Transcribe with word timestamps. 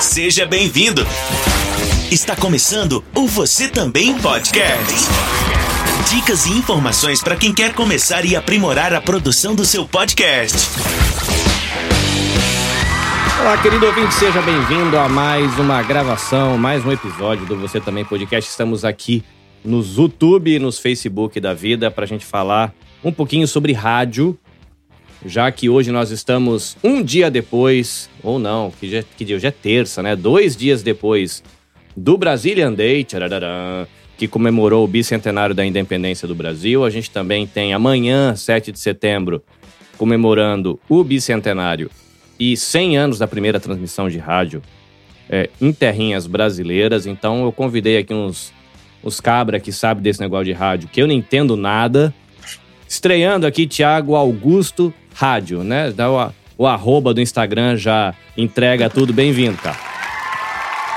Seja 0.00 0.46
bem-vindo. 0.46 1.02
Está 2.10 2.34
começando 2.34 3.04
o 3.14 3.26
Você 3.26 3.68
Também 3.68 4.18
Podcast. 4.18 4.94
Dicas 6.10 6.46
e 6.46 6.52
informações 6.52 7.22
para 7.22 7.36
quem 7.36 7.52
quer 7.52 7.74
começar 7.74 8.24
e 8.24 8.34
aprimorar 8.34 8.94
a 8.94 9.00
produção 9.00 9.54
do 9.54 9.62
seu 9.62 9.86
podcast. 9.86 10.56
Olá, 13.42 13.60
querido 13.60 13.84
ouvinte, 13.84 14.14
seja 14.14 14.40
bem-vindo 14.40 14.96
a 14.96 15.06
mais 15.06 15.58
uma 15.58 15.82
gravação, 15.82 16.56
mais 16.56 16.84
um 16.84 16.90
episódio 16.90 17.44
do 17.44 17.56
Você 17.56 17.78
Também 17.78 18.04
Podcast. 18.04 18.50
Estamos 18.50 18.86
aqui 18.86 19.22
nos 19.62 19.98
YouTube 19.98 20.50
e 20.50 20.58
nos 20.58 20.78
Facebook 20.78 21.38
da 21.38 21.52
vida 21.52 21.90
para 21.90 22.04
a 22.04 22.08
gente 22.08 22.24
falar 22.24 22.72
um 23.04 23.12
pouquinho 23.12 23.46
sobre 23.46 23.74
rádio, 23.74 24.38
já 25.24 25.50
que 25.52 25.68
hoje 25.68 25.90
nós 25.90 26.10
estamos 26.10 26.76
um 26.82 27.02
dia 27.02 27.30
depois, 27.30 28.08
ou 28.22 28.38
não, 28.38 28.70
que, 28.70 28.88
já, 28.88 29.02
que 29.02 29.24
dia? 29.24 29.36
Hoje 29.36 29.46
é 29.46 29.50
terça, 29.50 30.02
né? 30.02 30.16
Dois 30.16 30.56
dias 30.56 30.82
depois 30.82 31.42
do 31.96 32.16
Brazilian 32.16 32.72
Day, 32.72 33.06
que 34.16 34.26
comemorou 34.26 34.84
o 34.84 34.88
bicentenário 34.88 35.54
da 35.54 35.64
independência 35.64 36.26
do 36.26 36.34
Brasil. 36.34 36.84
A 36.84 36.90
gente 36.90 37.10
também 37.10 37.46
tem 37.46 37.74
amanhã, 37.74 38.34
7 38.34 38.72
de 38.72 38.78
setembro, 38.78 39.42
comemorando 39.98 40.80
o 40.88 41.04
bicentenário 41.04 41.90
e 42.38 42.56
100 42.56 42.96
anos 42.96 43.18
da 43.18 43.26
primeira 43.26 43.60
transmissão 43.60 44.08
de 44.08 44.18
rádio 44.18 44.62
é, 45.28 45.50
em 45.60 45.72
terrinhas 45.72 46.26
brasileiras. 46.26 47.06
Então 47.06 47.44
eu 47.44 47.52
convidei 47.52 47.98
aqui 47.98 48.14
uns, 48.14 48.52
uns 49.04 49.20
cabra 49.20 49.60
que 49.60 49.72
sabe 49.72 50.00
desse 50.00 50.20
negócio 50.20 50.46
de 50.46 50.52
rádio, 50.52 50.88
que 50.88 51.02
eu 51.02 51.06
não 51.06 51.14
entendo 51.14 51.56
nada. 51.56 52.14
Estreando 52.88 53.46
aqui, 53.46 53.66
Tiago 53.66 54.16
Augusto 54.16 54.92
Rádio, 55.20 55.62
né? 55.62 55.92
O, 56.56 56.62
o 56.62 56.66
arroba 56.66 57.12
do 57.12 57.20
Instagram 57.20 57.76
já 57.76 58.14
entrega 58.38 58.88
tudo. 58.88 59.12
Bem-vindo, 59.12 59.58
cara. 59.58 59.76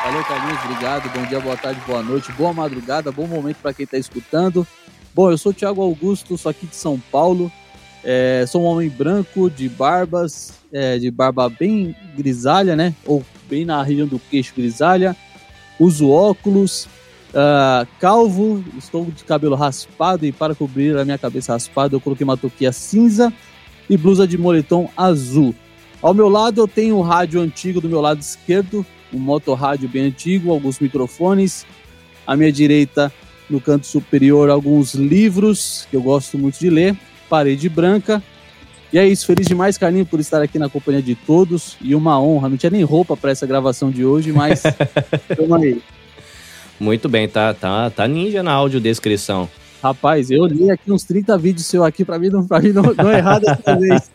Valeu, 0.05 0.23
Carlinhos. 0.23 0.63
Obrigado. 0.63 1.11
Bom 1.13 1.25
dia, 1.25 1.41
boa 1.41 1.57
tarde, 1.57 1.81
boa 1.85 2.01
noite, 2.01 2.31
boa 2.31 2.53
madrugada, 2.53 3.11
bom 3.11 3.27
momento 3.27 3.57
para 3.57 3.73
quem 3.73 3.83
está 3.83 3.97
escutando. 3.97 4.65
Bom, 5.13 5.29
eu 5.29 5.37
sou 5.37 5.51
o 5.51 5.53
Thiago 5.53 5.81
Augusto, 5.81 6.37
sou 6.37 6.49
aqui 6.49 6.65
de 6.65 6.75
São 6.77 6.97
Paulo. 7.11 7.51
É, 8.01 8.45
sou 8.47 8.63
um 8.63 8.65
homem 8.65 8.87
branco, 8.87 9.49
de 9.49 9.67
barbas, 9.67 10.53
é, 10.71 10.97
de 10.97 11.11
barba 11.11 11.49
bem 11.49 11.93
grisalha, 12.15 12.77
né? 12.77 12.95
Ou 13.05 13.25
bem 13.49 13.65
na 13.65 13.83
região 13.83 14.07
do 14.07 14.19
queixo 14.19 14.53
grisalha. 14.55 15.17
Uso 15.77 16.09
óculos, 16.09 16.87
uh, 17.33 17.85
calvo, 17.99 18.63
estou 18.77 19.03
de 19.03 19.25
cabelo 19.25 19.55
raspado 19.57 20.25
e 20.25 20.31
para 20.31 20.55
cobrir 20.55 20.97
a 20.97 21.03
minha 21.03 21.17
cabeça 21.17 21.51
raspada 21.51 21.93
eu 21.93 21.99
coloquei 21.99 22.23
uma 22.23 22.37
touquinha 22.37 22.71
cinza 22.71 23.33
e 23.93 23.97
blusa 23.97 24.27
de 24.27 24.37
moletom 24.37 24.89
azul. 24.97 25.53
Ao 26.01 26.13
meu 26.13 26.27
lado 26.27 26.61
eu 26.61 26.67
tenho 26.67 26.97
um 26.97 27.01
rádio 27.01 27.39
antigo 27.39 27.79
do 27.79 27.87
meu 27.87 28.01
lado 28.01 28.19
esquerdo, 28.19 28.85
um 29.13 29.19
motorrádio 29.19 29.87
bem 29.87 30.07
antigo, 30.07 30.51
alguns 30.51 30.79
microfones. 30.79 31.65
À 32.25 32.35
minha 32.35 32.51
direita, 32.51 33.13
no 33.49 33.61
canto 33.61 33.85
superior, 33.85 34.49
alguns 34.49 34.93
livros 34.95 35.87
que 35.89 35.95
eu 35.95 36.01
gosto 36.01 36.37
muito 36.37 36.59
de 36.59 36.69
ler. 36.69 36.97
Parede 37.29 37.69
branca. 37.69 38.23
E 38.91 38.97
é 38.97 39.07
isso, 39.07 39.25
feliz 39.25 39.47
demais, 39.47 39.77
Carlinhos, 39.77 40.07
por 40.07 40.19
estar 40.19 40.41
aqui 40.41 40.57
na 40.57 40.69
companhia 40.69 41.01
de 41.01 41.15
todos. 41.15 41.77
E 41.81 41.93
uma 41.93 42.19
honra. 42.19 42.49
Não 42.49 42.57
tinha 42.57 42.69
nem 42.69 42.83
roupa 42.83 43.15
para 43.15 43.31
essa 43.31 43.45
gravação 43.45 43.91
de 43.91 44.05
hoje, 44.05 44.31
mas 44.31 44.63
tamo 45.35 45.55
aí. 45.55 45.81
Muito 46.79 47.07
bem, 47.07 47.27
tá, 47.27 47.53
tá, 47.53 47.89
tá 47.89 48.07
ninja 48.07 48.41
na 48.41 48.51
audiodescrição. 48.53 49.49
Rapaz, 49.83 50.31
eu 50.31 50.45
li 50.45 50.71
aqui 50.71 50.89
uns 50.93 51.03
30 51.03 51.37
vídeos 51.37 51.65
seu 51.65 51.83
aqui 51.83 52.05
pra 52.05 52.17
mim 52.17 52.29
não, 52.29 52.47
pra 52.47 52.61
mim 52.61 52.69
não, 52.69 52.83
não 52.83 53.11
errar 53.11 53.39
dessa 53.39 53.75
vez. 53.75 54.09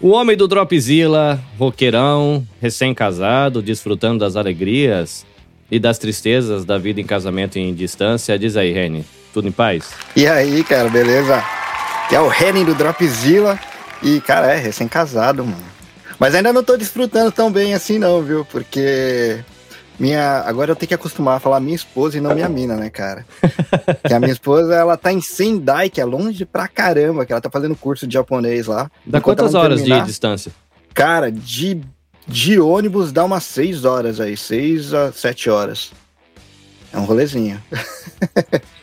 o 0.00 0.08
homem 0.08 0.36
do 0.36 0.48
Dropzilla, 0.48 1.40
roqueirão, 1.56 2.44
recém-casado, 2.60 3.62
desfrutando 3.62 4.18
das 4.18 4.34
alegrias 4.34 5.24
e 5.70 5.78
das 5.78 5.96
tristezas 5.96 6.64
da 6.64 6.76
vida 6.76 7.00
em 7.00 7.06
casamento 7.06 7.56
em 7.56 7.72
distância. 7.72 8.36
Diz 8.36 8.56
aí, 8.56 8.72
Reni, 8.72 9.04
tudo 9.32 9.46
em 9.46 9.52
paz? 9.52 9.90
E 10.16 10.26
aí, 10.26 10.64
cara, 10.64 10.88
beleza? 10.88 11.40
Que 12.08 12.16
é 12.16 12.20
o 12.20 12.26
Reni 12.26 12.64
do 12.64 12.74
Dropzilla 12.74 13.56
e, 14.02 14.20
cara, 14.20 14.52
é 14.52 14.58
recém-casado, 14.58 15.44
mano. 15.44 15.62
Mas 16.18 16.34
ainda 16.34 16.52
não 16.52 16.64
tô 16.64 16.76
desfrutando 16.76 17.30
tão 17.30 17.48
bem 17.48 17.74
assim 17.74 17.96
não, 17.96 18.20
viu? 18.22 18.44
Porque 18.44 19.38
minha, 19.98 20.40
agora 20.40 20.70
eu 20.70 20.76
tenho 20.76 20.88
que 20.88 20.94
acostumar 20.94 21.36
a 21.36 21.40
falar 21.40 21.60
minha 21.60 21.74
esposa 21.74 22.18
e 22.18 22.20
não 22.20 22.34
minha 22.34 22.48
mina, 22.48 22.76
né, 22.76 22.90
cara? 22.90 23.24
que 24.06 24.12
a 24.12 24.20
minha 24.20 24.32
esposa, 24.32 24.74
ela 24.74 24.96
tá 24.96 25.12
em 25.12 25.20
Sendai, 25.20 25.88
que 25.88 26.00
é 26.00 26.04
longe 26.04 26.44
pra 26.44 26.68
caramba, 26.68 27.24
que 27.24 27.32
ela 27.32 27.40
tá 27.40 27.50
fazendo 27.50 27.74
curso 27.74 28.06
de 28.06 28.14
japonês 28.14 28.66
lá. 28.66 28.90
Dá 29.04 29.20
quantas 29.20 29.54
horas 29.54 29.80
terminar, 29.80 30.00
de 30.00 30.06
distância? 30.06 30.52
Cara, 30.92 31.32
de, 31.32 31.80
de 32.26 32.60
ônibus 32.60 33.10
dá 33.12 33.24
umas 33.24 33.44
6 33.44 33.84
horas 33.84 34.20
aí, 34.20 34.36
6 34.36 34.92
a 34.92 35.12
7 35.12 35.50
horas. 35.50 35.92
É 36.92 36.98
um 36.98 37.04
rolezinho. 37.04 37.62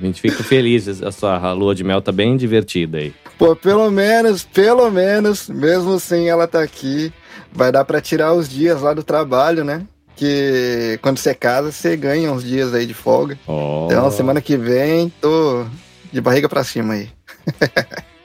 A 0.00 0.04
gente 0.04 0.20
fica 0.20 0.42
feliz, 0.42 1.02
a 1.02 1.12
sua 1.12 1.52
lua 1.52 1.74
de 1.74 1.84
mel 1.84 2.00
tá 2.00 2.10
bem 2.10 2.36
divertida 2.36 2.98
aí. 2.98 3.12
Pô, 3.38 3.54
pelo 3.54 3.90
menos, 3.90 4.42
pelo 4.42 4.90
menos, 4.90 5.48
mesmo 5.48 6.00
sem 6.00 6.28
ela 6.28 6.48
tá 6.48 6.62
aqui, 6.62 7.12
vai 7.52 7.70
dar 7.70 7.84
para 7.84 8.00
tirar 8.00 8.32
os 8.32 8.48
dias 8.48 8.80
lá 8.80 8.94
do 8.94 9.02
trabalho, 9.02 9.64
né? 9.64 9.86
Que 10.18 10.98
quando 11.00 11.18
você 11.18 11.32
casa, 11.32 11.70
você 11.70 11.96
ganha 11.96 12.32
uns 12.32 12.44
dias 12.44 12.74
aí 12.74 12.84
de 12.84 12.92
folga. 12.92 13.38
Oh. 13.46 13.86
Então, 13.86 14.10
semana 14.10 14.40
que 14.40 14.56
vem, 14.56 15.12
tô 15.20 15.64
de 16.12 16.20
barriga 16.20 16.48
para 16.48 16.64
cima 16.64 16.94
aí. 16.94 17.08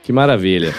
que 0.02 0.12
maravilha. 0.12 0.74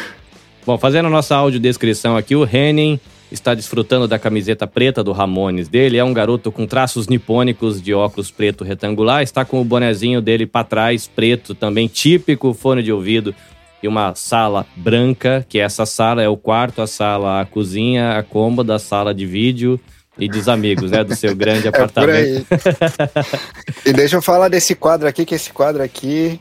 Bom, 0.67 0.77
fazendo 0.77 1.07
a 1.07 1.11
nossa 1.11 1.37
audiodescrição 1.37 2.17
aqui, 2.17 2.35
o 2.35 2.45
Henning 2.45 2.99
está 3.31 3.55
desfrutando 3.55 4.09
da 4.09 4.19
camiseta 4.19 4.67
preta 4.67 5.05
do 5.05 5.13
Ramones 5.13 5.69
dele. 5.69 5.99
É 5.99 6.05
um 6.05 6.13
garoto 6.13 6.51
com 6.51 6.67
traços 6.67 7.07
nipônicos 7.07 7.81
de 7.81 7.95
óculos 7.95 8.31
preto 8.31 8.65
retangular. 8.65 9.23
Está 9.23 9.45
com 9.45 9.61
o 9.61 9.65
bonezinho 9.65 10.21
dele 10.21 10.47
para 10.47 10.65
trás, 10.65 11.07
preto 11.07 11.55
também, 11.55 11.87
típico 11.87 12.53
fone 12.53 12.83
de 12.83 12.93
ouvido. 12.93 13.35
E 13.83 13.87
uma 13.87 14.15
sala 14.15 14.67
branca, 14.75 15.47
que 15.49 15.59
essa 15.59 15.85
sala 15.85 16.23
é 16.23 16.29
o 16.29 16.37
quarto, 16.37 16.81
a 16.81 16.87
sala, 16.87 17.43
a 17.43 17.45
cozinha, 17.45 18.19
a 18.19 18.23
cômoda, 18.23 18.75
a 18.75 18.79
sala 18.79 19.15
de 19.15 19.27
vídeo 19.27 19.79
e 20.19 20.29
dos 20.29 20.49
amigos, 20.49 20.91
né? 20.91 21.03
Do 21.03 21.15
seu 21.15 21.35
grande 21.35 21.67
apartamento. 21.69 22.47
É 22.51 23.89
e 23.89 23.93
deixa 23.93 24.17
eu 24.17 24.23
falar 24.23 24.49
desse 24.49 24.75
quadro 24.75 25.09
aqui, 25.09 25.25
que 25.25 25.35
esse 25.35 25.53
quadro 25.53 25.83
aqui 25.83 26.41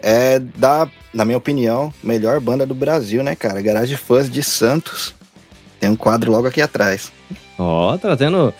é 0.00 0.38
da, 0.38 0.88
na 1.12 1.24
minha 1.24 1.38
opinião, 1.38 1.92
melhor 2.02 2.40
banda 2.40 2.64
do 2.64 2.74
Brasil, 2.74 3.22
né, 3.22 3.34
cara? 3.34 3.60
Garagem 3.60 3.96
Fãs 3.96 4.30
de 4.30 4.42
Santos. 4.42 5.14
Tem 5.80 5.88
um 5.88 5.96
quadro 5.96 6.30
logo 6.30 6.46
aqui 6.46 6.60
atrás. 6.60 7.12
Ó, 7.58 7.94
oh, 7.94 7.98
trazendo 7.98 8.52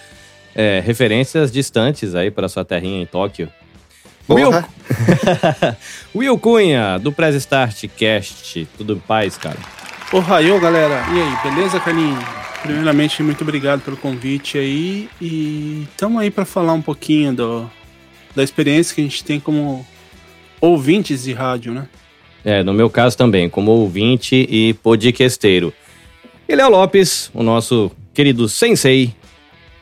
é, 0.55 0.81
referências 0.85 1.53
distantes 1.53 2.15
aí 2.15 2.31
para 2.31 2.49
sua 2.49 2.65
terrinha 2.65 3.03
em 3.03 3.07
Tóquio. 3.07 3.51
Will... 4.29 4.51
Will 6.15 6.39
Cunha, 6.39 6.99
do 6.99 7.13
Press 7.13 7.35
Start 7.37 7.85
Cast. 7.97 8.69
Tudo 8.77 8.95
em 8.95 8.99
paz, 8.99 9.39
cara? 9.39 9.57
Porra, 10.11 10.43
eu, 10.43 10.61
galera. 10.61 11.03
E 11.13 11.21
aí, 11.21 11.55
beleza, 11.55 11.81
Carlinhos? 11.81 12.38
Primeiramente, 12.63 13.23
muito 13.23 13.43
obrigado 13.43 13.81
pelo 13.81 13.97
convite 13.97 14.59
aí 14.59 15.09
e 15.21 15.87
estamos 15.91 16.21
aí 16.21 16.31
para 16.31 16.45
falar 16.45 16.73
um 16.73 16.83
pouquinho 16.83 17.35
do, 17.35 17.71
da 18.35 18.43
experiência 18.43 18.95
que 18.95 19.01
a 19.01 19.05
gente 19.05 19.25
tem 19.25 19.39
como 19.39 19.87
ouvintes 20.61 21.23
de 21.23 21.33
rádio, 21.33 21.73
né? 21.73 21.89
É, 22.45 22.63
no 22.63 22.73
meu 22.73 22.91
caso 22.91 23.17
também, 23.17 23.49
como 23.49 23.71
ouvinte 23.71 24.35
e 24.49 24.75
podcasteiro. 24.75 25.73
E 26.49 26.55
Léo 26.55 26.71
Lopes, 26.71 27.31
o 27.35 27.43
nosso 27.43 27.91
querido 28.13 28.49
sensei, 28.49 29.15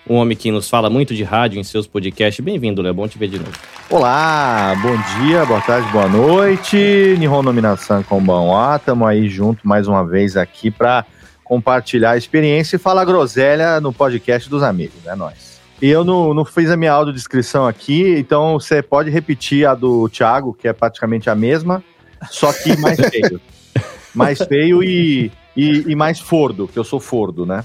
um 0.09 0.17
homem 0.17 0.37
que 0.37 0.51
nos 0.51 0.69
fala 0.69 0.89
muito 0.91 1.15
de 1.15 1.25
rádio 1.25 1.59
em 1.59 1.65
seus 1.65 1.87
podcasts. 1.87 2.45
Bem-vindo, 2.45 2.83
Léo, 2.83 2.95
bom 2.95 3.09
te 3.09 3.19
ver 3.19 3.29
de 3.29 3.39
novo. 3.39 3.53
Olá, 3.91 4.75
bom 4.83 4.97
dia, 5.19 5.45
boa 5.45 5.61
tarde, 5.61 5.91
boa 5.91 6.09
noite. 6.09 6.77
Nihon 7.19 7.43
Nominação 7.43 8.03
Konbanwa, 8.03 8.77
estamos 8.77 9.07
aí 9.09 9.29
junto 9.29 9.67
mais 9.67 9.89
uma 9.89 10.05
vez 10.05 10.37
aqui 10.37 10.71
para 10.71 11.05
compartilhar 11.47 12.13
a 12.13 12.17
experiência 12.17 12.75
e 12.75 12.79
falar 12.79 13.05
groselha 13.05 13.81
no 13.81 13.93
podcast 13.93 14.51
dos 14.51 14.65
amigos, 14.65 15.07
é 15.07 15.11
né, 15.11 15.15
nóis. 15.15 15.61
E 15.81 15.89
eu 15.89 16.05
não, 16.05 16.35
não 16.35 16.45
fiz 16.45 16.71
a 16.71 16.77
minha 16.77 16.93
audiodescrição 16.93 17.67
aqui, 17.67 18.19
então 18.19 18.59
você 18.59 18.83
pode 18.83 19.11
repetir 19.11 19.67
a 19.67 19.75
do 19.75 20.09
Thiago, 20.09 20.55
que 20.55 20.67
é 20.67 20.73
praticamente 20.73 21.31
a 21.31 21.35
mesma, 21.35 21.85
só 22.31 22.53
que 22.53 22.77
mais 22.79 22.99
feio. 23.11 23.41
mais 24.15 24.39
feio 24.43 24.83
e, 24.83 25.31
e, 25.57 25.85
e 25.87 25.95
mais 25.95 26.19
fordo, 26.19 26.67
que 26.67 26.79
eu 26.79 26.85
sou 26.85 26.99
fordo, 26.99 27.47
né? 27.47 27.65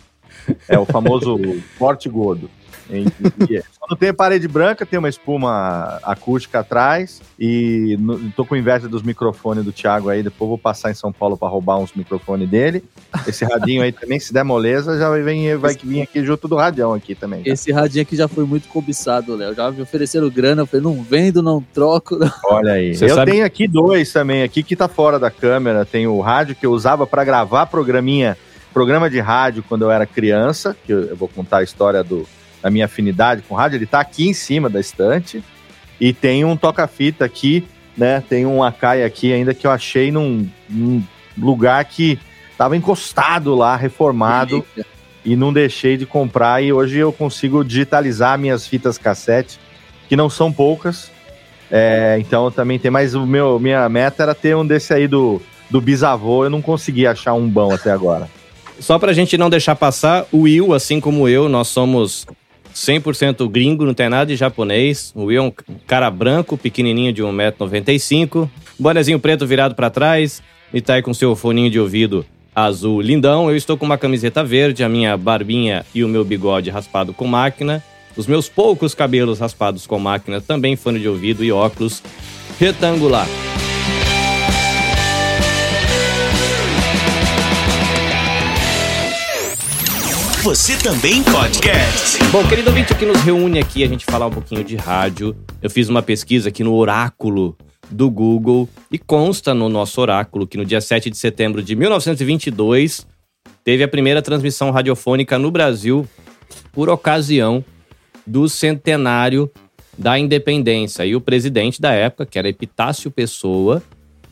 É 0.68 0.78
o 0.78 0.86
famoso 0.86 1.38
forte 1.80 2.08
gordo. 2.08 2.50
Quando 3.80 3.98
tem 3.98 4.14
parede 4.14 4.48
branca, 4.48 4.86
tem 4.86 5.00
uma 5.00 5.10
espuma 5.10 6.00
acústica 6.04 6.60
atrás. 6.60 7.22
E 7.40 7.98
no, 8.00 8.32
tô 8.32 8.46
com 8.46 8.56
inveja 8.56 8.88
dos 8.88 9.02
microfones 9.02 9.64
do 9.64 9.72
Thiago 9.72 10.10
aí. 10.10 10.22
Depois 10.22 10.50
vou 10.50 10.58
passar 10.58 10.92
em 10.92 10.94
São 10.94 11.12
Paulo 11.12 11.38
para 11.38 11.48
roubar 11.48 11.78
uns 11.78 11.94
microfones 11.94 12.50
dele. 12.50 12.84
Esse 13.28 13.46
radinho 13.46 13.82
aí 13.82 13.92
também, 13.92 14.20
se 14.20 14.34
der 14.34 14.44
moleza, 14.44 14.98
já 14.98 15.10
vem, 15.10 15.56
vai 15.56 15.76
vir 15.76 16.02
aqui 16.02 16.24
junto 16.24 16.48
do 16.48 16.56
radião 16.56 16.94
aqui 16.94 17.16
também. 17.16 17.44
Já. 17.44 17.54
Esse 17.54 17.72
radinho 17.72 18.04
aqui 18.04 18.16
já 18.16 18.28
foi 18.28 18.46
muito 18.46 18.68
cobiçado, 18.68 19.36
Léo. 19.36 19.56
Já 19.56 19.72
me 19.72 19.82
ofereceram 19.82 20.30
grana, 20.30 20.62
eu 20.62 20.68
falei, 20.68 20.84
não 20.84 21.02
vendo, 21.02 21.42
não 21.42 21.62
troco. 21.74 22.18
Não. 22.18 22.32
Olha 22.46 22.74
aí. 22.74 22.96
Você 22.96 23.06
eu 23.06 23.16
sabe... 23.16 23.32
tenho 23.32 23.46
aqui 23.46 23.68
dois 23.68 24.12
também, 24.12 24.44
aqui 24.44 24.64
que 24.64 24.76
tá 24.76 24.88
fora 24.88 25.18
da 25.18 25.32
câmera. 25.32 25.86
Tem 25.86 26.08
o 26.08 26.20
rádio 26.20 26.56
que 26.56 26.66
eu 26.66 26.72
usava 26.72 27.08
para 27.08 27.24
gravar 27.24 27.66
programinha 27.66 28.38
programa 28.74 29.10
de 29.10 29.20
rádio 29.20 29.64
quando 29.68 29.84
eu 29.84 29.92
era 29.92 30.06
criança, 30.06 30.76
que 30.86 30.92
eu, 30.92 31.02
eu 31.04 31.16
vou 31.16 31.28
contar 31.28 31.58
a 31.58 31.64
história 31.64 32.04
do, 32.04 32.26
da 32.62 32.70
minha 32.70 32.86
afinidade 32.86 33.42
com 33.48 33.56
rádio. 33.56 33.78
Ele 33.78 33.86
está 33.86 34.00
aqui 34.00 34.28
em 34.28 34.34
cima 34.34 34.70
da 34.70 34.80
estante 34.80 35.44
e 36.00 36.14
tem 36.14 36.44
um 36.46 36.56
toca-fita 36.56 37.26
aqui, 37.26 37.66
né? 37.98 38.24
Tem 38.28 38.46
um 38.46 38.64
Akai 38.64 39.04
aqui 39.04 39.32
ainda 39.34 39.54
que 39.54 39.68
eu 39.68 39.72
achei 39.72 40.12
num, 40.12 40.48
num 40.70 41.04
lugar 41.38 41.84
que 41.86 42.20
estava 42.52 42.76
encostado 42.78 43.56
lá, 43.56 43.76
reformado. 43.76 44.66
E 45.24 45.36
não 45.36 45.54
deixei 45.54 45.98
de 45.98 46.06
comprar 46.06 46.64
e 46.64 46.74
hoje 46.74 46.98
eu 46.98 47.14
consigo 47.14 47.64
digitalizar 47.64 48.40
minhas 48.40 48.66
fitas 48.66 48.98
cassete, 48.98 49.60
que 50.10 50.16
não 50.16 50.32
são 50.32 50.52
poucas. 50.52 51.12
É, 51.70 52.18
então 52.20 52.50
também 52.50 52.80
tem 52.80 52.90
mais 52.92 53.14
o 53.14 53.26
meu 53.26 53.58
minha 53.60 53.88
meta 53.88 54.24
era 54.24 54.36
ter 54.36 54.56
um 54.56 54.66
desse 54.66 54.94
aí 54.94 55.08
do, 55.08 55.42
do 55.70 55.80
bisavô, 55.80 56.44
eu 56.44 56.50
não 56.50 56.62
consegui 56.62 57.08
achar 57.08 57.34
um 57.34 57.48
bom 57.48 57.74
até 57.74 57.92
agora. 57.92 58.28
Só 58.80 59.00
pra 59.00 59.14
gente 59.14 59.38
não 59.38 59.50
deixar 59.50 59.76
passar, 59.76 60.26
o 60.32 60.42
Will, 60.42 60.74
assim 60.74 61.00
como 61.00 61.30
eu, 61.30 61.48
nós 61.48 61.68
somos 61.68 62.26
100% 62.74 63.48
gringo, 63.50 63.86
não 63.86 63.94
tem 63.94 64.10
nada 64.10 64.26
de 64.26 64.36
japonês. 64.36 65.12
O 65.16 65.26
Will 65.26 65.44
é 65.44 65.46
um 65.46 65.54
cara 65.86 66.10
branco, 66.10 66.58
pequenininho 66.58 67.14
de 67.14 67.22
1,95m, 67.22 68.50
bonezinho 68.80 69.20
preto 69.20 69.46
virado 69.46 69.76
para 69.76 69.90
trás 69.90 70.42
e 70.74 70.82
tá 70.82 70.96
aí 70.96 71.02
com 71.02 71.14
seu 71.14 71.36
foninho 71.36 71.70
de 71.70 71.80
ouvido 71.80 72.26
azul 72.56 73.02
lindão. 73.02 73.50
Eu 73.50 73.56
estou 73.56 73.78
com 73.78 73.86
uma 73.86 73.98
camiseta 73.98 74.44
verde, 74.44 74.84
a 74.84 74.90
minha 74.90 75.16
barbinha 75.18 75.86
e 75.94 76.04
o 76.04 76.08
meu 76.08 76.24
bigode 76.24 76.70
raspado 76.70 77.14
com 77.14 77.28
máquina. 77.28 77.84
Os 78.16 78.28
meus 78.28 78.50
poucos 78.50 78.94
cabelos 78.94 79.40
raspados 79.40 79.88
com 79.88 79.98
máquina, 79.98 80.42
também 80.42 80.76
fone 80.76 81.00
de 81.00 81.08
ouvido 81.08 81.44
e 81.44 81.52
óculos 81.52 82.04
retangular. 82.60 83.28
Você 90.44 90.76
também 90.76 91.22
podcast. 91.22 92.18
Bom, 92.32 92.44
querido 92.48 92.72
ouvinte, 92.72 92.92
o 92.92 92.98
que 92.98 93.06
nos 93.06 93.22
reúne 93.22 93.60
aqui 93.60 93.84
a 93.84 93.88
gente 93.88 94.04
falar 94.04 94.26
um 94.26 94.32
pouquinho 94.32 94.64
de 94.64 94.76
rádio. 94.76 95.38
Eu 95.62 95.70
fiz 95.70 95.88
uma 95.88 96.02
pesquisa 96.02 96.50
aqui 96.50 96.64
no 96.64 96.74
Oráculo 96.74 97.56
do 97.92 98.10
Google 98.10 98.68
e 98.92 98.98
consta 98.98 99.54
no 99.54 99.70
nosso 99.70 100.02
oráculo 100.02 100.48
que 100.48 100.58
no 100.58 100.66
dia 100.66 100.82
7 100.82 101.12
de 101.12 101.18
setembro 101.18 101.62
de 101.62 101.76
1922 101.76 103.06
teve 103.64 103.84
a 103.84 103.88
primeira 103.88 104.20
transmissão 104.20 104.72
radiofônica 104.72 105.38
no 105.38 105.52
Brasil 105.52 106.08
por 106.72 106.90
ocasião 106.90 107.64
do 108.26 108.50
centenário 108.50 109.48
da 109.96 110.18
independência. 110.18 111.06
E 111.06 111.16
o 111.16 111.22
presidente 111.22 111.80
da 111.80 111.92
época, 111.92 112.26
que 112.26 112.40
era 112.40 112.50
Epitácio 112.50 113.12
Pessoa, 113.12 113.84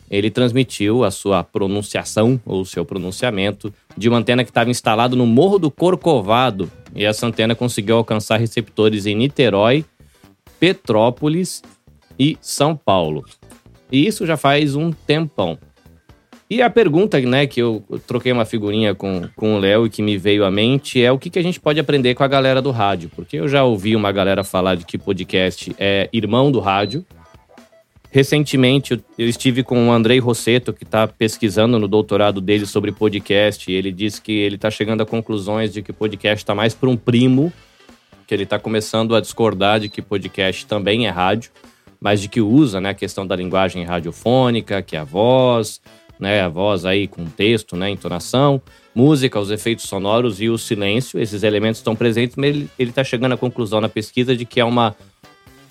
ele 0.10 0.32
transmitiu 0.32 1.04
a 1.04 1.12
sua 1.12 1.44
pronunciação 1.44 2.42
ou 2.46 2.66
seu 2.66 2.84
pronunciamento 2.84 3.72
de 4.00 4.08
uma 4.08 4.18
antena 4.18 4.46
que 4.46 4.50
estava 4.50 4.70
instalada 4.70 5.14
no 5.14 5.28
Morro 5.28 5.60
do 5.60 5.70
Corcovado. 5.70 6.72
E 6.96 7.04
essa 7.04 7.28
antena 7.28 7.54
conseguiu 7.54 7.98
alcançar 7.98 8.38
receptores 8.38 9.06
em 9.06 9.14
Niterói, 9.14 9.84
Petrópolis 10.58 11.62
e 12.18 12.38
São 12.40 12.78
Paulo. 12.78 13.26
E 13.92 14.08
isso 14.08 14.26
já 14.26 14.38
faz 14.38 14.74
um 14.74 14.94
tempão. 14.94 15.60
E 16.50 16.62
a 16.62 16.70
pergunta, 16.70 17.20
né, 17.20 17.46
que 17.46 17.62
eu 17.62 17.84
troquei 18.08 18.32
uma 18.32 18.46
figurinha 18.46 18.96
com, 18.96 19.28
com 19.36 19.56
o 19.56 19.60
Léo 19.60 19.86
e 19.86 19.90
que 19.90 20.02
me 20.02 20.18
veio 20.18 20.46
à 20.46 20.50
mente 20.50 21.04
é 21.04 21.12
o 21.12 21.20
que, 21.20 21.30
que 21.30 21.38
a 21.38 21.44
gente 21.44 21.60
pode 21.60 21.78
aprender 21.78 22.16
com 22.16 22.24
a 22.24 22.28
galera 22.28 22.62
do 22.62 22.72
rádio. 22.72 23.12
Porque 23.14 23.36
eu 23.36 23.50
já 23.50 23.66
ouvi 23.66 23.98
uma 23.98 24.14
galera 24.14 24.46
falar 24.46 24.76
de 24.76 24.86
que 24.86 24.98
podcast 24.98 25.76
é 25.78 26.10
irmão 26.14 26.50
do 26.50 26.62
rádio. 26.62 27.06
Recentemente 28.12 29.00
eu 29.18 29.30
estive 29.30 29.64
com 29.64 29.88
o 29.88 29.92
Andrei 29.92 30.18
Rosseto, 30.18 30.74
que 30.74 30.84
está 30.84 31.08
pesquisando 31.08 31.78
no 31.78 31.88
doutorado 31.88 32.42
dele 32.42 32.66
sobre 32.66 32.92
podcast. 32.92 33.72
E 33.72 33.76
ele 33.76 33.92
disse 33.92 34.20
que 34.20 34.32
ele 34.32 34.56
está 34.56 34.72
chegando 34.72 35.02
a 35.02 35.06
conclusões 35.06 35.72
de 35.72 35.84
que 35.84 35.94
podcast 35.94 36.44
está 36.44 36.56
mais 36.56 36.74
para 36.74 36.90
um 36.90 36.98
primo, 36.98 37.54
que 38.26 38.34
ele 38.34 38.44
está 38.44 38.58
começando 38.58 39.16
a 39.16 39.22
discordar 39.22 39.80
de 39.80 39.90
que 39.90 40.02
podcast 40.02 40.66
também 40.66 41.06
é 41.06 41.10
rádio, 41.10 41.52
mas 42.02 42.20
de 42.20 42.28
que 42.28 42.42
usa 42.42 42.82
né, 42.82 42.90
a 42.90 42.94
questão 42.96 43.28
da 43.28 43.36
linguagem 43.36 43.84
radiofônica, 43.84 44.82
que 44.82 44.96
é 44.96 45.00
a 45.00 45.04
voz, 45.04 45.80
né, 46.20 46.42
a 46.42 46.50
voz 46.50 46.86
aí 46.86 47.08
com 47.08 47.26
texto, 47.26 47.76
né, 47.76 47.92
entonação, 47.92 48.60
música, 48.94 49.40
os 49.40 49.52
efeitos 49.52 49.86
sonoros 49.86 50.42
e 50.42 50.50
o 50.50 50.58
silêncio. 50.58 51.20
Esses 51.20 51.44
elementos 51.44 51.80
estão 51.80 51.96
presentes, 51.96 52.36
mas 52.36 52.56
ele 52.56 52.90
está 52.90 53.04
chegando 53.04 53.34
à 53.34 53.38
conclusão 53.38 53.80
na 53.80 53.90
pesquisa 53.90 54.36
de 54.36 54.46
que 54.46 54.60
é 54.60 54.66
uma 54.66 54.96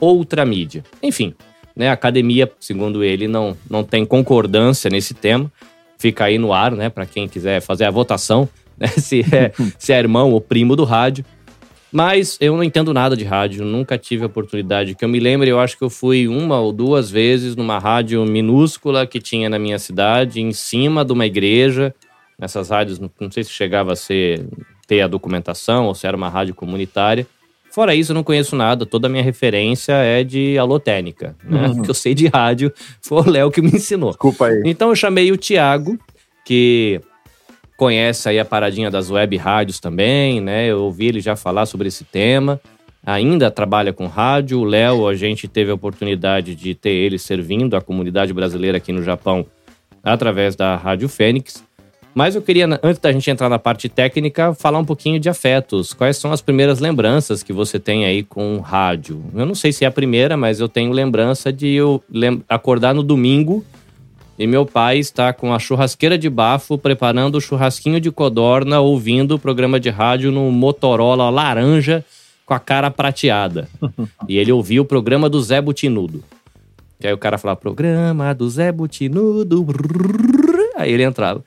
outra 0.00 0.44
mídia. 0.44 0.84
Enfim, 1.02 1.34
né? 1.78 1.88
A 1.88 1.92
academia, 1.92 2.50
segundo 2.58 3.04
ele, 3.04 3.28
não, 3.28 3.56
não 3.70 3.84
tem 3.84 4.04
concordância 4.04 4.90
nesse 4.90 5.14
tema. 5.14 5.50
Fica 5.96 6.24
aí 6.24 6.36
no 6.36 6.52
ar, 6.52 6.72
né? 6.72 6.90
Para 6.90 7.06
quem 7.06 7.28
quiser 7.28 7.60
fazer 7.60 7.84
a 7.84 7.90
votação, 7.90 8.48
né? 8.76 8.88
Se 8.88 9.20
é, 9.20 9.52
se 9.78 9.92
é 9.92 9.98
irmão 9.98 10.32
ou 10.32 10.40
primo 10.40 10.74
do 10.74 10.82
rádio. 10.82 11.24
Mas 11.90 12.36
eu 12.38 12.54
não 12.54 12.62
entendo 12.62 12.92
nada 12.92 13.16
de 13.16 13.24
rádio, 13.24 13.64
nunca 13.64 13.96
tive 13.96 14.24
a 14.24 14.26
oportunidade. 14.26 14.94
Que 14.94 15.04
eu 15.04 15.08
me 15.08 15.18
lembro, 15.18 15.48
eu 15.48 15.58
acho 15.58 15.78
que 15.78 15.84
eu 15.84 15.88
fui 15.88 16.28
uma 16.28 16.60
ou 16.60 16.70
duas 16.70 17.10
vezes 17.10 17.56
numa 17.56 17.78
rádio 17.78 18.22
minúscula 18.26 19.06
que 19.06 19.18
tinha 19.18 19.48
na 19.48 19.58
minha 19.58 19.78
cidade, 19.78 20.42
em 20.42 20.52
cima 20.52 21.02
de 21.02 21.12
uma 21.12 21.24
igreja. 21.24 21.94
Nessas 22.38 22.68
rádios, 22.68 23.00
não 23.00 23.30
sei 23.30 23.42
se 23.42 23.50
chegava 23.50 23.92
a 23.94 23.96
ser 23.96 24.46
ter 24.86 25.00
a 25.00 25.08
documentação 25.08 25.86
ou 25.86 25.94
se 25.94 26.06
era 26.06 26.16
uma 26.16 26.28
rádio 26.28 26.54
comunitária. 26.54 27.26
Fora 27.70 27.94
isso, 27.94 28.12
eu 28.12 28.14
não 28.14 28.24
conheço 28.24 28.56
nada. 28.56 28.86
Toda 28.86 29.06
a 29.06 29.10
minha 29.10 29.22
referência 29.22 29.92
é 29.92 30.24
de 30.24 30.58
alotênica, 30.58 31.36
né? 31.44 31.68
Uhum. 31.68 31.82
Que 31.84 31.90
eu 31.90 31.94
sei 31.94 32.14
de 32.14 32.26
rádio. 32.26 32.72
Foi 33.00 33.22
o 33.22 33.30
Léo 33.30 33.50
que 33.50 33.60
me 33.60 33.68
ensinou. 33.68 34.10
Desculpa 34.10 34.46
aí. 34.46 34.62
Então 34.64 34.88
eu 34.88 34.96
chamei 34.96 35.30
o 35.30 35.36
Thiago, 35.36 35.98
que 36.44 37.00
conhece 37.76 38.28
aí 38.28 38.40
a 38.40 38.44
paradinha 38.44 38.90
das 38.90 39.10
web 39.10 39.36
rádios 39.36 39.78
também, 39.78 40.40
né? 40.40 40.66
Eu 40.66 40.82
ouvi 40.82 41.06
ele 41.06 41.20
já 41.20 41.36
falar 41.36 41.66
sobre 41.66 41.88
esse 41.88 42.04
tema. 42.04 42.60
Ainda 43.06 43.50
trabalha 43.50 43.92
com 43.92 44.06
rádio. 44.06 44.58
O 44.58 44.64
Léo, 44.64 45.06
a 45.06 45.14
gente 45.14 45.46
teve 45.46 45.70
a 45.70 45.74
oportunidade 45.74 46.54
de 46.54 46.74
ter 46.74 46.90
ele 46.90 47.18
servindo 47.18 47.76
a 47.76 47.80
comunidade 47.80 48.32
brasileira 48.32 48.78
aqui 48.78 48.92
no 48.92 49.02
Japão 49.02 49.46
através 50.02 50.56
da 50.56 50.76
Rádio 50.76 51.08
Fênix. 51.08 51.64
Mas 52.18 52.34
eu 52.34 52.42
queria, 52.42 52.66
antes 52.82 53.00
da 53.00 53.12
gente 53.12 53.30
entrar 53.30 53.48
na 53.48 53.60
parte 53.60 53.88
técnica, 53.88 54.52
falar 54.52 54.80
um 54.80 54.84
pouquinho 54.84 55.20
de 55.20 55.28
afetos. 55.28 55.92
Quais 55.92 56.16
são 56.16 56.32
as 56.32 56.40
primeiras 56.40 56.80
lembranças 56.80 57.44
que 57.44 57.52
você 57.52 57.78
tem 57.78 58.06
aí 58.06 58.24
com 58.24 58.58
rádio? 58.58 59.22
Eu 59.36 59.46
não 59.46 59.54
sei 59.54 59.70
se 59.70 59.84
é 59.84 59.86
a 59.86 59.90
primeira, 59.92 60.36
mas 60.36 60.58
eu 60.58 60.68
tenho 60.68 60.90
lembrança 60.90 61.52
de 61.52 61.68
eu 61.68 62.02
acordar 62.48 62.92
no 62.92 63.04
domingo 63.04 63.64
e 64.36 64.48
meu 64.48 64.66
pai 64.66 64.98
está 64.98 65.32
com 65.32 65.54
a 65.54 65.60
churrasqueira 65.60 66.18
de 66.18 66.28
bafo 66.28 66.76
preparando 66.76 67.36
o 67.36 67.40
churrasquinho 67.40 68.00
de 68.00 68.10
codorna, 68.10 68.80
ouvindo 68.80 69.36
o 69.36 69.38
programa 69.38 69.78
de 69.78 69.88
rádio 69.88 70.32
no 70.32 70.50
Motorola 70.50 71.30
laranja 71.30 72.04
com 72.44 72.52
a 72.52 72.58
cara 72.58 72.90
prateada. 72.90 73.68
e 74.26 74.38
ele 74.38 74.50
ouvia 74.50 74.82
o 74.82 74.84
programa 74.84 75.30
do 75.30 75.40
Zé 75.40 75.60
Butinudo. 75.60 76.24
E 76.98 77.06
aí 77.06 77.12
o 77.12 77.18
cara 77.18 77.38
falava, 77.38 77.60
programa 77.60 78.34
do 78.34 78.50
Zé 78.50 78.72
Butinudo. 78.72 79.64
Aí 80.76 80.92
ele 80.92 81.02
entrava. 81.02 81.44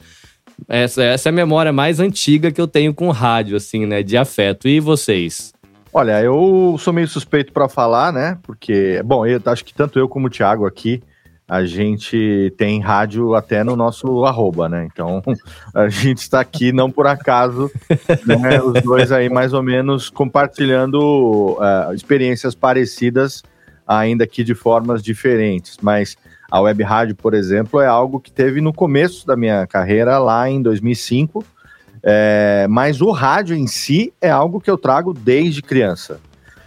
Essa, 0.67 1.03
essa 1.03 1.29
é 1.29 1.31
a 1.31 1.33
memória 1.33 1.71
mais 1.71 1.99
antiga 1.99 2.51
que 2.51 2.61
eu 2.61 2.67
tenho 2.67 2.93
com 2.93 3.09
rádio, 3.09 3.57
assim, 3.57 3.85
né? 3.85 4.03
De 4.03 4.17
afeto. 4.17 4.67
E 4.67 4.79
vocês? 4.79 5.53
Olha, 5.93 6.21
eu 6.21 6.77
sou 6.79 6.93
meio 6.93 7.07
suspeito 7.07 7.51
para 7.51 7.67
falar, 7.67 8.13
né? 8.13 8.37
Porque, 8.43 9.01
bom, 9.03 9.25
eu 9.25 9.41
acho 9.45 9.65
que 9.65 9.73
tanto 9.73 9.99
eu 9.99 10.07
como 10.07 10.27
o 10.27 10.29
Thiago 10.29 10.65
aqui, 10.65 11.03
a 11.51 11.65
gente 11.65 12.53
tem 12.55 12.79
rádio 12.79 13.35
até 13.35 13.61
no 13.61 13.75
nosso 13.75 14.23
arroba, 14.23 14.69
né? 14.69 14.87
Então, 14.89 15.21
a 15.75 15.89
gente 15.89 16.19
está 16.19 16.39
aqui 16.39 16.71
não 16.71 16.89
por 16.89 17.05
acaso, 17.05 17.69
né? 18.25 18.61
Os 18.61 18.81
dois 18.81 19.11
aí 19.11 19.29
mais 19.29 19.51
ou 19.51 19.61
menos 19.61 20.09
compartilhando 20.09 21.57
uh, 21.59 21.93
experiências 21.93 22.55
parecidas, 22.55 23.43
ainda 23.85 24.25
que 24.25 24.45
de 24.45 24.55
formas 24.55 25.03
diferentes. 25.03 25.77
Mas 25.81 26.15
a 26.51 26.59
web 26.59 26.83
rádio, 26.83 27.15
por 27.15 27.33
exemplo, 27.33 27.79
é 27.79 27.87
algo 27.87 28.19
que 28.19 28.29
teve 28.29 28.59
no 28.59 28.73
começo 28.73 29.25
da 29.25 29.37
minha 29.37 29.65
carreira, 29.65 30.19
lá 30.19 30.49
em 30.49 30.61
2005. 30.61 31.45
É, 32.03 32.67
mas 32.69 33.01
o 33.01 33.11
rádio 33.11 33.55
em 33.55 33.67
si 33.67 34.11
é 34.19 34.29
algo 34.29 34.59
que 34.59 34.69
eu 34.69 34.77
trago 34.77 35.13
desde 35.13 35.61
criança. 35.61 36.19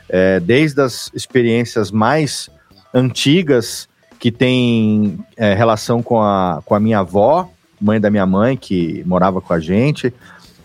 É, 0.08 0.40
desde 0.40 0.80
as 0.80 1.10
experiências 1.14 1.90
mais 1.90 2.48
antigas 2.94 3.86
que 4.18 4.32
tem 4.32 5.18
é, 5.36 5.52
relação 5.52 6.02
com 6.02 6.22
a, 6.22 6.62
com 6.64 6.74
a 6.74 6.80
minha 6.80 7.00
avó, 7.00 7.50
mãe 7.78 8.00
da 8.00 8.10
minha 8.10 8.24
mãe, 8.24 8.56
que 8.56 9.02
morava 9.04 9.42
com 9.42 9.52
a 9.52 9.60
gente. 9.60 10.14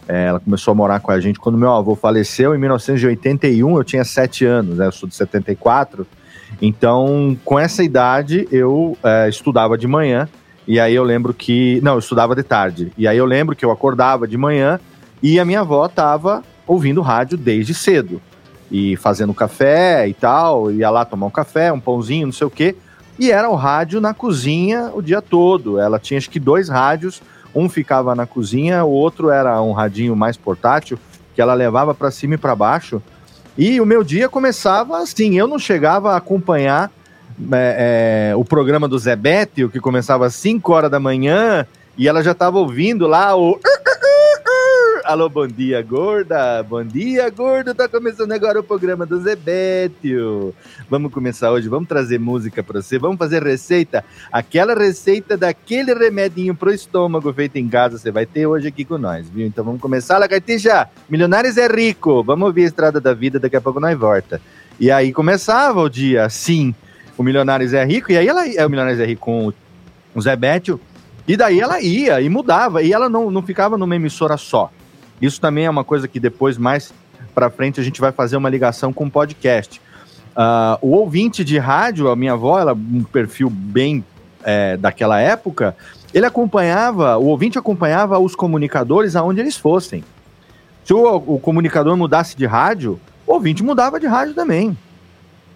É, 0.08 0.28
ela 0.28 0.40
começou 0.40 0.72
a 0.72 0.76
morar 0.76 1.02
com 1.02 1.12
a 1.12 1.20
gente 1.20 1.38
quando 1.38 1.58
meu 1.58 1.72
avô 1.72 1.94
faleceu 1.94 2.56
em 2.56 2.58
1981, 2.58 3.78
eu 3.78 3.84
tinha 3.84 4.04
sete 4.06 4.46
anos, 4.46 4.78
né, 4.78 4.88
eu 4.88 4.92
sou 4.92 5.10
de 5.10 5.16
74. 5.16 6.08
Então, 6.62 7.38
com 7.46 7.58
essa 7.58 7.84
idade, 7.84 8.48
eu 8.52 8.98
é, 9.04 9.30
estudava 9.30 9.78
de 9.78 9.88
manhã, 9.88 10.28
e 10.68 10.80
aí 10.80 10.94
eu 10.94 11.04
lembro 11.04 11.34
que. 11.34 11.80
Não, 11.82 11.94
eu 11.94 12.00
estudava 12.00 12.36
de 12.36 12.44
tarde. 12.44 12.92
E 12.98 13.08
aí 13.08 13.18
eu 13.18 13.26
lembro 13.26 13.56
que 13.56 13.66
eu 13.66 13.72
acordava 13.72 14.28
de 14.28 14.38
manhã 14.38 14.80
e 15.22 15.40
a 15.40 15.46
minha 15.46 15.62
avó 15.62 15.86
estava 15.86 16.44
ouvindo 16.68 17.02
rádio 17.02 17.38
desde 17.38 17.74
cedo. 17.74 18.22
E 18.72 18.96
fazendo 18.98 19.34
café 19.34 20.08
e 20.08 20.14
tal, 20.14 20.72
ia 20.72 20.90
lá 20.92 21.04
tomar 21.04 21.26
um 21.26 21.32
café, 21.32 21.74
um 21.74 21.80
pãozinho, 21.80 22.28
não 22.28 22.34
sei 22.34 22.46
o 22.46 22.52
quê. 22.52 22.76
E 23.18 23.32
era 23.32 23.50
o 23.50 23.56
rádio 23.56 24.00
na 24.00 24.14
cozinha 24.14 24.92
o 24.94 25.02
dia 25.02 25.22
todo. 25.22 25.80
Ela 25.80 25.98
tinha 25.98 26.20
acho 26.20 26.30
que 26.30 26.40
dois 26.40 26.70
rádios, 26.70 27.22
Um 27.54 27.68
ficava 27.68 28.14
na 28.14 28.28
cozinha, 28.28 28.86
o 28.86 28.92
outro 28.92 29.32
era 29.32 29.60
um 29.62 29.72
radinho 29.72 30.16
mais 30.16 30.38
portátil 30.38 31.00
que 31.34 31.42
ela 31.42 31.56
levava 31.56 31.96
para 31.96 32.12
cima 32.12 32.36
e 32.36 32.38
para 32.38 32.56
baixo. 32.56 33.02
E 33.60 33.82
o 33.82 33.86
meu 33.86 34.06
dia 34.06 34.30
começava 34.30 35.00
assim. 35.00 35.38
Eu 35.38 35.46
não 35.46 35.60
chegava 35.60 36.14
a 36.14 36.16
acompanhar 36.16 36.90
é, 37.52 38.30
é, 38.32 38.36
o 38.38 38.46
programa 38.46 38.88
do 38.88 38.98
Zé 38.98 39.18
Bétio, 39.18 39.70
que 39.70 39.82
começava 39.82 40.26
às 40.26 40.36
5 40.36 40.72
horas 40.72 40.90
da 40.90 40.98
manhã, 40.98 41.68
e 41.98 42.08
ela 42.08 42.24
já 42.24 42.32
estava 42.32 42.58
ouvindo 42.58 43.06
lá 43.06 43.36
o. 43.36 43.60
Alô, 45.10 45.28
bom 45.28 45.48
dia, 45.48 45.82
gorda. 45.82 46.62
Bom 46.62 46.84
dia, 46.84 47.28
gordo. 47.32 47.74
Tá 47.74 47.90
começando 47.90 48.32
agora 48.32 48.60
o 48.60 48.64
programa 48.64 49.08
do 49.08 49.20
Zebétio. 49.20 50.54
Vamos 50.88 51.12
começar 51.12 51.52
hoje, 51.52 51.68
vamos 51.68 51.90
trazer 51.90 52.20
música 52.20 52.62
para 52.62 52.80
você, 52.80 53.00
vamos 53.00 53.18
fazer 53.18 53.42
receita. 53.42 54.06
Aquela 54.32 54.76
receita 54.76 55.36
daquele 55.36 55.96
remedinho 55.96 56.54
pro 56.54 56.72
estômago 56.72 57.34
feito 57.34 57.56
em 57.56 57.68
casa, 57.68 57.98
você 57.98 58.12
vai 58.12 58.28
ter 58.28 58.46
hoje 58.46 58.68
aqui 58.68 58.86
com 58.86 59.00
nós, 59.00 59.28
viu? 59.28 59.48
Então 59.48 59.66
vamos 59.66 59.82
começar, 59.82 60.20
Lagartixa. 60.20 60.88
Milionários 61.10 61.58
é 61.58 61.66
rico. 61.66 62.24
Vamos 62.24 62.46
ouvir 62.46 62.66
a 62.66 62.68
Estrada 62.68 63.02
da 63.02 63.12
Vida, 63.12 63.40
daqui 63.40 63.56
a 63.56 63.62
pouco 63.62 63.80
nós 63.80 63.98
volta. 63.98 64.40
E 64.80 64.92
aí 64.92 65.12
começava 65.12 65.82
o 65.82 65.90
dia 65.90 66.24
assim, 66.24 66.76
o 67.18 67.24
Milionários 67.24 67.74
é 67.74 67.84
rico, 67.84 68.12
e 68.12 68.18
aí 68.18 68.28
ela, 68.28 68.48
é, 68.48 68.64
o 68.64 68.70
Milionários 68.70 69.02
é 69.02 69.08
rico 69.08 69.26
com 69.26 69.52
o 70.14 70.22
Zebétio, 70.22 70.80
e 71.28 71.36
daí 71.36 71.60
ela 71.60 71.82
ia 71.82 72.22
e 72.22 72.30
mudava, 72.30 72.84
e 72.84 72.94
ela 72.94 73.10
não, 73.10 73.32
não 73.32 73.42
ficava 73.42 73.76
numa 73.76 73.96
emissora 73.96 74.38
só. 74.38 74.72
Isso 75.22 75.40
também 75.40 75.66
é 75.66 75.70
uma 75.70 75.84
coisa 75.84 76.08
que 76.08 76.20
depois, 76.20 76.58
mais 76.58 76.94
para 77.34 77.50
frente, 77.50 77.80
a 77.80 77.84
gente 77.84 78.00
vai 78.00 78.12
fazer 78.12 78.38
uma 78.38 78.50
ligação 78.50 78.92
com 78.94 79.06
o 79.06 79.12
podcast. 79.12 79.82
Uh, 80.30 80.78
o 80.82 80.92
ouvinte 80.92 81.44
de 81.44 81.58
rádio, 81.58 82.10
a 82.10 82.16
minha 82.16 82.34
avó, 82.34 82.60
ela 82.60 82.74
um 82.74 83.04
perfil 83.04 83.50
bem 83.50 84.04
é, 84.44 84.78
daquela 84.78 85.20
época, 85.20 85.76
ele 86.14 86.26
acompanhava, 86.26 87.18
o 87.18 87.26
ouvinte 87.26 87.58
acompanhava 87.58 88.18
os 88.20 88.36
comunicadores 88.36 89.16
aonde 89.16 89.42
eles 89.42 89.58
fossem. 89.58 90.04
Se 90.84 90.94
o, 90.94 91.16
o 91.16 91.40
comunicador 91.40 91.96
mudasse 91.98 92.36
de 92.36 92.46
rádio, 92.46 93.00
o 93.28 93.34
ouvinte 93.34 93.64
mudava 93.64 94.00
de 94.00 94.08
rádio 94.08 94.34
também. 94.34 94.78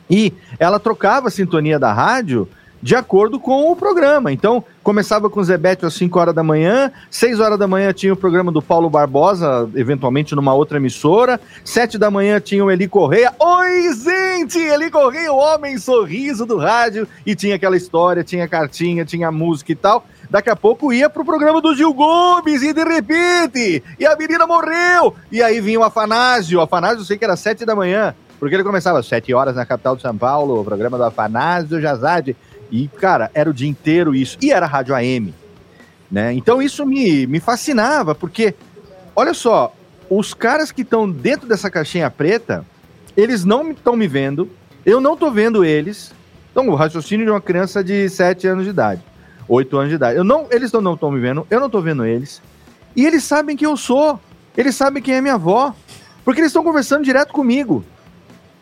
E 0.09 0.33
ela 0.59 0.79
trocava 0.79 1.27
a 1.29 1.31
sintonia 1.31 1.79
da 1.79 1.91
rádio 1.91 2.47
de 2.83 2.97
acordo 2.97 3.39
com 3.39 3.71
o 3.71 3.77
programa. 3.77 4.29
Então, 4.33 4.61
começava 4.83 5.29
com 5.29 5.39
o 5.39 5.43
Zebete 5.43 5.85
às 5.85 5.93
5 5.93 6.19
horas 6.19 6.35
da 6.35 6.43
manhã, 6.43 6.91
6 7.09 7.39
horas 7.39 7.57
da 7.57 7.65
manhã 7.65 7.93
tinha 7.93 8.11
o 8.11 8.17
programa 8.17 8.51
do 8.51 8.61
Paulo 8.61 8.89
Barbosa, 8.89 9.69
eventualmente 9.73 10.35
numa 10.35 10.53
outra 10.53 10.75
emissora, 10.77 11.39
7 11.63 11.97
da 11.97 12.11
manhã 12.11 12.41
tinha 12.41 12.63
o 12.63 12.69
Eli 12.69 12.89
Correia. 12.89 13.33
Oi, 13.39 13.93
gente! 13.93 14.59
Eli 14.59 14.91
Correia, 14.91 15.31
o 15.31 15.37
homem 15.37 15.77
sorriso 15.77 16.45
do 16.45 16.57
rádio, 16.57 17.07
e 17.25 17.33
tinha 17.33 17.55
aquela 17.55 17.77
história, 17.77 18.21
tinha 18.21 18.49
cartinha, 18.49 19.05
tinha 19.05 19.31
música 19.31 19.71
e 19.71 19.75
tal. 19.75 20.05
Daqui 20.29 20.49
a 20.49 20.55
pouco 20.55 20.91
ia 20.91 21.09
pro 21.09 21.23
programa 21.23 21.61
do 21.61 21.73
Gil 21.73 21.93
Gomes 21.93 22.63
e 22.63 22.73
de 22.73 22.83
repente, 22.83 23.81
e 23.97 24.05
a 24.05 24.13
menina 24.17 24.45
morreu. 24.45 25.15
E 25.31 25.41
aí 25.41 25.61
vinha 25.61 25.79
o 25.79 25.83
Afanásio, 25.83 26.59
o 26.59 26.61
Afanásio 26.61 26.99
eu 26.99 27.05
sei 27.05 27.17
que 27.17 27.23
era 27.23 27.37
7 27.37 27.65
da 27.65 27.77
manhã, 27.77 28.13
porque 28.41 28.55
ele 28.55 28.63
começava 28.65 28.99
às 28.99 29.05
7 29.05 29.33
horas 29.33 29.55
na 29.55 29.65
capital 29.65 29.95
de 29.95 30.01
São 30.01 30.17
Paulo, 30.17 30.59
o 30.59 30.65
programa 30.65 30.97
do 30.97 31.05
Afanásio 31.05 31.79
Jazade. 31.79 32.35
E, 32.73 32.87
cara, 32.87 33.29
era 33.35 33.47
o 33.47 33.53
dia 33.53 33.69
inteiro 33.69 34.15
isso. 34.15 34.35
E 34.41 34.51
era 34.51 34.65
rádio 34.65 34.95
AM. 34.95 35.31
Né? 36.11 36.33
Então 36.33 36.59
isso 36.59 36.83
me, 36.87 37.27
me 37.27 37.39
fascinava, 37.39 38.15
porque, 38.15 38.55
olha 39.15 39.31
só, 39.35 39.71
os 40.09 40.33
caras 40.33 40.71
que 40.71 40.81
estão 40.81 41.07
dentro 41.09 41.47
dessa 41.47 41.69
caixinha 41.69 42.09
preta, 42.09 42.65
eles 43.15 43.45
não 43.45 43.69
estão 43.69 43.95
me 43.95 44.07
vendo, 44.07 44.49
eu 44.83 44.99
não 44.99 45.13
estou 45.13 45.31
vendo 45.31 45.63
eles. 45.63 46.11
Então, 46.51 46.67
o 46.67 46.75
raciocínio 46.75 47.25
de 47.25 47.31
uma 47.31 47.41
criança 47.41 47.83
de 47.83 48.09
7 48.09 48.47
anos 48.47 48.63
de 48.63 48.71
idade, 48.71 49.01
8 49.47 49.77
anos 49.77 49.89
de 49.89 49.95
idade. 49.95 50.17
Eu 50.17 50.23
não, 50.23 50.47
eles 50.49 50.71
não 50.71 50.93
estão 50.95 51.11
me 51.11 51.19
vendo, 51.19 51.45
eu 51.51 51.59
não 51.59 51.67
estou 51.67 51.81
vendo 51.81 52.03
eles. 52.03 52.41
E 52.95 53.05
eles 53.05 53.23
sabem 53.23 53.55
quem 53.55 53.67
eu 53.67 53.77
sou, 53.77 54.19
eles 54.57 54.75
sabem 54.75 55.01
quem 55.01 55.15
é 55.15 55.21
minha 55.21 55.35
avó, 55.35 55.75
porque 56.25 56.41
eles 56.41 56.49
estão 56.49 56.63
conversando 56.63 57.03
direto 57.03 57.33
comigo. 57.33 57.83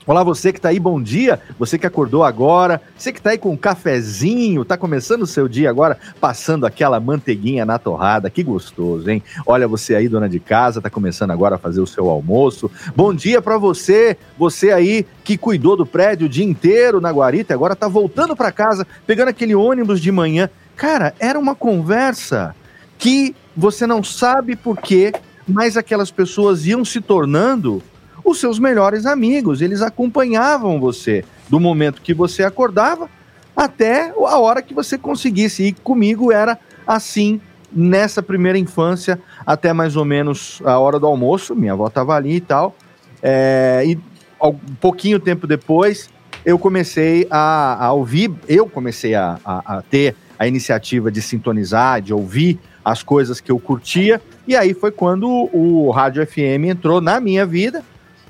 Olá, 0.07 0.23
você 0.23 0.51
que 0.51 0.57
está 0.57 0.69
aí, 0.69 0.79
bom 0.79 0.99
dia. 0.99 1.39
Você 1.59 1.77
que 1.77 1.85
acordou 1.85 2.23
agora, 2.23 2.81
você 2.97 3.11
que 3.11 3.19
está 3.19 3.29
aí 3.29 3.37
com 3.37 3.51
um 3.51 3.57
cafezinho, 3.57 4.63
está 4.63 4.75
começando 4.75 5.21
o 5.21 5.27
seu 5.27 5.47
dia 5.47 5.69
agora, 5.69 5.95
passando 6.19 6.65
aquela 6.65 6.99
manteiguinha 6.99 7.65
na 7.65 7.77
torrada, 7.77 8.27
que 8.27 8.41
gostoso, 8.41 9.07
hein? 9.07 9.21
Olha, 9.45 9.67
você 9.67 9.93
aí, 9.93 10.09
dona 10.09 10.27
de 10.27 10.39
casa, 10.39 10.79
está 10.79 10.89
começando 10.89 11.29
agora 11.29 11.55
a 11.55 11.59
fazer 11.59 11.81
o 11.81 11.85
seu 11.85 12.09
almoço. 12.09 12.69
Bom 12.95 13.13
dia 13.13 13.43
para 13.43 13.59
você, 13.59 14.17
você 14.39 14.71
aí 14.71 15.05
que 15.23 15.37
cuidou 15.37 15.77
do 15.77 15.85
prédio 15.85 16.25
o 16.25 16.29
dia 16.29 16.45
inteiro 16.45 16.99
na 16.99 17.11
guarita, 17.11 17.53
agora 17.53 17.73
está 17.73 17.87
voltando 17.87 18.35
para 18.35 18.51
casa, 18.51 18.87
pegando 19.05 19.29
aquele 19.29 19.53
ônibus 19.53 20.01
de 20.01 20.11
manhã. 20.11 20.49
Cara, 20.75 21.13
era 21.19 21.37
uma 21.37 21.53
conversa 21.53 22.55
que 22.97 23.35
você 23.55 23.85
não 23.85 24.03
sabe 24.03 24.55
por 24.55 24.77
quê, 24.77 25.13
mas 25.47 25.77
aquelas 25.77 26.09
pessoas 26.09 26.65
iam 26.65 26.83
se 26.83 26.99
tornando 26.99 27.83
os 28.23 28.39
seus 28.39 28.59
melhores 28.59 29.05
amigos. 29.05 29.61
Eles 29.61 29.81
acompanhavam 29.81 30.79
você 30.79 31.23
do 31.49 31.59
momento 31.59 32.01
que 32.01 32.13
você 32.13 32.43
acordava 32.43 33.09
até 33.55 34.09
a 34.09 34.39
hora 34.39 34.61
que 34.61 34.73
você 34.73 34.97
conseguisse. 34.97 35.63
E 35.63 35.71
comigo 35.73 36.31
era 36.31 36.57
assim 36.85 37.39
nessa 37.71 38.21
primeira 38.21 38.57
infância, 38.57 39.19
até 39.45 39.71
mais 39.71 39.95
ou 39.95 40.03
menos 40.03 40.61
a 40.65 40.77
hora 40.77 40.99
do 40.99 41.07
almoço. 41.07 41.55
Minha 41.55 41.73
avó 41.73 41.87
estava 41.87 42.15
ali 42.15 42.35
e 42.35 42.41
tal. 42.41 42.75
É, 43.21 43.83
e 43.85 43.99
um 44.41 44.75
pouquinho 44.79 45.19
tempo 45.19 45.45
depois, 45.45 46.09
eu 46.43 46.57
comecei 46.57 47.27
a, 47.29 47.85
a 47.85 47.93
ouvir, 47.93 48.31
eu 48.47 48.67
comecei 48.67 49.13
a, 49.13 49.37
a, 49.45 49.77
a 49.77 49.81
ter 49.81 50.15
a 50.37 50.47
iniciativa 50.47 51.11
de 51.11 51.21
sintonizar, 51.21 52.01
de 52.01 52.13
ouvir 52.13 52.59
as 52.83 53.03
coisas 53.03 53.39
que 53.39 53.51
eu 53.51 53.59
curtia. 53.59 54.19
E 54.47 54.55
aí 54.55 54.73
foi 54.73 54.91
quando 54.91 55.27
o 55.53 55.91
Rádio 55.91 56.25
FM 56.25 56.65
entrou 56.65 56.99
na 56.99 57.19
minha 57.19 57.45
vida 57.45 57.83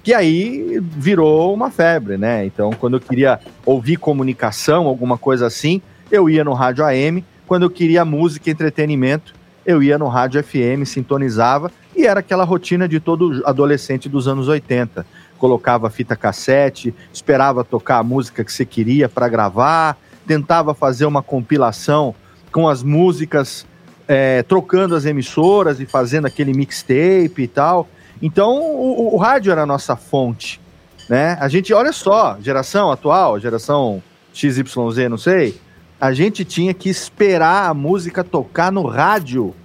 que 0.04 0.14
aí 0.14 0.80
virou 0.82 1.54
uma 1.54 1.70
febre, 1.70 2.18
né? 2.18 2.46
Então, 2.46 2.72
quando 2.72 2.96
eu 2.96 3.00
queria 3.00 3.40
ouvir 3.66 3.98
comunicação, 3.98 4.88
alguma 4.88 5.18
coisa 5.18 5.46
assim, 5.46 5.82
eu 6.12 6.30
ia 6.30 6.44
no 6.44 6.54
rádio 6.54 6.84
AM. 6.84 7.24
Quando 7.48 7.64
eu 7.64 7.70
queria 7.70 8.04
música 8.04 8.50
e 8.50 8.54
entretenimento, 8.54 9.34
eu 9.66 9.84
ia 9.84 9.98
no 9.98 10.08
rádio 10.08 10.44
FM, 10.44 10.86
sintonizava, 10.86 11.72
e 11.96 12.06
era 12.06 12.20
aquela 12.22 12.44
rotina 12.44 12.88
de 12.88 13.00
todo 13.00 13.42
adolescente 13.46 14.10
dos 14.10 14.28
anos 14.28 14.48
80. 14.48 15.06
Colocava 15.38 15.90
fita 15.90 16.16
cassete, 16.16 16.94
esperava 17.14 17.64
tocar 17.64 17.98
a 17.98 18.04
música 18.04 18.44
que 18.44 18.52
você 18.52 18.66
queria 18.66 19.08
para 19.10 19.28
gravar, 19.28 19.98
tentava 20.26 20.74
fazer 20.74 21.06
uma 21.06 21.22
compilação 21.22 22.16
com 22.52 22.68
as 22.68 22.84
músicas, 22.84 23.66
é, 24.08 24.44
trocando 24.44 24.96
as 24.96 25.06
emissoras 25.06 25.80
e 25.80 25.86
fazendo 25.86 26.26
aquele 26.26 26.54
mixtape 26.54 27.44
e 27.44 27.48
tal. 27.48 27.88
Então, 28.22 28.62
o, 28.62 29.16
o, 29.16 29.18
rádio 29.18 29.52
era 29.52 29.64
a 29.64 29.66
nossa 29.66 29.96
fonte, 29.96 30.62
né? 31.10 31.38
A 31.40 31.48
gente, 31.48 31.74
olha 31.74 31.92
só, 31.92 32.38
geração 32.40 32.92
atual, 32.92 33.40
geração 33.40 34.02
XYZ, 34.34 35.10
não 35.10 35.18
sei, 35.18 35.60
a 36.00 36.14
gente 36.14 36.46
tinha 36.46 36.74
que 36.74 36.90
esperar 36.90 37.70
a 37.70 37.74
música 37.74 38.24
tocar 38.24 38.72
no 38.72 38.86
rádio 38.86 39.56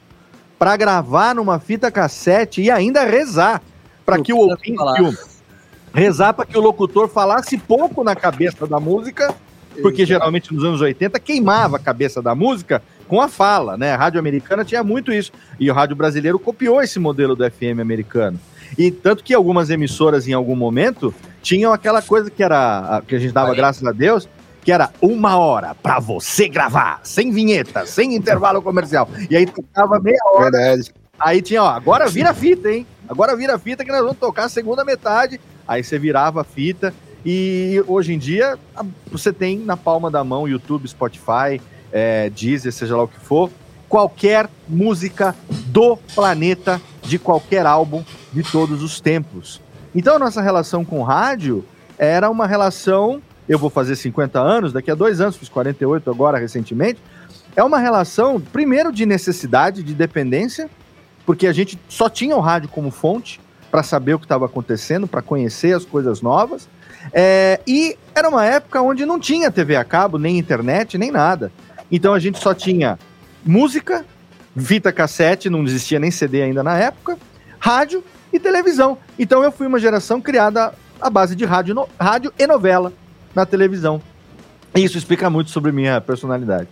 para 0.58 0.76
gravar 0.76 1.34
numa 1.34 1.58
fita 1.58 1.90
cassete 1.90 2.62
e 2.62 2.70
ainda 2.70 3.04
rezar 3.04 3.62
para 4.04 4.20
que 4.22 4.32
o 4.32 4.38
ouvinte 4.38 4.76
rezar 5.92 6.34
para 6.34 6.44
que 6.44 6.56
o 6.56 6.60
locutor 6.60 7.08
falasse 7.08 7.56
pouco 7.56 8.04
na 8.04 8.14
cabeça 8.14 8.66
da 8.66 8.78
música, 8.78 9.34
porque 9.80 10.02
Exato. 10.02 10.06
geralmente 10.06 10.52
nos 10.52 10.62
anos 10.62 10.80
80 10.80 11.18
queimava 11.20 11.76
a 11.76 11.80
cabeça 11.80 12.20
da 12.20 12.34
música 12.34 12.82
com 13.06 13.20
a 13.20 13.28
fala, 13.28 13.76
né? 13.76 13.92
A 13.92 13.96
rádio 13.96 14.18
americana 14.18 14.64
tinha 14.64 14.82
muito 14.82 15.12
isso. 15.12 15.32
E 15.58 15.70
o 15.70 15.74
rádio 15.74 15.96
brasileiro 15.96 16.38
copiou 16.38 16.82
esse 16.82 16.98
modelo 16.98 17.34
do 17.34 17.48
FM 17.50 17.80
americano. 17.80 18.38
E 18.76 18.90
tanto 18.90 19.22
que 19.22 19.32
algumas 19.32 19.70
emissoras, 19.70 20.26
em 20.26 20.32
algum 20.32 20.56
momento, 20.56 21.14
tinham 21.42 21.72
aquela 21.72 22.02
coisa 22.02 22.30
que 22.30 22.42
era 22.42 23.02
que 23.06 23.14
a 23.14 23.18
gente 23.18 23.32
dava 23.32 23.50
Aí. 23.50 23.56
graças 23.56 23.86
a 23.86 23.92
Deus, 23.92 24.28
que 24.62 24.72
era 24.72 24.90
uma 25.00 25.38
hora 25.38 25.74
para 25.74 26.00
você 26.00 26.48
gravar, 26.48 27.00
sem 27.04 27.30
vinheta, 27.30 27.86
sem 27.86 28.14
intervalo 28.14 28.60
comercial. 28.60 29.08
E 29.30 29.36
aí 29.36 29.46
tocava 29.46 30.00
meia 30.00 30.18
hora. 30.34 30.50
Verdade. 30.50 30.92
Aí 31.18 31.40
tinha, 31.40 31.62
ó, 31.62 31.68
agora 31.68 32.08
vira 32.08 32.34
fita, 32.34 32.70
hein? 32.70 32.86
Agora 33.08 33.36
vira 33.36 33.58
fita 33.58 33.84
que 33.84 33.92
nós 33.92 34.00
vamos 34.02 34.18
tocar 34.18 34.44
a 34.44 34.48
segunda 34.48 34.84
metade. 34.84 35.40
Aí 35.66 35.82
você 35.82 35.98
virava 35.98 36.40
a 36.40 36.44
fita. 36.44 36.92
E 37.24 37.82
hoje 37.86 38.12
em 38.12 38.18
dia, 38.18 38.58
você 39.10 39.32
tem 39.32 39.58
na 39.58 39.76
palma 39.76 40.10
da 40.10 40.22
mão 40.22 40.46
YouTube, 40.46 40.86
Spotify, 40.86 41.60
é, 41.96 42.28
Deezer, 42.28 42.70
seja 42.70 42.94
lá 42.94 43.04
o 43.04 43.08
que 43.08 43.18
for, 43.18 43.50
qualquer 43.88 44.50
música 44.68 45.34
do 45.68 45.96
planeta, 46.14 46.78
de 47.00 47.18
qualquer 47.18 47.64
álbum 47.64 48.04
de 48.34 48.42
todos 48.42 48.82
os 48.82 49.00
tempos. 49.00 49.62
Então 49.94 50.16
a 50.16 50.18
nossa 50.18 50.42
relação 50.42 50.84
com 50.84 51.02
rádio 51.02 51.64
era 51.96 52.28
uma 52.28 52.46
relação. 52.46 53.22
Eu 53.48 53.58
vou 53.58 53.70
fazer 53.70 53.96
50 53.96 54.38
anos, 54.38 54.74
daqui 54.74 54.90
a 54.90 54.94
dois 54.94 55.22
anos, 55.22 55.36
fiz 55.36 55.48
48 55.48 56.10
agora 56.10 56.36
recentemente. 56.36 57.00
É 57.56 57.64
uma 57.64 57.78
relação, 57.78 58.38
primeiro, 58.38 58.92
de 58.92 59.06
necessidade, 59.06 59.82
de 59.82 59.94
dependência, 59.94 60.68
porque 61.24 61.46
a 61.46 61.52
gente 61.52 61.80
só 61.88 62.10
tinha 62.10 62.36
o 62.36 62.40
rádio 62.40 62.68
como 62.68 62.90
fonte 62.90 63.40
para 63.70 63.82
saber 63.82 64.12
o 64.12 64.18
que 64.18 64.26
estava 64.26 64.44
acontecendo, 64.44 65.06
para 65.06 65.22
conhecer 65.22 65.74
as 65.74 65.86
coisas 65.86 66.20
novas. 66.20 66.68
É, 67.10 67.58
e 67.66 67.96
era 68.14 68.28
uma 68.28 68.44
época 68.44 68.82
onde 68.82 69.06
não 69.06 69.18
tinha 69.18 69.50
TV 69.50 69.76
a 69.76 69.84
cabo, 69.84 70.18
nem 70.18 70.38
internet, 70.38 70.98
nem 70.98 71.10
nada. 71.10 71.50
Então 71.90 72.14
a 72.14 72.18
gente 72.18 72.38
só 72.38 72.54
tinha 72.54 72.98
música 73.44 74.04
fita 74.56 74.92
cassete, 74.92 75.50
não 75.50 75.62
existia 75.64 75.98
nem 75.98 76.10
CD 76.10 76.42
ainda 76.42 76.62
na 76.62 76.78
época, 76.78 77.18
rádio 77.58 78.02
e 78.32 78.38
televisão. 78.38 78.98
Então 79.18 79.42
eu 79.42 79.52
fui 79.52 79.66
uma 79.66 79.78
geração 79.78 80.20
criada 80.20 80.72
à 81.00 81.10
base 81.10 81.36
de 81.36 81.44
rádio, 81.44 81.74
no, 81.74 81.88
rádio 82.00 82.32
e 82.38 82.46
novela 82.46 82.92
na 83.34 83.44
televisão. 83.44 84.00
Isso 84.74 84.98
explica 84.98 85.28
muito 85.28 85.50
sobre 85.50 85.72
minha 85.72 86.00
personalidade. 86.00 86.68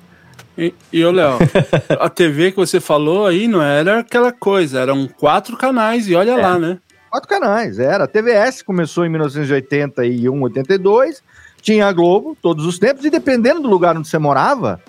E, 0.57 0.73
e 0.93 1.05
ô, 1.05 1.11
Léo, 1.11 1.39
a 1.99 2.09
TV 2.09 2.53
que 2.53 2.57
você 2.57 2.81
falou 2.81 3.27
aí 3.27 3.49
não 3.49 3.63
era 3.63 4.01
aquela 4.01 4.33
coisa, 4.33 4.81
eram 4.81 5.07
quatro 5.07 5.57
canais 5.57 6.09
e 6.09 6.15
olha 6.15 6.33
é. 6.33 6.37
lá, 6.37 6.59
né? 6.59 6.79
Quatro 7.11 7.29
canais, 7.29 7.79
era. 7.79 8.05
A 8.05 8.09
TVS 8.09 8.63
começou 8.63 9.05
em 9.07 9.09
1981, 9.09 10.43
82, 10.43 11.23
tinha 11.61 11.87
a 11.87 11.93
Globo 11.93 12.37
todos 12.41 12.67
os 12.67 12.79
tempos, 12.79 13.05
e 13.05 13.11
dependendo 13.11 13.61
do 13.61 13.69
lugar 13.69 13.97
onde 13.97 14.09
você 14.09 14.19
morava, 14.19 14.81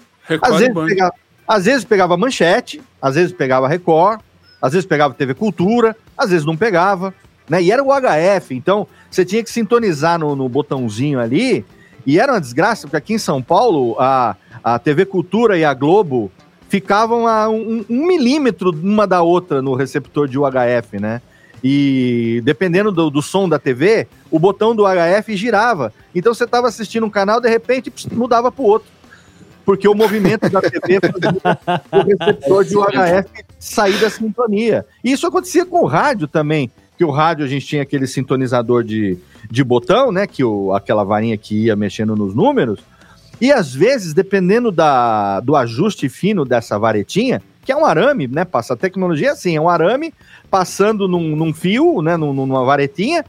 às 0.41 0.57
vezes, 0.57 0.73
pegava, 0.73 1.13
às 1.47 1.65
vezes 1.65 1.83
pegava 1.83 2.17
manchete, 2.17 2.81
às 3.01 3.15
vezes 3.15 3.31
pegava 3.31 3.67
Record, 3.67 4.21
às 4.61 4.73
vezes 4.73 4.87
pegava 4.87 5.13
TV 5.13 5.33
Cultura, 5.33 5.95
às 6.17 6.29
vezes 6.29 6.45
não 6.45 6.57
pegava, 6.57 7.13
né? 7.49 7.61
E 7.61 7.71
era 7.71 7.83
o 7.83 7.89
HF, 7.89 8.55
então 8.55 8.87
você 9.09 9.23
tinha 9.23 9.43
que 9.43 9.49
sintonizar 9.49 10.19
no, 10.19 10.35
no 10.35 10.49
botãozinho 10.49 11.19
ali, 11.19 11.65
e 12.05 12.19
era 12.19 12.33
uma 12.33 12.41
desgraça, 12.41 12.83
porque 12.83 12.97
aqui 12.97 13.13
em 13.13 13.19
São 13.19 13.41
Paulo, 13.41 13.95
a, 13.99 14.35
a 14.63 14.77
TV 14.79 15.05
Cultura 15.05 15.57
e 15.57 15.65
a 15.65 15.73
Globo 15.73 16.31
ficavam 16.69 17.27
a 17.27 17.49
um, 17.49 17.85
um 17.89 18.05
milímetro 18.07 18.71
uma 18.71 19.07
da 19.07 19.21
outra 19.21 19.61
no 19.61 19.73
receptor 19.75 20.27
de 20.27 20.37
UHF, 20.37 20.99
né? 20.99 21.21
E 21.63 22.41
dependendo 22.43 22.91
do, 22.91 23.09
do, 23.09 23.21
som 23.21 23.49
da 23.49 23.57
TV, 23.57 24.07
o 24.29 24.37
botão 24.37 24.75
do 24.75 24.83
HF 24.83 25.35
girava. 25.35 25.91
Então 26.13 26.33
você 26.33 26.43
estava 26.43 26.67
assistindo 26.67 27.05
um 27.05 27.09
canal, 27.09 27.41
de 27.41 27.49
repente 27.49 27.91
mudava 28.11 28.51
para 28.51 28.61
o 28.61 28.67
outro. 28.67 28.87
Porque 29.65 29.87
o 29.87 29.95
movimento 29.95 30.47
da 30.49 30.61
TV 30.61 30.99
fazia 31.01 31.59
o 31.91 32.03
receptor 32.03 32.63
de 32.63 32.77
UHF 32.77 33.45
sair 33.59 33.99
da 33.99 34.09
sintonia. 34.09 34.85
E 35.03 35.11
isso 35.11 35.25
acontecia 35.25 35.65
com 35.65 35.81
o 35.81 35.87
rádio 35.87 36.27
também. 36.27 36.69
Que 36.97 37.03
o 37.03 37.11
rádio 37.11 37.43
a 37.43 37.47
gente 37.47 37.65
tinha 37.65 37.81
aquele 37.81 38.07
sintonizador 38.07 38.83
de, 38.83 39.17
de 39.49 39.63
botão, 39.63 40.11
né? 40.11 40.27
Que 40.27 40.43
o, 40.43 40.71
aquela 40.73 41.03
varinha 41.03 41.37
que 41.37 41.65
ia 41.65 41.75
mexendo 41.75 42.15
nos 42.15 42.35
números. 42.35 42.79
E 43.41 43.51
às 43.51 43.73
vezes, 43.73 44.13
dependendo 44.13 44.71
da, 44.71 45.39
do 45.41 45.55
ajuste 45.55 46.07
fino 46.07 46.45
dessa 46.45 46.77
varetinha, 46.79 47.41
que 47.65 47.71
é 47.71 47.75
um 47.75 47.85
arame, 47.85 48.27
né? 48.27 48.45
Passa 48.45 48.75
a 48.75 48.77
tecnologia 48.77 49.31
assim, 49.31 49.55
é 49.55 49.61
um 49.61 49.67
arame 49.67 50.13
passando 50.49 51.07
num, 51.07 51.35
num 51.35 51.53
fio, 51.53 52.01
né? 52.01 52.15
Num, 52.15 52.33
numa 52.33 52.63
varetinha. 52.63 53.25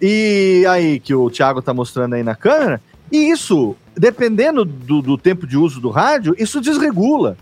E 0.00 0.64
aí, 0.68 1.00
que 1.00 1.12
o 1.12 1.28
Thiago 1.28 1.60
tá 1.60 1.74
mostrando 1.74 2.14
aí 2.14 2.22
na 2.22 2.36
câmera. 2.36 2.80
E 3.10 3.30
isso, 3.30 3.74
dependendo 3.98 4.64
do, 4.64 5.02
do 5.02 5.18
tempo 5.18 5.46
de 5.46 5.56
uso 5.56 5.80
do 5.80 5.90
rádio, 5.90 6.34
isso 6.38 6.60
desregula. 6.60 7.36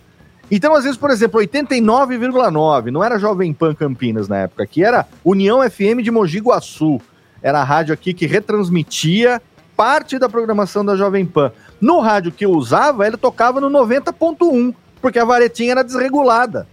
Então, 0.51 0.75
às 0.75 0.85
vezes, 0.85 0.99
por 0.99 1.11
exemplo, 1.11 1.41
89,9, 1.41 2.87
não 2.91 3.03
era 3.03 3.19
Jovem 3.19 3.53
Pan 3.53 3.75
Campinas 3.75 4.29
na 4.29 4.39
época, 4.39 4.63
aqui 4.63 4.85
era 4.85 5.07
União 5.25 5.59
FM 5.69 6.03
de 6.03 6.11
Mogi 6.11 6.39
Guaçu. 6.39 7.01
Era 7.43 7.61
a 7.61 7.65
rádio 7.65 7.93
aqui 7.93 8.15
que 8.15 8.27
retransmitia 8.27 9.43
parte 9.77 10.19
da 10.19 10.29
programação 10.29 10.85
da 10.85 10.97
Jovem 10.97 11.27
Pan. 11.27 11.53
No 11.81 12.01
rádio 12.01 12.33
que 12.33 12.45
eu 12.45 12.53
usava, 12.53 13.07
ele 13.07 13.17
tocava 13.17 13.61
no 13.61 13.69
90.1, 13.69 14.75
porque 15.03 15.19
a 15.19 15.25
varetinha 15.25 15.73
era 15.73 15.85
desregulada. 15.85 16.67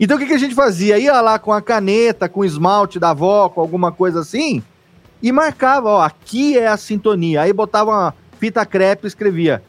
Então 0.00 0.16
o 0.16 0.20
que, 0.20 0.26
que 0.26 0.32
a 0.32 0.38
gente 0.38 0.54
fazia? 0.54 0.98
Ia 0.98 1.20
lá 1.20 1.38
com 1.38 1.52
a 1.52 1.62
caneta, 1.62 2.28
com 2.28 2.40
o 2.40 2.44
esmalte 2.44 2.98
da 2.98 3.10
avó, 3.10 3.48
com 3.48 3.60
alguma 3.60 3.92
coisa 3.92 4.20
assim, 4.20 4.62
e 5.22 5.30
marcava, 5.30 5.88
ó, 5.88 6.02
aqui 6.02 6.58
é 6.58 6.66
a 6.66 6.76
sintonia. 6.76 7.42
Aí 7.42 7.52
botava 7.52 7.90
uma 7.90 8.14
fita 8.44 8.66
crepe 8.66 9.06
escrevia 9.06 9.62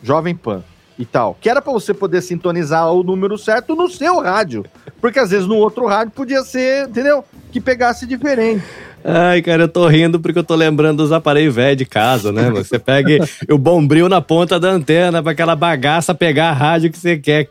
Jovem 0.00 0.36
Pan 0.36 0.62
e 0.96 1.04
tal. 1.04 1.36
Que 1.40 1.50
era 1.50 1.60
para 1.60 1.72
você 1.72 1.92
poder 1.92 2.22
sintonizar 2.22 2.92
o 2.92 3.02
número 3.02 3.36
certo 3.36 3.74
no 3.74 3.90
seu 3.90 4.20
rádio. 4.20 4.64
Porque 5.00 5.18
às 5.18 5.30
vezes 5.30 5.48
no 5.48 5.56
outro 5.56 5.84
rádio 5.86 6.12
podia 6.12 6.42
ser, 6.44 6.88
entendeu? 6.88 7.24
Que 7.50 7.60
pegasse 7.60 8.06
diferente. 8.06 8.64
Ai, 9.04 9.40
cara, 9.42 9.64
eu 9.64 9.68
tô 9.68 9.86
rindo 9.86 10.20
porque 10.20 10.38
eu 10.38 10.44
tô 10.44 10.54
lembrando 10.54 10.98
dos 10.98 11.12
aparelhos 11.12 11.54
velhos 11.54 11.78
de 11.78 11.86
casa, 11.86 12.30
né? 12.30 12.50
Você 12.50 12.78
pega 12.78 13.26
o 13.48 13.56
bombril 13.56 14.08
na 14.08 14.20
ponta 14.20 14.60
da 14.60 14.68
antena 14.68 15.22
pra 15.22 15.32
aquela 15.32 15.56
bagaça 15.56 16.14
pegar 16.14 16.50
a 16.50 16.52
rádio 16.52 16.90
que 16.90 16.98
você 16.98 17.16
quer. 17.16 17.48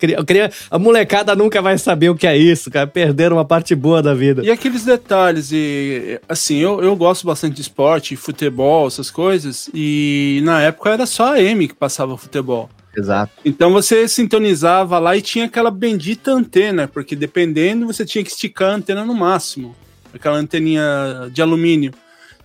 A 0.69 0.77
molecada 0.77 1.35
nunca 1.35 1.61
vai 1.61 1.77
saber 1.77 2.09
o 2.09 2.15
que 2.15 2.27
é 2.27 2.37
isso, 2.37 2.69
cara. 2.69 2.85
Perderam 2.85 3.37
uma 3.37 3.45
parte 3.45 3.73
boa 3.73 4.01
da 4.01 4.13
vida. 4.13 4.43
E 4.43 4.51
aqueles 4.51 4.85
detalhes, 4.85 5.51
e 5.51 6.19
assim, 6.27 6.57
eu, 6.57 6.81
eu 6.81 6.95
gosto 6.95 7.25
bastante 7.25 7.55
de 7.55 7.61
esporte, 7.61 8.15
futebol, 8.15 8.87
essas 8.87 9.09
coisas, 9.09 9.69
e 9.73 10.41
na 10.43 10.61
época 10.61 10.91
era 10.91 11.05
só 11.05 11.33
a 11.33 11.41
M 11.41 11.67
que 11.67 11.75
passava 11.75 12.17
futebol. 12.17 12.69
Exato. 12.95 13.31
Então 13.45 13.71
você 13.71 14.07
sintonizava 14.07 14.99
lá 14.99 15.15
e 15.15 15.21
tinha 15.21 15.45
aquela 15.45 15.71
bendita 15.71 16.31
antena, 16.31 16.87
porque 16.87 17.15
dependendo 17.15 17.85
você 17.85 18.05
tinha 18.05 18.23
que 18.23 18.31
esticar 18.31 18.71
a 18.71 18.75
antena 18.75 19.05
no 19.05 19.13
máximo 19.13 19.75
aquela 20.13 20.37
anteninha 20.37 21.29
de 21.31 21.41
alumínio. 21.41 21.93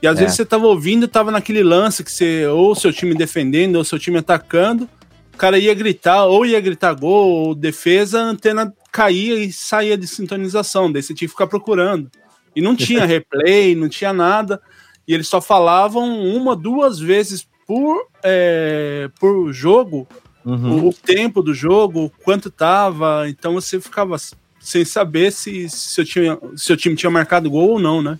E 0.03 0.07
às 0.07 0.19
é. 0.19 0.21
vezes 0.21 0.37
você 0.37 0.45
tava 0.45 0.67
ouvindo, 0.67 1.09
tava 1.09 1.31
naquele 1.31 1.63
lance 1.63 2.05
que 2.05 2.13
você, 2.13 2.47
ou 2.47 2.75
seu 2.75 2.93
time 2.93 3.15
defendendo, 3.15 3.77
ou 3.77 3.85
seu 3.85 3.99
time 3.99 4.19
atacando, 4.19 4.89
o 5.33 5.37
cara 5.37 5.59
ia 5.59 5.75
gritar, 5.75 6.27
ou 6.27 6.47
ia 6.47 6.61
gritar 6.61 6.95
gol, 6.95 7.29
ou 7.29 7.55
defesa, 7.55 8.21
a 8.21 8.25
antena 8.25 8.73
caía 8.93 9.35
e 9.35 9.53
saía 9.53 9.97
de 9.97 10.07
sintonização, 10.07 10.93
daí 10.93 11.03
você 11.03 11.13
tinha 11.13 11.27
que 11.27 11.33
ficar 11.33 11.47
procurando. 11.47 12.11
E 12.55 12.61
não 12.61 12.77
tinha 12.77 13.05
replay, 13.07 13.75
não 13.75 13.89
tinha 13.89 14.13
nada, 14.13 14.61
e 15.09 15.13
eles 15.13 15.27
só 15.27 15.41
falavam 15.41 16.21
uma, 16.21 16.55
duas 16.55 17.01
vezes 17.01 17.47
por, 17.67 18.07
é, 18.23 19.11
por 19.19 19.53
jogo, 19.53 20.07
uhum. 20.45 20.85
o, 20.85 20.89
o 20.91 20.93
tempo 20.93 21.43
do 21.43 21.53
jogo, 21.53 22.13
quanto 22.23 22.51
tava, 22.51 23.29
então 23.29 23.55
você 23.55 23.81
ficava 23.81 24.17
sem 24.65 24.83
saber 24.83 25.31
se 25.31 25.69
seu 25.69 26.05
time, 26.07 26.39
seu 26.57 26.75
time 26.75 26.97
tinha 26.97 27.11
marcado 27.11 27.51
gol 27.51 27.73
ou 27.73 27.79
não, 27.79 28.01
né? 28.01 28.19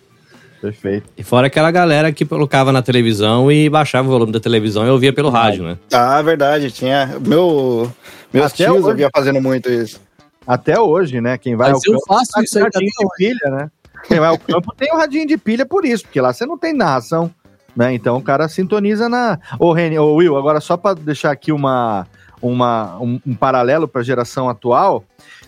Perfeito. 0.61 1.09
E 1.17 1.23
fora 1.23 1.47
aquela 1.47 1.71
galera 1.71 2.13
que 2.13 2.25
colocava 2.25 2.71
na 2.71 2.83
televisão 2.83 3.51
e 3.51 3.69
baixava 3.69 4.07
o 4.07 4.11
volume 4.11 4.31
da 4.31 4.41
televisão 4.41 4.87
e 4.87 4.91
ouvia 4.91 5.13
pelo 5.13 5.31
rádio, 5.31 5.65
né? 5.65 5.79
Ah, 5.91 6.21
verdade, 6.21 6.71
tinha. 6.71 7.19
Meu, 7.27 7.91
meus 8.33 8.47
Até 8.47 8.65
tios 8.65 8.85
ouvia 8.85 9.09
fazendo 9.15 9.41
muito 9.41 9.71
isso. 9.71 10.01
Até 10.47 10.79
hoje, 10.79 11.21
né? 11.21 11.39
Quem 11.39 11.57
vai 11.57 11.73
Mas 11.73 11.83
ao 11.87 11.95
eu 11.95 11.99
campo 11.99 12.15
faço 12.15 12.43
isso 12.43 12.59
aí 12.59 12.65
radinho 12.65 12.91
de 12.91 13.07
pilha, 13.17 13.51
né? 13.51 13.71
Quem 14.07 14.21
vai 14.21 14.29
ao 14.29 14.39
campo 14.39 14.75
tem 14.77 14.93
o 14.93 14.97
radinho 14.97 15.27
de 15.27 15.39
pilha 15.39 15.65
por 15.65 15.85
isso, 15.87 16.05
porque 16.05 16.21
lá 16.21 16.33
você 16.33 16.45
não 16.45 16.59
tem 16.59 16.75
narração, 16.75 17.31
né? 17.75 17.95
Então 17.95 18.19
o 18.19 18.23
cara 18.23 18.49
sintoniza 18.49 19.09
na. 19.09 19.39
Ô, 19.59 19.73
Reni, 19.73 19.99
ô 19.99 20.15
Will, 20.15 20.37
agora 20.37 20.61
só 20.61 20.77
para 20.77 20.95
deixar 20.95 21.31
aqui 21.31 21.53
uma, 21.53 22.07
uma, 22.41 22.99
um, 22.99 23.19
um 23.27 23.35
paralelo 23.35 23.89
para 23.89 24.03
a 24.03 24.05
geração 24.05 24.49
atual, 24.49 25.05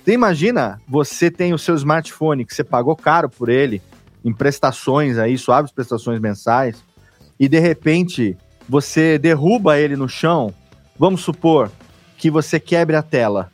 você 0.07 0.13
imagina, 0.13 0.81
você 0.87 1.33
tem 1.33 1.53
o 1.53 1.59
seu 1.59 1.75
smartphone 1.75 2.45
que 2.45 2.55
você 2.55 2.63
pagou 2.63 2.95
caro 2.95 3.29
por 3.29 3.49
ele, 3.49 3.83
em 4.25 4.33
prestações 4.33 5.19
aí, 5.19 5.37
suaves 5.37 5.73
prestações 5.73 6.21
mensais, 6.21 6.77
e 7.41 7.49
de 7.49 7.59
repente 7.59 8.37
você 8.69 9.19
derruba 9.19 9.81
ele 9.81 9.97
no 9.97 10.09
chão, 10.09 10.55
vamos 10.97 11.23
supor 11.23 11.73
que 12.17 12.31
você 12.31 12.61
quebre 12.61 12.95
a 12.95 13.03
tela, 13.03 13.51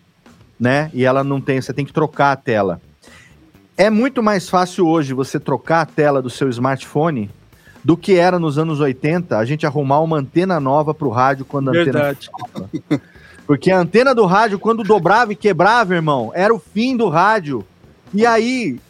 né? 0.60 0.90
E 0.92 1.06
ela 1.06 1.24
não 1.24 1.40
tem, 1.40 1.58
você 1.58 1.72
tem 1.72 1.86
que 1.86 1.92
trocar 1.92 2.32
a 2.32 2.36
tela. 2.36 2.82
É 3.74 3.88
muito 3.88 4.22
mais 4.22 4.46
fácil 4.50 4.86
hoje 4.86 5.14
você 5.14 5.40
trocar 5.40 5.80
a 5.80 5.86
tela 5.86 6.20
do 6.20 6.28
seu 6.28 6.50
smartphone 6.50 7.30
do 7.82 7.96
que 7.96 8.16
era 8.16 8.38
nos 8.38 8.58
anos 8.58 8.78
80 8.78 9.38
a 9.38 9.44
gente 9.46 9.64
arrumar 9.64 10.00
uma 10.00 10.18
antena 10.18 10.60
nova 10.60 10.92
para 10.92 11.08
o 11.08 11.10
rádio 11.10 11.46
quando 11.46 11.70
a 11.70 11.72
Verdade. 11.72 12.28
antena 12.54 13.00
porque 13.52 13.70
a 13.70 13.78
antena 13.78 14.14
do 14.14 14.24
rádio, 14.24 14.58
quando 14.58 14.82
dobrava 14.82 15.30
e 15.30 15.36
quebrava, 15.36 15.94
irmão, 15.94 16.32
era 16.34 16.54
o 16.54 16.58
fim 16.58 16.96
do 16.96 17.10
rádio. 17.10 17.62
E 18.14 18.24
aí, 18.24 18.80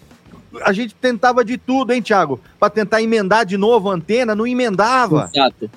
a 0.64 0.72
gente 0.72 0.94
tentava 0.94 1.44
de 1.44 1.59
tudo, 1.59 1.92
hein, 1.92 2.01
Thiago? 2.01 2.38
Pra 2.61 2.70
tentar 2.70 3.03
emendar 3.03 3.44
de 3.44 3.57
novo 3.57 3.90
a 3.90 3.94
antena, 3.94 4.37
não 4.37 4.46
emendava. 4.46 5.29
Exato. 5.35 5.68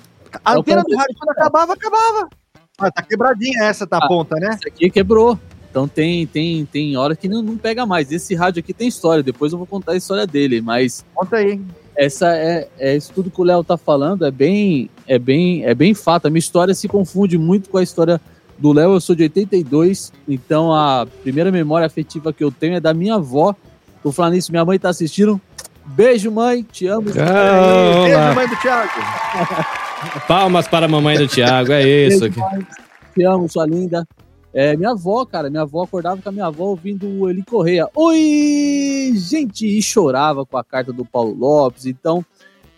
A 0.44 0.54
é 0.54 0.56
antena 0.56 0.84
do 0.84 0.96
rádio, 0.96 1.16
quando 1.18 1.30
acabava, 1.30 1.72
acabava. 1.72 2.28
Ah, 2.78 2.88
tá 2.88 3.02
quebradinha 3.02 3.64
essa 3.64 3.88
tá 3.88 3.98
ah, 4.00 4.06
ponta, 4.06 4.36
né? 4.36 4.50
Essa 4.50 4.68
aqui 4.68 4.88
quebrou. 4.88 5.36
Então 5.68 5.88
tem, 5.88 6.24
tem, 6.24 6.64
tem 6.64 6.96
hora 6.96 7.16
que 7.16 7.28
não, 7.28 7.42
não 7.42 7.56
pega 7.56 7.84
mais. 7.84 8.12
Esse 8.12 8.36
rádio 8.36 8.60
aqui 8.60 8.72
tem 8.72 8.86
história, 8.86 9.20
depois 9.20 9.50
eu 9.50 9.58
vou 9.58 9.66
contar 9.66 9.94
a 9.94 9.96
história 9.96 10.28
dele, 10.28 10.60
mas. 10.60 11.04
Conta 11.12 11.38
aí. 11.38 11.60
Essa 11.96 12.36
é, 12.36 12.68
é 12.78 12.96
isso 12.96 13.12
tudo 13.12 13.32
que 13.32 13.40
o 13.40 13.44
Léo 13.44 13.64
tá 13.64 13.76
falando, 13.76 14.24
é 14.24 14.30
bem, 14.30 14.88
é 15.08 15.18
bem, 15.18 15.64
é 15.64 15.74
bem 15.74 15.92
fato. 15.92 16.26
A 16.26 16.30
minha 16.30 16.38
história 16.38 16.72
se 16.72 16.86
confunde 16.86 17.36
muito 17.36 17.68
com 17.68 17.78
a 17.78 17.82
história 17.82 18.20
do 18.58 18.72
Léo, 18.72 18.94
eu 18.94 19.00
sou 19.00 19.14
de 19.14 19.24
82, 19.24 20.12
então 20.28 20.72
a 20.72 21.06
primeira 21.22 21.50
memória 21.52 21.86
afetiva 21.86 22.32
que 22.32 22.42
eu 22.42 22.50
tenho 22.50 22.76
é 22.76 22.80
da 22.80 22.94
minha 22.94 23.14
avó. 23.14 23.54
Tô 24.02 24.10
falando 24.12 24.34
isso, 24.34 24.50
minha 24.50 24.64
mãe 24.64 24.78
tá 24.78 24.88
assistindo. 24.88 25.40
Beijo, 25.84 26.30
mãe, 26.30 26.62
te 26.62 26.86
amo. 26.86 27.10
Ah, 27.10 28.04
Beijo, 28.04 28.34
mãe 28.34 28.48
do 28.48 28.56
Thiago. 28.56 28.92
Palmas 30.26 30.68
para 30.68 30.86
a 30.86 30.88
mamãe 30.88 31.18
do 31.18 31.28
Thiago, 31.28 31.72
é 31.72 31.86
isso. 31.86 32.20
Beijo, 32.20 32.40
mãe, 32.40 32.66
te 33.14 33.24
amo, 33.24 33.48
sua 33.48 33.66
linda. 33.66 34.06
É, 34.52 34.74
minha 34.74 34.92
avó, 34.92 35.24
cara, 35.26 35.50
minha 35.50 35.62
avó 35.62 35.82
acordava 35.82 36.20
com 36.22 36.28
a 36.30 36.32
minha 36.32 36.46
avó 36.46 36.64
ouvindo 36.64 37.06
o 37.06 37.28
Eli 37.28 37.42
Correia. 37.42 37.88
Oi, 37.94 39.12
gente! 39.14 39.66
E 39.66 39.82
chorava 39.82 40.46
com 40.46 40.56
a 40.56 40.64
carta 40.64 40.94
do 40.94 41.04
Paulo 41.04 41.34
Lopes. 41.34 41.84
Então, 41.84 42.24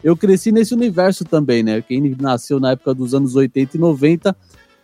eu 0.03 0.17
cresci 0.17 0.51
nesse 0.51 0.75
universo 0.75 1.25
também, 1.25 1.63
né? 1.63 1.81
Quem 1.81 2.17
nasceu 2.21 2.59
na 2.59 2.73
época 2.73 2.93
dos 2.93 3.15
anos 3.15 3.37
80 3.37 3.77
e 3.77 3.81
90 3.81 4.37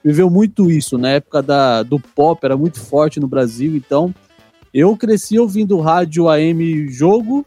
viveu 0.05 0.29
muito 0.29 0.71
isso. 0.71 0.99
Na 0.99 1.11
época 1.11 1.43
da, 1.43 1.83
do 1.83 1.99
pop 1.99 2.38
era 2.45 2.57
muito 2.57 2.79
forte 2.79 3.19
no 3.19 3.27
Brasil, 3.27 3.75
então 3.75 4.14
Eu 4.73 4.97
cresci 4.97 5.38
ouvindo 5.38 5.81
rádio 5.81 6.29
AM 6.29 6.88
Jogo 6.88 7.47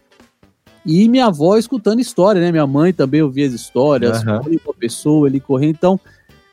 e 0.86 1.10
minha 1.10 1.26
avó 1.26 1.58
escutando 1.58 2.00
história, 2.00 2.40
né? 2.40 2.52
Minha 2.52 2.66
mãe 2.66 2.94
também 2.94 3.22
ouvia 3.22 3.46
as 3.46 3.54
histórias, 3.54 4.24
uhum. 4.24 4.58
uma 4.66 4.74
pessoa, 4.74 5.28
ele 5.28 5.42
correr. 5.42 5.68
Então, 5.68 6.00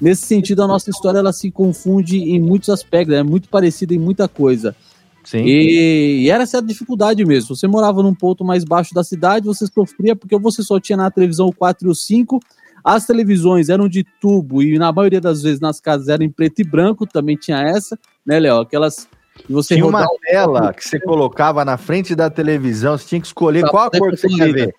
nesse 0.00 0.26
sentido, 0.26 0.64
a 0.64 0.66
nossa 0.66 0.90
história 0.90 1.18
ela 1.18 1.32
se 1.32 1.52
confunde 1.52 2.18
em 2.18 2.40
muitos 2.40 2.68
aspectos, 2.68 3.14
é 3.14 3.22
muito 3.22 3.48
parecida 3.48 3.94
em 3.94 3.98
muita 3.98 4.26
coisa. 4.26 4.74
Sim. 5.22 5.44
E, 5.44 6.24
e 6.24 6.30
era 6.30 6.42
essa 6.42 6.60
dificuldade 6.60 7.24
mesmo. 7.24 7.54
Você 7.54 7.68
morava 7.68 8.02
num 8.02 8.14
ponto 8.14 8.44
mais 8.44 8.64
baixo 8.64 8.92
da 8.92 9.04
cidade, 9.04 9.46
você 9.46 9.66
sofria 9.66 10.16
porque 10.16 10.36
você 10.36 10.62
só 10.62 10.80
tinha 10.80 10.96
na 10.96 11.10
televisão 11.10 11.46
o 11.46 11.54
4 11.54 11.86
e 11.86 11.90
o 11.90 11.94
5. 11.94 12.40
As 12.84 13.06
televisões 13.06 13.70
eram 13.70 13.88
de 13.88 14.04
tubo 14.20 14.62
e 14.62 14.78
na 14.78 14.92
maioria 14.92 15.20
das 15.20 15.42
vezes 15.42 15.58
nas 15.58 15.80
casas 15.80 16.08
eram 16.08 16.24
em 16.24 16.30
preto 16.30 16.60
e 16.60 16.64
branco, 16.64 17.06
também 17.06 17.34
tinha 17.34 17.62
essa, 17.62 17.98
né, 18.26 18.38
Léo? 18.38 18.60
Aquelas 18.60 19.08
que 19.38 19.52
você 19.52 19.74
Tinha 19.74 19.86
uma 19.86 20.06
tela 20.28 20.72
que 20.72 20.86
você 20.86 21.00
colocava 21.00 21.64
na 21.64 21.76
frente 21.78 22.14
da 22.14 22.28
televisão, 22.28 22.96
você 22.98 23.06
tinha 23.06 23.20
que 23.20 23.26
escolher 23.26 23.62
Pra 23.62 23.70
qual 23.70 23.86
a 23.86 23.90
cor 23.90 24.10
que 24.10 24.16
você 24.18 24.28
quer 24.28 24.32
conferir. 24.34 24.54
ver. 24.66 24.74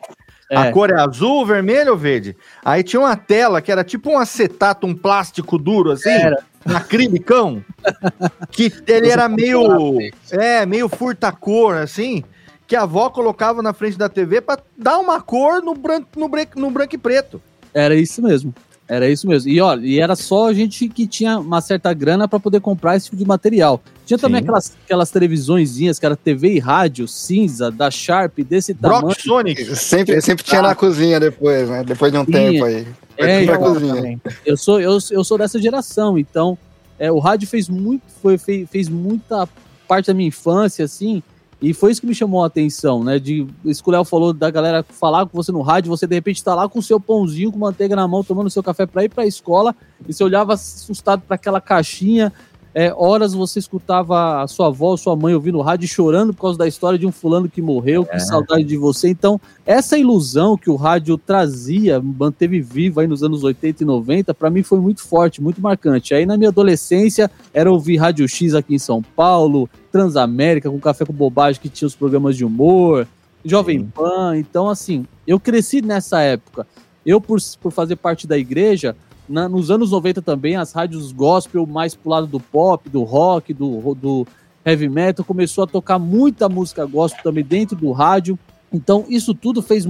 É. 0.51 0.57
A 0.57 0.71
cor 0.71 0.91
é 0.91 0.99
azul, 0.99 1.43
vermelho 1.43 1.91
ou 1.93 1.97
verde? 1.97 2.37
Aí 2.63 2.83
tinha 2.83 2.99
uma 2.99 3.15
tela 3.15 3.61
que 3.61 3.71
era 3.71 3.83
tipo 3.83 4.11
um 4.11 4.19
acetato, 4.19 4.85
um 4.85 4.93
plástico 4.95 5.57
duro 5.57 5.91
assim, 5.91 6.11
Era. 6.11 6.43
um 6.67 6.75
acrílicão, 6.77 7.65
que 8.51 8.71
ele 8.85 9.09
era 9.09 9.27
meio, 9.27 9.97
é, 10.29 10.63
meio 10.67 10.87
furta-cor 10.87 11.77
assim, 11.77 12.23
que 12.67 12.75
a 12.75 12.83
avó 12.83 13.09
colocava 13.09 13.63
na 13.63 13.73
frente 13.73 13.97
da 13.97 14.07
TV 14.07 14.39
pra 14.39 14.59
dar 14.77 14.99
uma 14.99 15.19
cor 15.19 15.63
no 15.63 15.73
branco, 15.73 16.09
no 16.15 16.29
branco, 16.29 16.59
no 16.59 16.69
branco 16.69 16.93
e 16.93 16.99
preto. 16.99 17.41
Era 17.75 17.93
isso 17.93 18.21
mesmo. 18.21 18.55
Era 18.87 19.09
isso 19.09 19.27
mesmo. 19.27 19.49
E 19.51 19.59
olha, 19.59 19.85
e 19.85 19.99
era 19.99 20.15
só 20.15 20.47
a 20.47 20.53
gente 20.53 20.87
que 20.87 21.07
tinha 21.07 21.39
uma 21.39 21.59
certa 21.59 21.91
grana 21.91 22.27
para 22.27 22.39
poder 22.39 22.61
comprar 22.61 22.95
esse 22.95 23.05
tipo 23.05 23.17
de 23.17 23.25
material. 23.25 23.81
Tinha 24.05 24.17
também 24.17 24.39
aquelas, 24.41 24.77
aquelas 24.85 25.09
televisõezinhas 25.09 25.97
que 25.97 26.05
era 26.05 26.15
TV 26.15 26.53
e 26.53 26.59
rádio 26.59 27.07
cinza, 27.07 27.71
da 27.71 27.89
Sharp, 27.89 28.37
desse 28.39 28.75
tamanho. 28.75 29.07
Brock 29.07 29.21
Sonic. 29.21 29.75
Sempre, 29.75 30.21
sempre 30.21 30.45
tinha 30.45 30.61
na 30.61 30.75
cozinha 30.75 31.19
depois, 31.19 31.67
né? 31.67 31.83
Depois 31.83 32.11
de 32.11 32.17
um 32.19 32.25
Tinha. 32.25 32.51
tempo 32.51 32.65
aí. 32.65 32.87
É, 33.17 33.37
Foi 33.37 33.45
pra 33.45 33.55
então, 33.55 33.73
cozinha. 33.73 34.21
eu 34.45 34.55
sou, 34.57 34.79
eu, 34.79 34.97
eu 35.11 35.23
sou 35.23 35.37
dessa 35.37 35.59
geração, 35.59 36.17
então 36.17 36.57
é, 36.99 37.11
o 37.11 37.17
rádio 37.17 37.47
fez 37.47 37.67
muito, 37.67 38.03
foi, 38.21 38.37
fez, 38.37 38.69
fez 38.69 38.89
muita 38.89 39.49
parte 39.87 40.07
da 40.07 40.13
minha 40.13 40.27
infância, 40.27 40.85
assim, 40.85 41.23
e 41.65 41.73
foi 41.73 41.91
isso 41.91 41.99
que 41.99 42.05
me 42.05 42.13
chamou 42.13 42.43
a 42.43 42.45
atenção, 42.45 43.03
né? 43.03 43.17
De 43.17 43.47
isso 43.65 43.81
que 43.81 43.89
o 43.89 43.91
Léo 43.91 44.05
falou 44.05 44.31
da 44.31 44.51
galera 44.51 44.85
falar 44.87 45.25
com 45.25 45.35
você 45.35 45.51
no 45.51 45.63
rádio, 45.63 45.89
você 45.89 46.05
de 46.05 46.13
repente 46.13 46.43
tá 46.43 46.53
lá 46.53 46.69
com 46.69 46.77
o 46.77 46.83
seu 46.83 46.99
pãozinho, 46.99 47.51
com 47.51 47.57
manteiga 47.57 47.95
na 47.95 48.07
mão, 48.07 48.23
tomando 48.23 48.51
seu 48.51 48.61
café 48.61 48.85
para 48.85 49.03
ir 49.03 49.09
pra 49.09 49.25
escola, 49.25 49.75
e 50.07 50.13
você 50.13 50.23
olhava 50.23 50.53
assustado 50.53 51.21
para 51.21 51.33
aquela 51.33 51.59
caixinha. 51.59 52.31
É, 52.77 52.93
horas 52.93 53.33
você 53.33 53.57
escutava 53.57 54.43
a 54.43 54.47
sua 54.47 54.67
avó, 54.67 54.95
sua 54.95 55.15
mãe 55.15 55.33
ouvindo 55.33 55.57
o 55.57 55.61
rádio 55.61 55.87
chorando 55.87 56.33
por 56.33 56.41
causa 56.41 56.57
da 56.57 56.67
história 56.67 56.99
de 56.99 57.07
um 57.07 57.11
fulano 57.11 57.49
que 57.49 57.61
morreu, 57.61 58.05
que 58.05 58.19
saudade 58.19 58.65
de 58.65 58.77
você. 58.77 59.07
Então, 59.07 59.39
essa 59.65 59.97
ilusão 59.97 60.57
que 60.57 60.69
o 60.69 60.75
rádio 60.75 61.17
trazia, 61.17 62.01
manteve 62.01 62.59
viva 62.59 63.01
aí 63.01 63.07
nos 63.07 63.23
anos 63.23 63.45
80 63.45 63.81
e 63.81 63.85
90, 63.85 64.33
para 64.33 64.49
mim 64.49 64.61
foi 64.61 64.79
muito 64.79 65.01
forte, 65.01 65.41
muito 65.41 65.61
marcante. 65.61 66.13
Aí 66.13 66.25
na 66.25 66.37
minha 66.37 66.49
adolescência 66.49 67.31
era 67.53 67.71
ouvir 67.71 67.95
Rádio 67.95 68.27
X 68.27 68.53
aqui 68.53 68.75
em 68.75 68.79
São 68.79 69.01
Paulo, 69.01 69.69
Transamérica 69.95 70.69
com 70.69 70.77
Café 70.77 71.05
com 71.05 71.13
Bobagem 71.13 71.61
que 71.61 71.69
tinha 71.69 71.87
os 71.87 71.95
programas 71.95 72.35
de 72.35 72.43
humor, 72.43 73.07
Jovem 73.45 73.79
Sim. 73.79 73.91
Pan. 73.95 74.37
Então, 74.37 74.67
assim, 74.67 75.05
eu 75.25 75.39
cresci 75.39 75.81
nessa 75.81 76.19
época. 76.19 76.67
Eu, 77.05 77.21
por, 77.21 77.39
por 77.61 77.71
fazer 77.71 77.95
parte 77.95 78.27
da 78.27 78.37
igreja, 78.37 78.93
na- 79.29 79.47
nos 79.47 79.71
anos 79.71 79.91
90 79.91 80.21
também, 80.21 80.57
as 80.57 80.73
rádios 80.73 81.13
gospel 81.13 81.65
mais 81.65 81.95
pro 81.95 82.09
lado 82.09 82.27
do 82.27 82.41
pop, 82.41 82.89
do 82.89 83.03
rock, 83.03 83.53
do, 83.53 83.95
do 83.95 84.27
heavy 84.65 84.89
metal, 84.89 85.23
começou 85.23 85.63
a 85.63 85.67
tocar 85.67 85.97
muita 85.97 86.49
música 86.49 86.85
gospel 86.85 87.23
também 87.23 87.45
dentro 87.45 87.77
do 87.77 87.93
rádio. 87.93 88.37
Então, 88.73 89.05
isso 89.07 89.33
tudo 89.33 89.61
fez 89.61 89.87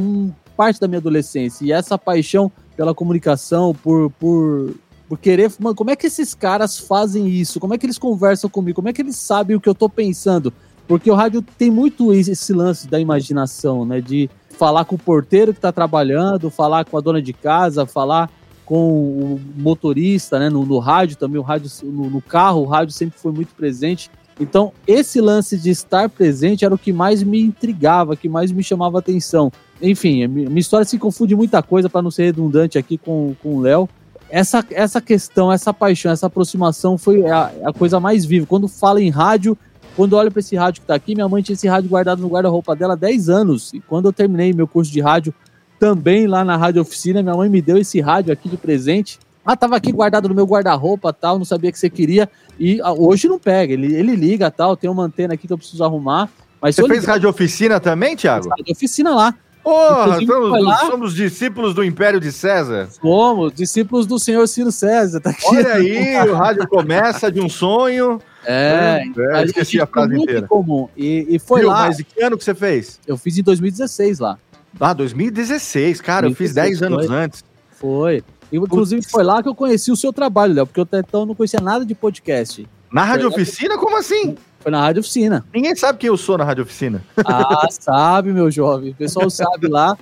parte 0.55 0.79
da 0.79 0.87
minha 0.87 0.99
adolescência. 0.99 1.65
E 1.65 1.71
essa 1.71 1.97
paixão 1.97 2.51
pela 2.77 2.93
comunicação, 2.93 3.73
por, 3.73 4.11
por, 4.19 4.75
por 5.07 5.17
querer. 5.17 5.51
Mano, 5.59 5.75
como 5.75 5.91
é 5.91 5.95
que 5.95 6.07
esses 6.07 6.33
caras 6.33 6.79
fazem 6.79 7.27
isso? 7.27 7.59
Como 7.59 7.73
é 7.73 7.77
que 7.77 7.85
eles 7.85 7.97
conversam 7.97 8.49
comigo? 8.49 8.75
Como 8.75 8.89
é 8.89 8.93
que 8.93 9.01
eles 9.01 9.15
sabem 9.15 9.55
o 9.55 9.61
que 9.61 9.69
eu 9.69 9.75
tô 9.75 9.89
pensando? 9.89 10.53
Porque 10.87 11.09
o 11.09 11.15
rádio 11.15 11.41
tem 11.41 11.71
muito 11.71 12.13
esse 12.13 12.53
lance 12.53 12.87
da 12.87 12.99
imaginação, 12.99 13.85
né? 13.85 14.01
De 14.01 14.29
falar 14.57 14.85
com 14.85 14.95
o 14.95 14.99
porteiro 14.99 15.53
que 15.53 15.59
tá 15.59 15.71
trabalhando, 15.71 16.49
falar 16.49 16.85
com 16.85 16.97
a 16.97 17.01
dona 17.01 17.21
de 17.21 17.33
casa, 17.33 17.85
falar 17.85 18.29
com 18.65 18.77
o 18.77 19.41
motorista, 19.55 20.39
né? 20.39 20.49
No, 20.49 20.65
no 20.65 20.79
rádio 20.79 21.17
também, 21.17 21.39
o 21.39 21.43
rádio 21.43 21.69
no, 21.83 22.09
no 22.09 22.21
carro, 22.21 22.61
o 22.61 22.65
rádio 22.65 22.93
sempre 22.93 23.19
foi 23.19 23.31
muito 23.31 23.53
presente. 23.55 24.09
Então, 24.39 24.73
esse 24.85 25.21
lance 25.21 25.57
de 25.57 25.69
estar 25.69 26.09
presente 26.09 26.65
era 26.65 26.73
o 26.73 26.77
que 26.77 26.91
mais 26.91 27.23
me 27.23 27.39
intrigava, 27.39 28.17
que 28.17 28.27
mais 28.27 28.51
me 28.51 28.63
chamava 28.63 28.99
atenção. 28.99 29.51
Enfim, 29.81 30.27
minha 30.27 30.59
história 30.59 30.85
se 30.85 30.97
confunde 30.97 31.35
muita 31.35 31.61
coisa, 31.63 31.89
para 31.89 32.01
não 32.01 32.11
ser 32.11 32.25
redundante 32.25 32.77
aqui 32.77 32.97
com, 32.97 33.33
com 33.41 33.55
o 33.55 33.61
Léo. 33.61 33.87
Essa, 34.35 34.65
essa 34.71 34.99
questão, 34.99 35.49
essa 35.49 35.73
paixão, 35.73 36.11
essa 36.11 36.27
aproximação 36.27 36.97
foi 36.97 37.25
a, 37.25 37.53
a 37.63 37.71
coisa 37.71 38.01
mais 38.01 38.25
viva. 38.25 38.45
Quando 38.45 38.67
fala 38.67 39.01
em 39.01 39.09
rádio, 39.09 39.57
quando 39.95 40.11
olho 40.11 40.29
para 40.29 40.41
esse 40.41 40.57
rádio 40.57 40.81
que 40.81 40.83
está 40.83 40.93
aqui, 40.93 41.15
minha 41.15 41.29
mãe 41.29 41.41
tinha 41.41 41.53
esse 41.53 41.69
rádio 41.69 41.89
guardado 41.89 42.21
no 42.21 42.27
guarda-roupa 42.27 42.75
dela 42.75 42.95
há 42.95 42.97
10 42.97 43.29
anos. 43.29 43.73
E 43.73 43.79
quando 43.79 44.07
eu 44.07 44.11
terminei 44.11 44.51
meu 44.51 44.67
curso 44.67 44.91
de 44.91 44.99
rádio, 44.99 45.33
também 45.79 46.27
lá 46.27 46.43
na 46.43 46.57
rádio 46.57 46.81
oficina, 46.81 47.23
minha 47.23 47.33
mãe 47.33 47.47
me 47.47 47.61
deu 47.61 47.77
esse 47.77 48.01
rádio 48.01 48.33
aqui 48.33 48.49
de 48.49 48.57
presente. 48.57 49.19
Ah, 49.45 49.55
tava 49.55 49.77
aqui 49.77 49.89
guardado 49.89 50.27
no 50.27 50.35
meu 50.35 50.45
guarda-roupa 50.45 51.13
tal, 51.13 51.37
não 51.37 51.45
sabia 51.45 51.71
que 51.71 51.79
você 51.79 51.89
queria. 51.89 52.29
E 52.59 52.81
ah, 52.81 52.91
hoje 52.91 53.29
não 53.29 53.39
pega, 53.39 53.71
ele, 53.71 53.95
ele 53.95 54.17
liga 54.17 54.51
tal, 54.51 54.75
tem 54.75 54.89
uma 54.89 55.03
antena 55.03 55.35
aqui 55.35 55.47
que 55.47 55.53
eu 55.53 55.57
preciso 55.57 55.81
arrumar. 55.81 56.29
Mas 56.61 56.75
Você 56.75 56.85
fez 56.85 56.99
ligar, 56.99 57.13
rádio 57.13 57.29
oficina 57.29 57.79
também, 57.79 58.17
Thiago? 58.17 58.49
rádio 58.49 58.65
oficina 58.69 59.15
lá. 59.15 59.33
Porra, 59.65 60.19
foi 60.23 60.61
lá- 60.61 60.77
somos, 60.77 60.91
somos 60.91 61.13
discípulos 61.15 61.73
do 61.73 61.83
Império 61.83 62.19
de 62.19 62.31
César. 62.31 62.87
Fomos, 63.01 63.51
discípulos 63.51 64.05
do 64.05 64.19
senhor 64.19 64.47
Ciro 64.47 64.71
César, 64.71 65.19
tá 65.19 65.31
aqui. 65.31 65.43
Olha 65.47 65.73
aí, 65.73 66.29
o 66.29 66.35
rádio 66.35 66.67
começa 66.67 67.31
de 67.31 67.41
um 67.41 67.49
sonho. 67.49 68.21
É, 68.45 69.01
É, 69.33 69.43
esqueci 69.43 69.81
a 69.81 69.87
frase 69.87 70.15
inteira. 70.15 70.45
comum. 70.47 70.87
E, 70.95 71.25
e 71.27 71.39
foi 71.39 71.61
Viu, 71.61 71.69
lá, 71.69 71.87
Mas 71.87 71.97
que 71.97 72.21
ano 72.21 72.37
que 72.37 72.43
você 72.43 72.53
fez? 72.53 72.99
eu 73.07 73.17
fiz 73.17 73.39
em 73.39 73.41
2016 73.41 74.19
lá. 74.19 74.37
Ah, 74.79 74.93
2016, 74.93 75.99
cara, 75.99 76.27
eu 76.27 76.35
fiz 76.35 76.53
10 76.53 76.83
anos 76.83 77.07
foi. 77.07 77.15
antes. 77.15 77.43
Foi. 77.71 78.23
E, 78.51 78.57
Inclusive 78.57 79.01
foi 79.09 79.23
lá 79.23 79.41
que 79.41 79.49
eu 79.49 79.55
conheci 79.55 79.91
o 79.91 79.95
seu 79.95 80.13
trabalho, 80.13 80.53
Léo, 80.53 80.67
porque 80.67 80.79
eu 80.79 80.83
até 80.83 80.99
então 80.99 81.25
não 81.25 81.33
conhecia 81.33 81.59
nada 81.59 81.83
de 81.83 81.95
podcast. 81.95 82.67
Na 82.93 83.03
rádio 83.03 83.27
oficina? 83.29 83.77
Como 83.79 83.97
assim? 83.97 84.37
Foi 84.65 84.71
na 84.71 84.81
Rádio 84.81 85.01
Oficina. 85.01 85.45
Ninguém 85.53 85.75
sabe 85.75 85.99
quem 85.99 86.07
eu 86.07 86.17
sou 86.17 86.39
na 86.39 86.43
rádio 86.43 86.63
oficina. 86.63 87.03
Ah, 87.23 87.67
sabe, 87.69 88.33
meu 88.33 88.49
jovem. 88.49 88.89
O 88.89 88.95
pessoal 88.95 89.29
sabe 89.29 89.67
lá. 89.67 89.95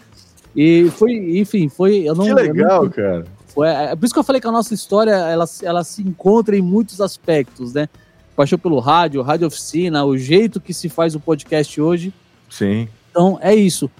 E 0.55 0.89
foi, 0.91 1.11
enfim, 1.37 1.67
foi. 1.67 1.97
Eu 2.07 2.15
não, 2.15 2.23
que 2.23 2.29
não- 2.29 2.35
legal, 2.37 2.89
cara. 2.89 3.25
Foi, 3.53 3.67
é 3.67 3.93
por 3.93 4.05
isso 4.05 4.13
que 4.13 4.19
eu 4.21 4.23
falei 4.23 4.39
que 4.39 4.47
a 4.47 4.51
nossa 4.53 4.73
história 4.73 5.11
ela, 5.11 5.43
ela 5.63 5.83
se 5.83 6.01
encontra 6.01 6.55
em 6.55 6.61
muitos 6.61 7.01
aspectos, 7.01 7.73
né? 7.73 7.89
Paixão 8.37 8.57
pelo 8.57 8.79
rádio, 8.79 9.21
rádio 9.21 9.47
oficina, 9.47 10.05
o 10.05 10.17
jeito 10.17 10.61
que 10.61 10.73
se 10.73 10.87
faz 10.87 11.13
o 11.13 11.19
podcast 11.19 11.81
hoje. 11.81 12.13
Sim. 12.49 12.87
Então 13.11 13.37
é 13.41 13.53
isso. 13.53 13.91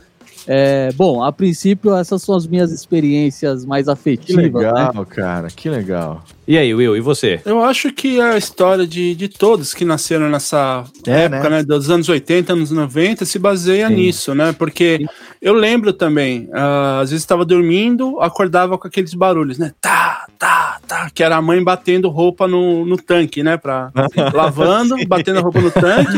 É, 0.47 0.93
bom, 0.93 1.21
a 1.23 1.31
princípio, 1.33 1.93
essas 1.93 2.21
são 2.23 2.35
as 2.35 2.47
minhas 2.47 2.71
experiências 2.71 3.65
mais 3.65 3.85
Que 3.87 3.91
afetivas. 3.91 4.43
legal, 4.43 4.93
Né? 4.93 5.05
cara. 5.09 5.47
Que 5.49 5.69
legal. 5.69 6.23
E 6.45 6.57
aí, 6.57 6.73
Will, 6.73 6.97
e 6.97 6.99
você? 6.99 7.39
Eu 7.45 7.63
acho 7.63 7.91
que 7.93 8.19
a 8.19 8.37
história 8.37 8.85
de, 8.85 9.15
de 9.15 9.29
todos 9.29 9.73
que 9.73 9.85
nasceram 9.85 10.29
nessa 10.29 10.83
É, 11.07 11.23
época, 11.23 11.49
né? 11.49 11.63
dos 11.63 11.89
anos 11.89 12.09
80, 12.09 12.51
anos 12.51 12.69
90, 12.69 13.23
se 13.23 13.39
baseia 13.39 13.87
Sim. 13.87 13.95
nisso, 13.95 14.35
né? 14.35 14.51
Porque 14.51 15.05
eu 15.41 15.53
lembro 15.53 15.93
também, 15.93 16.49
ah, 16.51 16.99
às 17.01 17.11
vezes 17.11 17.23
estava 17.23 17.45
dormindo, 17.45 18.19
acordava 18.19 18.77
com 18.77 18.85
aqueles 18.85 19.13
barulhos, 19.13 19.57
né? 19.57 19.71
Tá, 19.79 20.25
tá, 20.37 20.79
tá, 20.85 21.09
que 21.13 21.23
era 21.23 21.37
a 21.37 21.41
mãe 21.41 21.63
batendo 21.63 22.09
roupa 22.09 22.45
no, 22.45 22.85
no 22.85 22.97
tanque, 22.97 23.41
né? 23.41 23.55
Pra, 23.55 23.89
lavando, 24.33 24.97
batendo 25.07 25.39
a 25.39 25.41
roupa 25.41 25.61
no 25.61 25.71
tanque. 25.71 26.17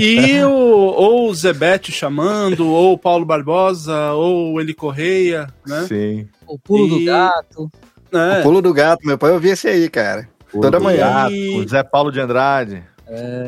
e 0.00 0.42
o, 0.44 0.50
ou 0.50 1.28
o 1.28 1.34
Zebete 1.34 1.92
chamando, 1.92 2.66
ou 2.66 2.94
o 2.94 2.98
Paulo 2.98 3.26
Barbosa, 3.26 4.12
ou 4.12 4.54
o 4.54 4.60
Eli 4.62 4.72
Correia, 4.72 5.46
né? 5.66 5.84
Sim. 5.86 6.26
O 6.46 6.58
pulo 6.58 6.88
do 6.88 7.00
E- 7.00 7.04
gato. 7.04 7.70
É. 8.12 8.40
O 8.40 8.42
pulo 8.42 8.62
do 8.62 8.72
gato, 8.72 9.06
meu 9.06 9.18
pai 9.18 9.30
ouvia 9.32 9.52
esse 9.52 9.68
aí, 9.68 9.88
cara. 9.88 10.28
Toda 10.52 10.78
O 10.78 10.82
manhã. 10.82 11.28
O 11.56 11.68
Zé 11.68 11.82
Paulo 11.82 12.10
de 12.10 12.20
Andrade. 12.20 12.82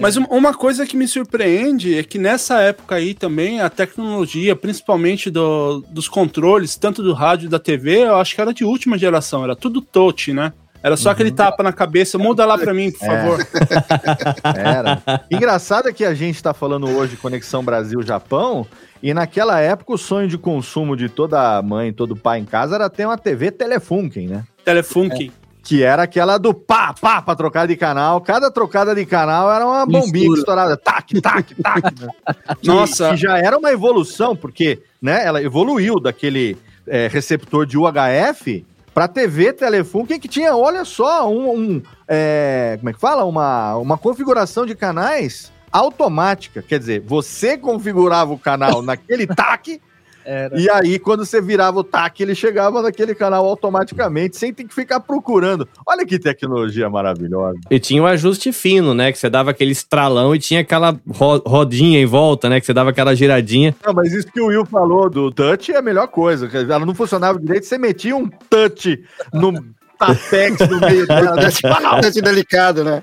Mas 0.01 0.17
um- 0.17 0.25
uma 0.27 0.55
coisa 0.55 0.87
que 0.87 0.97
me 0.97 1.09
surpreende 1.09 1.99
é 1.99 2.03
que 2.05 2.17
nessa 2.19 2.61
época 2.61 2.95
aí 2.95 3.13
também 3.13 3.61
a 3.61 3.69
tecnologia, 3.69 4.55
principalmente 4.55 5.31
do- 5.31 5.85
dos 5.91 6.07
controles, 6.07 6.77
tanto 6.77 7.03
do 7.03 7.13
rádio 7.13 7.47
e 7.47 7.49
da 7.51 7.59
TV, 7.59 8.05
eu 8.05 8.17
acho 8.17 8.35
que 8.37 8.41
era 8.41 8.53
de 8.55 8.65
última 8.65 8.97
geração, 8.97 9.43
era 9.43 9.57
tudo 9.57 9.81
touch, 9.81 10.33
né? 10.33 10.53
Era 10.81 10.97
só 10.97 11.11
aquele 11.11 11.33
tapa 11.33 11.61
na 11.65 11.73
cabeça, 11.73 12.17
muda 12.19 12.47
lá 12.47 12.57
pra 12.57 12.73
mim, 12.73 12.93
por 12.93 13.05
É. 13.05 13.09
favor. 13.09 13.47
Era. 14.57 15.03
Engraçado 15.29 15.89
é 15.89 15.93
que 15.93 16.05
a 16.05 16.15
gente 16.15 16.41
tá 16.41 16.55
falando 16.55 16.89
hoje 16.89 17.17
Conexão 17.17 17.65
Brasil-Japão, 17.65 18.65
e 19.03 19.13
naquela 19.15 19.61
época 19.61 19.93
o 19.93 19.99
sonho 19.99 20.29
de 20.29 20.37
consumo 20.39 20.97
de 20.97 21.09
toda 21.09 21.61
mãe, 21.63 21.93
todo 21.93 22.17
pai 22.17 22.39
em 22.41 22.45
casa 22.45 22.75
era 22.75 22.91
ter 22.91 23.07
uma 23.07 23.17
TV 23.19 23.51
Telefunken, 23.51 24.29
né? 24.29 24.45
Telefunken. 24.65 25.31
que 25.63 25.83
era 25.83 26.03
aquela 26.05 26.39
do 26.39 26.55
pá, 26.55 26.95
pá, 26.99 27.21
pra 27.21 27.35
trocar 27.37 27.67
de 27.69 27.77
canal. 27.77 28.21
Cada 28.23 28.51
trocada 28.51 28.95
de 28.95 29.05
canal 29.05 29.53
era 29.53 29.67
uma 29.67 29.85
bombinha 29.85 30.29
que 30.33 30.39
estourava. 30.39 30.77
Tac, 30.77 31.13
tac, 31.21 31.55
tac. 31.63 32.01
né? 32.01 32.09
Que- 32.61 32.67
Nossa. 32.69 33.11
Que 33.11 33.17
já 33.19 33.39
era 33.39 33.59
uma 33.59 33.71
evolução, 33.71 34.35
porque 34.35 34.81
né, 35.01 35.25
ela 35.27 35.43
evoluiu 35.43 36.01
daquele 36.01 36.57
é, 36.87 37.07
receptor 37.09 37.67
de 37.67 37.77
UHF 37.77 38.65
para 38.95 39.07
TV, 39.07 39.53
telefone, 39.53 40.07
que, 40.07 40.19
que 40.19 40.27
tinha, 40.29 40.57
olha 40.57 40.85
só, 40.85 41.31
um, 41.31 41.51
um, 41.55 41.83
é, 42.09 42.77
como 42.79 42.89
é 42.91 42.93
que 42.95 42.99
fala? 43.01 43.25
Uma, 43.25 43.77
uma 43.77 43.99
configuração 43.99 44.65
de 44.67 44.75
canais 44.75 45.53
automática. 45.79 46.63
Quer 46.63 46.79
dizer, 46.79 47.01
você 47.07 47.57
configurava 47.59 48.33
o 48.33 48.39
canal 48.39 48.81
naquele 48.83 49.27
TAC 49.27 49.81
Era. 50.25 50.61
e 50.61 50.69
aí, 50.71 50.99
quando 50.99 51.25
você 51.25 51.41
virava 51.41 51.79
o 51.81 51.85
TAC, 51.85 52.21
ele 52.23 52.35
chegava 52.35 52.83
naquele 52.83 53.15
canal 53.15 53.47
automaticamente, 53.47 54.37
sem 54.37 54.53
ter 54.53 54.65
que 54.65 54.75
ficar 54.75 55.01
procurando. 55.01 55.67
Olha 55.87 56.05
que 56.05 56.19
tecnologia 56.19 56.91
maravilhosa. 56.91 57.59
E 57.71 57.79
tinha 57.81 58.03
o 58.03 58.07
ajuste 58.07 58.53
fino, 58.53 58.93
né? 58.93 59.11
Que 59.11 59.19
você 59.19 59.31
dava 59.31 59.51
aquele 59.53 59.73
estralão 59.73 60.35
e 60.35 60.39
tinha 60.39 60.61
aquela 60.61 60.99
ro- 61.09 61.43
rodinha 61.47 61.99
em 62.01 62.05
volta, 62.07 62.49
né? 62.51 62.61
Que 62.61 62.67
você 62.67 62.75
dava 62.75 62.91
aquela 62.91 63.15
giradinha. 63.15 63.75
Não, 63.85 63.95
mas 63.95 64.13
isso 64.13 64.27
que 64.31 64.41
o 64.41 64.49
Will 64.49 64.67
falou 64.67 65.09
do 65.09 65.31
touch 65.31 65.73
é 65.73 65.79
a 65.79 65.83
melhor 65.83 66.09
coisa. 66.09 66.47
que 66.47 66.57
Ela 66.59 66.85
não 66.85 66.95
funcionava 66.95 67.39
direito, 67.39 67.65
você 67.65 67.79
metia 67.79 68.15
um 68.15 68.29
touch 68.51 69.03
no 69.33 69.53
tapex 69.99 70.69
no 70.69 70.81
meio 70.81 71.07
dela. 71.07 71.37
né? 71.37 71.49
Pau! 71.63 71.93
Bastante 71.93 72.21
delicado, 72.21 72.85
né? 72.85 73.03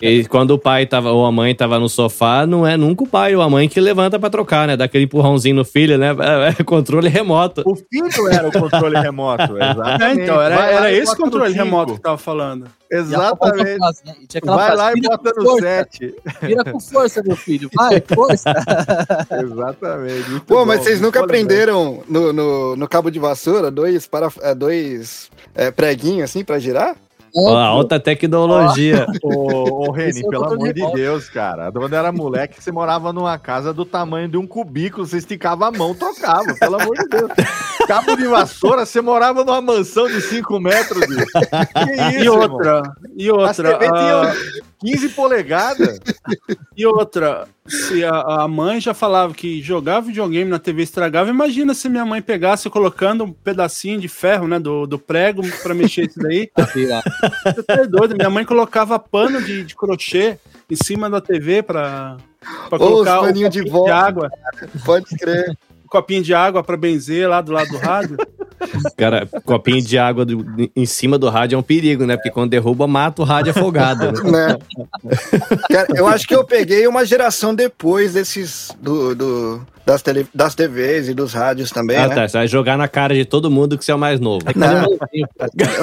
E 0.00 0.24
quando 0.26 0.52
o 0.52 0.58
pai 0.58 0.86
tava, 0.86 1.10
ou 1.12 1.24
a 1.24 1.32
mãe 1.32 1.54
tava 1.54 1.78
no 1.78 1.88
sofá, 1.88 2.46
não 2.46 2.66
é 2.66 2.76
nunca 2.76 3.04
o 3.04 3.06
pai 3.06 3.34
ou 3.34 3.42
a 3.42 3.48
mãe 3.50 3.68
que 3.68 3.80
levanta 3.80 4.18
pra 4.18 4.30
trocar, 4.30 4.66
né? 4.68 4.76
Dá 4.76 4.84
aquele 4.84 5.04
empurrãozinho 5.04 5.56
no 5.56 5.64
filho, 5.64 5.96
né? 5.98 6.08
É, 6.08 6.60
é 6.60 6.62
controle 6.64 7.08
remoto. 7.08 7.62
O 7.64 7.74
filho 7.74 8.28
era 8.30 8.48
o 8.48 8.52
controle 8.52 8.98
remoto, 8.98 9.56
exatamente. 9.56 9.98
É, 10.18 10.24
então, 10.24 10.40
era, 10.40 10.54
era 10.66 10.92
e 10.92 10.98
esse 10.98 11.16
controle 11.16 11.52
cinco. 11.52 11.64
remoto 11.64 11.92
que 11.92 11.98
eu 11.98 12.02
tava 12.02 12.18
falando. 12.18 12.66
E 12.90 12.96
Exatamente. 12.96 13.76
frase, 13.78 14.02
né? 14.06 14.14
Vai 14.44 14.66
frase, 14.66 14.76
lá 14.76 14.90
e 14.90 14.94
"Vira 14.94 15.16
bota 15.16 15.32
no 15.36 15.44
força, 15.44 15.60
7. 15.66 16.14
Vira 16.42 16.64
com 16.64 16.80
força, 16.80 17.22
meu 17.22 17.36
filho. 17.36 17.70
Vai, 17.74 18.02
força. 18.14 18.50
Exatamente. 19.30 20.40
Pô, 20.46 20.64
mas 20.64 20.78
bom, 20.78 20.84
vocês 20.84 21.00
nunca 21.00 21.20
aprenderam 21.20 22.02
no, 22.08 22.32
no, 22.32 22.76
no 22.76 22.88
cabo 22.88 23.10
de 23.10 23.18
vassoura 23.18 23.70
dois, 23.70 24.06
para, 24.06 24.28
é, 24.42 24.54
dois 24.54 25.30
é, 25.54 25.70
preguinhos 25.70 26.30
assim 26.30 26.44
pra 26.44 26.58
girar? 26.58 26.96
Ó, 27.34 27.56
alta 27.56 28.00
tecnologia. 28.00 29.06
Ô, 29.22 29.88
ô 29.88 29.90
Reni, 29.92 30.20
é 30.20 30.28
pelo 30.28 30.44
amor 30.44 30.72
de. 30.72 30.92
Deus, 30.92 31.28
cara. 31.28 31.70
Quando 31.70 31.94
era 31.94 32.10
moleque, 32.10 32.62
você 32.62 32.72
morava 32.72 33.12
numa 33.12 33.38
casa 33.38 33.72
do 33.72 33.84
tamanho 33.84 34.28
de 34.28 34.36
um 34.36 34.46
cubículo, 34.46 35.06
você 35.06 35.18
esticava 35.18 35.68
a 35.68 35.70
mão, 35.70 35.94
tocava, 35.94 36.54
pelo 36.58 36.80
amor 36.80 36.96
de 36.96 37.08
Deus. 37.08 37.30
Cabo 37.88 38.14
de 38.16 38.26
vassoura, 38.26 38.84
você 38.84 39.00
morava 39.00 39.42
numa 39.42 39.62
mansão 39.62 40.06
de 40.06 40.20
5 40.20 40.60
metros. 40.60 41.06
Que 41.06 41.92
isso, 41.92 42.18
E 42.20 42.26
irmão? 42.26 42.40
outra, 42.42 42.82
e 43.16 43.30
As 43.30 43.58
outra, 43.58 43.78
TV 43.78 43.86
ah, 43.86 43.98
tinham 43.98 44.62
15 44.80 45.08
polegadas. 45.08 45.98
e 46.76 46.84
outra, 46.84 47.48
se 47.66 48.04
a, 48.04 48.42
a 48.42 48.46
mãe 48.48 48.78
já 48.78 48.92
falava 48.92 49.32
que 49.32 49.62
jogar 49.62 50.00
videogame 50.00 50.50
na 50.50 50.58
TV 50.58 50.82
estragava, 50.82 51.30
imagina 51.30 51.72
se 51.72 51.88
minha 51.88 52.04
mãe 52.04 52.20
pegasse 52.20 52.68
colocando 52.68 53.24
um 53.24 53.32
pedacinho 53.32 53.98
de 53.98 54.06
ferro, 54.06 54.46
né, 54.46 54.58
do, 54.60 54.86
do 54.86 54.98
prego 54.98 55.40
pra 55.62 55.74
mexer 55.74 56.08
isso 56.08 56.18
daí. 56.18 56.50
Você 57.42 57.62
tá 57.62 57.84
doido, 57.84 58.14
minha 58.14 58.28
mãe 58.28 58.44
colocava 58.44 58.98
pano 58.98 59.42
de, 59.42 59.64
de 59.64 59.74
crochê 59.74 60.38
em 60.70 60.76
cima 60.76 61.08
da 61.08 61.22
TV 61.22 61.64
os 62.70 62.78
colocar 62.78 63.20
o 63.20 63.24
paninhos 63.24 63.50
de 63.50 63.64
de 63.64 63.90
água, 63.90 64.30
Pode 64.84 65.06
crer. 65.16 65.56
Copinho 65.88 66.22
de 66.22 66.34
água 66.34 66.62
pra 66.62 66.76
benzer 66.76 67.28
lá 67.28 67.40
do 67.40 67.52
lado 67.52 67.68
do 67.70 67.78
rádio. 67.78 68.16
Cara, 68.96 69.26
copinho 69.44 69.80
de 69.80 69.96
água 69.98 70.24
do- 70.24 70.68
em 70.74 70.84
cima 70.84 71.16
do 71.16 71.28
rádio 71.28 71.54
é 71.54 71.58
um 71.58 71.62
perigo, 71.62 72.04
né? 72.04 72.16
Porque 72.16 72.30
quando 72.30 72.50
derruba, 72.50 72.86
mata 72.88 73.22
o 73.22 73.24
rádio 73.24 73.50
afogado. 73.52 74.10
né? 74.24 74.48
né? 74.48 74.58
Cara, 75.70 75.86
eu 75.94 76.06
acho 76.08 76.26
que 76.26 76.34
eu 76.34 76.44
peguei 76.44 76.86
uma 76.88 77.04
geração 77.06 77.54
depois 77.54 78.14
desses 78.14 78.72
do, 78.80 79.14
do- 79.14 79.66
das, 79.86 80.02
tele, 80.02 80.26
das 80.34 80.54
TVs 80.56 81.08
e 81.08 81.14
dos 81.14 81.32
rádios 81.32 81.70
também, 81.70 81.96
Ah, 81.96 82.08
né? 82.08 82.14
tá. 82.16 82.28
Você 82.28 82.36
vai 82.36 82.48
jogar 82.48 82.76
na 82.76 82.88
cara 82.88 83.14
de 83.14 83.24
todo 83.24 83.48
mundo 83.48 83.78
que 83.78 83.84
você 83.84 83.92
é 83.92 83.94
o 83.94 83.98
mais 83.98 84.18
novo. 84.18 84.44
Não, 84.56 84.98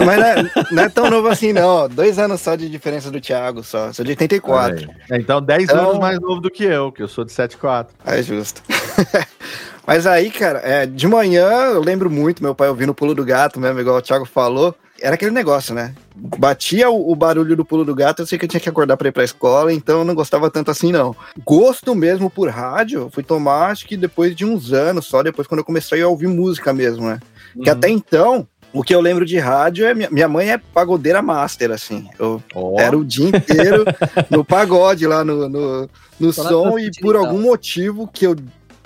mas 0.05 0.17
não 0.17 0.25
é, 0.25 0.51
não 0.71 0.83
é 0.83 0.89
tão 0.89 1.09
novo 1.09 1.27
assim, 1.29 1.53
não. 1.53 1.67
ó. 1.67 1.87
Dois 1.87 2.19
anos 2.19 2.41
só 2.41 2.55
de 2.55 2.69
diferença 2.69 3.09
do 3.09 3.21
Thiago, 3.21 3.63
só. 3.63 3.91
Sou 3.93 4.03
de 4.03 4.11
84. 4.11 4.75
Olha 4.75 4.95
aí. 5.11 5.19
Então, 5.21 5.41
10 5.41 5.63
Então- 5.63 5.79
anos 5.89 5.99
mais 5.99 6.19
novo 6.19 6.41
do 6.41 6.51
que 6.51 6.65
eu, 6.65 6.91
que 6.91 7.01
eu 7.01 7.07
sou 7.07 7.23
de 7.23 7.31
7,4. 7.31 7.87
É 8.05 8.21
justo. 8.21 8.61
Mas 9.85 10.07
aí, 10.07 10.31
cara, 10.31 10.59
é, 10.63 10.85
de 10.85 11.07
manhã 11.07 11.47
eu 11.73 11.81
lembro 11.81 12.09
muito 12.09 12.43
meu 12.43 12.55
pai 12.55 12.69
ouvindo 12.69 12.89
o 12.89 12.95
pulo 12.95 13.13
do 13.13 13.23
gato 13.23 13.59
mesmo, 13.59 13.79
igual 13.79 13.97
o 13.97 14.01
Thiago 14.01 14.25
falou. 14.25 14.75
Era 15.01 15.15
aquele 15.15 15.31
negócio, 15.31 15.75
né? 15.75 15.93
Batia 16.15 16.89
o, 16.89 17.11
o 17.11 17.15
barulho 17.15 17.55
do 17.55 17.65
pulo 17.65 17.83
do 17.83 17.93
gato, 17.93 18.21
eu 18.21 18.25
sei 18.25 18.39
que 18.39 18.45
eu 18.45 18.49
tinha 18.49 18.61
que 18.61 18.69
acordar 18.69 18.95
pra 18.95 19.09
ir 19.09 19.11
pra 19.11 19.25
escola, 19.25 19.73
então 19.73 19.99
eu 19.99 20.05
não 20.05 20.15
gostava 20.15 20.49
tanto 20.49 20.71
assim, 20.71 20.91
não. 20.91 21.13
Gosto 21.43 21.93
mesmo 21.93 22.29
por 22.29 22.49
rádio, 22.49 23.01
eu 23.01 23.09
fui 23.09 23.21
tomar 23.21 23.71
acho 23.71 23.85
que 23.85 23.97
depois 23.97 24.33
de 24.33 24.45
uns 24.45 24.71
anos, 24.71 25.05
só 25.05 25.21
depois 25.21 25.47
quando 25.47 25.59
eu 25.59 25.65
comecei 25.65 26.01
a 26.01 26.07
ouvir 26.07 26.27
música 26.27 26.73
mesmo, 26.73 27.07
né? 27.07 27.19
Que 27.61 27.69
até 27.69 27.89
então, 27.89 28.47
o 28.73 28.83
que 28.83 28.93
eu 28.93 28.99
lembro 28.99 29.25
de 29.25 29.37
rádio 29.37 29.85
é. 29.85 29.93
Minha, 29.93 30.09
minha 30.09 30.27
mãe 30.27 30.51
é 30.51 30.57
pagodeira 30.57 31.21
master, 31.21 31.71
assim. 31.71 32.09
Eu 32.19 32.43
Ó, 32.53 32.79
era 32.79 32.97
o 32.97 33.05
dia 33.05 33.29
inteiro 33.29 33.85
no 34.29 34.43
pagode 34.43 35.07
lá 35.07 35.23
no, 35.23 35.47
no, 35.47 35.89
no 36.19 36.33
som 36.33 36.77
e 36.77 36.91
por 36.99 37.15
algum 37.15 37.39
motivo 37.39 38.05
que 38.07 38.25
eu 38.25 38.35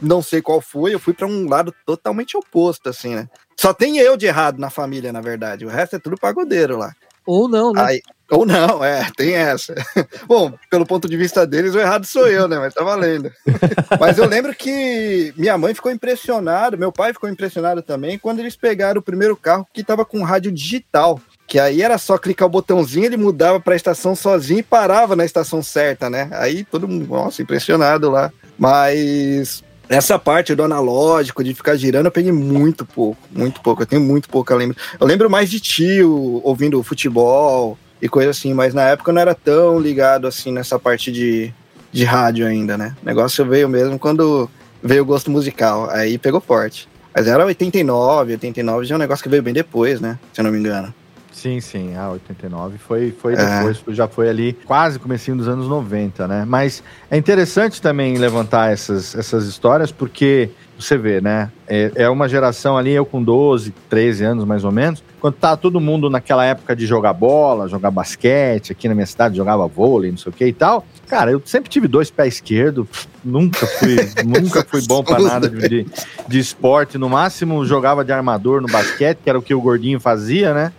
não 0.01 0.21
sei 0.21 0.41
qual 0.41 0.62
foi, 0.62 0.93
eu 0.93 0.99
fui 0.99 1.13
pra 1.13 1.27
um 1.27 1.47
lado 1.47 1.73
totalmente 1.85 2.38
oposto, 2.38 2.89
assim, 2.89 3.15
né? 3.15 3.27
Só 3.59 3.73
tem 3.73 3.97
eu 3.97 4.15
de 4.15 4.25
errado 4.25 4.57
na 4.57 4.69
família, 4.69 5.12
na 5.12 5.21
verdade. 5.21 5.65
O 5.65 5.69
resto 5.69 5.95
é 5.95 5.99
tudo 5.99 6.17
pagodeiro 6.17 6.77
lá. 6.77 6.93
Ou 7.25 7.47
não, 7.47 7.73
né? 7.73 7.81
Aí, 7.83 8.01
ou 8.31 8.45
não, 8.45 8.83
é, 8.83 9.07
tem 9.15 9.33
essa. 9.33 9.75
Bom, 10.27 10.53
pelo 10.69 10.85
ponto 10.85 11.09
de 11.09 11.17
vista 11.17 11.45
deles, 11.45 11.75
o 11.75 11.79
errado 11.79 12.05
sou 12.05 12.27
eu, 12.27 12.47
né? 12.47 12.57
Mas 12.57 12.73
tá 12.73 12.83
valendo. 12.83 13.31
Mas 13.99 14.17
eu 14.17 14.25
lembro 14.25 14.55
que 14.55 15.33
minha 15.35 15.57
mãe 15.57 15.73
ficou 15.73 15.91
impressionada, 15.91 16.77
meu 16.77 16.91
pai 16.91 17.12
ficou 17.13 17.29
impressionado 17.29 17.81
também, 17.81 18.17
quando 18.17 18.39
eles 18.39 18.55
pegaram 18.55 18.99
o 18.99 19.03
primeiro 19.03 19.35
carro 19.35 19.67
que 19.73 19.83
tava 19.83 20.05
com 20.05 20.23
rádio 20.23 20.51
digital. 20.51 21.19
Que 21.45 21.59
aí 21.59 21.81
era 21.81 21.97
só 21.97 22.17
clicar 22.17 22.47
o 22.47 22.51
botãozinho, 22.51 23.05
ele 23.05 23.17
mudava 23.17 23.59
pra 23.59 23.75
estação 23.75 24.15
sozinho 24.15 24.59
e 24.59 24.63
parava 24.63 25.15
na 25.15 25.25
estação 25.25 25.63
certa, 25.63 26.07
né? 26.07 26.29
Aí 26.31 26.63
todo 26.63 26.88
mundo, 26.88 27.07
nossa, 27.07 27.41
impressionado 27.41 28.09
lá. 28.12 28.31
Mas 28.57 29.63
essa 29.89 30.19
parte 30.19 30.54
do 30.54 30.63
analógico, 30.63 31.43
de 31.43 31.52
ficar 31.56 31.75
girando, 31.75 32.06
eu 32.06 32.12
peguei 32.12 32.32
muito 32.32 32.86
pouco, 32.86 33.19
muito 33.32 33.60
pouco. 33.60 33.82
Eu 33.82 33.88
tenho 33.88 34.02
muito 34.02 34.30
pouco, 34.30 34.54
eu 34.54 34.58
lembro. 34.58 34.78
Eu 34.99 35.08
lembro 35.08 35.28
mais 35.30 35.49
de 35.49 35.60
tio 35.60 36.39
ouvindo 36.43 36.82
futebol 36.84 37.75
e 37.99 38.08
coisa 38.08 38.30
assim, 38.30 38.54
mas 38.54 38.71
na 38.71 38.84
época 38.84 39.10
eu 39.10 39.15
não 39.15 39.21
era 39.21 39.34
tão 39.34 39.80
ligado 39.80 40.28
assim 40.28 40.52
nessa 40.52 40.78
parte 40.78 41.12
de, 41.12 41.52
de 41.91 42.04
rádio 42.04 42.45
ainda, 42.45 42.78
né? 42.78 42.95
O 43.02 43.06
negócio 43.06 43.43
veio 43.43 43.67
mesmo 43.67 43.97
quando 43.97 44.47
veio 44.82 45.02
o 45.02 45.06
gosto 45.06 45.32
musical, 45.32 45.89
aí 45.89 46.19
pegou 46.19 46.39
forte. 46.39 46.88
Mas 47.13 47.28
era 47.28 47.43
89, 47.43 48.34
89 48.34 48.86
já 48.86 48.93
é 48.93 48.95
um 48.95 48.99
negócio 48.99 49.23
que 49.23 49.30
veio 49.30 49.41
bem 49.41 49.56
depois, 49.56 49.99
né? 49.99 50.19
Se 50.32 50.39
eu 50.39 50.43
não 50.43 50.52
me 50.52 50.60
engano. 50.60 50.93
Sim, 51.39 51.62
sim, 51.62 51.95
a 51.95 52.10
89 52.10 52.78
foi, 52.78 53.12
foi 53.12 53.34
É. 53.34 53.60
depois, 53.60 53.82
já 53.95 54.10
foi 54.10 54.28
ali 54.28 54.52
quase 54.65 54.99
comecinho 54.99 55.38
dos 55.38 55.47
anos 55.47 55.69
90, 55.69 56.28
né? 56.28 56.43
Mas 56.45 56.84
é 57.10 57.15
interessante 57.15 57.82
também 57.82 58.17
levantar 58.17 58.73
essas, 58.73 59.15
essas 59.15 59.45
histórias, 59.45 59.89
porque 59.89 60.49
você 60.78 60.97
vê, 60.97 61.21
né? 61.21 61.49
É, 61.65 61.93
é 61.95 62.10
uma 62.10 62.28
geração 62.28 62.78
ali, 62.78 62.91
eu 62.91 63.06
com 63.06 63.23
12, 63.23 63.73
13 63.89 64.25
anos 64.25 64.43
mais 64.43 64.65
ou 64.65 64.71
menos, 64.71 65.02
quando 65.21 65.36
tá 65.36 65.56
todo 65.56 65.80
mundo 65.80 66.10
naquela 66.10 66.43
época 66.43 66.75
de 66.75 66.86
jogar 66.86 67.13
bola, 67.13 67.69
jogar 67.69 67.89
basquete, 67.89 68.73
aqui 68.73 68.89
na 68.89 68.93
minha 68.93 69.08
cidade 69.08 69.38
jogava 69.38 69.65
vôlei, 69.65 70.12
não 70.12 70.17
sei 70.17 70.32
o 70.32 70.36
que 70.36 70.45
e 70.45 70.54
tal. 70.54 70.86
Cara, 71.08 71.32
eu 71.32 71.41
sempre 71.45 71.69
tive 71.69 71.88
dois 71.88 72.12
pés 72.12 72.34
esquerdos, 72.34 72.86
nunca 73.23 73.65
fui, 73.65 73.95
nunca 74.28 74.65
fui 74.65 74.82
bom 74.82 75.02
pra 75.06 75.19
nada 75.19 75.49
de, 75.49 75.69
de, 75.69 75.88
de 76.28 76.39
esporte. 76.39 76.97
No 76.97 77.08
máximo 77.08 77.65
jogava 77.65 78.04
de 78.04 78.12
armador 78.12 78.60
no 78.60 78.67
basquete, 78.67 79.19
que 79.23 79.30
era 79.30 79.39
o 79.39 79.41
que 79.41 79.54
o 79.54 79.62
gordinho 79.62 80.02
fazia, 80.02 80.54
né? 80.54 80.73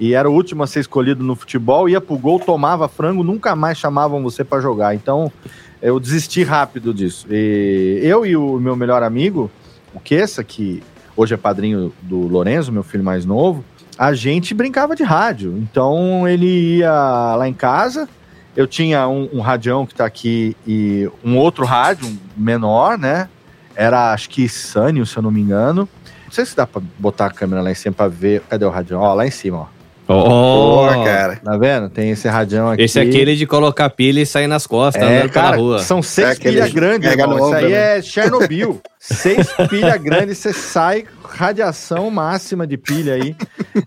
E 0.00 0.14
era 0.14 0.30
o 0.30 0.32
último 0.32 0.62
a 0.62 0.66
ser 0.66 0.80
escolhido 0.80 1.24
no 1.24 1.34
futebol, 1.34 1.88
ia 1.88 2.00
pro 2.00 2.16
gol, 2.16 2.38
tomava 2.38 2.88
frango, 2.88 3.22
nunca 3.22 3.56
mais 3.56 3.78
chamavam 3.78 4.22
você 4.22 4.44
para 4.44 4.60
jogar. 4.60 4.94
Então, 4.94 5.32
eu 5.82 5.98
desisti 5.98 6.42
rápido 6.42 6.94
disso. 6.94 7.26
E 7.30 8.00
eu 8.02 8.24
e 8.24 8.36
o 8.36 8.58
meu 8.58 8.76
melhor 8.76 9.02
amigo, 9.02 9.50
o 9.92 10.00
Kessa, 10.00 10.44
que 10.44 10.82
hoje 11.16 11.34
é 11.34 11.36
padrinho 11.36 11.92
do 12.02 12.28
Lorenzo, 12.28 12.72
meu 12.72 12.82
filho 12.82 13.02
mais 13.02 13.24
novo, 13.24 13.64
a 13.98 14.12
gente 14.12 14.54
brincava 14.54 14.94
de 14.94 15.02
rádio. 15.02 15.58
Então, 15.58 16.28
ele 16.28 16.78
ia 16.78 17.34
lá 17.36 17.48
em 17.48 17.54
casa, 17.54 18.08
eu 18.56 18.66
tinha 18.66 19.08
um, 19.08 19.28
um 19.32 19.40
radião 19.40 19.84
que 19.84 19.94
tá 19.94 20.04
aqui 20.04 20.56
e 20.66 21.10
um 21.24 21.36
outro 21.36 21.64
rádio, 21.64 22.08
menor, 22.36 22.96
né? 22.96 23.28
Era, 23.74 24.12
acho 24.12 24.30
que 24.30 24.48
Sânio, 24.48 25.06
se 25.06 25.16
eu 25.16 25.22
não 25.22 25.30
me 25.30 25.40
engano. 25.40 25.88
Não 26.24 26.32
sei 26.32 26.44
se 26.44 26.56
dá 26.56 26.66
pra 26.66 26.82
botar 26.98 27.26
a 27.26 27.30
câmera 27.30 27.62
lá 27.62 27.70
em 27.70 27.74
cima 27.74 27.94
pra 27.94 28.08
ver. 28.08 28.42
Cadê 28.48 28.64
o 28.64 28.70
radião? 28.70 29.00
Ó, 29.00 29.14
lá 29.14 29.26
em 29.26 29.30
cima, 29.30 29.58
ó. 29.58 29.77
Oh, 30.10 30.88
Pô, 30.88 31.04
cara. 31.04 31.36
Tá 31.36 31.56
vendo? 31.58 31.90
Tem 31.90 32.10
esse 32.10 32.26
radião 32.26 32.70
aqui. 32.70 32.82
Esse 32.82 32.98
é 32.98 33.02
aquele 33.02 33.36
de 33.36 33.46
colocar 33.46 33.90
pilha 33.90 34.22
e 34.22 34.26
sair 34.26 34.46
nas 34.46 34.66
costas, 34.66 35.02
é, 35.02 35.06
andando 35.06 35.32
pela 35.32 35.44
cara, 35.44 35.56
rua. 35.58 35.78
são 35.80 35.98
É 35.98 36.02
seis 36.02 36.28
aquele 36.30 36.54
pilhas 36.54 36.72
grandes, 36.72 37.12
irmão. 37.12 37.36
Isso 37.36 37.54
aí 37.54 37.70
né? 37.70 37.98
é 37.98 38.02
Chernobyl. 38.02 38.80
Seis 39.00 39.46
pilha 39.70 39.96
grande, 39.96 40.34
você 40.34 40.52
sai, 40.52 41.04
radiação 41.22 42.10
máxima 42.10 42.66
de 42.66 42.76
pilha 42.76 43.14
aí. 43.14 43.36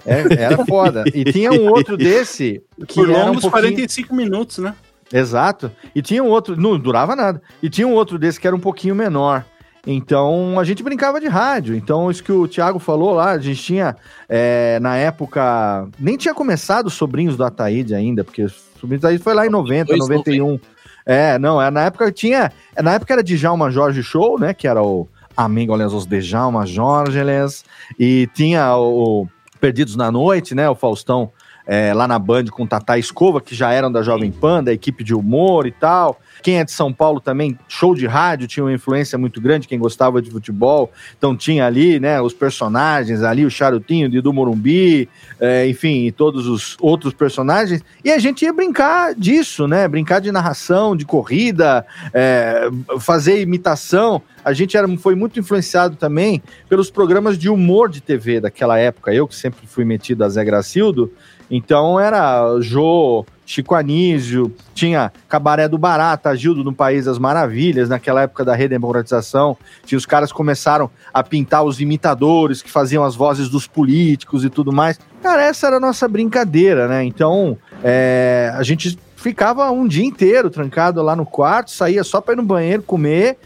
É, 0.06 0.44
era 0.46 0.66
foda. 0.66 1.04
E 1.14 1.26
tinha 1.26 1.52
um 1.52 1.68
outro 1.68 1.98
desse 1.98 2.64
que 2.88 2.96
Por 2.96 3.10
era 3.10 3.20
um 3.20 3.26
longos 3.26 3.42
pouquinho... 3.42 3.74
45 3.74 4.16
minutos, 4.16 4.58
né? 4.60 4.74
Exato. 5.12 5.72
E 5.94 6.02
tinha 6.02 6.24
um 6.24 6.28
outro, 6.28 6.56
não 6.56 6.80
durava 6.80 7.16
nada. 7.16 7.42
E 7.62 7.70
tinha 7.70 7.88
um 7.88 7.94
outro 7.94 8.18
desse 8.18 8.40
que 8.40 8.48
era 8.48 8.56
um 8.56 8.60
pouquinho 8.60 8.96
menor. 8.96 9.46
Então 9.86 10.60
a 10.60 10.64
gente 10.64 10.84
brincava 10.84 11.20
de 11.20 11.28
rádio. 11.28 11.76
Então, 11.76 12.12
isso 12.12 12.24
que 12.24 12.32
o 12.32 12.48
Thiago 12.48 12.80
falou 12.80 13.14
lá, 13.14 13.32
a 13.32 13.40
gente 13.40 13.62
tinha, 13.62 13.96
é, 14.30 14.80
na 14.80 14.96
época, 14.98 15.88
nem 16.00 16.18
tinha 16.18 16.34
começado 16.34 16.88
os 16.88 16.94
sobrinhos 16.94 17.36
do 17.36 17.44
Ataíde 17.44 17.96
ainda, 17.96 18.24
porque 18.24 18.44
os 18.44 18.54
sobrinhos 18.80 19.02
do 19.02 19.08
Ataíde 19.08 19.24
foi 19.24 19.34
lá 19.34 19.46
em 19.46 19.50
90, 19.50 19.86
Dois 19.86 20.00
91. 20.08 20.60
É, 21.06 21.40
não, 21.40 21.62
é, 21.62 21.72
na 21.72 21.86
época 21.86 22.12
tinha. 22.12 22.52
Na 22.82 22.94
época 22.94 23.14
era 23.14 23.24
Djalma 23.24 23.72
Jorge 23.72 24.04
Show, 24.04 24.40
né? 24.40 24.54
Que 24.54 24.68
era 24.68 24.84
o 24.84 25.08
Amigoles 25.36 25.94
os 25.94 26.06
Djalma 26.06 26.66
Jorgeles. 26.66 27.66
E 28.00 28.30
tinha 28.36 28.78
o 28.78 29.28
Perdidos 29.60 29.96
na 29.96 30.12
Noite, 30.12 30.54
né? 30.54 30.70
O 30.70 30.76
Faustão 30.76 31.32
é, 31.72 31.94
lá 31.94 32.06
na 32.06 32.20
Band 32.20 32.48
com 32.52 32.68
Tata 32.68 32.98
Escova, 32.98 33.40
que 33.40 33.56
já 33.56 33.72
eram 33.72 33.90
da 33.90 34.02
Jovem 34.04 34.30
Pan, 34.30 34.62
da 34.62 34.74
equipe 34.74 35.06
de 35.06 35.16
humor 35.16 35.66
e 35.66 35.72
tal. 35.72 36.20
Quem 36.44 36.60
é 36.60 36.66
de 36.66 36.72
São 36.74 36.92
Paulo 36.92 37.22
também, 37.22 37.58
show 37.66 37.96
de 37.96 38.06
rádio, 38.06 38.46
tinha 38.46 38.62
uma 38.66 38.74
influência 38.74 39.18
muito 39.18 39.40
grande, 39.40 39.70
quem 39.70 39.80
gostava 39.80 40.22
de 40.22 40.30
futebol. 40.30 40.92
Então 41.18 41.34
tinha 41.34 41.66
ali, 41.66 41.98
né, 41.98 42.22
os 42.22 42.34
personagens 42.34 43.24
ali, 43.24 43.46
o 43.46 43.50
Charutinho, 43.50 44.10
de 44.10 44.20
do 44.20 44.34
Morumbi, 44.34 45.08
é, 45.40 45.66
enfim, 45.66 46.08
e 46.08 46.12
todos 46.12 46.46
os 46.46 46.76
outros 46.82 47.14
personagens. 47.14 47.82
E 48.04 48.12
a 48.12 48.20
gente 48.20 48.44
ia 48.44 48.52
brincar 48.52 49.16
disso, 49.16 49.66
né? 49.66 49.88
Brincar 49.88 50.20
de 50.20 50.30
narração, 50.30 50.94
de 50.94 51.06
corrida, 51.06 51.86
é, 52.14 52.70
fazer 53.00 53.40
imitação. 53.40 54.22
A 54.44 54.52
gente 54.52 54.76
era, 54.76 54.88
foi 54.98 55.16
muito 55.16 55.40
influenciado 55.40 55.96
também 55.96 56.42
pelos 56.68 56.92
programas 56.92 57.38
de 57.38 57.48
humor 57.48 57.88
de 57.88 58.02
TV 58.02 58.42
daquela 58.42 58.78
época. 58.78 59.14
Eu, 59.14 59.26
que 59.26 59.36
sempre 59.36 59.66
fui 59.68 59.86
metido 59.86 60.24
a 60.24 60.30
Zé 60.30 60.44
Gracildo, 60.44 61.12
então 61.52 62.00
era 62.00 62.58
Jô, 62.62 63.26
Chico 63.46 63.76
Anísio, 63.76 64.56
tinha 64.74 65.12
Cabaré 65.28 65.68
do 65.68 65.78
Barata, 65.78 66.34
Gildo 66.36 66.64
no 66.64 66.72
País 66.72 67.04
das 67.04 67.20
Maravilhas, 67.20 67.90
naquela 67.90 68.22
época 68.22 68.46
da 68.46 68.56
redemocratização. 68.56 69.58
Tinha 69.86 69.98
os 69.98 70.06
caras 70.06 70.32
começaram 70.32 70.90
a 71.14 71.22
pintar 71.22 71.66
os 71.66 71.82
imitadores, 71.82 72.62
que 72.62 72.72
faziam 72.72 73.04
as 73.04 73.14
vozes 73.14 73.50
dos 73.50 73.68
políticos 73.68 74.46
e 74.46 74.50
tudo 74.50 74.72
mais. 74.72 74.98
Cara, 75.22 75.44
essa 75.44 75.68
era 75.68 75.76
a 75.76 75.80
nossa 75.82 76.08
brincadeira, 76.08 76.88
né? 76.88 77.04
Então, 77.04 77.58
é, 77.84 78.54
a 78.56 78.64
gente 78.64 78.98
ficava 79.18 79.70
um 79.70 79.88
dia 79.88 80.06
inteiro 80.06 80.50
trancado 80.50 81.02
lá 81.02 81.16
no 81.16 81.26
quarto, 81.26 81.72
saía 81.72 82.04
só 82.04 82.22
para 82.22 82.34
ir 82.34 82.38
no 82.38 82.44
banheiro 82.44 82.82
comer 82.82 83.38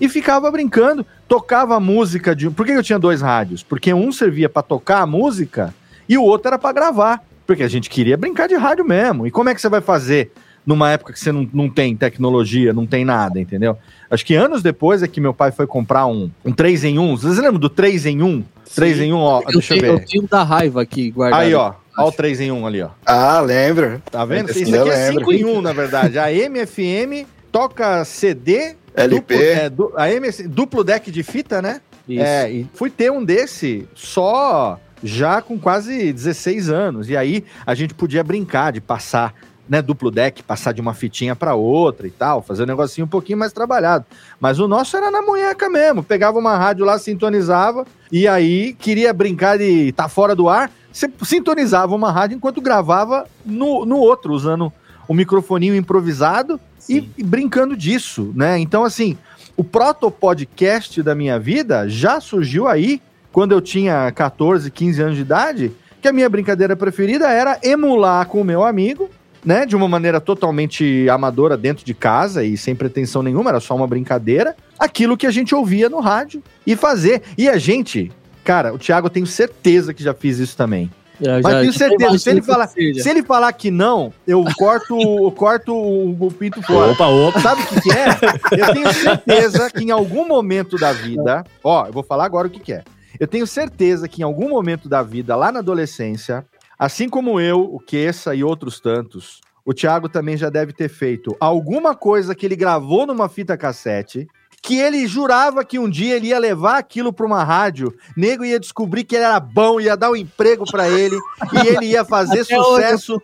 e 0.00 0.08
ficava 0.08 0.50
brincando. 0.50 1.04
Tocava 1.26 1.74
a 1.74 1.80
música 1.80 2.34
de. 2.34 2.48
Por 2.48 2.64
que 2.64 2.72
eu 2.72 2.82
tinha 2.82 2.98
dois 2.98 3.20
rádios? 3.20 3.62
Porque 3.62 3.92
um 3.92 4.12
servia 4.12 4.48
para 4.48 4.62
tocar 4.62 5.02
a 5.02 5.06
música 5.06 5.74
e 6.08 6.16
o 6.16 6.22
outro 6.22 6.48
era 6.48 6.58
para 6.58 6.72
gravar. 6.72 7.27
Porque 7.48 7.62
a 7.62 7.68
gente 7.68 7.88
queria 7.88 8.14
brincar 8.14 8.46
de 8.46 8.54
rádio 8.56 8.84
mesmo. 8.84 9.26
E 9.26 9.30
como 9.30 9.48
é 9.48 9.54
que 9.54 9.60
você 9.62 9.70
vai 9.70 9.80
fazer 9.80 10.30
numa 10.66 10.90
época 10.90 11.14
que 11.14 11.18
você 11.18 11.32
não, 11.32 11.48
não 11.50 11.66
tem 11.70 11.96
tecnologia, 11.96 12.74
não 12.74 12.86
tem 12.86 13.06
nada, 13.06 13.40
entendeu? 13.40 13.74
Acho 14.10 14.22
que 14.26 14.34
anos 14.34 14.62
depois 14.62 15.02
é 15.02 15.08
que 15.08 15.18
meu 15.18 15.32
pai 15.32 15.50
foi 15.50 15.66
comprar 15.66 16.04
um, 16.04 16.30
um 16.44 16.52
3 16.52 16.84
em 16.84 16.98
1. 16.98 17.16
Vocês 17.16 17.38
lembram 17.38 17.58
do 17.58 17.70
3 17.70 18.04
em 18.04 18.22
1? 18.22 18.44
3 18.74 19.00
em 19.00 19.12
1, 19.14 19.16
ó. 19.16 19.40
Eu 19.40 19.46
deixa 19.46 19.74
eu 19.74 19.80
tenho, 19.80 19.92
eu 19.94 19.98
ver. 19.98 20.04
tenho 20.04 20.28
da 20.28 20.42
raiva 20.42 20.82
aqui 20.82 21.10
guardado. 21.10 21.40
Aí, 21.40 21.54
ó. 21.54 21.72
Ó 21.96 22.08
o 22.08 22.12
3 22.12 22.38
em 22.42 22.52
1 22.52 22.66
ali, 22.66 22.82
ó. 22.82 22.90
Ah, 23.06 23.40
lembro. 23.40 24.02
Tá 24.10 24.26
vendo? 24.26 24.50
Esse 24.50 24.64
Isso 24.64 24.76
aqui 24.78 24.90
é 24.90 24.94
lembro. 25.08 25.20
5 25.20 25.32
em 25.32 25.44
1, 25.46 25.60
na 25.62 25.72
verdade. 25.72 26.18
A 26.18 26.30
MFM 26.30 27.26
toca 27.50 28.04
CD. 28.04 28.76
LP. 28.94 29.34
Duplo, 29.34 29.36
é, 29.42 29.70
du- 29.70 29.92
a 29.96 30.12
MS, 30.12 30.46
duplo 30.46 30.84
deck 30.84 31.10
de 31.10 31.22
fita, 31.22 31.62
né? 31.62 31.80
Isso. 32.06 32.22
É, 32.22 32.50
e 32.50 32.66
fui 32.74 32.90
ter 32.90 33.10
um 33.10 33.24
desse 33.24 33.88
só 33.94 34.78
já 35.02 35.40
com 35.40 35.58
quase 35.58 36.12
16 36.12 36.70
anos. 36.70 37.08
E 37.08 37.16
aí 37.16 37.44
a 37.66 37.74
gente 37.74 37.94
podia 37.94 38.22
brincar 38.24 38.72
de 38.72 38.80
passar, 38.80 39.34
né, 39.68 39.82
duplo 39.82 40.10
deck, 40.10 40.42
passar 40.42 40.72
de 40.72 40.80
uma 40.80 40.94
fitinha 40.94 41.36
para 41.36 41.54
outra 41.54 42.06
e 42.06 42.10
tal, 42.10 42.42
fazer 42.42 42.62
um 42.62 42.66
negocinho 42.66 43.04
um 43.06 43.08
pouquinho 43.08 43.38
mais 43.38 43.52
trabalhado. 43.52 44.04
Mas 44.40 44.58
o 44.58 44.68
nosso 44.68 44.96
era 44.96 45.10
na 45.10 45.22
munheca 45.22 45.68
mesmo. 45.68 46.02
Pegava 46.02 46.38
uma 46.38 46.56
rádio 46.56 46.84
lá, 46.84 46.98
sintonizava, 46.98 47.86
e 48.10 48.26
aí 48.26 48.74
queria 48.74 49.12
brincar 49.12 49.58
de 49.58 49.88
estar 49.88 50.08
fora 50.08 50.34
do 50.34 50.48
ar, 50.48 50.70
você 50.92 51.10
sintonizava 51.22 51.94
uma 51.94 52.10
rádio 52.10 52.36
enquanto 52.36 52.60
gravava 52.60 53.26
no, 53.44 53.84
no 53.84 53.98
outro, 53.98 54.32
usando 54.32 54.72
um 55.08 55.14
microfoninho 55.14 55.74
improvisado 55.74 56.60
e, 56.88 57.08
e 57.16 57.22
brincando 57.22 57.76
disso, 57.76 58.32
né? 58.34 58.58
Então, 58.58 58.84
assim, 58.84 59.16
o 59.56 59.62
proto-podcast 59.62 61.02
da 61.02 61.14
minha 61.14 61.38
vida 61.38 61.88
já 61.88 62.20
surgiu 62.20 62.66
aí, 62.66 63.00
quando 63.32 63.52
eu 63.52 63.60
tinha 63.60 64.10
14, 64.12 64.70
15 64.70 65.02
anos 65.02 65.16
de 65.16 65.22
idade, 65.22 65.72
que 66.00 66.08
a 66.08 66.12
minha 66.12 66.28
brincadeira 66.28 66.76
preferida 66.76 67.28
era 67.30 67.58
emular 67.62 68.26
com 68.26 68.40
o 68.40 68.44
meu 68.44 68.64
amigo, 68.64 69.10
né? 69.44 69.64
De 69.66 69.76
uma 69.76 69.88
maneira 69.88 70.20
totalmente 70.20 71.08
amadora 71.08 71.56
dentro 71.56 71.84
de 71.84 71.94
casa 71.94 72.44
e 72.44 72.56
sem 72.56 72.74
pretensão 72.74 73.22
nenhuma, 73.22 73.50
era 73.50 73.60
só 73.60 73.74
uma 73.74 73.86
brincadeira, 73.86 74.56
aquilo 74.78 75.16
que 75.16 75.26
a 75.26 75.30
gente 75.30 75.54
ouvia 75.54 75.88
no 75.88 76.00
rádio 76.00 76.42
e 76.66 76.74
fazer. 76.76 77.22
E 77.36 77.48
a 77.48 77.56
gente, 77.58 78.10
cara, 78.44 78.72
o 78.74 78.78
Thiago 78.78 79.06
eu 79.06 79.10
tenho 79.10 79.26
certeza 79.26 79.92
que 79.94 80.02
já 80.02 80.12
fiz 80.14 80.38
isso 80.38 80.56
também. 80.56 80.90
Eu 81.20 81.32
Mas 81.42 81.52
já- 81.52 81.60
tenho 81.60 81.72
já 81.72 81.78
certeza, 81.78 82.18
se 82.18 82.30
ele, 82.30 82.42
falar, 82.42 82.66
se 82.68 83.08
ele 83.10 83.22
falar 83.24 83.52
que 83.52 83.72
não, 83.72 84.12
eu 84.24 84.44
corto, 84.56 84.96
eu 85.00 85.32
corto 85.32 85.74
o, 85.74 86.26
o 86.26 86.30
pinto 86.30 86.62
fora. 86.62 86.92
Opa, 86.92 87.08
opa. 87.08 87.40
Sabe 87.40 87.62
o 87.62 87.66
que, 87.66 87.80
que 87.80 87.90
é? 87.90 88.06
Eu 88.52 88.72
tenho 88.72 88.92
certeza 88.92 89.68
que 89.68 89.82
em 89.82 89.90
algum 89.90 90.28
momento 90.28 90.76
da 90.76 90.92
vida, 90.92 91.42
ó, 91.64 91.86
eu 91.86 91.92
vou 91.92 92.04
falar 92.04 92.24
agora 92.24 92.46
o 92.46 92.50
que, 92.50 92.60
que 92.60 92.72
é. 92.72 92.84
Eu 93.18 93.26
tenho 93.26 93.46
certeza 93.46 94.08
que 94.08 94.22
em 94.22 94.24
algum 94.24 94.48
momento 94.48 94.88
da 94.88 95.02
vida, 95.02 95.34
lá 95.34 95.50
na 95.50 95.58
adolescência, 95.58 96.46
assim 96.78 97.08
como 97.08 97.40
eu, 97.40 97.62
o 97.62 97.80
Queça 97.80 98.32
e 98.32 98.44
outros 98.44 98.78
tantos, 98.78 99.40
o 99.64 99.74
Thiago 99.74 100.08
também 100.08 100.36
já 100.36 100.48
deve 100.48 100.72
ter 100.72 100.88
feito 100.88 101.36
alguma 101.40 101.96
coisa 101.96 102.34
que 102.34 102.46
ele 102.46 102.54
gravou 102.54 103.06
numa 103.06 103.28
fita 103.28 103.56
cassete. 103.56 104.28
Que 104.60 104.78
ele 104.78 105.06
jurava 105.06 105.64
que 105.64 105.78
um 105.78 105.88
dia 105.88 106.16
ele 106.16 106.28
ia 106.28 106.38
levar 106.38 106.78
aquilo 106.78 107.12
pra 107.12 107.24
uma 107.24 107.44
rádio, 107.44 107.94
nego 108.16 108.44
ia 108.44 108.58
descobrir 108.58 109.04
que 109.04 109.14
ele 109.14 109.24
era 109.24 109.38
bom, 109.38 109.80
ia 109.80 109.96
dar 109.96 110.10
um 110.10 110.16
emprego 110.16 110.64
pra 110.70 110.88
ele, 110.88 111.16
e 111.52 111.68
ele 111.68 111.86
ia 111.86 112.04
fazer 112.04 112.40
Até 112.40 112.56
sucesso 112.56 113.22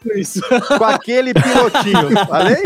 com 0.78 0.84
aquele 0.84 1.34
pilotinho. 1.34 2.26
Falei? 2.26 2.62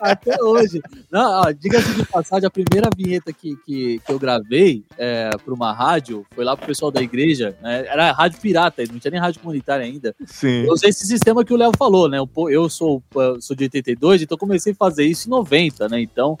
Até 0.00 0.42
hoje. 0.42 0.80
Não, 1.10 1.52
diga-se 1.52 1.92
de 1.94 2.04
passagem, 2.06 2.46
a 2.46 2.50
primeira 2.50 2.88
vinheta 2.96 3.32
que, 3.32 3.56
que, 3.64 4.00
que 4.04 4.12
eu 4.12 4.18
gravei 4.18 4.84
é, 4.96 5.30
para 5.42 5.54
uma 5.54 5.72
rádio 5.72 6.26
foi 6.34 6.44
lá 6.44 6.56
pro 6.56 6.66
pessoal 6.66 6.90
da 6.90 7.02
igreja. 7.02 7.56
né? 7.62 7.86
Era 7.86 8.12
rádio 8.12 8.40
pirata, 8.40 8.82
não 8.90 8.98
tinha 8.98 9.10
nem 9.10 9.20
rádio 9.20 9.40
comunitária 9.40 9.84
ainda. 9.84 10.14
Sim. 10.26 10.64
Eu 10.64 10.72
usei 10.72 10.90
esse 10.90 11.06
sistema 11.06 11.44
que 11.44 11.52
o 11.52 11.56
Léo 11.56 11.72
falou, 11.76 12.08
né? 12.08 12.18
Eu, 12.50 12.68
sou, 12.68 13.02
sou 13.40 13.56
de 13.56 13.64
82, 13.64 14.22
então 14.22 14.38
comecei 14.38 14.72
a 14.72 14.76
fazer 14.76 15.04
isso 15.04 15.28
em 15.28 15.30
90, 15.30 15.88
né? 15.88 16.00
Então, 16.00 16.38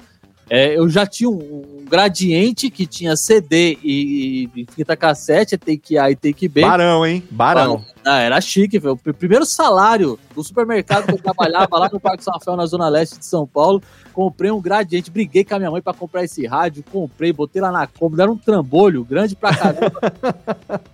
é, 0.50 0.76
eu 0.76 0.88
já 0.90 1.06
tinha 1.06 1.30
um, 1.30 1.34
um 1.38 1.84
gradiente 1.88 2.68
que 2.70 2.84
tinha 2.86 3.16
CD 3.16 3.78
e, 3.84 4.48
e 4.54 4.66
fita 4.74 4.96
cassete, 4.96 5.56
take 5.56 5.96
A 5.96 6.10
e 6.10 6.16
take 6.16 6.48
B. 6.48 6.60
Barão, 6.62 7.06
hein? 7.06 7.22
Barão. 7.30 7.84
Ah, 8.04 8.18
era 8.20 8.40
chique, 8.40 8.78
velho. 8.78 8.94
O 8.94 8.96
pr- 8.96 9.12
primeiro 9.12 9.44
salário 9.46 10.18
do 10.34 10.42
supermercado 10.42 11.06
que 11.06 11.12
eu 11.12 11.18
trabalhava 11.22 11.78
lá 11.78 11.88
no 11.92 12.00
Parque 12.00 12.24
São 12.24 12.32
Rafael, 12.32 12.56
na 12.56 12.66
Zona 12.66 12.88
Leste 12.88 13.18
de 13.18 13.26
São 13.26 13.46
Paulo, 13.46 13.82
comprei 14.12 14.50
um 14.50 14.60
gradiente, 14.60 15.10
briguei 15.10 15.44
com 15.44 15.54
a 15.54 15.58
minha 15.58 15.70
mãe 15.70 15.80
pra 15.82 15.92
comprar 15.94 16.24
esse 16.24 16.46
rádio, 16.46 16.82
comprei, 16.90 17.32
botei 17.32 17.60
lá 17.62 17.70
na 17.70 17.86
cômoda, 17.86 18.22
era 18.22 18.32
um 18.32 18.36
trambolho 18.36 19.04
grande 19.04 19.36
pra 19.36 19.54
caramba. 19.54 20.00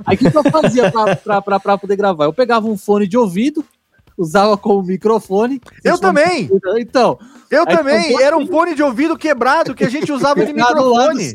Aí 0.05 0.17
o 0.17 0.19
que, 0.19 0.31
que 0.31 0.37
eu 0.37 0.45
fazia 0.51 0.91
pra, 0.91 1.17
pra, 1.17 1.41
pra, 1.43 1.61
pra 1.61 1.79
poder 1.79 1.97
gravar? 1.97 2.25
Eu 2.25 2.33
pegava 2.33 2.67
um 2.67 2.77
fone 2.77 3.07
de 3.07 3.17
ouvido, 3.17 3.65
usava 4.17 4.57
como 4.57 4.83
microfone. 4.83 5.61
Eu 5.85 5.99
também! 5.99 6.51
Então, 6.79 7.19
Eu 7.51 7.65
também! 7.67 8.03
ficou- 8.05 8.21
Era 8.21 8.37
um 8.37 8.47
fone 8.47 8.75
de 8.75 8.83
ouvido 8.83 9.17
quebrado 9.17 9.75
que 9.75 9.85
a 9.85 9.89
gente 9.91 10.11
usava 10.13 10.45
de 10.45 10.53
microfone. 10.55 11.33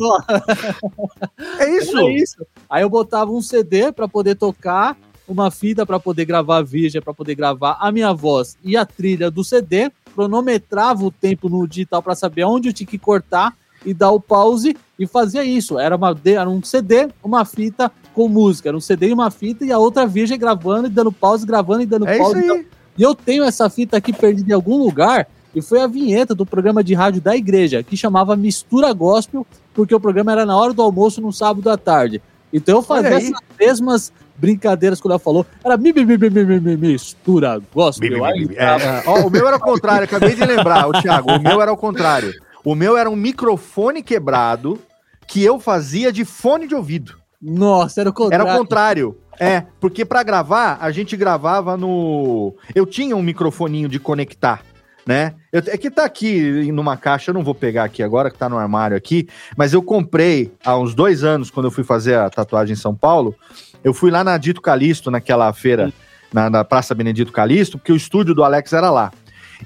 É 1.60 1.70
isso? 1.78 1.98
Era 1.98 2.12
isso. 2.12 2.46
Aí 2.70 2.82
eu 2.84 2.90
botava 2.90 3.32
um 3.32 3.42
CD 3.42 3.92
pra 3.92 4.08
poder 4.08 4.36
tocar, 4.36 4.98
uma 5.28 5.50
fita 5.52 5.86
pra 5.86 6.00
poder 6.00 6.26
gravar 6.26 6.58
a 6.58 6.62
virgem, 6.62 7.02
pra 7.02 7.14
poder 7.14 7.36
gravar 7.36 7.78
a 7.80 7.92
minha 7.92 8.14
voz 8.14 8.58
e 8.64 8.76
a 8.76 8.86
trilha 8.86 9.30
do 9.32 9.44
CD, 9.44 9.92
cronometrava 10.14 11.04
o 11.06 11.12
tempo 11.12 11.48
no 11.48 11.66
digital 11.68 12.02
pra 12.04 12.16
saber 12.16 12.44
onde 12.44 12.68
eu 12.70 12.74
tinha 12.74 12.88
que 12.88 12.98
cortar 12.98 13.54
e 13.86 13.94
dar 13.94 14.12
o 14.12 14.20
pause 14.20 14.76
e 15.00 15.08
fazia 15.08 15.44
isso. 15.44 15.80
Era, 15.80 15.96
uma, 15.96 16.16
era 16.26 16.50
um 16.50 16.62
CD, 16.62 17.08
uma 17.24 17.46
fita 17.46 17.92
com 18.14 18.28
música. 18.28 18.70
Era 18.70 18.78
um 18.78 18.82
CD 18.82 19.10
e 19.10 19.14
uma 19.14 19.32
fita 19.32 19.66
e 19.66 19.72
a 19.72 19.78
outra 19.78 20.06
virgem 20.06 20.38
gravando 20.38 20.88
e 20.88 20.90
dando 20.90 21.12
pause, 21.12 21.46
gravando 21.46 21.82
e 21.82 21.86
dando 21.86 22.08
É 22.08 22.18
pause. 22.18 22.38
aí. 22.38 22.68
E 22.98 23.04
eu 23.04 23.16
tenho 23.16 23.44
essa 23.44 23.70
fita 23.70 23.98
aqui 23.98 24.12
perdida 24.14 24.52
em 24.52 24.54
algum 24.54 24.78
lugar 24.78 25.28
e 25.56 25.62
foi 25.62 25.82
a 25.82 25.88
vinheta 25.88 26.34
do 26.34 26.46
programa 26.46 26.84
de 26.84 26.94
rádio 26.94 27.22
da 27.22 27.36
igreja, 27.36 27.84
que 27.84 27.98
chamava 27.98 28.36
Mistura 28.36 28.94
Gospel, 28.94 29.46
porque 29.74 29.94
o 29.94 30.00
programa 30.00 30.32
era 30.32 30.46
na 30.46 30.56
hora 30.56 30.74
do 30.74 30.82
almoço 30.82 31.22
no 31.22 31.32
sábado 31.32 31.70
à 31.70 31.78
tarde. 31.78 32.22
Então 32.54 32.78
eu 32.78 32.82
fazia 32.82 33.16
essas 33.16 33.40
mesmas 33.60 34.14
brincadeiras 34.38 35.00
que 35.00 35.08
o 35.08 35.10
Léo 35.10 35.20
falou. 35.20 35.46
Era 35.64 35.78
mi, 35.78 35.94
mi, 35.94 36.06
mi, 36.06 36.18
mi, 36.18 36.30
mi, 36.30 36.46
mi, 36.46 36.60
mi, 36.60 36.78
mistura 36.78 37.62
gospel. 37.74 38.26
Aí, 38.26 38.50
É, 38.56 39.06
é. 39.06 39.10
O 39.26 39.30
meu 39.30 39.48
era 39.48 39.58
o 39.58 39.60
contrário, 39.60 40.04
acabei 40.06 40.36
de 40.36 40.44
lembrar, 40.44 40.88
o 40.88 40.94
Thiago. 41.02 41.32
O 41.32 41.40
meu 41.40 41.62
era 41.62 41.72
o 41.72 41.78
contrário. 41.78 42.34
O 42.64 42.76
meu 42.76 42.98
era 42.98 43.10
um 43.10 43.16
microfone 43.16 44.02
quebrado 44.02 44.80
que 45.28 45.44
eu 45.44 45.60
fazia 45.60 46.12
de 46.12 46.26
fone 46.26 46.68
de 46.68 46.76
ouvido. 46.76 47.21
Nossa, 47.42 48.02
era 48.02 48.10
o 48.10 48.14
contrário. 48.14 48.48
Era 48.48 48.56
o 48.56 48.58
contrário. 48.58 49.18
É, 49.40 49.66
porque 49.80 50.06
para 50.06 50.22
gravar, 50.22 50.78
a 50.80 50.92
gente 50.92 51.18
gravava 51.18 51.76
no. 51.76 52.54
Eu 52.76 52.86
tinha 52.86 53.16
um 53.16 53.24
microfoninho 53.24 53.90
de 53.90 54.00
conectar, 54.00 54.62
né? 55.06 55.34
Eu, 55.52 55.64
é 55.66 55.78
que 55.78 55.90
tá 55.90 56.06
aqui 56.06 56.72
numa 56.72 56.96
caixa, 56.96 57.32
eu 57.32 57.34
não 57.34 57.44
vou 57.44 57.56
pegar 57.56 57.86
aqui 57.86 58.04
agora, 58.04 58.30
que 58.30 58.38
tá 58.38 58.48
no 58.48 58.58
armário 58.58 58.96
aqui, 58.96 59.28
mas 59.58 59.74
eu 59.74 59.82
comprei 59.82 60.54
há 60.64 60.78
uns 60.78 60.94
dois 60.94 61.24
anos, 61.24 61.50
quando 61.50 61.66
eu 61.66 61.72
fui 61.72 61.84
fazer 61.84 62.16
a 62.16 62.30
tatuagem 62.30 62.74
em 62.74 62.78
São 62.78 62.94
Paulo. 62.94 63.36
Eu 63.84 63.96
fui 63.96 64.12
lá 64.12 64.24
na 64.24 64.38
Dito 64.38 64.62
Calixto, 64.62 65.10
naquela 65.10 65.52
feira, 65.54 65.92
na, 66.32 66.48
na 66.48 66.64
Praça 66.64 66.94
Benedito 66.94 67.32
Calixto, 67.32 67.80
porque 67.80 67.92
o 67.92 67.96
estúdio 67.96 68.36
do 68.36 68.44
Alex 68.44 68.74
era 68.74 68.92
lá. 68.92 69.12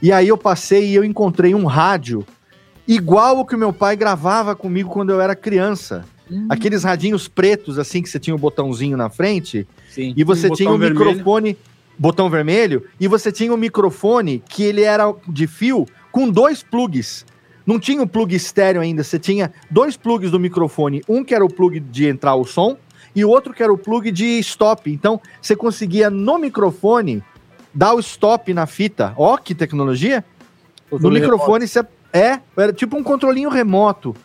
E 0.01 0.09
aí 0.11 0.30
eu 0.30 0.38
passei 0.38 0.89
e 0.89 0.95
eu 0.95 1.03
encontrei 1.03 1.53
um 1.53 1.65
rádio 1.65 2.26
igual 2.88 3.39
o 3.39 3.45
que 3.45 3.57
meu 3.57 3.73
pai 3.73 3.97
gravava 3.97 4.55
comigo 4.55 4.89
quando 4.89 5.09
eu 5.09 5.19
era 5.19 5.36
criança. 5.36 6.05
Hum. 6.30 6.47
Aqueles 6.49 6.84
radinhos 6.84 7.28
pretos, 7.28 7.78
assim, 7.78 8.01
que 8.01 8.09
você 8.09 8.19
tinha 8.19 8.34
o 8.34 8.38
um 8.38 8.41
botãozinho 8.41 8.97
na 8.97 9.09
frente. 9.09 9.67
Sim. 9.89 10.13
E 10.15 10.23
você 10.23 10.47
um 10.47 10.53
tinha 10.53 10.71
um 10.71 10.78
vermelho. 10.78 11.05
microfone, 11.05 11.57
botão 11.97 12.30
vermelho, 12.30 12.84
e 12.99 13.07
você 13.07 13.32
tinha 13.32 13.53
um 13.53 13.57
microfone 13.57 14.43
que 14.49 14.63
ele 14.63 14.82
era 14.82 15.13
de 15.28 15.47
fio 15.47 15.86
com 16.11 16.30
dois 16.30 16.63
plugs. 16.63 17.26
Não 17.65 17.80
tinha 17.80 18.01
o 18.01 18.07
plug 18.07 18.36
estéreo 18.36 18.82
ainda, 18.82 19.03
você 19.03 19.17
tinha 19.17 19.51
dois 19.69 19.97
plugs 19.97 20.32
do 20.32 20.39
microfone. 20.39 21.01
Um 21.09 21.23
que 21.23 21.34
era 21.34 21.43
o 21.43 21.49
plug 21.51 21.80
de 21.80 22.07
entrar 22.07 22.36
o 22.36 22.45
som 22.45 22.78
e 23.15 23.26
o 23.26 23.30
outro 23.30 23.53
que 23.53 23.63
era 23.63 23.73
o 23.73 23.78
plug 23.78 24.11
de 24.11 24.39
stop. 24.39 24.91
Então, 24.91 25.19
você 25.41 25.55
conseguia 25.55 26.09
no 26.09 26.38
microfone 26.38 27.23
dar 27.73 27.93
o 27.93 27.99
stop 27.99 28.53
na 28.53 28.65
fita. 28.65 29.13
Ó, 29.17 29.38
que 29.38 29.55
tecnologia! 29.55 30.23
no 30.91 31.09
microfone 31.09 31.67
você 31.67 31.84
é, 32.13 32.39
era 32.55 32.71
tipo 32.71 32.95
um 32.95 33.03
controlinho 33.03 33.49
remoto. 33.49 34.15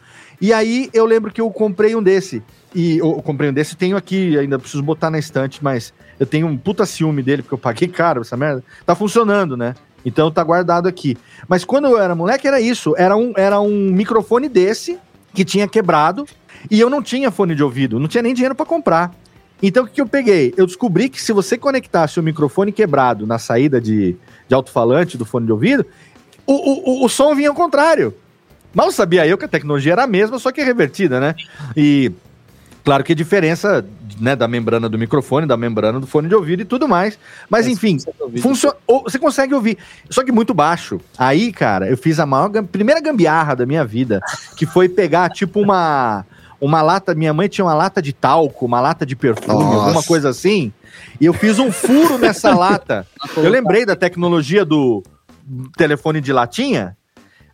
E 0.40 0.52
aí 0.52 0.88
eu 0.92 1.04
lembro 1.04 1.30
que 1.30 1.40
eu 1.40 1.50
comprei 1.50 1.94
um 1.94 2.02
desse. 2.02 2.42
E 2.74 2.98
eu 2.98 3.14
comprei 3.22 3.50
um 3.50 3.52
desse, 3.52 3.76
tenho 3.76 3.96
aqui, 3.96 4.38
ainda 4.38 4.58
preciso 4.58 4.82
botar 4.82 5.10
na 5.10 5.18
estante, 5.18 5.62
mas 5.62 5.92
eu 6.18 6.26
tenho 6.26 6.46
um 6.46 6.56
puta 6.56 6.86
ciúme 6.86 7.22
dele, 7.22 7.42
porque 7.42 7.54
eu 7.54 7.58
paguei 7.58 7.86
caro 7.88 8.22
essa 8.22 8.36
merda. 8.36 8.64
Tá 8.86 8.94
funcionando, 8.94 9.56
né? 9.56 9.74
Então 10.04 10.30
tá 10.30 10.42
guardado 10.42 10.88
aqui. 10.88 11.16
Mas 11.46 11.64
quando 11.64 11.86
eu 11.86 11.98
era 11.98 12.14
moleque, 12.14 12.46
era 12.46 12.60
isso. 12.60 12.94
Era 12.96 13.16
um, 13.16 13.32
era 13.36 13.60
um 13.60 13.90
microfone 13.90 14.48
desse 14.48 14.98
que 15.34 15.44
tinha 15.44 15.68
quebrado. 15.68 16.26
E 16.70 16.78
eu 16.80 16.90
não 16.90 17.02
tinha 17.02 17.30
fone 17.30 17.54
de 17.54 17.62
ouvido, 17.62 17.98
não 17.98 18.08
tinha 18.08 18.22
nem 18.22 18.34
dinheiro 18.34 18.54
para 18.54 18.66
comprar. 18.66 19.14
Então 19.62 19.84
o 19.84 19.86
que, 19.86 19.94
que 19.94 20.00
eu 20.00 20.06
peguei? 20.06 20.54
Eu 20.56 20.66
descobri 20.66 21.08
que 21.08 21.20
se 21.20 21.32
você 21.32 21.58
conectasse 21.58 22.18
o 22.18 22.22
microfone 22.22 22.72
quebrado 22.72 23.26
na 23.26 23.38
saída 23.38 23.80
de, 23.80 24.16
de 24.48 24.54
alto-falante 24.54 25.18
do 25.18 25.24
fone 25.24 25.46
de 25.46 25.52
ouvido, 25.52 25.84
o, 26.46 26.54
o, 26.54 27.02
o, 27.02 27.04
o 27.04 27.08
som 27.08 27.34
vinha 27.34 27.50
ao 27.50 27.54
contrário. 27.54 28.14
Mal 28.74 28.92
sabia 28.92 29.26
eu 29.26 29.36
que 29.36 29.44
a 29.44 29.48
tecnologia 29.48 29.92
era 29.92 30.04
a 30.04 30.06
mesma, 30.06 30.38
só 30.38 30.52
que 30.52 30.62
revertida, 30.62 31.18
né? 31.18 31.34
E 31.76 32.12
claro 32.84 33.02
que 33.02 33.12
a 33.12 33.16
diferença 33.16 33.84
né, 34.20 34.36
da 34.36 34.46
membrana 34.46 34.88
do 34.88 34.98
microfone, 34.98 35.46
da 35.46 35.56
membrana 35.56 35.98
do 35.98 36.06
fone 36.06 36.28
de 36.28 36.34
ouvido 36.34 36.62
e 36.62 36.64
tudo 36.64 36.86
mais. 36.86 37.18
Mas, 37.48 37.66
enfim, 37.66 37.98
funciona. 38.40 38.76
Você 39.04 39.18
consegue 39.18 39.54
ouvir. 39.54 39.78
Só 40.10 40.22
que 40.22 40.30
muito 40.30 40.52
baixo. 40.52 41.00
Aí, 41.16 41.52
cara, 41.52 41.88
eu 41.88 41.96
fiz 41.96 42.20
a 42.20 42.26
maior, 42.26 42.50
primeira 42.64 43.00
gambiarra 43.00 43.56
da 43.56 43.66
minha 43.66 43.84
vida, 43.84 44.20
que 44.56 44.66
foi 44.66 44.88
pegar, 44.88 45.30
tipo, 45.30 45.60
uma. 45.60 46.24
Uma 46.60 46.82
lata, 46.82 47.14
minha 47.14 47.32
mãe 47.32 47.48
tinha 47.48 47.64
uma 47.64 47.72
lata 47.72 48.02
de 48.02 48.12
talco, 48.12 48.66
uma 48.66 48.82
lata 48.82 49.06
de 49.06 49.16
perfume, 49.16 49.64
Nossa. 49.64 49.76
alguma 49.78 50.02
coisa 50.02 50.28
assim. 50.28 50.70
E 51.18 51.24
eu 51.24 51.32
fiz 51.32 51.58
um 51.58 51.72
furo 51.72 52.18
nessa 52.18 52.52
lata. 52.54 53.06
Eu 53.34 53.48
lembrei 53.48 53.86
da 53.86 53.96
tecnologia 53.96 54.62
do 54.62 55.02
telefone 55.78 56.20
de 56.20 56.34
latinha, 56.34 56.98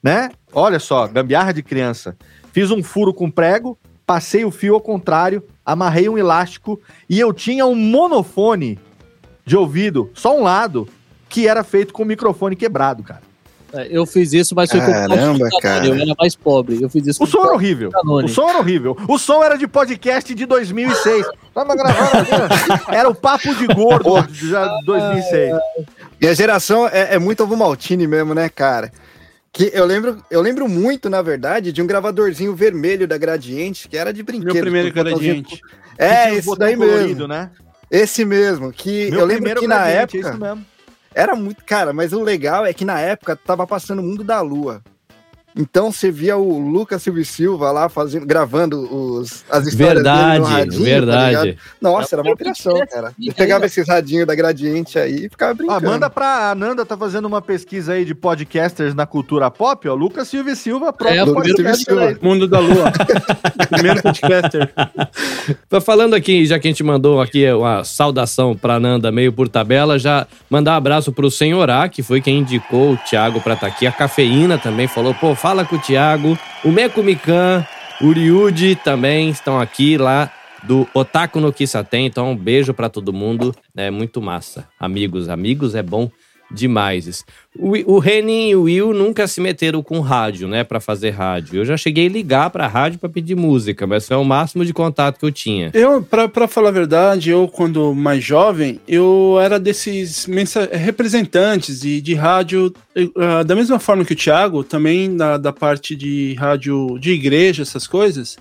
né? 0.02 0.30
Olha 0.58 0.78
só, 0.78 1.06
gambiarra 1.06 1.52
de 1.52 1.62
criança. 1.62 2.16
Fiz 2.50 2.70
um 2.70 2.82
furo 2.82 3.12
com 3.12 3.30
prego, 3.30 3.76
passei 4.06 4.42
o 4.42 4.50
fio 4.50 4.72
ao 4.72 4.80
contrário, 4.80 5.42
amarrei 5.62 6.08
um 6.08 6.16
elástico 6.16 6.80
e 7.10 7.20
eu 7.20 7.30
tinha 7.34 7.66
um 7.66 7.74
monofone 7.74 8.78
de 9.44 9.54
ouvido, 9.54 10.10
só 10.14 10.34
um 10.34 10.42
lado, 10.42 10.88
que 11.28 11.46
era 11.46 11.62
feito 11.62 11.92
com 11.92 12.04
o 12.04 12.06
microfone 12.06 12.56
quebrado, 12.56 13.02
cara. 13.02 13.20
É, 13.70 13.88
eu 13.90 14.06
fiz 14.06 14.32
isso, 14.32 14.54
mas 14.54 14.70
foi 14.70 14.80
Caramba, 14.80 15.50
com 15.50 15.58
cara. 15.58 15.86
Eu 15.86 15.94
era 15.94 16.14
mais 16.18 16.34
pobre. 16.34 16.82
Eu 16.82 16.88
fiz 16.88 17.06
isso 17.06 17.22
o 17.22 17.26
som 17.26 17.42
era 17.42 17.52
horrível. 17.52 17.90
O 18.24 18.26
som 18.26 18.48
era 18.48 18.58
horrível. 18.58 18.96
O 19.06 19.18
som 19.18 19.44
era 19.44 19.58
de 19.58 19.68
podcast 19.68 20.34
de 20.34 20.46
2006. 20.46 21.26
Tava 21.52 21.76
gravando 21.76 22.26
Era 22.88 23.10
o 23.10 23.14
papo 23.14 23.54
de 23.54 23.66
gordo 23.66 24.22
de 24.32 24.52
2006. 24.86 25.54
Minha 26.18 26.34
geração 26.34 26.88
é, 26.88 27.16
é 27.16 27.18
muito 27.18 27.42
ovo 27.42 27.54
maltine 27.58 28.06
mesmo, 28.06 28.32
né, 28.32 28.48
cara? 28.48 28.90
Que 29.56 29.70
eu 29.72 29.86
lembro, 29.86 30.22
eu 30.30 30.42
lembro 30.42 30.68
muito, 30.68 31.08
na 31.08 31.22
verdade, 31.22 31.72
de 31.72 31.80
um 31.80 31.86
gravadorzinho 31.86 32.54
vermelho 32.54 33.08
da 33.08 33.16
Gradiente, 33.16 33.88
que 33.88 33.96
era 33.96 34.12
de 34.12 34.22
brinquedo. 34.22 34.52
Meu 34.52 34.62
primeiro 34.62 34.92
Gradiente. 34.92 35.62
É, 35.96 36.34
esse 36.34 36.58
daí 36.58 36.76
mesmo. 36.76 37.26
Né? 37.26 37.50
Esse 37.90 38.22
mesmo, 38.22 38.70
que 38.70 39.10
Meu 39.10 39.20
eu 39.20 39.24
lembro 39.24 39.58
que 39.58 39.66
na 39.66 39.88
é 39.88 40.02
época... 40.02 40.58
Era 41.14 41.34
muito, 41.34 41.64
cara, 41.64 41.94
mas 41.94 42.12
o 42.12 42.22
legal 42.22 42.66
é 42.66 42.74
que 42.74 42.84
na 42.84 43.00
época 43.00 43.34
tava 43.34 43.66
passando 43.66 44.00
o 44.00 44.02
Mundo 44.02 44.22
da 44.22 44.42
Lua. 44.42 44.82
Então 45.56 45.90
você 45.90 46.10
via 46.10 46.36
o 46.36 46.58
Lucas 46.58 47.02
Silva 47.02 47.24
Silva 47.24 47.72
lá 47.72 47.88
fazendo, 47.88 48.26
gravando 48.26 48.78
os, 48.94 49.42
as 49.50 49.66
histórias 49.66 49.94
verdade, 49.94 50.28
dele 50.28 50.38
no 50.38 50.44
radinho, 50.44 50.78
tá 50.78 50.84
Verdade, 50.84 51.52
tá 51.54 51.60
Nossa, 51.80 52.14
era 52.14 52.22
uma 52.22 52.32
operação, 52.32 52.86
cara. 52.86 53.12
Eu 53.18 53.32
pegava 53.32 53.64
esses 53.64 53.88
radinhos 53.88 54.26
da 54.26 54.34
Gradiente 54.34 54.98
aí 54.98 55.26
e 55.26 55.28
ficava 55.30 55.54
brincando. 55.54 55.86
Ah, 55.86 55.90
manda 55.90 56.10
pra... 56.10 56.50
A 56.50 56.54
Nanda 56.54 56.84
tá 56.84 56.96
fazendo 56.96 57.24
uma 57.24 57.40
pesquisa 57.40 57.94
aí 57.94 58.04
de 58.04 58.14
podcasters 58.14 58.94
na 58.94 59.06
cultura 59.06 59.50
pop, 59.50 59.88
ó. 59.88 59.94
Lucas 59.94 60.28
Silva 60.28 60.54
Silva, 60.54 60.92
próprio 60.92 61.22
é, 61.22 61.24
podcaster 61.24 61.76
Silva. 61.76 62.18
Mundo 62.20 62.46
da 62.46 62.58
Lua. 62.60 62.92
primeiro 63.70 64.02
podcaster. 64.02 64.70
Falando 65.82 66.14
aqui, 66.14 66.44
já 66.44 66.58
que 66.58 66.68
a 66.68 66.70
gente 66.70 66.84
mandou 66.84 67.20
aqui 67.20 67.50
uma 67.50 67.82
saudação 67.82 68.54
pra 68.54 68.78
Nanda 68.78 69.10
meio 69.10 69.32
por 69.32 69.48
tabela, 69.48 69.98
já 69.98 70.26
mandar 70.50 70.72
um 70.72 70.76
abraço 70.76 71.12
pro 71.12 71.30
Senhorá, 71.30 71.88
que 71.88 72.02
foi 72.02 72.20
quem 72.20 72.40
indicou 72.40 72.92
o 72.92 72.96
Thiago 72.98 73.40
pra 73.40 73.54
estar 73.54 73.68
tá 73.68 73.72
aqui. 73.72 73.86
A 73.86 73.92
Cafeína 73.92 74.58
também 74.58 74.86
falou, 74.86 75.14
pô, 75.14 75.34
Fala 75.46 75.64
com 75.64 75.76
o 75.76 75.78
Thiago, 75.78 76.36
o 76.64 76.72
Meco 76.72 77.04
Mikan, 77.04 77.64
o 78.00 78.10
Ryuji 78.10 78.74
também 78.74 79.30
estão 79.30 79.60
aqui 79.60 79.96
lá 79.96 80.28
do 80.64 80.88
Otaku 80.92 81.38
no 81.38 81.52
Kisaten. 81.52 82.04
Então, 82.04 82.32
um 82.32 82.36
beijo 82.36 82.74
para 82.74 82.88
todo 82.88 83.12
mundo. 83.12 83.54
É 83.76 83.88
muito 83.88 84.20
massa. 84.20 84.68
Amigos, 84.76 85.28
amigos 85.28 85.76
é 85.76 85.84
bom 85.84 86.10
demais. 86.50 87.24
O, 87.58 87.94
o 87.94 87.98
Renin 87.98 88.50
e 88.50 88.56
o 88.56 88.62
Will 88.62 88.92
nunca 88.92 89.26
se 89.26 89.40
meteram 89.40 89.82
com 89.82 90.00
rádio, 90.00 90.46
né, 90.46 90.62
para 90.62 90.80
fazer 90.80 91.10
rádio. 91.10 91.60
Eu 91.60 91.64
já 91.64 91.76
cheguei 91.76 92.06
a 92.06 92.10
ligar 92.10 92.50
pra 92.50 92.66
rádio 92.66 92.98
para 92.98 93.08
pedir 93.08 93.34
música, 93.34 93.86
mas 93.86 94.06
foi 94.06 94.16
o 94.16 94.24
máximo 94.24 94.64
de 94.64 94.72
contato 94.72 95.18
que 95.18 95.24
eu 95.24 95.32
tinha. 95.32 95.70
Eu, 95.74 96.02
para 96.02 96.46
falar 96.46 96.68
a 96.68 96.72
verdade, 96.72 97.30
eu 97.30 97.48
quando 97.48 97.94
mais 97.94 98.22
jovem, 98.22 98.80
eu 98.86 99.38
era 99.40 99.58
desses 99.58 100.26
representantes 100.72 101.80
de, 101.80 102.00
de 102.00 102.14
rádio, 102.14 102.72
uh, 102.96 103.44
da 103.44 103.54
mesma 103.54 103.78
forma 103.78 104.04
que 104.04 104.12
o 104.12 104.16
Thiago, 104.16 104.62
também 104.62 105.16
da, 105.16 105.36
da 105.36 105.52
parte 105.52 105.96
de 105.96 106.34
rádio 106.34 106.98
de 106.98 107.12
igreja, 107.12 107.62
essas 107.62 107.86
coisas 107.86 108.36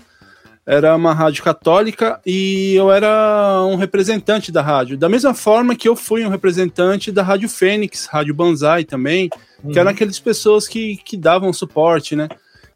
era 0.66 0.96
uma 0.96 1.14
rádio 1.14 1.44
católica 1.44 2.20
e 2.26 2.74
eu 2.74 2.90
era 2.90 3.64
um 3.64 3.76
representante 3.76 4.50
da 4.50 4.60
rádio. 4.60 4.98
Da 4.98 5.08
mesma 5.08 5.32
forma 5.32 5.76
que 5.76 5.88
eu 5.88 5.94
fui 5.94 6.26
um 6.26 6.28
representante 6.28 7.12
da 7.12 7.22
Rádio 7.22 7.48
Fênix, 7.48 8.06
Rádio 8.06 8.34
Banzai 8.34 8.84
também, 8.84 9.30
uhum. 9.62 9.70
que 9.70 9.78
eram 9.78 9.92
aquelas 9.92 10.18
pessoas 10.18 10.66
que, 10.66 10.96
que 10.96 11.16
davam 11.16 11.52
suporte, 11.52 12.16
né? 12.16 12.28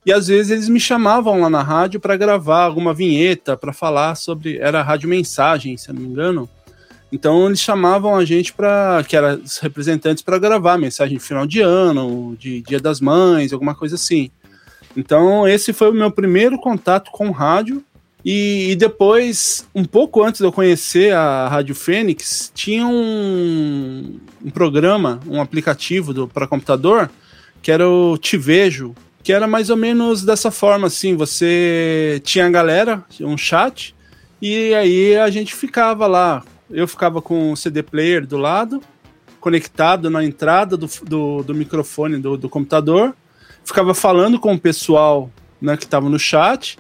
E 0.07 0.13
às 0.13 0.29
vezes 0.29 0.53
eles 0.53 0.69
me 0.69 0.79
chamavam 0.79 1.41
lá 1.41 1.51
na 1.51 1.63
rádio 1.63 1.99
para 1.99 2.17
gravar 2.17 2.63
alguma 2.63 2.95
vinheta, 2.95 3.57
para 3.57 3.73
falar 3.73 4.15
sobre. 4.15 4.57
Era 4.59 4.81
a 4.81 4.83
Rádio 4.83 5.09
Mensagem, 5.09 5.77
se 5.77 5.91
eu 5.91 5.95
não 5.95 6.03
me 6.03 6.09
engano. 6.09 6.49
Então 7.13 7.47
eles 7.47 7.61
chamavam 7.61 8.17
a 8.17 8.25
gente 8.25 8.53
para. 8.53 9.05
que 9.07 9.17
eram 9.17 9.43
os 9.43 9.59
representantes 9.59 10.23
para 10.23 10.39
gravar 10.39 10.79
mensagem 10.79 11.19
de 11.19 11.23
final 11.23 11.47
de 11.47 11.61
ano, 11.61 12.37
de 12.39 12.63
Dia 12.63 12.81
das 12.81 13.01
Mães, 13.01 13.53
alguma 13.53 13.75
coisa 13.75 13.97
assim. 13.97 14.31
Então, 14.97 15.47
esse 15.47 15.73
foi 15.73 15.91
o 15.91 15.95
meu 15.95 16.11
primeiro 16.11 16.59
contato 16.59 17.11
com 17.11 17.31
rádio. 17.31 17.85
E, 18.25 18.73
e, 18.73 18.77
depois, 18.77 19.67
um 19.75 19.85
pouco 19.85 20.23
antes 20.23 20.41
de 20.41 20.47
eu 20.47 20.53
conhecer 20.53 21.15
a 21.15 21.49
Rádio 21.49 21.75
Fênix, 21.75 22.53
tinha 22.55 22.87
um, 22.87 24.21
um 24.45 24.51
programa, 24.51 25.21
um 25.27 25.41
aplicativo 25.41 26.29
para 26.29 26.47
computador, 26.47 27.11
que 27.63 27.73
era 27.73 27.89
o 27.89 28.19
Te 28.19 28.37
Vejo, 28.37 28.95
que 29.23 29.33
era 29.33 29.47
mais 29.47 29.71
ou 29.71 29.77
menos 29.77 30.23
dessa 30.23 30.51
forma, 30.51 30.87
assim, 30.87 31.17
você 31.17 32.21
tinha 32.25 32.47
a 32.47 32.51
galera, 32.51 33.05
um 33.21 33.37
chat, 33.37 33.95
e 34.41 34.75
aí 34.75 35.17
a 35.17 35.31
gente 35.31 35.55
ficava 35.55 36.07
lá. 36.07 36.43
Eu 36.71 36.87
ficava 36.87 37.21
com 37.21 37.53
o 37.53 37.57
CD 37.57 37.83
player 37.83 38.27
do 38.27 38.37
lado, 38.37 38.83
conectado 39.41 40.09
na 40.11 40.25
entrada 40.25 40.77
do, 40.77 40.89
do, 41.05 41.43
do 41.43 41.55
microfone 41.55 42.19
do, 42.19 42.37
do 42.37 42.49
computador, 42.49 43.15
ficava 43.71 43.95
falando 43.95 44.39
com 44.39 44.53
o 44.53 44.59
pessoal 44.59 45.31
né, 45.61 45.77
que 45.77 45.85
estava 45.85 46.09
no 46.09 46.19
chat 46.19 46.77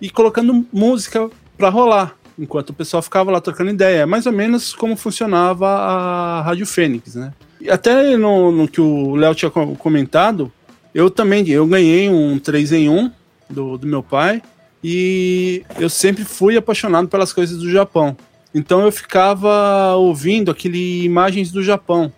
e 0.00 0.10
colocando 0.10 0.66
música 0.72 1.30
para 1.56 1.70
rolar, 1.70 2.14
enquanto 2.38 2.70
o 2.70 2.74
pessoal 2.74 3.02
ficava 3.02 3.30
lá 3.30 3.40
trocando 3.40 3.70
ideia. 3.70 4.02
É 4.02 4.06
mais 4.06 4.26
ou 4.26 4.32
menos 4.32 4.74
como 4.74 4.96
funcionava 4.96 5.66
a 5.66 6.42
Rádio 6.42 6.66
Fênix, 6.66 7.14
né? 7.14 7.32
E 7.58 7.70
até 7.70 8.16
no, 8.16 8.52
no 8.52 8.68
que 8.68 8.80
o 8.80 9.16
Léo 9.16 9.34
tinha 9.34 9.50
comentado, 9.50 10.52
eu 10.94 11.08
também 11.10 11.48
eu 11.48 11.66
ganhei 11.66 12.10
um 12.10 12.38
3 12.38 12.72
em 12.72 12.88
1 12.90 13.10
do, 13.48 13.78
do 13.78 13.86
meu 13.86 14.02
pai. 14.02 14.42
e 14.84 15.64
eu 15.78 15.88
sempre 15.88 16.24
fui 16.24 16.56
apaixonado 16.56 17.08
pelas 17.08 17.32
coisas 17.32 17.56
do 17.56 17.70
Japão. 17.70 18.14
Então 18.54 18.82
eu 18.82 18.92
ficava 18.92 19.94
ouvindo 19.94 20.50
aquele 20.50 21.02
Imagens 21.02 21.50
do 21.50 21.62
Japão, 21.62 22.12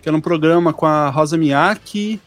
que 0.00 0.08
era 0.08 0.16
um 0.16 0.20
programa 0.20 0.72
com 0.72 0.86
a 0.86 1.10
Rosa 1.10 1.36
Miyake, 1.36 2.20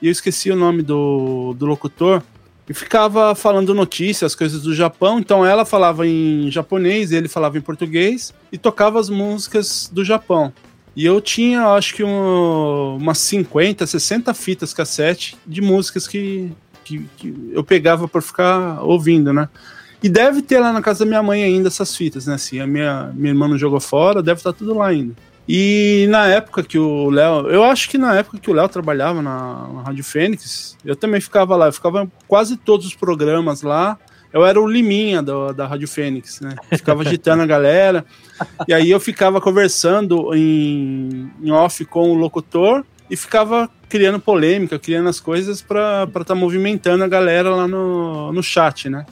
e 0.00 0.06
eu 0.06 0.12
esqueci 0.12 0.50
o 0.50 0.56
nome 0.56 0.82
do, 0.82 1.54
do 1.58 1.66
locutor, 1.66 2.22
e 2.70 2.74
ficava 2.74 3.34
falando 3.34 3.74
notícias, 3.74 4.36
coisas 4.36 4.62
do 4.62 4.72
Japão. 4.72 5.18
Então 5.18 5.44
ela 5.44 5.64
falava 5.64 6.06
em 6.06 6.48
japonês, 6.52 7.10
ele 7.10 7.26
falava 7.26 7.58
em 7.58 7.60
português, 7.60 8.32
e 8.52 8.56
tocava 8.56 9.00
as 9.00 9.10
músicas 9.10 9.90
do 9.92 10.04
Japão. 10.04 10.52
E 10.94 11.04
eu 11.04 11.20
tinha, 11.20 11.66
acho 11.68 11.94
que 11.94 12.04
um, 12.04 12.96
umas 12.96 13.18
50, 13.18 13.84
60 13.84 14.32
fitas 14.34 14.72
cassete 14.72 15.36
de 15.44 15.60
músicas 15.60 16.06
que, 16.06 16.52
que, 16.84 17.04
que 17.16 17.50
eu 17.52 17.64
pegava 17.64 18.06
para 18.06 18.20
ficar 18.20 18.80
ouvindo, 18.84 19.32
né? 19.32 19.48
E 20.00 20.08
deve 20.08 20.40
ter 20.40 20.60
lá 20.60 20.72
na 20.72 20.80
casa 20.80 21.00
da 21.00 21.06
minha 21.06 21.22
mãe 21.22 21.42
ainda 21.42 21.66
essas 21.66 21.96
fitas, 21.96 22.26
né? 22.26 22.38
Se 22.38 22.60
a 22.60 22.66
minha, 22.68 23.10
minha 23.14 23.32
irmã 23.32 23.48
não 23.48 23.58
jogou 23.58 23.80
fora, 23.80 24.22
deve 24.22 24.38
estar 24.38 24.52
tá 24.52 24.58
tudo 24.58 24.74
lá 24.74 24.86
ainda. 24.86 25.14
E 25.48 26.06
na 26.08 26.26
época 26.26 26.62
que 26.62 26.78
o 26.78 27.10
Léo, 27.10 27.48
eu 27.48 27.64
acho 27.64 27.88
que 27.88 27.98
na 27.98 28.14
época 28.14 28.38
que 28.38 28.50
o 28.50 28.54
Léo 28.54 28.68
trabalhava 28.68 29.20
na, 29.20 29.68
na 29.68 29.82
Rádio 29.82 30.04
Fênix, 30.04 30.76
eu 30.84 30.94
também 30.94 31.20
ficava 31.20 31.56
lá, 31.56 31.66
eu 31.66 31.72
ficava 31.72 32.10
quase 32.28 32.56
todos 32.56 32.86
os 32.86 32.94
programas 32.94 33.62
lá. 33.62 33.98
Eu 34.32 34.46
era 34.46 34.60
o 34.60 34.66
Liminha 34.66 35.20
do, 35.20 35.52
da 35.52 35.66
Rádio 35.66 35.88
Fênix, 35.88 36.40
né? 36.40 36.54
ficava 36.70 37.02
agitando 37.02 37.42
a 37.42 37.46
galera. 37.46 38.04
E 38.68 38.72
aí 38.72 38.90
eu 38.90 39.00
ficava 39.00 39.40
conversando 39.40 40.32
em, 40.34 41.30
em 41.42 41.50
off 41.50 41.84
com 41.84 42.10
o 42.10 42.14
locutor 42.14 42.84
e 43.10 43.16
ficava 43.16 43.68
criando 43.88 44.20
polêmica, 44.20 44.78
criando 44.78 45.08
as 45.08 45.18
coisas 45.18 45.60
para 45.60 46.04
estar 46.04 46.24
tá 46.24 46.34
movimentando 46.34 47.02
a 47.02 47.08
galera 47.08 47.50
lá 47.50 47.66
no, 47.66 48.32
no 48.32 48.42
chat, 48.42 48.88
né? 48.88 49.04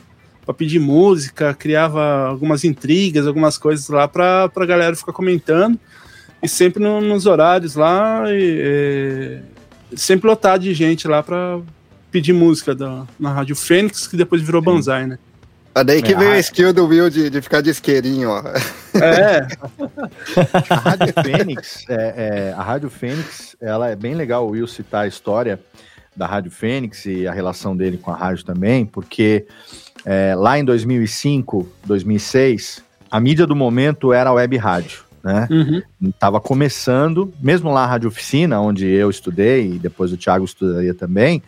Para 0.47 0.55
pedir 0.55 0.79
música, 0.79 1.53
criava 1.53 2.29
algumas 2.29 2.63
intrigas, 2.63 3.27
algumas 3.27 3.59
coisas 3.59 3.89
lá 3.89 4.07
para 4.07 4.49
a 4.55 4.67
galera 4.67 4.95
ficar 4.95 5.13
comentando. 5.13 5.79
E 6.43 6.49
sempre 6.49 6.83
no, 6.83 7.01
nos 7.01 7.27
horários 7.27 7.75
lá, 7.75 8.25
e, 8.29 9.43
e, 9.93 9.99
sempre 9.99 10.29
lotado 10.29 10.63
de 10.63 10.73
gente 10.73 11.09
lá 11.09 11.23
para 11.23 11.61
pedir 12.11 12.33
música 12.33 12.75
da, 12.75 13.05
na 13.19 13.33
Rádio 13.33 13.57
Fênix, 13.57 14.07
que 14.07 14.17
depois 14.17 14.41
virou. 14.43 14.63
Banzai, 14.63 15.07
né? 15.07 15.19
Ah, 15.75 15.83
daí 15.83 16.03
que 16.03 16.13
é, 16.13 16.17
veio 16.17 16.33
a 16.33 16.39
skill 16.39 16.73
do 16.73 16.87
Will 16.87 17.09
de, 17.09 17.31
de 17.31 17.41
ficar 17.41 17.61
de 17.61 17.71
isqueirinho, 17.71 18.31
ó. 18.31 18.43
É. 18.95 19.47
a 20.71 20.75
Rádio 20.75 21.15
Fênix, 21.23 21.85
é, 21.89 21.95
é, 21.95 22.55
a 22.57 22.63
Rádio 22.63 22.91
Fênix, 22.91 23.57
ela 23.61 23.89
é 23.89 23.95
bem 23.95 24.15
legal 24.15 24.47
o 24.47 24.51
Will 24.51 24.67
citar 24.67 25.05
a 25.05 25.07
história 25.07 25.61
da 26.17 26.27
Rádio 26.27 26.51
Fênix 26.51 27.07
e 27.07 27.29
a 27.29 27.33
relação 27.33 27.77
dele 27.77 27.97
com 27.97 28.11
a 28.11 28.17
rádio 28.17 28.45
também, 28.45 28.85
porque 28.85 29.47
é, 30.05 30.35
lá 30.35 30.59
em 30.59 30.65
2005, 30.65 31.69
2006, 31.85 32.83
a 33.09 33.21
mídia 33.21 33.47
do 33.47 33.55
momento 33.55 34.13
era 34.13 34.31
a 34.31 34.33
web 34.33 34.57
rádio. 34.57 35.08
Né? 35.29 35.47
Uhum. 35.51 36.11
Tava 36.19 36.41
começando, 36.41 37.31
mesmo 37.39 37.71
lá 37.71 37.85
a 37.85 37.87
Rádio 37.87 38.09
Oficina, 38.09 38.59
onde 38.63 38.87
eu 38.87 39.11
estudei 39.11 39.73
e 39.73 39.79
depois 39.79 40.11
o 40.11 40.17
Thiago 40.17 40.47
estudaria 40.47 40.95
também, 40.95 41.43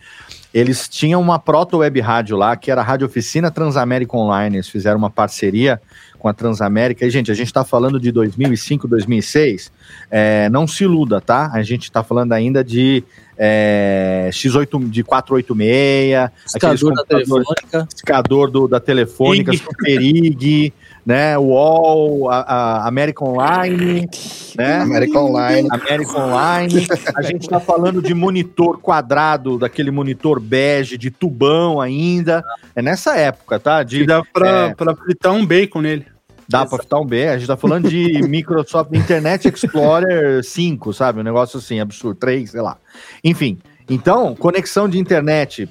eles 0.53 0.87
tinham 0.87 1.19
uma 1.19 1.39
proto-web 1.39 1.99
rádio 1.99 2.37
lá, 2.37 2.55
que 2.55 2.69
era 2.69 2.81
a 2.81 2.83
Rádio 2.83 3.07
Oficina 3.07 3.49
Transamérica 3.49 4.15
Online. 4.15 4.57
Eles 4.57 4.69
fizeram 4.69 4.99
uma 4.99 5.09
parceria 5.09 5.81
com 6.19 6.27
a 6.27 6.33
Transamérica. 6.33 7.03
E, 7.03 7.09
gente, 7.09 7.31
a 7.31 7.33
gente 7.33 7.47
está 7.47 7.65
falando 7.65 7.99
de 7.99 8.11
2005, 8.11 8.87
2006. 8.87 9.71
É, 10.11 10.47
não 10.49 10.67
se 10.67 10.83
iluda, 10.83 11.19
tá? 11.19 11.49
A 11.51 11.63
gente 11.63 11.85
está 11.85 12.03
falando 12.03 12.33
ainda 12.33 12.63
de 12.63 13.03
é, 13.35 14.29
X8, 14.31 14.87
de 14.87 15.03
486, 15.03 16.29
Escador 16.45 16.93
da 16.93 17.03
telefônica. 17.03 17.87
Escador 17.95 18.51
do, 18.51 18.67
da 18.67 18.79
telefônica, 18.79 19.51
Superig, 19.53 20.71
né? 21.05 21.37
UOL, 21.37 22.29
a, 22.29 22.39
a 22.41 22.87
American 22.87 23.29
Online, 23.29 24.07
né? 24.55 24.77
American 24.81 25.25
Online. 25.25 25.67
American 25.71 26.25
Online. 26.27 26.87
A 27.15 27.21
gente 27.21 27.43
está 27.43 27.59
falando 27.59 28.01
de 28.01 28.13
monitor 28.13 28.79
quadrado, 28.79 29.57
daquele 29.57 29.91
monitor 29.91 30.39
bege, 30.39 30.97
de 30.97 31.09
tubão 31.09 31.81
ainda. 31.81 32.43
É 32.75 32.81
nessa 32.81 33.15
época, 33.15 33.59
tá? 33.59 33.83
De, 33.83 34.05
dá 34.05 34.21
para 34.23 34.75
é, 34.77 34.95
fritar 34.95 35.33
um 35.33 35.45
bacon 35.45 35.81
nele. 35.81 36.05
Dá 36.47 36.65
para 36.65 36.77
fritar 36.77 36.99
um 36.99 37.05
bacon. 37.05 37.31
A 37.31 37.37
gente 37.37 37.47
tá 37.47 37.57
falando 37.57 37.89
de 37.89 38.21
Microsoft 38.27 38.93
Internet 38.93 39.47
Explorer 39.47 40.43
5, 40.43 40.93
sabe? 40.93 41.19
Um 41.21 41.23
negócio 41.23 41.57
assim, 41.57 41.79
absurdo. 41.79 42.19
3, 42.19 42.51
sei 42.51 42.61
lá. 42.61 42.77
Enfim, 43.23 43.57
então, 43.89 44.35
conexão 44.35 44.87
de 44.87 44.97
internet 44.97 45.67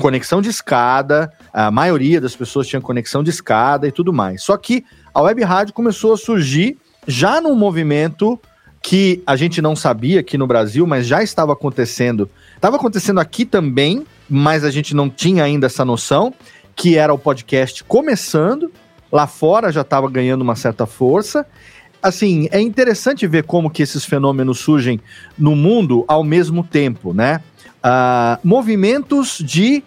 conexão 0.00 0.40
de 0.40 0.48
escada, 0.48 1.32
a 1.52 1.70
maioria 1.70 2.20
das 2.20 2.34
pessoas 2.34 2.66
tinha 2.66 2.80
conexão 2.80 3.22
de 3.22 3.30
escada 3.30 3.86
e 3.86 3.92
tudo 3.92 4.12
mais. 4.12 4.42
Só 4.42 4.56
que 4.56 4.84
a 5.14 5.22
web 5.22 5.42
rádio 5.42 5.74
começou 5.74 6.12
a 6.12 6.16
surgir 6.16 6.76
já 7.06 7.40
num 7.40 7.54
movimento 7.54 8.38
que 8.82 9.22
a 9.26 9.36
gente 9.36 9.60
não 9.60 9.74
sabia 9.74 10.20
aqui 10.20 10.38
no 10.38 10.46
Brasil, 10.46 10.86
mas 10.86 11.06
já 11.06 11.22
estava 11.22 11.52
acontecendo. 11.52 12.28
Estava 12.54 12.76
acontecendo 12.76 13.20
aqui 13.20 13.44
também, 13.44 14.06
mas 14.28 14.64
a 14.64 14.70
gente 14.70 14.94
não 14.94 15.10
tinha 15.10 15.44
ainda 15.44 15.66
essa 15.66 15.84
noção, 15.84 16.32
que 16.76 16.96
era 16.96 17.12
o 17.12 17.18
podcast 17.18 17.82
começando, 17.84 18.70
lá 19.10 19.26
fora 19.26 19.72
já 19.72 19.80
estava 19.80 20.08
ganhando 20.08 20.42
uma 20.42 20.54
certa 20.54 20.86
força. 20.86 21.44
Assim, 22.00 22.48
é 22.52 22.60
interessante 22.60 23.26
ver 23.26 23.42
como 23.42 23.70
que 23.70 23.82
esses 23.82 24.04
fenômenos 24.04 24.60
surgem 24.60 25.00
no 25.36 25.56
mundo 25.56 26.04
ao 26.06 26.22
mesmo 26.22 26.62
tempo, 26.62 27.12
né? 27.12 27.40
Uh, 27.88 28.38
movimentos 28.44 29.38
de 29.38 29.82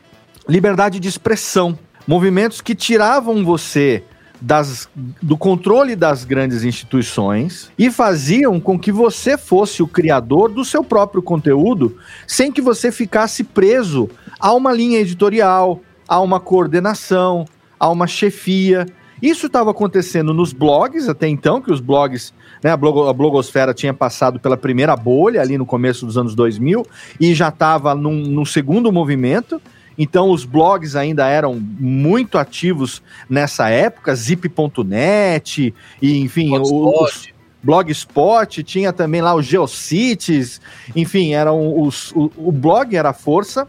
liberdade 0.50 1.00
de 1.00 1.08
expressão, 1.08 1.78
movimentos 2.08 2.60
que 2.60 2.74
tiravam 2.74 3.46
você 3.46 4.04
das, 4.42 4.90
do 5.22 5.38
controle 5.38 5.96
das 5.96 6.26
grandes 6.26 6.64
instituições 6.64 7.72
e 7.78 7.92
faziam 7.92 8.60
com 8.60 8.80
que 8.80 8.92
você 8.92 9.38
fosse 9.38 9.84
o 9.84 9.88
criador 9.88 10.50
do 10.50 10.66
seu 10.66 10.84
próprio 10.84 11.22
conteúdo, 11.22 11.96
sem 12.26 12.52
que 12.52 12.62
você 12.62 12.92
ficasse 12.92 13.44
preso 13.44 14.10
a 14.40 14.52
uma 14.52 14.74
linha 14.74 15.00
editorial, 15.00 15.80
a 16.08 16.20
uma 16.20 16.40
coordenação, 16.40 17.46
a 17.80 17.88
uma 17.90 18.08
chefia. 18.08 18.88
Isso 19.22 19.46
estava 19.46 19.70
acontecendo 19.70 20.34
nos 20.34 20.52
blogs 20.52 21.08
até 21.08 21.28
então, 21.28 21.62
que 21.62 21.72
os 21.72 21.80
blogs 21.80 22.34
né, 22.64 22.72
a, 22.72 22.74
a 22.74 23.14
blogosfera 23.14 23.74
tinha 23.74 23.94
passado 23.94 24.40
pela 24.40 24.58
primeira 24.58 24.96
bolha 24.96 25.42
ali 25.42 25.58
no 25.58 25.66
começo 25.66 26.06
dos 26.06 26.18
anos 26.18 26.36
2000 26.36 26.86
e 27.20 27.34
já 27.34 27.50
estava 27.50 27.96
num, 27.96 28.24
num 28.24 28.46
segundo 28.46 28.92
movimento. 28.92 29.62
Então 29.98 30.30
os 30.30 30.46
blogs 30.46 30.96
ainda 30.96 31.28
eram 31.28 31.60
muito 31.60 32.38
ativos 32.38 33.02
nessa 33.30 33.70
época, 33.70 34.16
zip.net 34.16 35.74
e 36.02 36.20
enfim, 36.20 36.58
os 36.58 37.32
Blogspot, 37.64 38.64
tinha 38.64 38.92
também 38.92 39.22
lá 39.22 39.36
os 39.36 39.46
Geocities, 39.46 40.60
enfim, 40.96 41.34
eram 41.34 41.80
os, 41.80 42.12
o, 42.14 42.32
o 42.36 42.52
blog 42.52 42.96
era 42.96 43.10
a 43.10 43.14
força. 43.14 43.68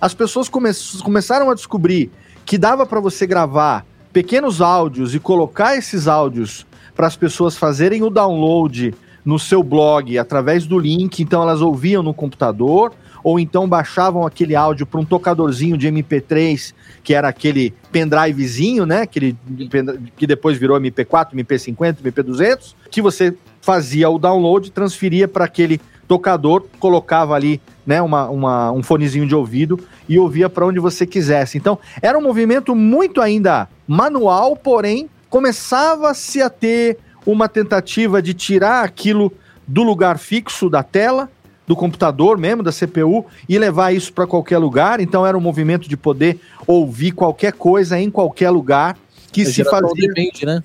As 0.00 0.14
pessoas 0.14 0.48
come, 0.48 0.70
começaram 1.02 1.50
a 1.50 1.54
descobrir 1.54 2.10
que 2.46 2.56
dava 2.56 2.86
para 2.86 3.00
você 3.00 3.26
gravar 3.26 3.84
pequenos 4.12 4.60
áudios 4.60 5.14
e 5.14 5.20
colocar 5.20 5.76
esses 5.76 6.06
áudios 6.08 6.66
para 6.94 7.06
as 7.06 7.16
pessoas 7.16 7.56
fazerem 7.56 8.02
o 8.02 8.10
download 8.10 8.94
no 9.24 9.38
seu 9.38 9.62
blog 9.62 10.18
através 10.18 10.66
do 10.66 10.78
link, 10.78 11.22
então 11.22 11.42
elas 11.42 11.60
ouviam 11.60 12.02
no 12.02 12.12
computador 12.12 12.92
ou 13.22 13.40
então 13.40 13.66
baixavam 13.66 14.26
aquele 14.26 14.54
áudio 14.54 14.84
para 14.84 15.00
um 15.00 15.04
tocadorzinho 15.04 15.78
de 15.78 15.88
MP3, 15.88 16.74
que 17.02 17.14
era 17.14 17.26
aquele 17.26 17.72
pendrivezinho, 17.90 18.84
né, 18.84 19.00
aquele 19.00 19.34
que 20.14 20.26
depois 20.26 20.58
virou 20.58 20.78
MP4, 20.78 21.32
MP50, 21.32 21.96
MP200, 22.04 22.74
que 22.90 23.00
você 23.00 23.34
fazia 23.62 24.10
o 24.10 24.18
download, 24.18 24.70
transferia 24.70 25.26
para 25.26 25.46
aquele 25.46 25.80
tocador, 26.06 26.66
colocava 26.78 27.34
ali 27.34 27.62
né, 27.86 28.02
uma, 28.02 28.28
uma, 28.28 28.72
um 28.72 28.82
fonezinho 28.82 29.26
de 29.26 29.34
ouvido 29.34 29.80
e 30.06 30.18
ouvia 30.18 30.50
para 30.50 30.66
onde 30.66 30.78
você 30.78 31.06
quisesse. 31.06 31.56
Então, 31.56 31.78
era 32.02 32.18
um 32.18 32.22
movimento 32.22 32.74
muito 32.74 33.22
ainda 33.22 33.66
manual, 33.88 34.54
porém 34.54 35.08
começava-se 35.34 36.40
a 36.40 36.48
ter 36.48 36.96
uma 37.26 37.48
tentativa 37.48 38.22
de 38.22 38.32
tirar 38.32 38.84
aquilo 38.84 39.32
do 39.66 39.82
lugar 39.82 40.16
fixo 40.16 40.70
da 40.70 40.80
tela, 40.80 41.28
do 41.66 41.74
computador 41.74 42.38
mesmo, 42.38 42.62
da 42.62 42.70
CPU, 42.70 43.26
e 43.48 43.58
levar 43.58 43.92
isso 43.92 44.12
para 44.12 44.28
qualquer 44.28 44.58
lugar. 44.58 45.00
Então 45.00 45.26
era 45.26 45.36
um 45.36 45.40
movimento 45.40 45.88
de 45.88 45.96
poder 45.96 46.38
ouvir 46.68 47.10
qualquer 47.10 47.52
coisa 47.52 47.98
em 47.98 48.12
qualquer 48.12 48.50
lugar 48.50 48.96
que 49.32 49.42
a 49.42 49.46
se 49.46 49.64
fazia. 49.64 50.08
Depende, 50.08 50.46
né? 50.46 50.62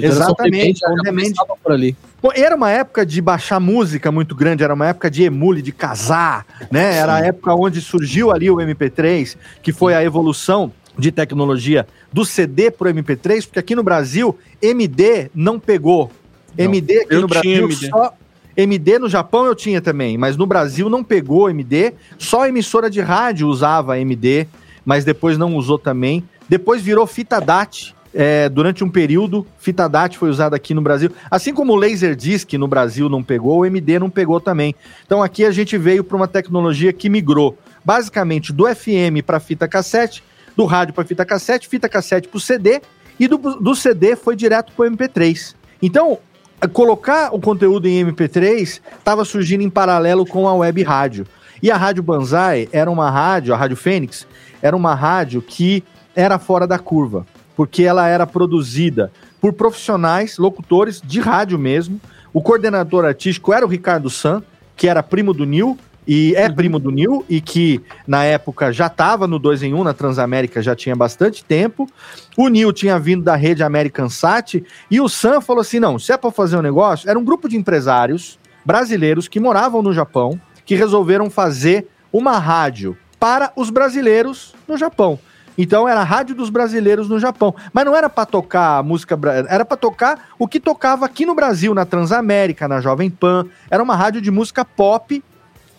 Exatamente, 0.00 0.80
depende, 1.02 1.34
por 1.60 1.72
ali. 1.72 1.96
Bom, 2.22 2.30
era 2.32 2.54
uma 2.54 2.70
época 2.70 3.04
de 3.04 3.20
baixar 3.20 3.58
música 3.58 4.12
muito 4.12 4.36
grande, 4.36 4.62
era 4.62 4.72
uma 4.72 4.86
época 4.86 5.10
de 5.10 5.24
emule, 5.24 5.60
de 5.60 5.72
casar, 5.72 6.46
né? 6.70 6.94
Era 6.94 7.16
a 7.16 7.18
época 7.18 7.52
onde 7.56 7.80
surgiu 7.80 8.30
ali 8.30 8.48
o 8.48 8.58
MP3, 8.58 9.36
que 9.60 9.72
foi 9.72 9.94
a 9.94 10.04
evolução 10.04 10.70
de 10.98 11.10
tecnologia 11.10 11.86
do 12.12 12.24
CD 12.24 12.70
para 12.70 12.88
o 12.88 12.94
MP3, 12.94 13.44
porque 13.46 13.58
aqui 13.58 13.74
no 13.74 13.82
Brasil 13.82 14.38
MD 14.60 15.30
não 15.34 15.58
pegou. 15.58 16.10
Não. 16.56 16.64
MD 16.64 17.00
aqui 17.00 17.16
no 17.16 17.26
Brasil 17.26 17.64
MD. 17.64 17.88
só 17.88 18.14
MD 18.56 18.98
no 18.98 19.08
Japão 19.08 19.46
eu 19.46 19.54
tinha 19.54 19.80
também, 19.80 20.18
mas 20.18 20.36
no 20.36 20.46
Brasil 20.46 20.90
não 20.90 21.02
pegou 21.02 21.48
MD, 21.48 21.94
só 22.18 22.42
a 22.42 22.48
emissora 22.48 22.90
de 22.90 23.00
rádio 23.00 23.48
usava 23.48 23.98
MD, 23.98 24.46
mas 24.84 25.04
depois 25.04 25.38
não 25.38 25.56
usou 25.56 25.78
também. 25.78 26.22
depois 26.48 26.82
virou 26.82 27.06
fita 27.06 27.40
DAT. 27.40 27.94
É, 28.14 28.46
durante 28.50 28.84
um 28.84 28.90
período, 28.90 29.46
fita 29.58 29.88
DAT 29.88 30.18
foi 30.18 30.28
usada 30.28 30.54
aqui 30.54 30.74
no 30.74 30.82
Brasil. 30.82 31.10
Assim 31.30 31.54
como 31.54 31.72
o 31.72 31.76
Laserdisc 31.76 32.52
no 32.58 32.68
Brasil 32.68 33.08
não 33.08 33.22
pegou, 33.22 33.60
o 33.60 33.64
MD 33.64 33.98
não 33.98 34.10
pegou 34.10 34.38
também. 34.38 34.74
Então 35.06 35.22
aqui 35.22 35.46
a 35.46 35.50
gente 35.50 35.78
veio 35.78 36.04
para 36.04 36.18
uma 36.18 36.28
tecnologia 36.28 36.92
que 36.92 37.08
migrou 37.08 37.56
basicamente 37.82 38.52
do 38.52 38.66
FM 38.66 39.24
para 39.24 39.40
fita 39.40 39.66
cassete, 39.66 40.22
do 40.56 40.64
rádio 40.64 40.94
para 40.94 41.04
fita 41.04 41.24
cassete, 41.24 41.68
fita 41.68 41.88
cassete 41.88 42.28
para 42.28 42.36
o 42.36 42.40
CD, 42.40 42.80
e 43.18 43.28
do, 43.28 43.38
do 43.38 43.74
CD 43.74 44.16
foi 44.16 44.34
direto 44.36 44.72
para 44.72 44.86
o 44.86 44.90
MP3. 44.90 45.54
Então, 45.80 46.18
colocar 46.72 47.34
o 47.34 47.40
conteúdo 47.40 47.88
em 47.88 48.04
MP3 48.04 48.80
estava 48.98 49.24
surgindo 49.24 49.62
em 49.62 49.70
paralelo 49.70 50.26
com 50.26 50.48
a 50.48 50.54
web 50.54 50.82
rádio. 50.82 51.26
E 51.62 51.70
a 51.70 51.76
Rádio 51.76 52.02
Banzai 52.02 52.68
era 52.72 52.90
uma 52.90 53.10
rádio, 53.10 53.54
a 53.54 53.56
Rádio 53.56 53.76
Fênix, 53.76 54.26
era 54.60 54.76
uma 54.76 54.94
rádio 54.94 55.40
que 55.40 55.84
era 56.14 56.38
fora 56.38 56.66
da 56.66 56.78
curva, 56.78 57.26
porque 57.56 57.84
ela 57.84 58.08
era 58.08 58.26
produzida 58.26 59.12
por 59.40 59.52
profissionais, 59.52 60.38
locutores 60.38 61.00
de 61.00 61.20
rádio 61.20 61.58
mesmo. 61.58 62.00
O 62.32 62.42
coordenador 62.42 63.04
artístico 63.04 63.52
era 63.52 63.64
o 63.64 63.68
Ricardo 63.68 64.10
San, 64.10 64.42
que 64.76 64.88
era 64.88 65.02
primo 65.02 65.32
do 65.32 65.44
Nil, 65.44 65.78
e 66.06 66.34
é 66.36 66.48
primo 66.48 66.78
do 66.78 66.90
Nil, 66.90 67.24
e 67.28 67.40
que 67.40 67.80
na 68.06 68.24
época 68.24 68.72
já 68.72 68.86
estava 68.86 69.26
no 69.26 69.38
2 69.38 69.62
em 69.62 69.74
1 69.74 69.84
na 69.84 69.94
Transamérica 69.94 70.60
já 70.60 70.74
tinha 70.74 70.96
bastante 70.96 71.44
tempo. 71.44 71.88
O 72.36 72.48
Nil 72.48 72.72
tinha 72.72 72.98
vindo 72.98 73.22
da 73.22 73.36
rede 73.36 73.62
American 73.62 74.08
Sat, 74.08 74.64
e 74.90 75.00
o 75.00 75.08
Sam 75.08 75.40
falou 75.40 75.60
assim: 75.60 75.78
não, 75.78 75.98
se 75.98 76.12
é 76.12 76.16
para 76.16 76.30
fazer 76.30 76.56
um 76.56 76.62
negócio, 76.62 77.08
era 77.08 77.18
um 77.18 77.24
grupo 77.24 77.48
de 77.48 77.56
empresários 77.56 78.38
brasileiros 78.64 79.28
que 79.28 79.40
moravam 79.40 79.82
no 79.82 79.92
Japão, 79.92 80.40
que 80.64 80.74
resolveram 80.74 81.30
fazer 81.30 81.86
uma 82.12 82.38
rádio 82.38 82.96
para 83.18 83.52
os 83.56 83.70
brasileiros 83.70 84.54
no 84.66 84.76
Japão. 84.76 85.18
Então 85.56 85.88
era 85.88 86.00
a 86.00 86.04
rádio 86.04 86.34
dos 86.34 86.50
brasileiros 86.50 87.08
no 87.08 87.18
Japão. 87.18 87.54
Mas 87.72 87.84
não 87.84 87.94
era 87.94 88.08
para 88.08 88.24
tocar 88.24 88.82
música, 88.82 89.18
era 89.48 89.64
para 89.64 89.76
tocar 89.76 90.30
o 90.38 90.48
que 90.48 90.58
tocava 90.58 91.04
aqui 91.04 91.26
no 91.26 91.34
Brasil, 91.34 91.74
na 91.74 91.84
Transamérica, 91.84 92.66
na 92.66 92.80
Jovem 92.80 93.10
Pan. 93.10 93.46
Era 93.70 93.82
uma 93.82 93.94
rádio 93.94 94.20
de 94.20 94.30
música 94.30 94.64
pop 94.64 95.22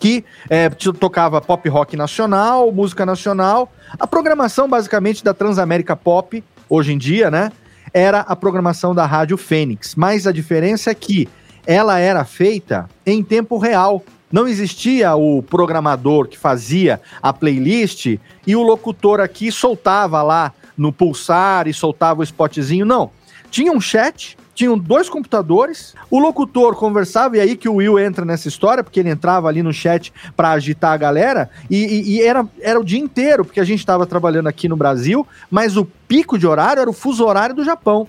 que 0.04 0.22
é, 0.50 0.68
tocava 0.68 1.40
pop 1.40 1.66
rock 1.66 1.96
nacional, 1.96 2.70
música 2.70 3.06
nacional. 3.06 3.72
A 3.98 4.06
programação 4.06 4.68
basicamente 4.68 5.24
da 5.24 5.32
Transamérica 5.32 5.96
Pop, 5.96 6.44
hoje 6.68 6.92
em 6.92 6.98
dia, 6.98 7.30
né? 7.30 7.50
Era 7.90 8.20
a 8.20 8.36
programação 8.36 8.94
da 8.94 9.06
Rádio 9.06 9.38
Fênix. 9.38 9.94
Mas 9.94 10.26
a 10.26 10.32
diferença 10.32 10.90
é 10.90 10.94
que 10.94 11.26
ela 11.66 11.98
era 11.98 12.22
feita 12.22 12.86
em 13.06 13.24
tempo 13.24 13.56
real. 13.56 14.02
Não 14.30 14.46
existia 14.46 15.16
o 15.16 15.42
programador 15.42 16.28
que 16.28 16.36
fazia 16.36 17.00
a 17.22 17.32
playlist 17.32 18.18
e 18.46 18.54
o 18.54 18.60
locutor 18.60 19.20
aqui 19.20 19.50
soltava 19.50 20.20
lá 20.22 20.52
no 20.76 20.92
pulsar 20.92 21.66
e 21.66 21.72
soltava 21.72 22.20
o 22.20 22.24
spotzinho. 22.24 22.84
Não. 22.84 23.10
Tinha 23.50 23.72
um 23.72 23.80
chat 23.80 24.36
tinham 24.54 24.78
dois 24.78 25.08
computadores, 25.08 25.94
o 26.10 26.18
locutor 26.18 26.76
conversava, 26.76 27.36
e 27.36 27.40
aí 27.40 27.56
que 27.56 27.68
o 27.68 27.74
Will 27.74 27.98
entra 27.98 28.24
nessa 28.24 28.48
história, 28.48 28.84
porque 28.84 29.00
ele 29.00 29.10
entrava 29.10 29.48
ali 29.48 29.62
no 29.62 29.72
chat 29.72 30.12
para 30.36 30.50
agitar 30.52 30.92
a 30.92 30.96
galera, 30.96 31.50
e, 31.68 31.76
e, 31.76 32.12
e, 32.12 32.22
era, 32.22 32.46
era 32.60 32.78
o 32.78 32.84
dia 32.84 33.00
inteiro, 33.00 33.44
porque 33.44 33.60
a 33.60 33.64
gente 33.64 33.80
estava 33.80 34.06
trabalhando 34.06 34.46
aqui 34.46 34.68
no 34.68 34.76
Brasil, 34.76 35.26
mas 35.50 35.76
o 35.76 35.84
pico 36.06 36.38
de 36.38 36.46
horário 36.46 36.80
era 36.80 36.90
o 36.90 36.94
fuso 36.94 37.24
horário 37.24 37.54
do 37.54 37.64
Japão. 37.64 38.06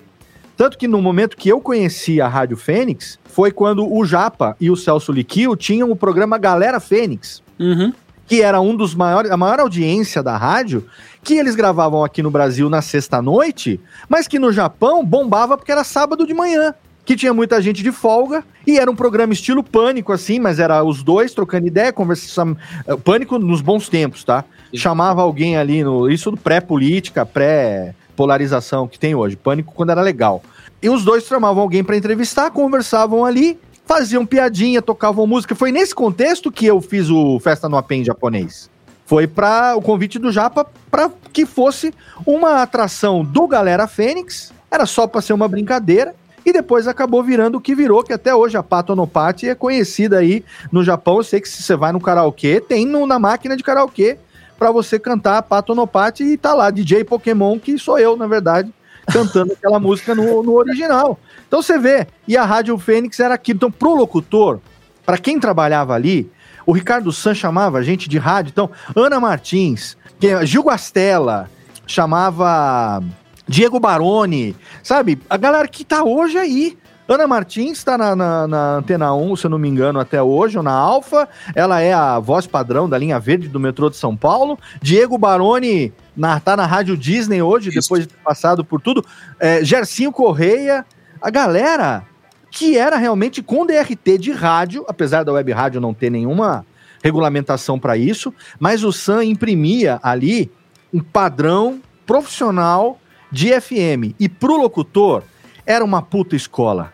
Tanto 0.56 0.78
que 0.78 0.88
no 0.88 1.02
momento 1.02 1.36
que 1.36 1.50
eu 1.50 1.60
conheci 1.60 2.20
a 2.20 2.28
Rádio 2.28 2.56
Fênix, 2.56 3.18
foi 3.24 3.50
quando 3.50 3.86
o 3.92 4.04
Japa 4.06 4.56
e 4.58 4.70
o 4.70 4.76
Celso 4.76 5.12
Liquio 5.12 5.54
tinham 5.54 5.90
o 5.90 5.96
programa 5.96 6.38
Galera 6.38 6.80
Fênix. 6.80 7.42
Uhum. 7.58 7.92
Que 8.26 8.42
era 8.42 8.60
um 8.60 8.74
dos 8.74 8.94
maiores, 8.94 9.30
a 9.30 9.36
maior 9.36 9.60
audiência 9.60 10.22
da 10.22 10.36
rádio, 10.36 10.86
que 11.22 11.34
eles 11.34 11.54
gravavam 11.54 12.04
aqui 12.04 12.22
no 12.22 12.30
Brasil 12.30 12.70
na 12.70 12.80
sexta-noite, 12.80 13.80
mas 14.08 14.28
que 14.28 14.38
no 14.38 14.52
Japão 14.52 15.04
bombava 15.04 15.56
porque 15.56 15.72
era 15.72 15.84
sábado 15.84 16.26
de 16.26 16.32
manhã. 16.32 16.74
Que 17.04 17.14
tinha 17.14 17.32
muita 17.32 17.62
gente 17.62 17.84
de 17.84 17.92
folga 17.92 18.44
e 18.66 18.78
era 18.78 18.90
um 18.90 18.96
programa 18.96 19.32
estilo 19.32 19.62
pânico, 19.62 20.12
assim, 20.12 20.40
mas 20.40 20.58
era 20.58 20.82
os 20.82 21.04
dois 21.04 21.32
trocando 21.32 21.66
ideia, 21.66 21.92
conversação. 21.92 22.56
Eh, 22.86 22.96
pânico 22.96 23.38
nos 23.38 23.60
bons 23.60 23.88
tempos, 23.88 24.24
tá? 24.24 24.44
Sim. 24.70 24.76
Chamava 24.76 25.22
alguém 25.22 25.56
ali 25.56 25.84
no. 25.84 26.10
Isso 26.10 26.32
do 26.32 26.36
pré-política, 26.36 27.24
pré-polarização 27.24 28.88
que 28.88 28.98
tem 28.98 29.14
hoje. 29.14 29.36
Pânico 29.36 29.72
quando 29.72 29.90
era 29.90 30.02
legal. 30.02 30.42
E 30.82 30.90
os 30.90 31.04
dois 31.04 31.24
chamavam 31.24 31.62
alguém 31.62 31.82
para 31.82 31.96
entrevistar, 31.96 32.50
conversavam 32.50 33.24
ali, 33.24 33.58
faziam 33.86 34.26
piadinha, 34.26 34.82
tocavam 34.82 35.26
música. 35.26 35.54
Foi 35.54 35.72
nesse 35.72 35.94
contexto 35.94 36.52
que 36.52 36.66
eu 36.66 36.80
fiz 36.80 37.08
o 37.08 37.40
Festa 37.40 37.68
no 37.68 37.76
Apen 37.78 38.04
japonês 38.04 38.68
foi 39.06 39.28
para 39.28 39.76
o 39.76 39.80
convite 39.80 40.18
do 40.18 40.32
Japa 40.32 40.66
para 40.90 41.10
que 41.32 41.46
fosse 41.46 41.94
uma 42.26 42.60
atração 42.60 43.24
do 43.24 43.46
Galera 43.46 43.86
Fênix. 43.86 44.52
Era 44.68 44.84
só 44.84 45.06
para 45.06 45.20
ser 45.20 45.32
uma 45.32 45.46
brincadeira 45.46 46.14
e 46.44 46.52
depois 46.52 46.88
acabou 46.88 47.22
virando 47.22 47.58
o 47.58 47.60
que 47.60 47.74
virou, 47.74 48.02
que 48.02 48.12
até 48.12 48.34
hoje 48.34 48.56
a 48.56 48.62
Patonopati 48.62 49.48
é 49.48 49.54
conhecida 49.54 50.18
aí 50.18 50.44
no 50.72 50.82
Japão. 50.82 51.18
Eu 51.18 51.22
sei 51.22 51.40
que 51.40 51.48
se 51.48 51.62
você 51.62 51.76
vai 51.76 51.92
no 51.92 52.00
karaokê, 52.00 52.60
tem 52.60 52.84
no, 52.84 53.06
na 53.06 53.18
máquina 53.18 53.56
de 53.56 53.62
karaokê 53.62 54.18
para 54.58 54.72
você 54.72 54.98
cantar 54.98 55.38
a 55.38 55.42
Patonopati 55.42 56.24
e 56.24 56.36
tá 56.36 56.52
lá 56.52 56.70
DJ 56.70 57.04
Pokémon, 57.04 57.58
que 57.60 57.78
sou 57.78 57.98
eu, 57.98 58.16
na 58.16 58.26
verdade, 58.26 58.72
cantando 59.12 59.52
aquela 59.52 59.78
música 59.78 60.14
no, 60.14 60.42
no 60.42 60.54
original. 60.54 61.18
Então 61.46 61.62
você 61.62 61.78
vê, 61.78 62.06
e 62.26 62.36
a 62.36 62.44
Rádio 62.44 62.76
Fênix 62.78 63.20
era 63.20 63.34
aquilo. 63.34 63.56
Então 63.56 63.70
pro 63.70 63.94
locutor, 63.94 64.60
para 65.04 65.18
quem 65.18 65.38
trabalhava 65.38 65.94
ali, 65.94 66.30
o 66.66 66.72
Ricardo 66.72 67.12
San 67.12 67.34
chamava 67.34 67.78
a 67.78 67.82
gente 67.82 68.08
de 68.08 68.18
rádio. 68.18 68.50
Então, 68.50 68.70
Ana 68.94 69.20
Martins, 69.20 69.96
Gil 70.42 70.64
Guastella, 70.64 71.48
chamava 71.86 73.00
Diego 73.46 73.78
Baroni, 73.78 74.56
sabe? 74.82 75.20
A 75.30 75.36
galera 75.36 75.68
que 75.68 75.84
tá 75.84 76.02
hoje 76.02 76.36
aí. 76.36 76.76
Ana 77.08 77.28
Martins 77.28 77.78
está 77.78 77.96
na, 77.96 78.16
na, 78.16 78.48
na, 78.48 78.76
Antena 78.78 79.14
1, 79.14 79.36
se 79.36 79.46
eu 79.46 79.50
não 79.50 79.58
me 79.58 79.68
engano, 79.68 80.00
até 80.00 80.20
hoje, 80.20 80.56
ou 80.56 80.64
na 80.64 80.72
Alfa. 80.72 81.28
Ela 81.54 81.80
é 81.80 81.92
a 81.92 82.18
voz 82.18 82.48
padrão 82.48 82.88
da 82.88 82.98
linha 82.98 83.20
verde 83.20 83.46
do 83.46 83.60
metrô 83.60 83.88
de 83.88 83.96
São 83.96 84.16
Paulo. 84.16 84.58
Diego 84.82 85.16
Baroni 85.16 85.92
na, 86.16 86.40
tá 86.40 86.56
na 86.56 86.66
Rádio 86.66 86.96
Disney 86.96 87.42
hoje, 87.42 87.68
Isso. 87.68 87.80
depois 87.82 88.02
de 88.02 88.08
ter 88.08 88.18
passado 88.22 88.64
por 88.64 88.80
tudo. 88.80 89.04
É, 89.38 89.64
Gercinho 89.64 90.10
Correia. 90.10 90.84
A 91.20 91.30
galera 91.30 92.04
que 92.50 92.78
era 92.78 92.96
realmente 92.96 93.42
com 93.42 93.66
DRT 93.66 94.18
de 94.18 94.32
rádio, 94.32 94.84
apesar 94.88 95.24
da 95.24 95.32
web 95.32 95.52
rádio 95.52 95.80
não 95.80 95.92
ter 95.92 96.10
nenhuma 96.10 96.64
regulamentação 97.02 97.78
para 97.78 97.96
isso, 97.96 98.32
mas 98.58 98.82
o 98.82 98.92
SAM 98.92 99.24
imprimia 99.24 100.00
ali 100.02 100.50
um 100.92 101.00
padrão 101.00 101.80
profissional 102.06 102.98
de 103.30 103.48
FM. 103.60 104.14
E 104.18 104.28
pro 104.28 104.56
locutor, 104.56 105.22
era 105.66 105.84
uma 105.84 106.00
puta 106.00 106.34
escola 106.34 106.92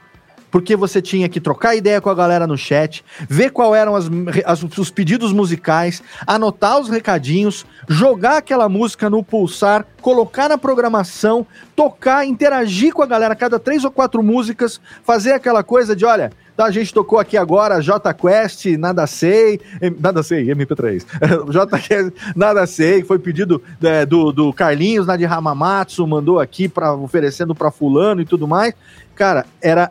porque 0.52 0.76
você 0.76 1.00
tinha 1.00 1.30
que 1.30 1.40
trocar 1.40 1.74
ideia 1.74 1.98
com 1.98 2.10
a 2.10 2.14
galera 2.14 2.46
no 2.46 2.58
chat, 2.58 3.02
ver 3.26 3.50
qual 3.50 3.74
eram 3.74 3.96
as, 3.96 4.04
as, 4.44 4.62
os 4.62 4.90
pedidos 4.90 5.32
musicais, 5.32 6.02
anotar 6.26 6.78
os 6.78 6.90
recadinhos, 6.90 7.64
jogar 7.88 8.36
aquela 8.36 8.68
música 8.68 9.08
no 9.08 9.24
pulsar, 9.24 9.86
colocar 10.02 10.50
na 10.50 10.58
programação, 10.58 11.46
tocar, 11.74 12.26
interagir 12.26 12.92
com 12.92 13.02
a 13.02 13.06
galera, 13.06 13.34
cada 13.34 13.58
três 13.58 13.82
ou 13.82 13.90
quatro 13.90 14.22
músicas, 14.22 14.78
fazer 15.02 15.32
aquela 15.32 15.64
coisa 15.64 15.96
de, 15.96 16.04
olha, 16.04 16.30
Então 16.52 16.66
a 16.66 16.70
gente 16.70 16.92
tocou 16.92 17.18
aqui 17.18 17.38
agora 17.38 17.80
J 17.80 18.12
Quest, 18.12 18.66
Nada 18.78 19.06
Sei, 19.06 19.58
Nada 19.98 20.22
Sei, 20.22 20.44
MP3. 20.48 21.02
J 21.50 21.78
Quest, 21.78 22.12
Nada 22.36 22.66
Sei, 22.66 23.02
foi 23.02 23.18
pedido 23.18 23.62
é, 23.82 24.04
do, 24.04 24.30
do 24.30 24.52
Carlinhos, 24.52 25.06
Nadir 25.06 25.32
Hamamatsu, 25.32 26.06
mandou 26.06 26.38
aqui 26.38 26.68
para 26.68 26.92
oferecendo 26.92 27.54
para 27.54 27.70
fulano 27.70 28.20
e 28.20 28.26
tudo 28.26 28.46
mais. 28.46 28.74
Cara, 29.14 29.46
era 29.62 29.90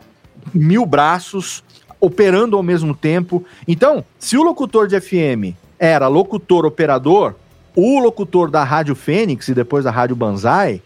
mil 0.52 0.86
braços 0.86 1.62
operando 2.00 2.56
ao 2.56 2.62
mesmo 2.62 2.94
tempo. 2.94 3.44
Então, 3.66 4.04
se 4.18 4.36
o 4.36 4.42
locutor 4.42 4.88
de 4.88 5.00
FM 5.00 5.56
era 5.78 6.08
locutor 6.08 6.66
operador, 6.66 7.34
o 7.74 8.00
locutor 8.00 8.50
da 8.50 8.64
Rádio 8.64 8.94
Fênix 8.94 9.48
e 9.48 9.54
depois 9.54 9.84
da 9.84 9.90
Rádio 9.90 10.16
Banzai 10.16 10.82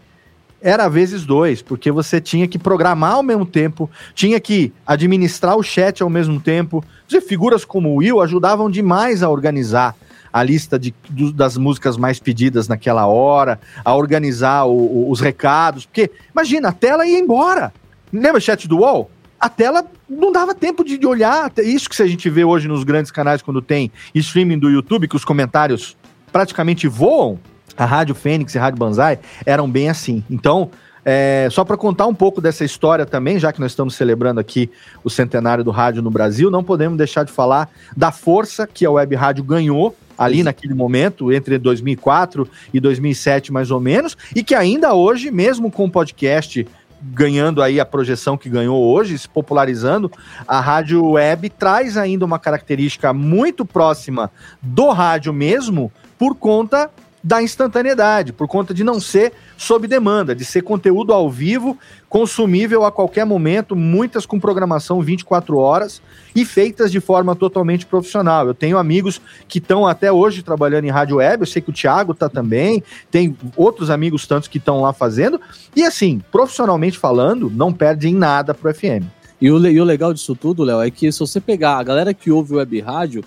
era 0.60 0.88
vezes 0.88 1.24
dois, 1.24 1.62
porque 1.62 1.90
você 1.90 2.20
tinha 2.20 2.48
que 2.48 2.58
programar 2.58 3.14
ao 3.14 3.22
mesmo 3.22 3.46
tempo, 3.46 3.90
tinha 4.14 4.40
que 4.40 4.72
administrar 4.86 5.56
o 5.56 5.62
chat 5.62 6.02
ao 6.02 6.10
mesmo 6.10 6.40
tempo. 6.40 6.84
Figuras 7.26 7.64
como 7.64 7.90
o 7.90 7.96
Will 7.96 8.20
ajudavam 8.20 8.70
demais 8.70 9.22
a 9.22 9.28
organizar 9.28 9.94
a 10.32 10.42
lista 10.42 10.78
de, 10.78 10.94
do, 11.08 11.32
das 11.32 11.56
músicas 11.56 11.96
mais 11.96 12.18
pedidas 12.20 12.68
naquela 12.68 13.06
hora, 13.06 13.58
a 13.84 13.94
organizar 13.94 14.64
o, 14.64 14.72
o, 14.72 15.10
os 15.10 15.20
recados, 15.20 15.86
porque 15.86 16.10
imagina, 16.32 16.68
a 16.68 16.72
tela 16.72 17.06
ia 17.06 17.18
embora. 17.18 17.72
Lembra 18.12 18.38
o 18.38 18.40
chat 18.40 18.68
do 18.68 18.78
UOL? 18.78 19.10
A 19.46 19.48
tela 19.48 19.84
não 20.08 20.32
dava 20.32 20.54
tempo 20.54 20.84
de, 20.84 20.98
de 20.98 21.06
olhar. 21.06 21.52
Isso 21.58 21.88
que 21.88 22.02
a 22.02 22.06
gente 22.06 22.28
vê 22.28 22.44
hoje 22.44 22.66
nos 22.66 22.82
grandes 22.82 23.10
canais 23.10 23.40
quando 23.40 23.62
tem 23.62 23.92
streaming 24.14 24.58
do 24.58 24.68
YouTube, 24.68 25.08
que 25.08 25.16
os 25.16 25.24
comentários 25.24 25.96
praticamente 26.32 26.88
voam. 26.88 27.38
A 27.76 27.84
Rádio 27.84 28.14
Fênix 28.14 28.54
e 28.54 28.58
a 28.58 28.62
Rádio 28.62 28.78
Banzai 28.78 29.18
eram 29.44 29.70
bem 29.70 29.90
assim. 29.90 30.24
Então, 30.30 30.70
é, 31.04 31.46
só 31.50 31.62
para 31.62 31.76
contar 31.76 32.06
um 32.06 32.14
pouco 32.14 32.40
dessa 32.40 32.64
história 32.64 33.04
também, 33.04 33.38
já 33.38 33.52
que 33.52 33.60
nós 33.60 33.72
estamos 33.72 33.94
celebrando 33.94 34.40
aqui 34.40 34.70
o 35.04 35.10
centenário 35.10 35.62
do 35.62 35.70
rádio 35.70 36.02
no 36.02 36.10
Brasil, 36.10 36.50
não 36.50 36.64
podemos 36.64 36.96
deixar 36.96 37.24
de 37.24 37.30
falar 37.30 37.68
da 37.94 38.10
força 38.10 38.66
que 38.66 38.84
a 38.86 38.90
web 38.90 39.14
rádio 39.14 39.44
ganhou 39.44 39.94
ali 40.18 40.42
naquele 40.42 40.72
momento, 40.72 41.30
entre 41.30 41.58
2004 41.58 42.48
e 42.72 42.80
2007 42.80 43.52
mais 43.52 43.70
ou 43.70 43.78
menos, 43.78 44.16
e 44.34 44.42
que 44.42 44.54
ainda 44.54 44.94
hoje, 44.94 45.30
mesmo 45.30 45.70
com 45.70 45.84
o 45.84 45.90
podcast 45.90 46.66
ganhando 47.00 47.62
aí 47.62 47.78
a 47.78 47.84
projeção 47.84 48.36
que 48.36 48.48
ganhou 48.48 48.82
hoje, 48.82 49.18
se 49.18 49.28
popularizando, 49.28 50.10
a 50.46 50.60
rádio 50.60 51.04
web 51.12 51.48
traz 51.50 51.96
ainda 51.96 52.24
uma 52.24 52.38
característica 52.38 53.12
muito 53.12 53.64
próxima 53.64 54.30
do 54.62 54.90
rádio 54.90 55.32
mesmo, 55.32 55.92
por 56.18 56.34
conta 56.34 56.90
da 57.26 57.42
instantaneidade, 57.42 58.32
por 58.32 58.46
conta 58.46 58.72
de 58.72 58.84
não 58.84 59.00
ser 59.00 59.32
sob 59.56 59.88
demanda, 59.88 60.32
de 60.32 60.44
ser 60.44 60.62
conteúdo 60.62 61.12
ao 61.12 61.28
vivo, 61.28 61.76
consumível 62.08 62.84
a 62.84 62.92
qualquer 62.92 63.26
momento, 63.26 63.74
muitas 63.74 64.24
com 64.24 64.38
programação 64.38 65.02
24 65.02 65.58
horas 65.58 66.00
e 66.36 66.44
feitas 66.44 66.92
de 66.92 67.00
forma 67.00 67.34
totalmente 67.34 67.84
profissional. 67.84 68.46
Eu 68.46 68.54
tenho 68.54 68.78
amigos 68.78 69.20
que 69.48 69.58
estão 69.58 69.88
até 69.88 70.12
hoje 70.12 70.40
trabalhando 70.40 70.84
em 70.84 70.90
rádio 70.90 71.16
web, 71.16 71.42
eu 71.42 71.46
sei 71.48 71.60
que 71.60 71.70
o 71.70 71.72
Thiago 71.72 72.12
está 72.12 72.28
também, 72.28 72.80
tem 73.10 73.36
outros 73.56 73.90
amigos 73.90 74.24
tantos 74.24 74.46
que 74.46 74.58
estão 74.58 74.80
lá 74.80 74.92
fazendo, 74.92 75.40
e 75.74 75.82
assim, 75.82 76.22
profissionalmente 76.30 76.96
falando, 76.96 77.50
não 77.50 77.72
perde 77.72 78.06
em 78.06 78.14
nada 78.14 78.54
pro 78.54 78.72
FM. 78.72 79.02
E 79.40 79.50
o, 79.50 79.66
e 79.66 79.80
o 79.80 79.84
legal 79.84 80.14
disso 80.14 80.36
tudo, 80.36 80.62
Léo, 80.62 80.80
é 80.80 80.92
que 80.92 81.10
se 81.10 81.18
você 81.18 81.40
pegar 81.40 81.76
a 81.76 81.82
galera 81.82 82.14
que 82.14 82.30
ouve 82.30 82.54
web 82.54 82.80
rádio, 82.80 83.24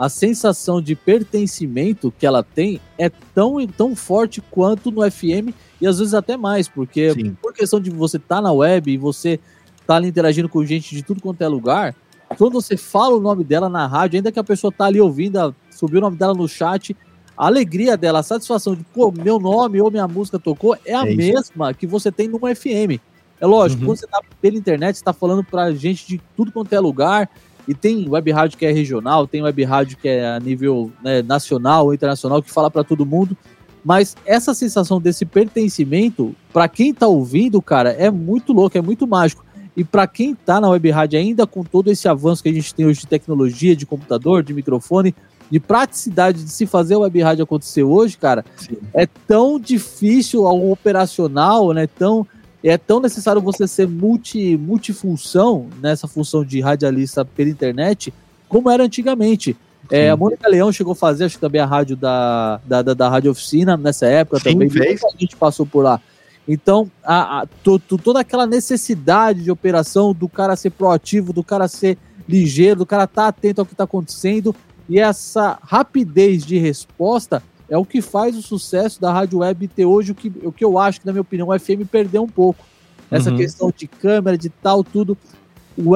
a 0.00 0.08
sensação 0.08 0.80
de 0.80 0.96
pertencimento 0.96 2.10
que 2.18 2.24
ela 2.24 2.42
tem 2.42 2.80
é 2.96 3.10
tão, 3.10 3.58
tão 3.66 3.94
forte 3.94 4.40
quanto 4.40 4.90
no 4.90 5.02
FM 5.08 5.52
e 5.78 5.86
às 5.86 5.98
vezes 5.98 6.14
até 6.14 6.38
mais, 6.38 6.66
porque 6.66 7.12
Sim. 7.12 7.34
por 7.34 7.52
questão 7.52 7.78
de 7.78 7.90
você 7.90 8.16
estar 8.16 8.36
tá 8.36 8.40
na 8.40 8.50
web 8.50 8.90
e 8.90 8.96
você 8.96 9.38
tá 9.86 9.96
ali 9.96 10.08
interagindo 10.08 10.48
com 10.48 10.64
gente 10.64 10.96
de 10.96 11.02
tudo 11.02 11.20
quanto 11.20 11.42
é 11.42 11.48
lugar, 11.48 11.94
quando 12.38 12.54
você 12.54 12.78
fala 12.78 13.14
o 13.14 13.20
nome 13.20 13.44
dela 13.44 13.68
na 13.68 13.86
rádio, 13.86 14.16
ainda 14.16 14.32
que 14.32 14.38
a 14.38 14.44
pessoa 14.44 14.72
tá 14.72 14.86
ali 14.86 14.98
ouvindo, 14.98 15.54
subiu 15.70 15.98
o 15.98 16.00
nome 16.00 16.16
dela 16.16 16.32
no 16.32 16.48
chat, 16.48 16.96
a 17.36 17.44
alegria 17.44 17.94
dela, 17.94 18.20
a 18.20 18.22
satisfação 18.22 18.74
de, 18.74 18.82
pô, 18.94 19.12
meu 19.12 19.38
nome 19.38 19.82
ou 19.82 19.90
minha 19.90 20.08
música 20.08 20.38
tocou 20.38 20.78
é 20.82 20.94
a 20.94 21.06
é 21.06 21.14
mesma 21.14 21.74
que 21.74 21.86
você 21.86 22.10
tem 22.10 22.26
numa 22.26 22.54
FM. 22.54 22.98
É 23.38 23.44
lógico, 23.46 23.82
uhum. 23.82 23.88
quando 23.88 23.98
você 23.98 24.06
tá 24.06 24.22
pela 24.40 24.56
internet, 24.56 24.96
você 24.96 25.04
tá 25.04 25.12
falando 25.12 25.44
pra 25.44 25.72
gente 25.72 26.06
de 26.06 26.22
tudo 26.34 26.50
quanto 26.50 26.72
é 26.72 26.80
lugar, 26.80 27.28
e 27.70 27.74
tem 27.74 28.08
web 28.08 28.32
rádio 28.32 28.58
que 28.58 28.66
é 28.66 28.72
regional, 28.72 29.28
tem 29.28 29.42
web 29.42 29.62
rádio 29.62 29.96
que 29.96 30.08
é 30.08 30.26
a 30.26 30.40
nível 30.40 30.90
né, 31.04 31.22
nacional 31.22 31.86
ou 31.86 31.94
internacional, 31.94 32.42
que 32.42 32.50
fala 32.50 32.68
para 32.68 32.82
todo 32.82 33.06
mundo. 33.06 33.36
Mas 33.84 34.16
essa 34.26 34.52
sensação 34.54 35.00
desse 35.00 35.24
pertencimento, 35.24 36.34
para 36.52 36.66
quem 36.66 36.92
tá 36.92 37.06
ouvindo, 37.06 37.62
cara, 37.62 37.92
é 37.92 38.10
muito 38.10 38.52
louco, 38.52 38.76
é 38.76 38.82
muito 38.82 39.06
mágico. 39.06 39.44
E 39.76 39.84
para 39.84 40.04
quem 40.08 40.34
tá 40.34 40.60
na 40.60 40.68
web 40.68 40.90
rádio 40.90 41.20
ainda 41.20 41.46
com 41.46 41.62
todo 41.62 41.92
esse 41.92 42.08
avanço 42.08 42.42
que 42.42 42.48
a 42.48 42.52
gente 42.52 42.74
tem 42.74 42.86
hoje 42.86 43.02
de 43.02 43.06
tecnologia, 43.06 43.76
de 43.76 43.86
computador, 43.86 44.42
de 44.42 44.52
microfone, 44.52 45.14
de 45.48 45.60
praticidade 45.60 46.42
de 46.42 46.50
se 46.50 46.66
fazer 46.66 46.94
a 46.94 46.98
web 46.98 47.22
rádio 47.22 47.44
acontecer 47.44 47.84
hoje, 47.84 48.18
cara, 48.18 48.44
Sim. 48.56 48.78
é 48.92 49.06
tão 49.06 49.60
difícil 49.60 50.44
ao 50.44 50.72
operacional, 50.72 51.72
né? 51.72 51.86
Tão 51.86 52.26
é 52.68 52.76
tão 52.76 53.00
necessário 53.00 53.40
você 53.40 53.66
ser 53.66 53.88
multi, 53.88 54.56
multifunção 54.56 55.68
nessa 55.80 56.06
função 56.06 56.44
de 56.44 56.60
radialista 56.60 57.24
pela 57.24 57.48
internet 57.48 58.12
como 58.48 58.68
era 58.68 58.84
antigamente. 58.84 59.56
É, 59.90 60.10
a 60.10 60.16
Mônica 60.16 60.46
Leão 60.48 60.70
chegou 60.72 60.92
a 60.92 60.96
fazer, 60.96 61.24
acho 61.24 61.36
que 61.36 61.40
também 61.40 61.60
a 61.60 61.66
rádio 61.66 61.96
da, 61.96 62.60
da, 62.66 62.82
da, 62.82 62.94
da 62.94 63.08
Rádio 63.08 63.30
Oficina 63.30 63.76
nessa 63.76 64.06
época 64.06 64.40
Sim, 64.40 64.52
também. 64.52 64.68
Fez. 64.68 65.02
A 65.04 65.16
gente 65.18 65.36
passou 65.36 65.64
por 65.64 65.84
lá. 65.84 66.00
Então, 66.46 66.90
a, 67.02 67.40
a, 67.40 67.46
to, 67.62 67.78
to, 67.78 67.96
toda 67.96 68.20
aquela 68.20 68.46
necessidade 68.46 69.42
de 69.42 69.50
operação 69.50 70.12
do 70.12 70.28
cara 70.28 70.56
ser 70.56 70.70
proativo, 70.70 71.32
do 71.32 71.44
cara 71.44 71.68
ser 71.68 71.96
ligeiro, 72.28 72.80
do 72.80 72.86
cara 72.86 73.04
estar 73.04 73.22
tá 73.22 73.28
atento 73.28 73.60
ao 73.60 73.66
que 73.66 73.72
está 73.72 73.84
acontecendo 73.84 74.54
e 74.88 74.98
essa 74.98 75.58
rapidez 75.62 76.44
de 76.44 76.58
resposta 76.58 77.42
é 77.70 77.78
o 77.78 77.84
que 77.84 78.02
faz 78.02 78.36
o 78.36 78.42
sucesso 78.42 79.00
da 79.00 79.12
rádio 79.12 79.38
web 79.38 79.68
ter 79.68 79.86
hoje 79.86 80.10
o 80.10 80.14
que, 80.14 80.30
o 80.42 80.50
que 80.50 80.64
eu 80.64 80.76
acho 80.76 81.00
que, 81.00 81.06
na 81.06 81.12
minha 81.12 81.22
opinião, 81.22 81.48
o 81.48 81.58
FM 81.58 81.88
perdeu 81.90 82.24
um 82.24 82.28
pouco. 82.28 82.64
Essa 83.08 83.30
uhum. 83.30 83.36
questão 83.36 83.72
de 83.74 83.86
câmera, 83.86 84.36
de 84.36 84.48
tal, 84.48 84.82
tudo. 84.82 85.16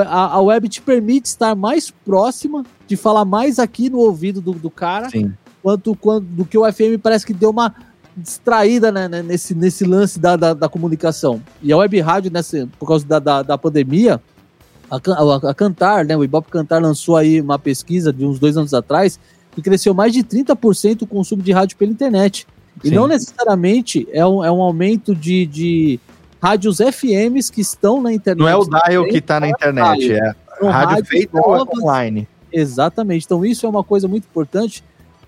A, 0.07 0.37
a, 0.37 0.41
web 0.41 0.69
te 0.69 0.81
permite 0.81 1.27
estar 1.27 1.55
mais 1.55 1.91
próxima, 1.91 2.65
de 2.87 2.97
falar 2.97 3.25
mais 3.25 3.59
aqui 3.59 3.91
no 3.91 3.99
ouvido 3.99 4.41
do, 4.41 4.53
do 4.53 4.71
cara, 4.71 5.11
Sim. 5.11 5.33
quanto, 5.63 5.95
quanto 5.97 6.25
do 6.27 6.45
que 6.45 6.57
o 6.57 6.73
FM 6.73 7.01
parece 7.03 7.27
que 7.27 7.35
deu 7.35 7.51
uma 7.51 7.75
distraída 8.17 8.93
né, 8.93 9.09
né, 9.09 9.23
nesse, 9.23 9.55
nesse 9.55 9.85
lance 9.85 10.19
da, 10.19 10.37
da, 10.37 10.55
da, 10.55 10.69
comunicação. 10.69 11.43
E 11.61 11.73
a 11.73 11.77
web 11.77 12.01
rádio, 12.01 12.31
nessa, 12.31 12.69
por 12.79 12.87
causa 12.87 13.05
da, 13.05 13.19
da, 13.19 13.43
da 13.43 13.59
pandemia, 13.59 14.23
a, 14.89 14.97
a, 14.97 15.51
a, 15.51 15.55
Cantar, 15.55 16.05
né, 16.05 16.17
o 16.17 16.23
Ibope 16.23 16.51
Cantar 16.51 16.81
lançou 16.81 17.17
aí 17.17 17.41
uma 17.41 17.59
pesquisa 17.59 18.13
de 18.13 18.25
uns 18.25 18.39
dois 18.39 18.57
anos 18.57 18.73
atrás 18.73 19.19
que 19.55 19.63
cresceu 19.63 19.95
mais 19.95 20.13
de 20.13 20.23
30% 20.23 21.03
o 21.03 21.07
consumo 21.07 21.43
de 21.43 21.53
rádio 21.53 21.77
pela 21.77 21.91
internet. 21.91 22.47
E 22.83 22.89
Sim. 22.89 22.95
não 22.95 23.07
necessariamente 23.07 24.07
é 24.13 24.27
um, 24.27 24.45
é 24.45 24.51
um 24.51 24.61
aumento 24.61 25.15
de, 25.15 25.47
de 25.47 26.01
rádios 26.43 26.79
FMs 26.79 27.51
que 27.51 27.61
estão 27.61 28.03
na 28.03 28.13
internet. 28.13 28.41
Não 28.41 28.49
é 28.49 28.57
o 28.57 28.65
dial 28.65 29.05
que 29.05 29.19
está 29.19 29.39
na 29.39 29.49
internet, 29.49 30.13
é 30.13 30.35
rádio 30.63 31.05
feita 31.05 31.39
online. 31.39 32.29
Exatamente. 32.53 33.25
Então 33.25 33.45
isso 33.45 33.65
é 33.65 33.69
uma 33.69 33.85
coisa 33.85 34.09
muito 34.09 34.25
importante 34.25 34.83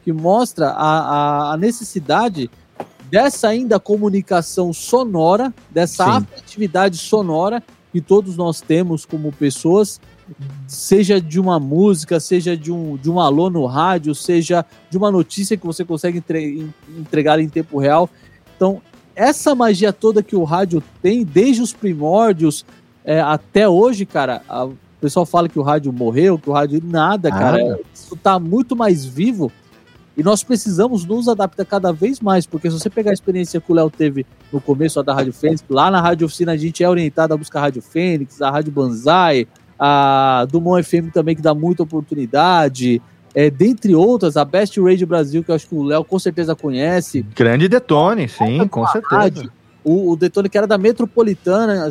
que 0.04 0.12
mostra 0.12 0.68
a, 0.68 1.50
a, 1.50 1.52
a 1.54 1.56
necessidade 1.56 2.50
dessa 3.10 3.48
ainda 3.48 3.78
comunicação 3.78 4.72
sonora, 4.72 5.54
dessa 5.70 6.04
Sim. 6.04 6.10
afetividade 6.10 6.96
sonora 6.96 7.62
que 7.92 8.00
todos 8.00 8.36
nós 8.36 8.60
temos 8.60 9.04
como 9.04 9.32
pessoas 9.32 10.00
seja 10.66 11.20
de 11.20 11.38
uma 11.38 11.58
música, 11.58 12.18
seja 12.20 12.56
de 12.56 12.72
um, 12.72 12.96
de 12.96 13.10
um 13.10 13.20
alô 13.20 13.48
no 13.48 13.66
rádio, 13.66 14.14
seja 14.14 14.64
de 14.90 14.96
uma 14.96 15.10
notícia 15.10 15.56
que 15.56 15.66
você 15.66 15.84
consegue 15.84 16.18
entre, 16.18 16.68
entregar 16.98 17.38
em 17.40 17.48
tempo 17.48 17.78
real. 17.78 18.08
Então, 18.56 18.80
essa 19.14 19.54
magia 19.54 19.92
toda 19.92 20.22
que 20.22 20.36
o 20.36 20.44
rádio 20.44 20.82
tem, 21.00 21.24
desde 21.24 21.62
os 21.62 21.72
primórdios 21.72 22.64
é, 23.04 23.20
até 23.20 23.68
hoje, 23.68 24.04
cara, 24.04 24.42
a, 24.48 24.64
o 24.64 24.76
pessoal 25.00 25.24
fala 25.24 25.48
que 25.48 25.58
o 25.58 25.62
rádio 25.62 25.92
morreu, 25.92 26.38
que 26.38 26.50
o 26.50 26.52
rádio. 26.52 26.82
Nada, 26.84 27.28
ah. 27.28 27.32
cara. 27.32 27.80
Isso 27.94 28.16
tá 28.16 28.38
muito 28.38 28.74
mais 28.74 29.04
vivo. 29.04 29.52
E 30.16 30.22
nós 30.22 30.42
precisamos 30.42 31.04
nos 31.04 31.28
adaptar 31.28 31.66
cada 31.66 31.92
vez 31.92 32.20
mais, 32.20 32.46
porque 32.46 32.70
se 32.70 32.78
você 32.78 32.88
pegar 32.88 33.10
a 33.10 33.14
experiência 33.14 33.60
que 33.60 33.70
o 33.70 33.74
Léo 33.74 33.90
teve 33.90 34.24
no 34.50 34.60
começo 34.60 35.02
da 35.02 35.12
Rádio 35.12 35.34
Fênix, 35.34 35.62
lá 35.68 35.90
na 35.90 36.00
Rádio 36.00 36.24
Oficina 36.24 36.52
a 36.52 36.56
gente 36.56 36.82
é 36.82 36.88
orientado 36.88 37.34
a 37.34 37.36
buscar 37.36 37.58
a 37.58 37.62
Rádio 37.64 37.82
Fênix, 37.82 38.40
a 38.40 38.50
Rádio 38.50 38.72
Banzai, 38.72 39.46
a 39.78 40.46
Dumont 40.50 40.82
FM 40.82 41.12
também 41.12 41.36
que 41.36 41.42
dá 41.42 41.54
muita 41.54 41.82
oportunidade, 41.82 43.00
é, 43.34 43.50
dentre 43.50 43.94
outras, 43.94 44.36
a 44.36 44.44
Best 44.44 44.80
Radio 44.80 45.06
Brasil, 45.06 45.44
que 45.44 45.50
eu 45.50 45.54
acho 45.54 45.68
que 45.68 45.74
o 45.74 45.82
Léo 45.82 46.02
com 46.02 46.18
certeza 46.18 46.56
conhece. 46.56 47.22
Grande 47.34 47.68
Detone, 47.68 48.28
sim, 48.28 48.66
com 48.68 48.86
certeza. 48.86 49.50
o, 49.84 50.12
o, 50.12 50.16
Detone 50.16 50.48
que 50.48 50.56
era 50.56 50.66
da 50.66 50.78
Metropolitana, 50.78 51.90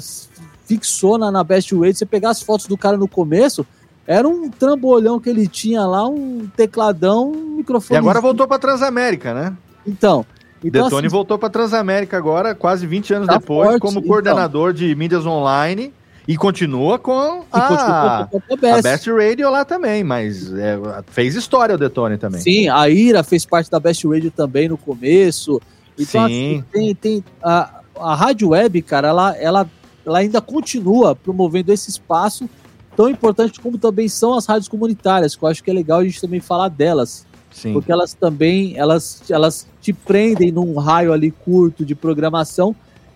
fixou 0.65 1.19
na, 1.19 1.29
na 1.29 1.43
Best 1.43 1.71
Radio, 1.75 1.93
você 1.93 2.05
pegar 2.05 2.31
as 2.31 2.41
fotos 2.41 2.65
do 2.65 2.75
cara 2.75 2.97
no 2.97 3.07
começo, 3.07 3.65
era 4.07 4.27
um 4.27 4.49
trambolhão 4.49 5.19
que 5.19 5.29
ele 5.29 5.47
tinha 5.47 5.85
lá, 5.85 6.07
um 6.07 6.47
tecladão, 6.57 7.31
um 7.31 7.57
microfone. 7.57 7.97
E 7.97 7.99
agora 7.99 8.19
voltou 8.19 8.47
para 8.47 8.57
Transamérica, 8.57 9.33
né? 9.33 9.55
Então, 9.85 10.25
então, 10.63 10.83
Detone 10.83 11.05
assim, 11.05 11.11
voltou 11.11 11.37
para 11.37 11.49
Transamérica 11.49 12.17
agora, 12.17 12.55
quase 12.55 12.87
20 12.87 13.13
anos 13.13 13.27
tá 13.27 13.37
depois, 13.37 13.69
forte, 13.69 13.81
como 13.81 14.01
coordenador 14.01 14.71
então. 14.71 14.87
de 14.87 14.95
mídias 14.95 15.27
online 15.27 15.93
e 16.27 16.37
continua 16.37 16.97
com 16.97 17.43
a, 17.51 17.61
continua 17.61 18.29
com 18.31 18.53
a, 18.53 18.57
Best. 18.57 18.79
a, 18.79 18.81
Best. 18.81 19.11
Radio 19.11 19.49
lá 19.49 19.63
também, 19.63 20.03
mas 20.03 20.51
é, 20.53 20.77
fez 21.07 21.35
história 21.35 21.75
o 21.75 21.77
Detone 21.77 22.17
também. 22.17 22.41
Sim, 22.41 22.69
a 22.69 22.89
Ira 22.89 23.23
fez 23.23 23.45
parte 23.45 23.69
da 23.69 23.79
Best 23.79 24.07
Radio 24.07 24.31
também 24.31 24.67
no 24.67 24.77
começo. 24.77 25.61
Então, 25.97 26.27
Sim. 26.27 26.57
Assim, 26.57 26.63
tem, 26.71 26.95
tem 26.95 27.23
a, 27.43 27.81
a 27.99 28.15
rádio 28.15 28.49
web, 28.49 28.81
cara, 28.81 29.07
ela, 29.07 29.37
ela, 29.37 29.69
ela 30.05 30.19
ainda 30.19 30.41
continua 30.41 31.15
promovendo 31.15 31.71
esse 31.71 31.89
espaço 31.89 32.49
tão 32.95 33.09
importante 33.09 33.59
como 33.59 33.77
também 33.77 34.07
são 34.07 34.33
as 34.33 34.45
rádios 34.45 34.67
comunitárias, 34.67 35.35
que 35.35 35.43
eu 35.43 35.49
acho 35.49 35.63
que 35.63 35.69
é 35.69 35.73
legal 35.73 35.99
a 35.99 36.03
gente 36.03 36.21
também 36.21 36.39
falar 36.39 36.69
delas. 36.69 37.25
Sim. 37.51 37.73
Porque 37.73 37.91
elas 37.91 38.13
também, 38.13 38.77
elas, 38.77 39.21
elas 39.29 39.67
te 39.81 39.93
prendem 39.93 40.51
num 40.51 40.77
raio 40.77 41.13
ali 41.13 41.31
curto 41.31 41.85
de 41.85 41.95
programação, 41.95 42.75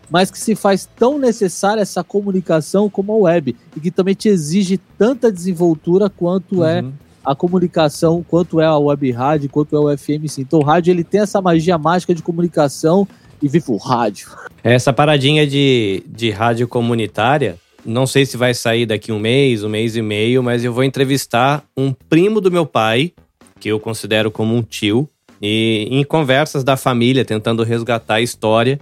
mas 0.09 0.31
que 0.31 0.39
se 0.39 0.55
faz 0.55 0.87
tão 0.97 1.17
necessária 1.19 1.81
essa 1.81 2.03
comunicação 2.03 2.89
como 2.89 3.13
a 3.13 3.15
web 3.15 3.55
e 3.75 3.79
que 3.79 3.91
também 3.91 4.15
te 4.15 4.29
exige 4.29 4.79
tanta 4.97 5.31
desenvoltura 5.31 6.09
quanto 6.09 6.63
é 6.63 6.81
uhum. 6.81 6.89
é 6.89 7.09
a 7.23 7.35
comunicação, 7.35 8.25
quanto 8.27 8.59
é 8.59 8.65
a 8.65 8.77
web 8.77 9.11
rádio, 9.11 9.49
quanto 9.49 9.75
é 9.75 9.79
o 9.79 9.97
FM. 9.97 10.27
Sim. 10.27 10.41
Então 10.41 10.59
o 10.59 10.63
rádio 10.63 10.91
ele 10.91 11.03
tem 11.03 11.21
essa 11.21 11.41
magia 11.41 11.77
mágica 11.77 12.15
de 12.15 12.23
comunicação 12.23 13.07
e 13.41 13.47
viva 13.47 13.71
o 13.71 13.77
rádio. 13.77 14.29
Essa 14.63 14.91
paradinha 14.91 15.45
de, 15.45 16.03
de 16.07 16.31
rádio 16.31 16.67
comunitária, 16.67 17.57
não 17.85 18.05
sei 18.07 18.25
se 18.25 18.35
vai 18.35 18.53
sair 18.53 18.85
daqui 18.85 19.11
um 19.11 19.19
mês, 19.19 19.63
um 19.63 19.69
mês 19.69 19.95
e 19.95 20.01
meio, 20.01 20.41
mas 20.41 20.63
eu 20.63 20.73
vou 20.73 20.83
entrevistar 20.83 21.63
um 21.77 21.93
primo 21.93 22.41
do 22.41 22.51
meu 22.51 22.65
pai, 22.65 23.13
que 23.59 23.69
eu 23.69 23.79
considero 23.79 24.31
como 24.31 24.55
um 24.55 24.61
tio, 24.61 25.07
e 25.41 25.87
em 25.89 26.03
conversas 26.03 26.63
da 26.63 26.75
família, 26.75 27.23
tentando 27.23 27.63
resgatar 27.63 28.15
a 28.15 28.21
história, 28.21 28.79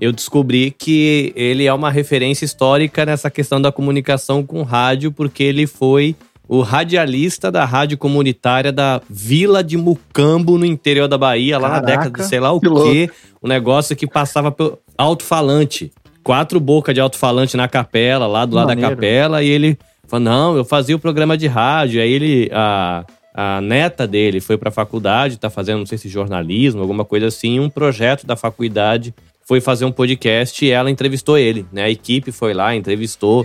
eu 0.00 0.12
descobri 0.12 0.70
que 0.70 1.30
ele 1.36 1.66
é 1.66 1.74
uma 1.74 1.90
referência 1.90 2.46
histórica 2.46 3.04
nessa 3.04 3.30
questão 3.30 3.60
da 3.60 3.70
comunicação 3.70 4.42
com 4.42 4.62
rádio, 4.62 5.12
porque 5.12 5.42
ele 5.42 5.66
foi 5.66 6.16
o 6.48 6.62
radialista 6.62 7.52
da 7.52 7.66
rádio 7.66 7.98
comunitária 7.98 8.72
da 8.72 9.02
Vila 9.10 9.62
de 9.62 9.76
Mucambo, 9.76 10.56
no 10.56 10.64
interior 10.64 11.06
da 11.06 11.18
Bahia, 11.18 11.58
lá 11.58 11.68
Caraca, 11.68 11.86
na 11.86 11.96
década 11.96 12.22
de 12.22 12.28
sei 12.28 12.40
lá 12.40 12.50
o 12.50 12.60
quê. 12.60 13.10
Um 13.42 13.46
negócio 13.46 13.94
que 13.94 14.06
passava 14.06 14.50
pelo 14.50 14.78
alto-falante. 14.96 15.92
Quatro 16.24 16.58
bocas 16.58 16.94
de 16.94 17.00
alto-falante 17.00 17.56
na 17.56 17.68
capela, 17.68 18.26
lá 18.26 18.44
do 18.44 18.56
lado 18.56 18.68
da 18.68 18.76
capela, 18.76 19.42
e 19.42 19.48
ele 19.48 19.78
falou: 20.08 20.24
não, 20.24 20.56
eu 20.56 20.64
fazia 20.64 20.96
o 20.96 20.98
programa 20.98 21.36
de 21.36 21.46
rádio. 21.46 22.00
Aí 22.00 22.10
ele. 22.10 22.50
A, 22.52 23.04
a 23.32 23.60
neta 23.60 24.08
dele 24.08 24.40
foi 24.40 24.58
pra 24.58 24.72
faculdade, 24.72 25.38
tá 25.38 25.48
fazendo, 25.48 25.78
não 25.78 25.86
sei 25.86 25.96
se 25.96 26.08
jornalismo, 26.08 26.80
alguma 26.80 27.04
coisa 27.04 27.28
assim, 27.28 27.60
um 27.60 27.70
projeto 27.70 28.26
da 28.26 28.34
faculdade 28.34 29.14
foi 29.50 29.60
fazer 29.60 29.84
um 29.84 29.90
podcast 29.90 30.64
e 30.64 30.70
ela 30.70 30.92
entrevistou 30.92 31.36
ele, 31.36 31.66
né? 31.72 31.82
A 31.82 31.90
equipe 31.90 32.30
foi 32.30 32.54
lá, 32.54 32.72
entrevistou. 32.72 33.44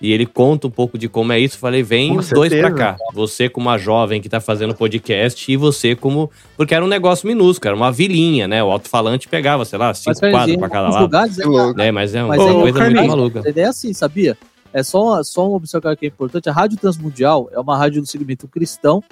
E 0.00 0.10
ele 0.10 0.24
conta 0.24 0.66
um 0.66 0.70
pouco 0.70 0.96
de 0.96 1.10
como 1.10 1.30
é 1.30 1.38
isso. 1.38 1.58
Falei, 1.58 1.82
vem 1.82 2.16
os 2.16 2.30
dois 2.30 2.50
pra 2.54 2.70
cá. 2.70 2.96
Você 3.12 3.50
como 3.50 3.68
uma 3.68 3.76
jovem 3.76 4.18
que 4.18 4.30
tá 4.30 4.40
fazendo 4.40 4.74
podcast 4.74 5.52
e 5.52 5.54
você 5.54 5.94
como... 5.94 6.30
Porque 6.56 6.74
era 6.74 6.82
um 6.82 6.88
negócio 6.88 7.28
minúsculo, 7.28 7.68
era 7.68 7.76
uma 7.76 7.92
vilinha, 7.92 8.48
né? 8.48 8.64
O 8.64 8.70
alto-falante 8.70 9.28
pegava, 9.28 9.66
sei 9.66 9.78
lá, 9.78 9.92
cinco 9.92 10.18
quadros 10.18 10.56
pra 10.56 10.70
cada 10.70 10.88
lado. 10.88 11.02
lugares, 11.02 11.38
é, 11.38 11.42
Que 11.42 11.48
louco. 11.48 11.78
É, 11.78 11.92
mas 11.92 12.14
é 12.14 12.22
uma 12.22 12.28
Mas 12.34 12.40
aí, 12.40 12.54
coisa 12.54 12.78
Carlinhos, 12.78 13.06
muito 13.06 13.16
maluca. 13.18 13.42
A 13.44 13.50
ideia 13.50 13.66
é 13.66 13.68
assim, 13.68 13.92
sabia? 13.92 14.38
É 14.72 14.82
só, 14.82 15.22
só 15.22 15.46
uma 15.46 15.58
observação 15.58 15.94
que 15.94 16.06
é 16.06 16.08
importante. 16.08 16.48
A 16.48 16.52
Rádio 16.52 16.78
Transmundial 16.78 17.50
é 17.52 17.60
uma 17.60 17.76
rádio 17.76 18.00
do 18.00 18.08
segmento 18.08 18.48
cristão. 18.48 19.04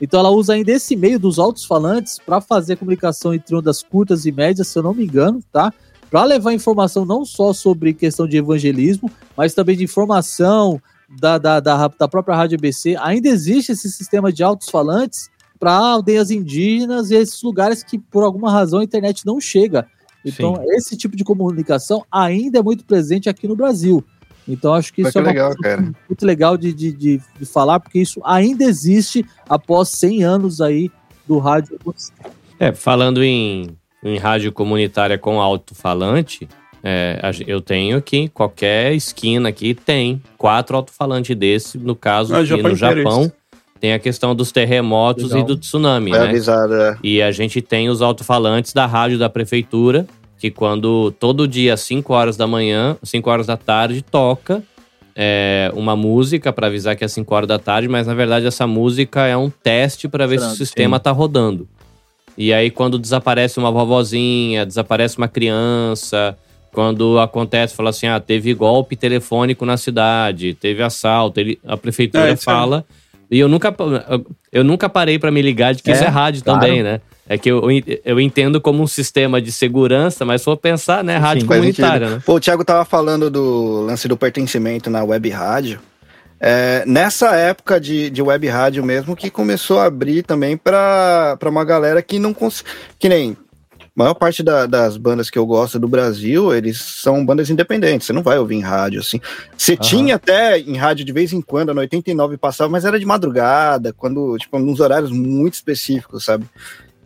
Então 0.00 0.20
ela 0.20 0.30
usa 0.30 0.54
ainda 0.54 0.72
esse 0.72 0.94
meio 0.94 1.18
dos 1.18 1.38
altos-falantes 1.38 2.18
para 2.24 2.40
fazer 2.40 2.76
comunicação 2.76 3.34
entre 3.34 3.54
ondas 3.54 3.82
curtas 3.82 4.26
e 4.26 4.32
médias, 4.32 4.68
se 4.68 4.78
eu 4.78 4.82
não 4.82 4.94
me 4.94 5.04
engano, 5.04 5.42
tá? 5.52 5.72
Para 6.10 6.24
levar 6.24 6.52
informação 6.54 7.04
não 7.04 7.24
só 7.24 7.52
sobre 7.52 7.92
questão 7.92 8.26
de 8.26 8.36
evangelismo, 8.36 9.10
mas 9.36 9.54
também 9.54 9.76
de 9.76 9.84
informação 9.84 10.80
da, 11.08 11.38
da, 11.38 11.60
da, 11.60 11.88
da 11.88 12.08
própria 12.08 12.36
Rádio 12.36 12.56
ABC. 12.56 12.96
Ainda 13.00 13.28
existe 13.28 13.72
esse 13.72 13.90
sistema 13.90 14.32
de 14.32 14.42
altos-falantes 14.42 15.28
para 15.58 15.72
aldeias 15.72 16.30
indígenas 16.30 17.10
e 17.10 17.16
esses 17.16 17.42
lugares 17.42 17.82
que, 17.82 17.98
por 17.98 18.22
alguma 18.22 18.50
razão, 18.50 18.80
a 18.80 18.84
internet 18.84 19.26
não 19.26 19.40
chega. 19.40 19.86
Então, 20.24 20.56
Sim. 20.56 20.62
esse 20.70 20.96
tipo 20.96 21.16
de 21.16 21.24
comunicação 21.24 22.04
ainda 22.10 22.58
é 22.58 22.62
muito 22.62 22.84
presente 22.84 23.28
aqui 23.28 23.48
no 23.48 23.56
Brasil. 23.56 24.04
Então, 24.48 24.72
acho 24.72 24.92
que 24.92 25.02
Mas 25.02 25.10
isso 25.10 25.12
que 25.12 25.18
é 25.18 25.20
uma 25.22 25.28
legal, 25.28 25.48
coisa 25.48 25.62
cara. 25.62 25.82
muito 26.08 26.26
legal 26.26 26.56
de, 26.56 26.72
de, 26.72 26.92
de, 26.92 27.20
de 27.38 27.46
falar, 27.46 27.78
porque 27.78 27.98
isso 27.98 28.20
ainda 28.24 28.64
existe 28.64 29.24
após 29.48 29.90
100 29.90 30.24
anos 30.24 30.60
aí 30.60 30.90
do 31.26 31.38
rádio. 31.38 31.78
É, 32.58 32.72
falando 32.72 33.22
em, 33.22 33.68
em 34.02 34.16
rádio 34.16 34.50
comunitária 34.50 35.18
com 35.18 35.40
alto-falante, 35.40 36.48
é, 36.82 37.20
eu 37.46 37.60
tenho 37.60 37.98
aqui, 37.98 38.28
qualquer 38.28 38.94
esquina 38.94 39.50
aqui 39.50 39.74
tem 39.74 40.22
quatro 40.38 40.76
alto-falantes 40.76 41.36
desse. 41.36 41.76
No 41.76 41.94
caso, 41.94 42.34
Ah, 42.34 42.38
aqui 42.38 42.46
Japão 42.46 42.70
no 42.70 42.76
Japão, 42.76 43.32
tem 43.80 43.92
a 43.92 43.98
questão 43.98 44.34
dos 44.34 44.50
terremotos 44.50 45.30
Legal. 45.30 45.40
e 45.40 45.46
do 45.46 45.56
tsunami, 45.56 46.10
Foi 46.10 46.18
né? 46.18 46.28
avisado, 46.28 46.74
é. 46.74 46.96
E 47.02 47.20
a 47.22 47.30
gente 47.30 47.60
tem 47.60 47.88
os 47.88 48.00
alto-falantes 48.02 48.72
da 48.72 48.86
rádio 48.86 49.18
da 49.18 49.28
prefeitura, 49.28 50.06
que 50.38 50.50
quando 50.50 51.10
todo 51.12 51.48
dia, 51.48 51.74
às 51.74 51.80
5 51.80 52.12
horas 52.14 52.36
da 52.36 52.46
manhã, 52.46 52.96
5 53.02 53.28
horas 53.28 53.46
da 53.46 53.56
tarde, 53.56 54.02
toca 54.02 54.62
é, 55.16 55.70
uma 55.74 55.96
música 55.96 56.52
para 56.52 56.68
avisar 56.68 56.94
que 56.94 57.04
é 57.04 57.08
5 57.08 57.34
horas 57.34 57.48
da 57.48 57.58
tarde, 57.58 57.88
mas 57.88 58.06
na 58.06 58.14
verdade 58.14 58.46
essa 58.46 58.66
música 58.66 59.26
é 59.26 59.36
um 59.36 59.50
teste 59.50 60.06
para 60.08 60.26
ver 60.26 60.38
se 60.40 60.46
o 60.46 60.50
sistema 60.50 61.00
tá 61.00 61.10
rodando. 61.10 61.68
E 62.36 62.52
aí, 62.52 62.70
quando 62.70 63.00
desaparece 63.00 63.58
uma 63.58 63.72
vovozinha, 63.72 64.64
desaparece 64.64 65.18
uma 65.18 65.26
criança, 65.26 66.38
quando 66.72 67.18
acontece, 67.18 67.74
fala 67.74 67.90
assim: 67.90 68.06
ah, 68.06 68.20
teve 68.20 68.54
golpe 68.54 68.94
telefônico 68.94 69.66
na 69.66 69.76
cidade, 69.76 70.54
teve 70.54 70.80
assalto, 70.80 71.40
ele, 71.40 71.58
a 71.66 71.76
prefeitura 71.76 72.28
É, 72.28 72.32
é- 72.32 72.36
fala. 72.36 72.84
E 73.28 73.40
eu 73.40 73.48
nunca, 73.48 73.74
eu 74.52 74.62
nunca 74.64 74.88
parei 74.88 75.18
para 75.18 75.30
me 75.32 75.42
ligar 75.42 75.74
de 75.74 75.82
que 75.82 75.90
É, 75.90 75.94
isso 75.94 76.04
é 76.04 76.06
rádio 76.08 76.42
claro. 76.44 76.60
também, 76.60 76.82
né? 76.82 77.00
É 77.28 77.36
que 77.36 77.50
eu, 77.50 77.62
eu 78.04 78.18
entendo 78.18 78.60
como 78.60 78.82
um 78.82 78.86
sistema 78.86 79.40
de 79.42 79.52
segurança, 79.52 80.24
mas 80.24 80.42
for 80.42 80.56
pensar, 80.56 81.04
né? 81.04 81.16
Rádio 81.18 81.46
Faz 81.46 81.58
comunitária, 81.58 82.08
né? 82.10 82.22
Pô, 82.24 82.36
o 82.36 82.40
Thiago 82.40 82.64
tava 82.64 82.84
falando 82.84 83.30
do 83.30 83.82
lance 83.82 84.08
do 84.08 84.16
pertencimento 84.16 84.88
na 84.88 85.04
web 85.04 85.28
rádio. 85.28 85.78
É, 86.40 86.84
nessa 86.86 87.34
época 87.34 87.80
de, 87.80 88.08
de 88.10 88.22
web 88.22 88.46
rádio 88.46 88.82
mesmo 88.84 89.16
que 89.16 89.28
começou 89.28 89.80
a 89.80 89.86
abrir 89.86 90.22
também 90.22 90.56
pra 90.56 91.36
pra 91.38 91.50
uma 91.50 91.64
galera 91.64 92.00
que 92.00 92.18
não 92.18 92.32
consegue. 92.32 92.70
Que 92.98 93.08
nem. 93.08 93.36
A 93.80 94.02
maior 94.04 94.14
parte 94.14 94.44
da- 94.44 94.64
das 94.64 94.96
bandas 94.96 95.28
que 95.28 95.36
eu 95.36 95.44
gosto 95.44 95.76
do 95.76 95.88
Brasil, 95.88 96.54
eles 96.54 96.80
são 96.80 97.26
bandas 97.26 97.50
independentes. 97.50 98.06
Você 98.06 98.12
não 98.12 98.22
vai 98.22 98.38
ouvir 98.38 98.54
em 98.54 98.60
rádio, 98.62 99.00
assim. 99.00 99.20
Você 99.56 99.72
Aham. 99.72 99.80
tinha 99.80 100.14
até 100.14 100.56
em 100.60 100.76
rádio 100.76 101.04
de 101.04 101.12
vez 101.12 101.32
em 101.32 101.40
quando, 101.42 101.74
no 101.74 101.80
89 101.80 102.36
passava, 102.36 102.70
mas 102.70 102.84
era 102.84 103.00
de 103.00 103.04
madrugada, 103.04 103.92
quando, 103.92 104.36
tipo, 104.38 104.56
nos 104.60 104.78
horários 104.78 105.10
muito 105.10 105.54
específicos, 105.54 106.24
sabe? 106.24 106.44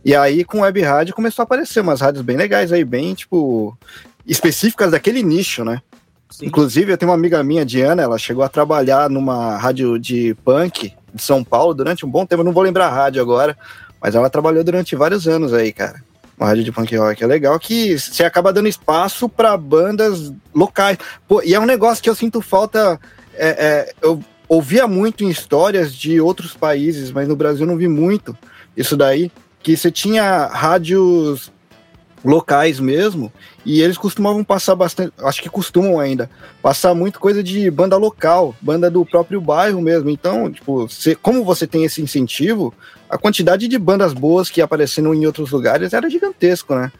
E 0.05 0.15
aí, 0.15 0.43
com 0.43 0.61
web 0.61 0.81
rádio, 0.81 1.15
começou 1.15 1.43
a 1.43 1.45
aparecer 1.45 1.79
umas 1.79 2.01
rádios 2.01 2.23
bem 2.23 2.35
legais 2.35 2.71
aí, 2.71 2.83
bem, 2.83 3.13
tipo, 3.13 3.77
específicas 4.25 4.91
daquele 4.91 5.23
nicho, 5.23 5.63
né? 5.63 5.81
Sim. 6.29 6.47
Inclusive, 6.47 6.91
eu 6.91 6.97
tenho 6.97 7.09
uma 7.11 7.17
amiga 7.17 7.43
minha, 7.43 7.65
Diana, 7.65 8.01
ela 8.01 8.17
chegou 8.17 8.43
a 8.43 8.49
trabalhar 8.49 9.09
numa 9.09 9.55
rádio 9.57 9.97
de 9.97 10.35
punk 10.43 10.93
de 11.13 11.21
São 11.21 11.43
Paulo 11.43 11.73
durante 11.73 12.05
um 12.05 12.09
bom 12.09 12.25
tempo, 12.25 12.41
eu 12.41 12.45
não 12.45 12.51
vou 12.51 12.63
lembrar 12.63 12.87
a 12.87 12.93
rádio 12.93 13.21
agora, 13.21 13.55
mas 14.01 14.15
ela 14.15 14.29
trabalhou 14.29 14.63
durante 14.63 14.95
vários 14.95 15.27
anos 15.27 15.53
aí, 15.53 15.71
cara. 15.71 16.01
Uma 16.37 16.47
rádio 16.47 16.63
de 16.63 16.71
punk 16.71 16.95
rock. 16.97 17.23
É 17.23 17.27
legal 17.27 17.57
que 17.59 17.97
você 17.97 18.23
acaba 18.23 18.51
dando 18.51 18.67
espaço 18.67 19.29
para 19.29 19.55
bandas 19.55 20.33
locais. 20.53 20.97
Pô, 21.27 21.41
e 21.43 21.53
é 21.53 21.59
um 21.59 21.65
negócio 21.65 22.03
que 22.03 22.09
eu 22.09 22.15
sinto 22.15 22.41
falta. 22.41 22.99
é, 23.35 23.49
é, 23.49 23.93
eu 24.01 24.19
ouvia 24.47 24.87
muito 24.87 25.23
em 25.23 25.29
histórias 25.29 25.93
de 25.93 26.19
outros 26.19 26.53
países, 26.53 27.11
mas 27.11 27.27
no 27.27 27.35
Brasil 27.35 27.61
eu 27.61 27.67
não 27.67 27.77
vi 27.77 27.87
muito 27.87 28.37
isso 28.75 28.97
daí. 28.97 29.31
Que 29.63 29.75
você 29.75 29.89
tinha 29.89 30.45
rádios 30.47 31.51
locais 32.23 32.79
mesmo, 32.79 33.31
e 33.65 33.81
eles 33.81 33.97
costumavam 33.97 34.43
passar 34.45 34.75
bastante, 34.75 35.11
acho 35.23 35.41
que 35.41 35.49
costumam 35.49 35.99
ainda, 35.99 36.29
passar 36.61 36.93
muito 36.93 37.19
coisa 37.19 37.43
de 37.43 37.69
banda 37.69 37.97
local, 37.97 38.55
banda 38.61 38.89
do 38.89 39.05
próprio 39.05 39.41
bairro 39.41 39.81
mesmo. 39.81 40.09
Então, 40.09 40.49
tipo, 40.51 40.87
você- 40.87 41.15
como 41.15 41.43
você 41.43 41.67
tem 41.67 41.83
esse 41.83 42.01
incentivo, 42.01 42.73
a 43.09 43.17
quantidade 43.17 43.67
de 43.67 43.77
bandas 43.77 44.13
boas 44.13 44.49
que 44.49 44.61
apareceram 44.61 45.13
em 45.13 45.25
outros 45.25 45.51
lugares 45.51 45.91
era 45.91 46.09
gigantesco, 46.09 46.73
né? 46.75 46.91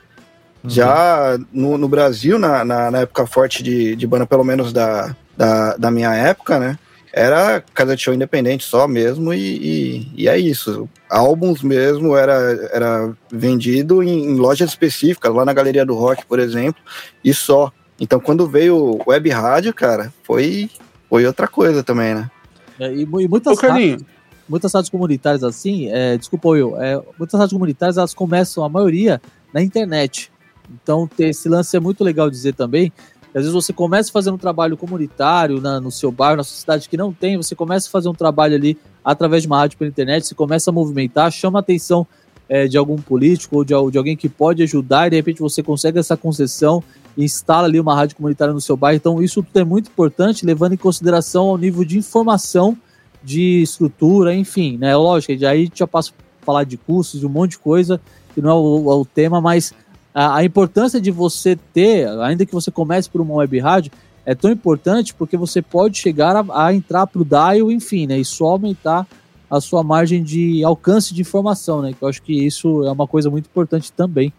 Já 0.66 1.38
no, 1.52 1.78
no 1.78 1.88
Brasil, 1.90 2.38
na, 2.40 2.64
na, 2.64 2.92
na 2.92 3.00
época 3.00 3.26
forte 3.26 3.62
de, 3.64 3.96
de 3.96 4.08
banda, 4.08 4.26
pelo 4.26 4.44
menos 4.44 4.72
da, 4.72 5.14
da, 5.38 5.76
da 5.78 5.92
minha 5.92 6.14
época, 6.14 6.58
né? 6.60 6.78
Era 7.16 7.64
casa 7.74 7.96
de 7.96 8.02
show 8.02 8.14
independente 8.14 8.64
só 8.64 8.88
mesmo, 8.88 9.32
e, 9.34 9.38
e, 9.40 10.24
e 10.24 10.28
é 10.28 10.38
isso. 10.38 10.90
Álbuns 11.08 11.62
mesmo 11.62 12.18
era, 12.18 12.34
era 12.74 13.14
vendido 13.32 14.02
em, 14.02 14.32
em 14.32 14.36
lojas 14.36 14.72
específicas, 14.72 15.32
lá 15.32 15.46
na 15.46 15.54
Galeria 15.54 15.86
do 15.86 15.94
Rock, 15.94 16.26
por 16.26 16.40
exemplo, 16.40 16.82
e 17.24 17.32
só. 17.32 17.72
Então, 18.00 18.20
quando 18.20 18.48
veio 18.48 18.76
o 18.76 19.02
web 19.08 19.30
rádio, 19.30 19.74
cara, 19.76 20.12
foi, 20.24 20.72
foi 21.08 21.26
outra 21.28 21.48
coisa 21.48 21.84
também, 21.84 22.16
né? 22.16 22.32
É, 22.80 22.92
e, 22.92 23.04
e 23.04 23.28
muitas 23.28 23.60
Carlinho, 23.60 24.04
muitas 24.50 24.74
rádios 24.74 24.90
comunitárias 24.90 25.44
assim, 25.44 25.90
é, 25.90 26.18
desculpa 26.18 26.50
Will, 26.50 26.82
é, 26.82 27.02
muitas 27.18 27.40
rádios 27.40 27.54
comunitárias 27.54 27.98
elas 27.98 28.14
começam 28.14 28.64
a 28.64 28.70
maioria 28.70 29.22
na 29.54 29.62
internet. 29.62 30.32
Então 30.72 31.08
ter 31.08 31.28
esse 31.28 31.48
lance 31.48 31.76
é 31.76 31.80
muito 31.80 32.04
legal 32.04 32.30
dizer 32.30 32.54
também. 32.54 32.92
Às 33.34 33.42
vezes 33.42 33.54
você 33.54 33.74
começa 33.74 34.12
fazendo 34.12 34.36
um 34.36 34.38
trabalho 34.38 34.78
comunitário 34.78 35.60
na- 35.60 35.80
no 35.80 35.92
seu 35.92 36.12
bairro, 36.12 36.38
na 36.38 36.44
sua 36.44 36.56
cidade 36.56 36.88
que 36.88 36.96
não 36.96 37.12
tem, 37.12 37.36
você 37.36 37.56
começa 37.56 37.88
a 37.88 37.92
fazer 37.92 38.10
um 38.10 38.14
trabalho 38.14 38.56
ali 38.56 38.78
através 39.04 39.42
de 39.44 39.48
uma 39.48 39.58
rádio 39.58 39.78
pela 39.78 39.90
internet, 39.90 40.28
você 40.28 40.36
começa 40.36 40.70
a 40.70 40.74
movimentar, 40.74 41.32
chama 41.32 41.60
a 41.60 41.62
atenção 41.62 42.06
é, 42.48 42.68
de 42.68 42.78
algum 42.78 42.98
político 42.98 43.58
ou 43.58 43.64
de, 43.64 43.74
de 43.92 43.98
alguém 43.98 44.16
que 44.16 44.30
pode 44.30 44.62
ajudar 44.64 45.08
e 45.08 45.12
de 45.12 45.16
repente 45.16 45.40
você 45.40 45.64
consegue 45.64 45.98
essa 45.98 46.16
concessão 46.16 46.84
e 47.18 47.24
instala 47.24 47.68
ali 47.68 47.80
uma 47.80 47.96
rádio 47.96 48.16
comunitária 48.18 48.54
no 48.54 48.62
seu 48.62 48.76
bairro. 48.78 48.98
Então 48.98 49.22
isso 49.24 49.42
tudo 49.42 49.60
é 49.60 49.64
muito 49.64 49.88
importante, 49.88 50.46
levando 50.46 50.74
em 50.74 50.78
consideração 50.78 51.48
ao 51.50 51.58
nível 51.58 51.84
de 51.84 51.98
informação 51.98 52.78
de 53.24 53.62
estrutura, 53.62 54.36
enfim, 54.36 54.78
né? 54.78 54.96
Lógico, 54.96 55.34
aí 55.46 55.72
já 55.74 55.88
passa 55.88 56.12
a 56.12 56.46
falar 56.46 56.66
de 56.66 56.78
custos, 56.78 57.22
de 57.22 57.26
um 57.26 57.30
monte 57.30 57.52
de 57.52 57.60
coisa, 57.60 58.00
que 58.36 58.42
não 58.42 58.50
é 58.50 58.54
o, 58.54 58.92
é 58.92 58.96
o 58.96 59.06
tema, 59.06 59.40
mas 59.40 59.74
a, 60.14 60.38
a 60.38 60.44
importância 60.44 61.02
de 61.02 61.12
você 61.12 61.58
ter, 61.74 62.08
ainda 62.20 62.46
que 62.46 62.54
você 62.54 62.70
comece 62.70 63.10
por 63.10 63.22
uma 63.22 63.36
web 63.36 63.60
rádio, 63.60 63.92
é 64.26 64.34
tão 64.34 64.52
importante 64.52 65.14
porque 65.14 65.36
você 65.36 65.62
pode 65.62 65.98
chegar 65.98 66.36
a, 66.36 66.66
a 66.68 66.74
entrar 66.74 67.08
para 67.08 67.22
o 67.22 67.26
dial, 67.26 67.72
enfim, 67.72 68.08
né? 68.08 68.18
E 68.18 68.26
só 68.26 68.46
aumentar 68.46 69.06
a 69.50 69.60
sua 69.60 69.84
margem 69.84 70.24
de 70.24 70.64
alcance 70.64 71.14
de 71.14 71.22
informação, 71.22 71.82
né? 71.82 71.94
Que 71.94 72.04
eu 72.04 72.08
acho 72.08 72.22
que 72.22 72.34
isso 72.46 72.84
é 72.86 72.92
uma 72.92 73.08
coisa 73.08 73.30
muito 73.30 73.46
importante 73.46 73.92
também. 73.92 74.34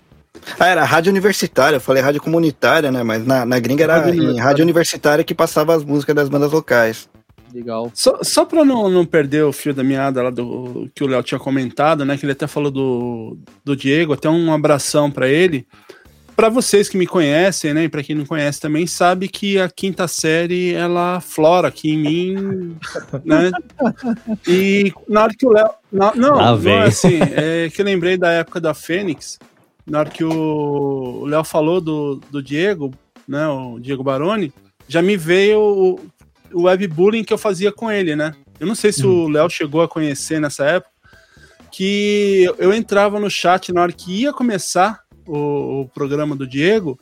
Ah, 0.59 0.67
era 0.67 0.85
rádio 0.85 1.11
universitária, 1.11 1.77
eu 1.77 1.81
falei 1.81 2.03
rádio 2.03 2.21
comunitária, 2.21 2.91
né? 2.91 3.03
Mas 3.03 3.25
na, 3.25 3.45
na 3.45 3.59
gringa 3.59 3.85
era 3.85 4.01
Rádio 4.01 4.37
rádio 4.37 4.63
universitária 4.63 5.23
que 5.23 5.35
passava 5.35 5.75
as 5.75 5.85
músicas 5.85 6.15
das 6.15 6.29
bandas 6.29 6.51
locais. 6.51 7.09
Legal. 7.55 7.89
Só, 7.95 8.19
só 8.23 8.45
pra 8.45 8.65
não, 8.65 8.91
não 8.91 9.07
perder 9.07 9.45
o 9.45 9.53
fio 9.53 9.73
da 9.73 9.85
meada 9.85 10.21
lá 10.25 10.31
do 10.31 10.91
que 10.93 11.05
o 11.05 11.07
Léo 11.07 11.23
tinha 11.23 11.39
comentado, 11.39 12.05
né? 12.05 12.19
Que 12.19 12.25
ele 12.25 12.33
até 12.33 12.49
falou 12.49 12.71
do, 12.71 13.39
do 13.65 13.77
Diego, 13.77 14.13
até 14.13 14.29
um 14.29 14.53
abração 14.53 15.09
pra 15.09 15.29
ele. 15.29 15.65
para 16.35 16.49
vocês 16.49 16.89
que 16.89 16.97
me 16.97 17.07
conhecem, 17.07 17.73
né, 17.73 17.85
e 17.85 17.89
para 17.89 18.03
quem 18.03 18.17
não 18.17 18.27
conhece 18.27 18.61
também, 18.61 18.87
sabe 18.87 19.29
que 19.29 19.59
a 19.59 19.69
quinta 19.69 20.09
série 20.09 20.75
ela 20.75 21.21
flora 21.21 21.69
aqui 21.69 21.91
em 21.91 21.99
mim, 21.99 22.77
né? 23.25 23.53
E 24.47 24.93
na 25.09 25.23
hora 25.23 25.33
que 25.39 25.47
o 25.47 25.53
Léo, 25.53 25.71
não, 25.93 26.13
não, 26.15 26.59
não 26.59 26.71
é 26.71 26.83
assim, 26.83 27.19
é 27.21 27.71
que 27.71 27.81
eu 27.81 27.87
lembrei 27.87 28.17
da 28.17 28.33
época 28.33 28.61
da 28.61 28.75
Fênix, 28.75 29.39
na 29.87 30.01
hora 30.01 30.11
que 30.11 30.25
o 30.25 31.25
Léo 31.27 31.45
falou 31.45 31.81
do, 31.81 32.21
do 32.31 32.43
Diego, 32.43 32.93
né, 33.29 33.47
o 33.47 33.79
Diego 33.79 34.03
Baroni, 34.03 34.53
já 34.89 35.01
me 35.01 35.17
veio 35.17 35.99
o, 36.55 36.63
webbullying 36.63 37.25
que 37.25 37.33
eu 37.33 37.39
fazia 37.39 37.73
com 37.73 37.91
ele, 37.91 38.15
né? 38.17 38.33
Eu 38.59 38.67
não 38.67 38.75
sei 38.75 38.93
se 38.93 39.07
hum. 39.07 39.25
o 39.25 39.29
Léo 39.29 39.51
chegou 39.51 39.83
a 39.83 39.89
conhecer 39.89 40.41
nessa 40.41 40.65
época, 40.65 40.93
que 41.71 42.45
eu 42.59 42.73
entrava 42.73 43.19
no 43.19 43.29
chat 43.29 43.73
na 43.73 43.83
hora 43.83 43.93
que 43.93 44.23
ia 44.23 44.33
começar 44.33 45.01
o, 45.27 45.83
o 45.83 45.89
programa 45.89 46.37
do 46.37 46.47
Diego 46.47 46.99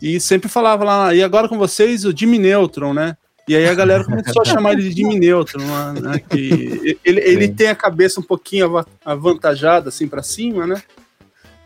e 0.00 0.18
sempre 0.18 0.48
falava 0.48 0.84
lá, 0.84 1.14
e 1.14 1.22
agora 1.22 1.48
com 1.48 1.58
vocês 1.58 2.04
o 2.04 2.16
Jimmy 2.16 2.38
Neutron, 2.38 2.92
né? 2.92 3.16
E 3.46 3.54
aí 3.54 3.66
a 3.66 3.74
galera 3.74 4.04
começou 4.06 4.42
a 4.42 4.44
chamar 4.44 4.72
ele 4.72 4.82
de 4.82 4.92
Jimmy 4.92 5.18
Neutron, 5.18 5.62
né? 5.92 6.18
Que 6.28 6.98
ele, 7.04 7.20
ele 7.20 7.48
tem 7.48 7.68
a 7.68 7.74
cabeça 7.74 8.20
um 8.20 8.22
pouquinho 8.22 8.84
avantajada 9.04 9.88
assim 9.88 10.08
para 10.08 10.22
cima, 10.22 10.66
né? 10.66 10.82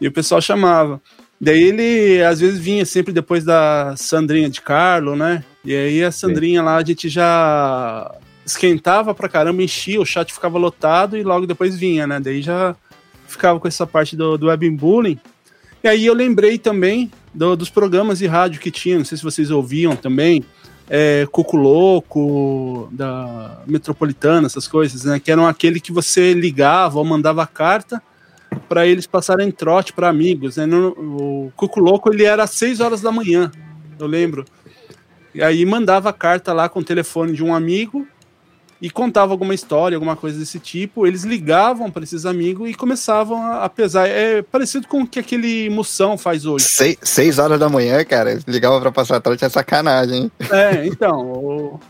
E 0.01 0.07
o 0.07 0.13
pessoal 0.13 0.41
chamava. 0.41 1.01
Daí 1.41 1.63
ele 1.63 2.23
às 2.23 2.41
vezes 2.41 2.59
vinha 2.59 2.85
sempre 2.85 3.13
depois 3.13 3.45
da 3.45 3.95
Sandrinha 3.97 4.51
de 4.51 4.61
Carlo, 4.61 5.15
né? 5.15 5.45
E 5.65 5.75
aí 5.75 6.03
a 6.03 6.11
Sandrinha 6.11 6.61
Sim. 6.61 6.65
lá 6.65 6.77
a 6.77 6.85
gente 6.85 7.09
já 7.09 8.13
esquentava 8.45 9.15
pra 9.15 9.29
caramba, 9.29 9.63
enchia, 9.63 10.01
o 10.01 10.07
chat 10.07 10.33
ficava 10.33 10.59
lotado 10.59 11.17
e 11.17 11.23
logo 11.23 11.47
depois 11.47 11.77
vinha, 11.77 12.07
né? 12.07 12.19
Daí 12.19 12.43
já 12.43 12.75
ficava 13.27 13.61
com 13.61 13.69
essa 13.69 13.87
parte 13.87 14.17
do, 14.17 14.37
do 14.37 14.47
webbullying. 14.47 15.19
E 15.85 15.87
aí 15.87 16.07
eu 16.07 16.15
lembrei 16.15 16.59
também 16.59 17.11
do, 17.33 17.55
dos 17.55 17.71
programas 17.71 18.19
de 18.19 18.27
rádio 18.27 18.61
que 18.61 18.71
tinha, 18.71 18.99
não 18.99 19.05
sei 19.05 19.17
se 19.17 19.23
vocês 19.23 19.51
ouviam 19.51 19.95
também, 19.95 20.45
é, 20.91 21.29
Coco 21.31 21.57
Louco, 21.57 22.89
da 22.91 23.63
Metropolitana, 23.67 24.47
essas 24.47 24.67
coisas, 24.67 25.05
né? 25.05 25.21
Que 25.21 25.31
eram 25.31 25.47
aquele 25.47 25.79
que 25.79 25.93
você 25.93 26.33
ligava 26.33 26.99
ou 26.99 27.05
mandava 27.05 27.47
carta 27.47 28.03
para 28.69 28.87
eles 28.87 29.07
passarem 29.07 29.51
trote 29.51 29.93
para 29.93 30.09
amigos. 30.09 30.57
Né? 30.57 30.67
No, 30.67 30.89
o 30.89 31.53
Cuco 31.57 31.81
Louco 31.81 32.13
ele 32.13 32.25
era 32.25 32.45
às 32.45 32.51
6 32.51 32.81
horas 32.81 33.01
da 33.01 33.13
manhã, 33.13 33.51
eu 33.99 34.07
lembro. 34.07 34.45
E 35.35 35.43
aí 35.43 35.65
mandava 35.65 36.13
carta 36.13 36.53
lá 36.53 36.69
com 36.69 36.81
o 36.81 36.85
telefone 36.85 37.33
de 37.33 37.45
um 37.45 37.55
amigo 37.55 38.07
e 38.81 38.89
contava 38.89 39.33
alguma 39.33 39.55
história, 39.55 39.97
alguma 39.97 40.17
coisa 40.17 40.39
desse 40.39 40.59
tipo. 40.59 41.07
Eles 41.07 41.25
ligavam 41.25 41.91
para 41.91 42.05
esses 42.05 42.25
amigos 42.25 42.69
e 42.69 42.75
começavam 42.75 43.53
a, 43.53 43.69
pesar. 43.69 44.09
É 44.09 44.43
parecido 44.43 44.87
com 44.87 45.03
o 45.03 45.07
que 45.07 45.19
aquele 45.19 45.69
Moção 45.69 46.17
faz 46.17 46.47
hoje. 46.47 46.65
Seis, 46.65 46.97
seis 47.03 47.39
horas 47.39 47.59
da 47.59 47.69
manhã, 47.69 48.05
cara, 48.05 48.39
ligavam 48.47 48.81
para 48.81 48.93
passar 48.93 49.21
trote 49.21 49.45
é 49.45 49.49
sacanagem. 49.49 50.23
Hein? 50.23 50.33
É, 50.51 50.87
então. 50.87 51.21
O... 51.21 51.81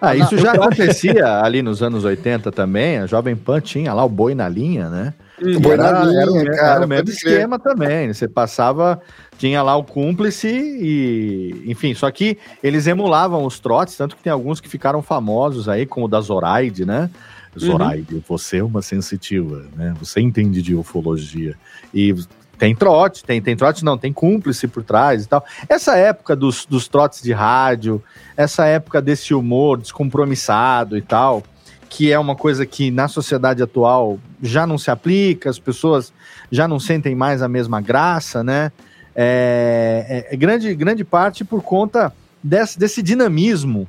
Ah, 0.00 0.16
isso 0.16 0.38
já 0.38 0.52
acontecia 0.52 1.42
ali 1.42 1.62
nos 1.62 1.82
anos 1.82 2.04
80 2.04 2.50
também. 2.50 2.98
A 2.98 3.06
Jovem 3.06 3.36
Pan 3.36 3.60
tinha 3.60 3.92
lá 3.92 4.04
o 4.04 4.08
boi 4.08 4.34
na 4.34 4.48
linha, 4.48 4.88
né? 4.88 5.14
Boi 5.60 5.72
era, 5.72 5.92
na 5.92 6.04
linha, 6.04 6.20
era, 6.20 6.56
cara, 6.56 6.74
era 6.76 6.86
o 6.86 6.88
mesmo 6.88 7.10
esquema 7.10 7.58
também. 7.58 8.12
Você 8.12 8.28
passava, 8.28 9.00
tinha 9.38 9.62
lá 9.62 9.76
o 9.76 9.84
cúmplice 9.84 10.48
e, 10.48 11.64
enfim, 11.66 11.94
só 11.94 12.10
que 12.10 12.38
eles 12.62 12.86
emulavam 12.86 13.44
os 13.44 13.58
trotes, 13.60 13.96
tanto 13.96 14.16
que 14.16 14.22
tem 14.22 14.32
alguns 14.32 14.60
que 14.60 14.68
ficaram 14.68 15.02
famosos 15.02 15.68
aí, 15.68 15.86
como 15.86 16.06
o 16.06 16.08
da 16.08 16.20
Zoraide, 16.20 16.84
né? 16.84 17.10
Zoraide, 17.58 18.14
uhum. 18.14 18.22
você 18.28 18.58
é 18.58 18.64
uma 18.64 18.80
sensitiva, 18.80 19.64
né? 19.76 19.94
Você 19.98 20.20
entende 20.20 20.62
de 20.62 20.74
ufologia. 20.74 21.56
E 21.92 22.14
tem 22.60 22.74
trote, 22.74 23.24
tem, 23.24 23.40
tem 23.40 23.56
trote 23.56 23.82
não, 23.82 23.96
tem 23.96 24.12
cúmplice 24.12 24.68
por 24.68 24.82
trás 24.82 25.24
e 25.24 25.26
tal. 25.26 25.42
Essa 25.66 25.96
época 25.96 26.36
dos, 26.36 26.66
dos 26.66 26.86
trotes 26.86 27.22
de 27.22 27.32
rádio, 27.32 28.04
essa 28.36 28.66
época 28.66 29.00
desse 29.00 29.32
humor 29.32 29.78
descompromissado 29.78 30.94
e 30.94 31.00
tal, 31.00 31.42
que 31.88 32.12
é 32.12 32.18
uma 32.18 32.36
coisa 32.36 32.66
que 32.66 32.90
na 32.90 33.08
sociedade 33.08 33.62
atual 33.62 34.18
já 34.42 34.66
não 34.66 34.76
se 34.76 34.90
aplica, 34.90 35.48
as 35.48 35.58
pessoas 35.58 36.12
já 36.52 36.68
não 36.68 36.78
sentem 36.78 37.14
mais 37.14 37.40
a 37.40 37.48
mesma 37.48 37.80
graça, 37.80 38.44
né? 38.44 38.70
É, 39.16 40.26
é, 40.28 40.34
é 40.34 40.36
grande, 40.36 40.74
grande 40.74 41.02
parte 41.02 41.42
por 41.42 41.62
conta 41.62 42.12
desse, 42.44 42.78
desse 42.78 43.02
dinamismo 43.02 43.88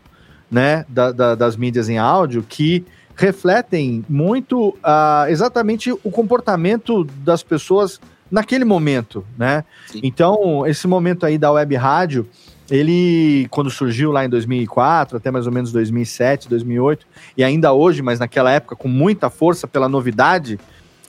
né, 0.50 0.86
da, 0.88 1.12
da, 1.12 1.36
das 1.36 1.58
mídias 1.58 1.90
em 1.90 1.98
áudio 1.98 2.42
que 2.48 2.86
refletem 3.18 4.06
muito 4.08 4.70
uh, 4.70 5.28
exatamente 5.28 5.92
o 5.92 6.10
comportamento 6.10 7.04
das 7.04 7.44
pessoas 7.44 8.00
naquele 8.32 8.64
momento, 8.64 9.26
né? 9.38 9.64
Sim. 9.88 10.00
Então, 10.02 10.66
esse 10.66 10.88
momento 10.88 11.26
aí 11.26 11.38
da 11.38 11.52
web 11.52 11.76
rádio, 11.76 12.28
ele, 12.70 13.48
quando 13.52 13.70
surgiu 13.70 14.12
lá 14.12 14.24
em 14.24 14.30
2004, 14.30 15.18
até 15.18 15.30
mais 15.30 15.46
ou 15.46 15.52
menos 15.52 15.72
2007, 15.74 16.48
2008, 16.48 17.06
e 17.38 17.44
ainda 17.44 17.74
hoje, 17.74 18.02
mas 18.02 18.20
naquela 18.20 18.50
época 18.50 18.76
com 18.78 18.88
muita 18.88 19.30
força 19.30 19.68
pela 19.68 19.90
novidade, 19.90 20.58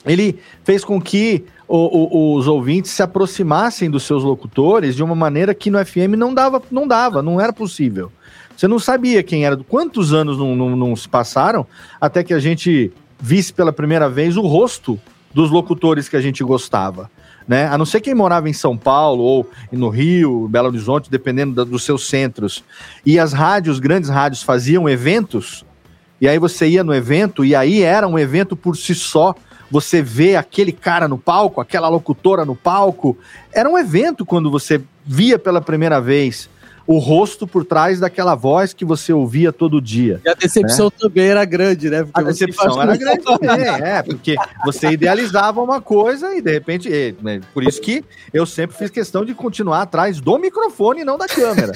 ele 0.05 0.37
fez 0.65 0.83
com 0.83 1.01
que 1.01 1.45
o, 1.65 1.77
o, 1.77 2.35
os 2.35 2.47
ouvintes 2.47 2.91
se 2.91 3.01
aproximassem 3.01 3.89
dos 3.89 4.03
seus 4.03 4.23
locutores 4.23 4.95
de 4.95 5.01
uma 5.01 5.15
maneira 5.15 5.53
que 5.53 5.71
no 5.71 5.83
FM 5.83 6.17
não 6.17 6.33
dava, 6.33 6.61
não 6.69 6.85
dava, 6.85 7.21
não 7.21 7.39
era 7.39 7.53
possível. 7.53 8.11
Você 8.55 8.67
não 8.67 8.77
sabia 8.77 9.23
quem 9.23 9.45
era, 9.45 9.55
quantos 9.57 10.13
anos 10.13 10.37
não, 10.37 10.55
não, 10.55 10.75
não 10.75 10.95
se 10.95 11.07
passaram 11.07 11.65
até 11.99 12.23
que 12.23 12.33
a 12.33 12.39
gente 12.39 12.91
visse 13.19 13.53
pela 13.53 13.71
primeira 13.71 14.09
vez 14.09 14.35
o 14.35 14.41
rosto 14.41 14.99
dos 15.33 15.49
locutores 15.49 16.09
que 16.09 16.17
a 16.17 16.21
gente 16.21 16.43
gostava 16.43 17.09
né? 17.47 17.67
A 17.67 17.77
não 17.77 17.85
ser 17.85 18.01
quem 18.01 18.13
morava 18.13 18.49
em 18.49 18.53
São 18.53 18.77
Paulo 18.77 19.23
ou 19.23 19.49
no 19.71 19.89
Rio, 19.89 20.47
Belo 20.47 20.67
Horizonte, 20.67 21.09
dependendo 21.09 21.53
da, 21.53 21.63
dos 21.63 21.83
seus 21.83 22.07
centros. 22.07 22.63
E 23.05 23.19
as 23.19 23.33
rádios, 23.33 23.79
grandes 23.79 24.09
rádios, 24.09 24.43
faziam 24.43 24.87
eventos, 24.89 25.65
e 26.19 26.27
aí 26.27 26.39
você 26.39 26.67
ia 26.67 26.83
no 26.83 26.93
evento, 26.93 27.43
e 27.43 27.55
aí 27.55 27.81
era 27.81 28.07
um 28.07 28.17
evento 28.17 28.55
por 28.55 28.77
si 28.77 28.95
só. 28.95 29.35
Você 29.69 30.01
vê 30.01 30.35
aquele 30.35 30.71
cara 30.71 31.07
no 31.07 31.17
palco, 31.17 31.59
aquela 31.59 31.89
locutora 31.89 32.45
no 32.45 32.55
palco. 32.55 33.17
Era 33.51 33.67
um 33.67 33.77
evento 33.77 34.25
quando 34.25 34.51
você 34.51 34.81
via 35.05 35.39
pela 35.39 35.59
primeira 35.59 35.99
vez 35.99 36.49
o 36.85 36.97
rosto 36.97 37.47
por 37.47 37.63
trás 37.65 37.99
daquela 37.99 38.35
voz 38.35 38.73
que 38.73 38.83
você 38.83 39.13
ouvia 39.13 39.51
todo 39.51 39.81
dia. 39.81 40.21
E 40.25 40.29
a 40.29 40.33
decepção 40.33 40.87
né? 40.87 40.91
também 40.99 41.27
era 41.27 41.45
grande, 41.45 41.89
né? 41.89 42.03
Porque 42.03 42.19
a 42.19 42.23
decepção 42.23 42.81
era 42.81 42.97
grande 42.97 43.23
também, 43.23 43.67
é, 43.67 44.01
porque 44.03 44.35
você 44.65 44.91
idealizava 44.91 45.61
uma 45.61 45.81
coisa 45.81 46.35
e 46.35 46.41
de 46.41 46.51
repente, 46.51 46.89
né, 47.21 47.41
por 47.53 47.63
isso 47.63 47.81
que 47.81 48.03
eu 48.33 48.45
sempre 48.45 48.75
fiz 48.75 48.89
questão 48.89 49.23
de 49.23 49.33
continuar 49.33 49.83
atrás 49.83 50.19
do 50.19 50.37
microfone 50.37 51.01
e 51.01 51.05
não 51.05 51.17
da 51.17 51.27
câmera. 51.27 51.73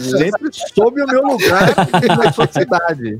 sempre 0.00 0.50
soube 0.74 1.02
o 1.02 1.06
meu 1.06 1.22
lugar 1.22 1.74
na 2.16 2.32
sociedade, 2.32 3.18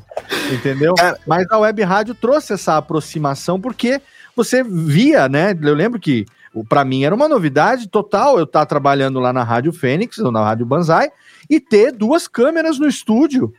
entendeu? 0.52 0.94
Mas 1.26 1.46
a 1.50 1.58
web 1.58 1.82
rádio 1.82 2.14
trouxe 2.14 2.52
essa 2.52 2.76
aproximação 2.76 3.60
porque 3.60 4.00
você 4.34 4.62
via, 4.62 5.28
né? 5.28 5.56
Eu 5.62 5.74
lembro 5.74 5.98
que 5.98 6.26
para 6.64 6.84
mim 6.84 7.04
era 7.04 7.14
uma 7.14 7.28
novidade 7.28 7.88
total 7.88 8.38
eu 8.38 8.44
estar 8.44 8.60
tá 8.60 8.66
trabalhando 8.66 9.20
lá 9.20 9.32
na 9.32 9.42
Rádio 9.42 9.72
Fênix, 9.72 10.18
ou 10.18 10.30
na 10.30 10.44
Rádio 10.44 10.66
Banzai, 10.66 11.10
e 11.48 11.60
ter 11.60 11.92
duas 11.92 12.26
câmeras 12.26 12.78
no 12.78 12.88
estúdio 12.88 13.52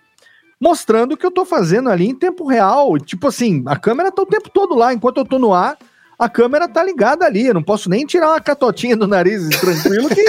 mostrando 0.59 1.13
o 1.13 1.17
que 1.17 1.25
eu 1.25 1.29
estou 1.29 1.45
fazendo 1.45 1.89
ali 1.89 2.07
em 2.07 2.15
tempo 2.15 2.47
real. 2.47 2.97
Tipo 2.97 3.27
assim, 3.27 3.63
a 3.67 3.75
câmera 3.75 4.11
tá 4.11 4.21
o 4.21 4.25
tempo 4.25 4.49
todo 4.49 4.75
lá, 4.75 4.93
enquanto 4.93 5.17
eu 5.17 5.23
estou 5.23 5.39
no 5.39 5.53
ar, 5.53 5.77
a 6.17 6.27
câmera 6.27 6.67
tá 6.67 6.83
ligada 6.83 7.25
ali. 7.25 7.45
Eu 7.45 7.53
não 7.53 7.63
posso 7.63 7.89
nem 7.89 8.05
tirar 8.05 8.29
uma 8.29 8.41
catotinha 8.41 8.97
do 8.97 9.07
nariz 9.07 9.47
tranquilo 9.59 10.09
que 10.09 10.25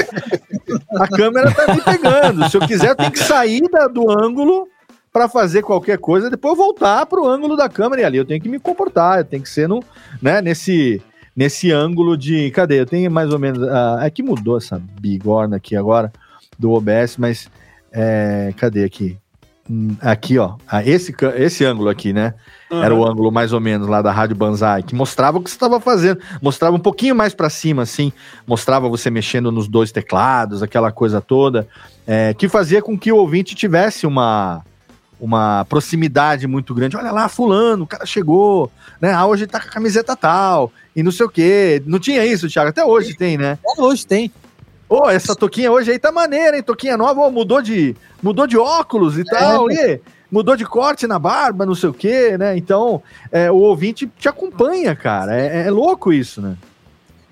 a 0.97 1.09
câmera 1.09 1.53
tá 1.55 1.75
me 1.75 1.81
pegando. 1.81 2.49
Se 2.51 2.57
eu 2.57 2.66
quiser, 2.66 2.91
eu 2.91 2.97
tenho 2.97 3.11
que 3.11 3.19
sair 3.19 3.69
da, 3.71 3.87
do 3.89 4.11
ângulo 4.11 4.69
para 5.11 5.29
fazer 5.29 5.62
qualquer 5.62 5.99
coisa, 5.99 6.31
depois 6.31 6.57
voltar 6.57 7.07
para 7.07 7.21
o 7.21 7.27
ângulo 7.27 7.57
da 7.57 7.69
câmera 7.69 8.03
e 8.03 8.05
ali 8.05 8.19
eu 8.19 8.27
tenho 8.27 8.41
que 8.41 8.49
me 8.49 8.61
comportar, 8.61 9.19
eu 9.19 9.25
tenho 9.25 9.43
que 9.43 9.49
ser 9.49 9.66
no, 9.66 9.83
né, 10.21 10.43
nesse 10.43 11.03
nesse 11.39 11.70
ângulo 11.70 12.16
de. 12.16 12.51
Cadê? 12.51 12.80
Eu 12.80 12.86
tenho 12.86 13.09
mais 13.09 13.32
ou 13.32 13.39
menos. 13.39 13.62
Uh, 13.62 14.01
é 14.03 14.11
que 14.11 14.24
mudou 14.24 14.59
essa 14.59 14.82
bigorna 15.01 15.57
aqui 15.57 15.76
agora 15.76 16.12
do 16.59 16.72
OBS, 16.72 17.16
mas. 17.16 17.49
É, 17.93 18.53
cadê 18.57 18.82
aqui? 18.82 19.16
Hum, 19.70 19.97
aqui, 20.01 20.36
ó. 20.36 20.57
Ah, 20.66 20.82
esse, 20.84 21.14
esse 21.36 21.64
ângulo 21.64 21.89
aqui, 21.89 22.12
né? 22.12 22.34
Uhum. 22.70 22.82
Era 22.82 22.95
o 22.95 23.07
ângulo 23.07 23.30
mais 23.30 23.53
ou 23.53 23.61
menos 23.61 23.86
lá 23.86 24.03
da 24.03 24.11
Rádio 24.11 24.34
Banzai, 24.34 24.82
que 24.82 24.95
mostrava 24.95 25.39
o 25.39 25.43
que 25.43 25.49
você 25.49 25.57
estava 25.57 25.80
fazendo. 25.80 26.20
Mostrava 26.43 26.74
um 26.74 26.80
pouquinho 26.80 27.14
mais 27.14 27.32
para 27.32 27.49
cima, 27.49 27.82
assim. 27.82 28.12
Mostrava 28.47 28.89
você 28.89 29.09
mexendo 29.09 29.53
nos 29.53 29.68
dois 29.68 29.93
teclados, 29.93 30.62
aquela 30.62 30.91
coisa 30.91 31.20
toda. 31.20 31.68
É, 32.07 32.34
que 32.34 32.49
fazia 32.49 32.82
com 32.82 32.99
que 32.99 33.12
o 33.12 33.16
ouvinte 33.16 33.55
tivesse 33.55 34.07
uma 34.07 34.64
uma 35.21 35.64
proximidade 35.64 36.47
muito 36.47 36.75
grande. 36.75 36.97
Olha 36.97 37.11
lá, 37.11 37.29
fulano, 37.29 37.85
o 37.85 37.87
cara 37.87 38.07
chegou, 38.07 38.71
né? 39.01 39.12
Ah, 39.12 39.27
hoje 39.27 39.47
tá 39.47 39.61
com 39.61 39.69
a 39.69 39.71
camiseta 39.71 40.16
tal, 40.16 40.73
e 40.95 41.03
não 41.03 41.11
sei 41.11 41.27
o 41.27 41.29
quê. 41.29 41.83
Não 41.87 41.99
tinha 41.99 42.25
isso, 42.25 42.49
Thiago? 42.49 42.71
Até 42.71 42.85
hoje 42.85 43.16
tem, 43.16 43.37
né? 43.37 43.59
Até 43.73 43.83
hoje 43.83 44.07
tem. 44.07 44.33
Ô, 44.89 45.03
oh, 45.03 45.11
essa 45.11 45.37
toquinha 45.37 45.71
hoje 45.71 45.91
aí 45.91 45.99
tá 45.99 46.11
maneira, 46.11 46.57
hein? 46.57 46.62
Toquinha 46.62 46.97
nova, 46.97 47.21
oh, 47.21 47.31
mudou 47.31 47.61
de 47.61 47.95
mudou 48.23 48.47
de 48.47 48.57
óculos 48.57 49.19
e 49.19 49.21
é. 49.21 49.25
tal, 49.25 49.71
e 49.71 50.01
mudou 50.31 50.57
de 50.57 50.64
corte 50.64 51.07
na 51.07 51.19
barba, 51.19 51.66
não 51.66 51.75
sei 51.75 51.91
o 51.91 51.95
quê, 51.95 52.39
né? 52.39 52.57
Então, 52.57 53.03
é, 53.31 53.51
o 53.51 53.57
ouvinte 53.57 54.11
te 54.19 54.29
acompanha, 54.29 54.95
cara. 54.97 55.37
É, 55.37 55.66
é 55.66 55.71
louco 55.71 56.12
isso, 56.12 56.41
né? 56.41 56.57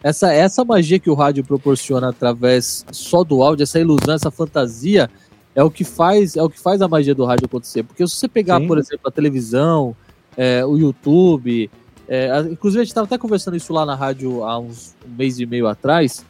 essa, 0.07 0.33
essa 0.33 0.65
magia 0.65 1.01
que 1.01 1.11
o 1.11 1.15
rádio 1.15 1.45
proporciona 1.45 2.11
através 2.11 2.87
só 2.93 3.25
do 3.25 3.43
áudio, 3.43 3.65
essa 3.65 3.81
ilusão, 3.81 4.15
essa 4.15 4.31
fantasia, 4.31 5.11
é 5.57 5.65
o 5.65 5.71
que 5.71 5.85
faz, 5.85 6.37
é 6.37 6.43
o 6.43 6.51
que 6.51 6.61
faz 6.61 6.83
a 6.83 6.87
magia 6.87 7.15
do 7.15 7.25
rádio 7.25 7.47
acontecer. 7.47 7.83
Porque 7.83 8.07
se 8.07 8.15
você 8.15 8.29
pegar, 8.29 8.61
Sim. 8.61 8.67
por 8.67 8.77
exemplo, 8.77 9.09
a 9.09 9.11
televisão, 9.11 9.97
é, 10.37 10.63
o 10.65 10.77
YouTube, 10.77 11.71
é, 12.07 12.29
inclusive 12.51 12.83
a 12.83 12.85
gente 12.85 12.91
estava 12.91 13.07
até 13.07 13.17
conversando 13.17 13.57
isso 13.57 13.73
lá 13.73 13.87
na 13.87 13.95
rádio 13.95 14.45
há 14.45 14.59
uns 14.59 14.95
um 15.05 15.17
mês 15.17 15.41
e 15.41 15.47
meio 15.47 15.67
atrás, 15.67 16.23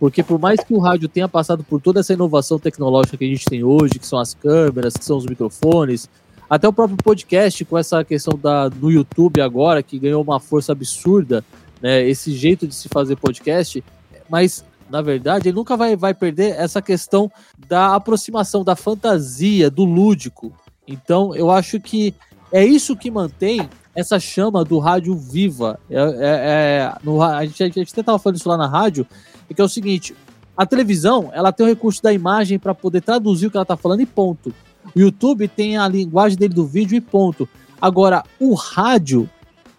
porque 0.00 0.22
por 0.22 0.38
mais 0.38 0.58
que 0.64 0.72
o 0.72 0.78
rádio 0.78 1.06
tenha 1.06 1.28
passado 1.28 1.62
por 1.62 1.82
toda 1.82 2.00
essa 2.00 2.14
inovação 2.14 2.58
tecnológica 2.58 3.18
que 3.18 3.24
a 3.24 3.28
gente 3.28 3.44
tem 3.44 3.62
hoje, 3.62 3.98
que 3.98 4.06
são 4.06 4.18
as 4.18 4.32
câmeras, 4.32 4.94
que 4.94 5.04
são 5.04 5.18
os 5.18 5.26
microfones, 5.26 6.08
até 6.48 6.66
o 6.66 6.72
próprio 6.72 6.96
podcast 6.96 7.64
com 7.66 7.76
essa 7.76 8.02
questão 8.02 8.38
da, 8.38 8.70
do 8.70 8.90
YouTube 8.90 9.42
agora, 9.42 9.82
que 9.82 9.98
ganhou 9.98 10.22
uma 10.22 10.40
força 10.40 10.72
absurda, 10.72 11.44
né, 11.80 12.08
esse 12.08 12.32
jeito 12.32 12.66
de 12.66 12.74
se 12.74 12.88
fazer 12.88 13.16
podcast, 13.16 13.84
mas 14.30 14.64
na 14.92 15.00
verdade, 15.00 15.48
ele 15.48 15.56
nunca 15.56 15.74
vai, 15.74 15.96
vai 15.96 16.12
perder 16.12 16.50
essa 16.50 16.82
questão 16.82 17.32
da 17.66 17.94
aproximação, 17.94 18.62
da 18.62 18.76
fantasia, 18.76 19.70
do 19.70 19.84
lúdico. 19.84 20.52
Então, 20.86 21.34
eu 21.34 21.50
acho 21.50 21.80
que 21.80 22.14
é 22.52 22.62
isso 22.62 22.94
que 22.94 23.10
mantém 23.10 23.66
essa 23.94 24.20
chama 24.20 24.62
do 24.62 24.78
rádio 24.78 25.16
viva. 25.16 25.80
É, 25.88 25.96
é, 25.96 26.02
é 26.20 26.94
no, 27.02 27.22
a, 27.22 27.42
gente, 27.46 27.62
a 27.62 27.66
gente 27.68 27.90
até 27.90 28.02
estava 28.02 28.18
falando 28.18 28.36
isso 28.36 28.48
lá 28.50 28.58
na 28.58 28.68
rádio, 28.68 29.06
é 29.48 29.54
que 29.54 29.62
é 29.62 29.64
o 29.64 29.68
seguinte: 29.68 30.14
a 30.54 30.66
televisão 30.66 31.30
ela 31.32 31.52
tem 31.52 31.64
o 31.64 31.68
recurso 31.70 32.02
da 32.02 32.12
imagem 32.12 32.58
para 32.58 32.74
poder 32.74 33.00
traduzir 33.00 33.46
o 33.46 33.50
que 33.50 33.56
ela 33.56 33.62
está 33.62 33.78
falando 33.78 34.02
e 34.02 34.06
ponto. 34.06 34.54
O 34.94 35.00
YouTube 35.00 35.48
tem 35.48 35.78
a 35.78 35.88
linguagem 35.88 36.36
dele 36.36 36.52
do 36.52 36.66
vídeo 36.66 36.96
e 36.96 37.00
ponto. 37.00 37.48
Agora, 37.80 38.24
o 38.38 38.52
rádio, 38.52 39.26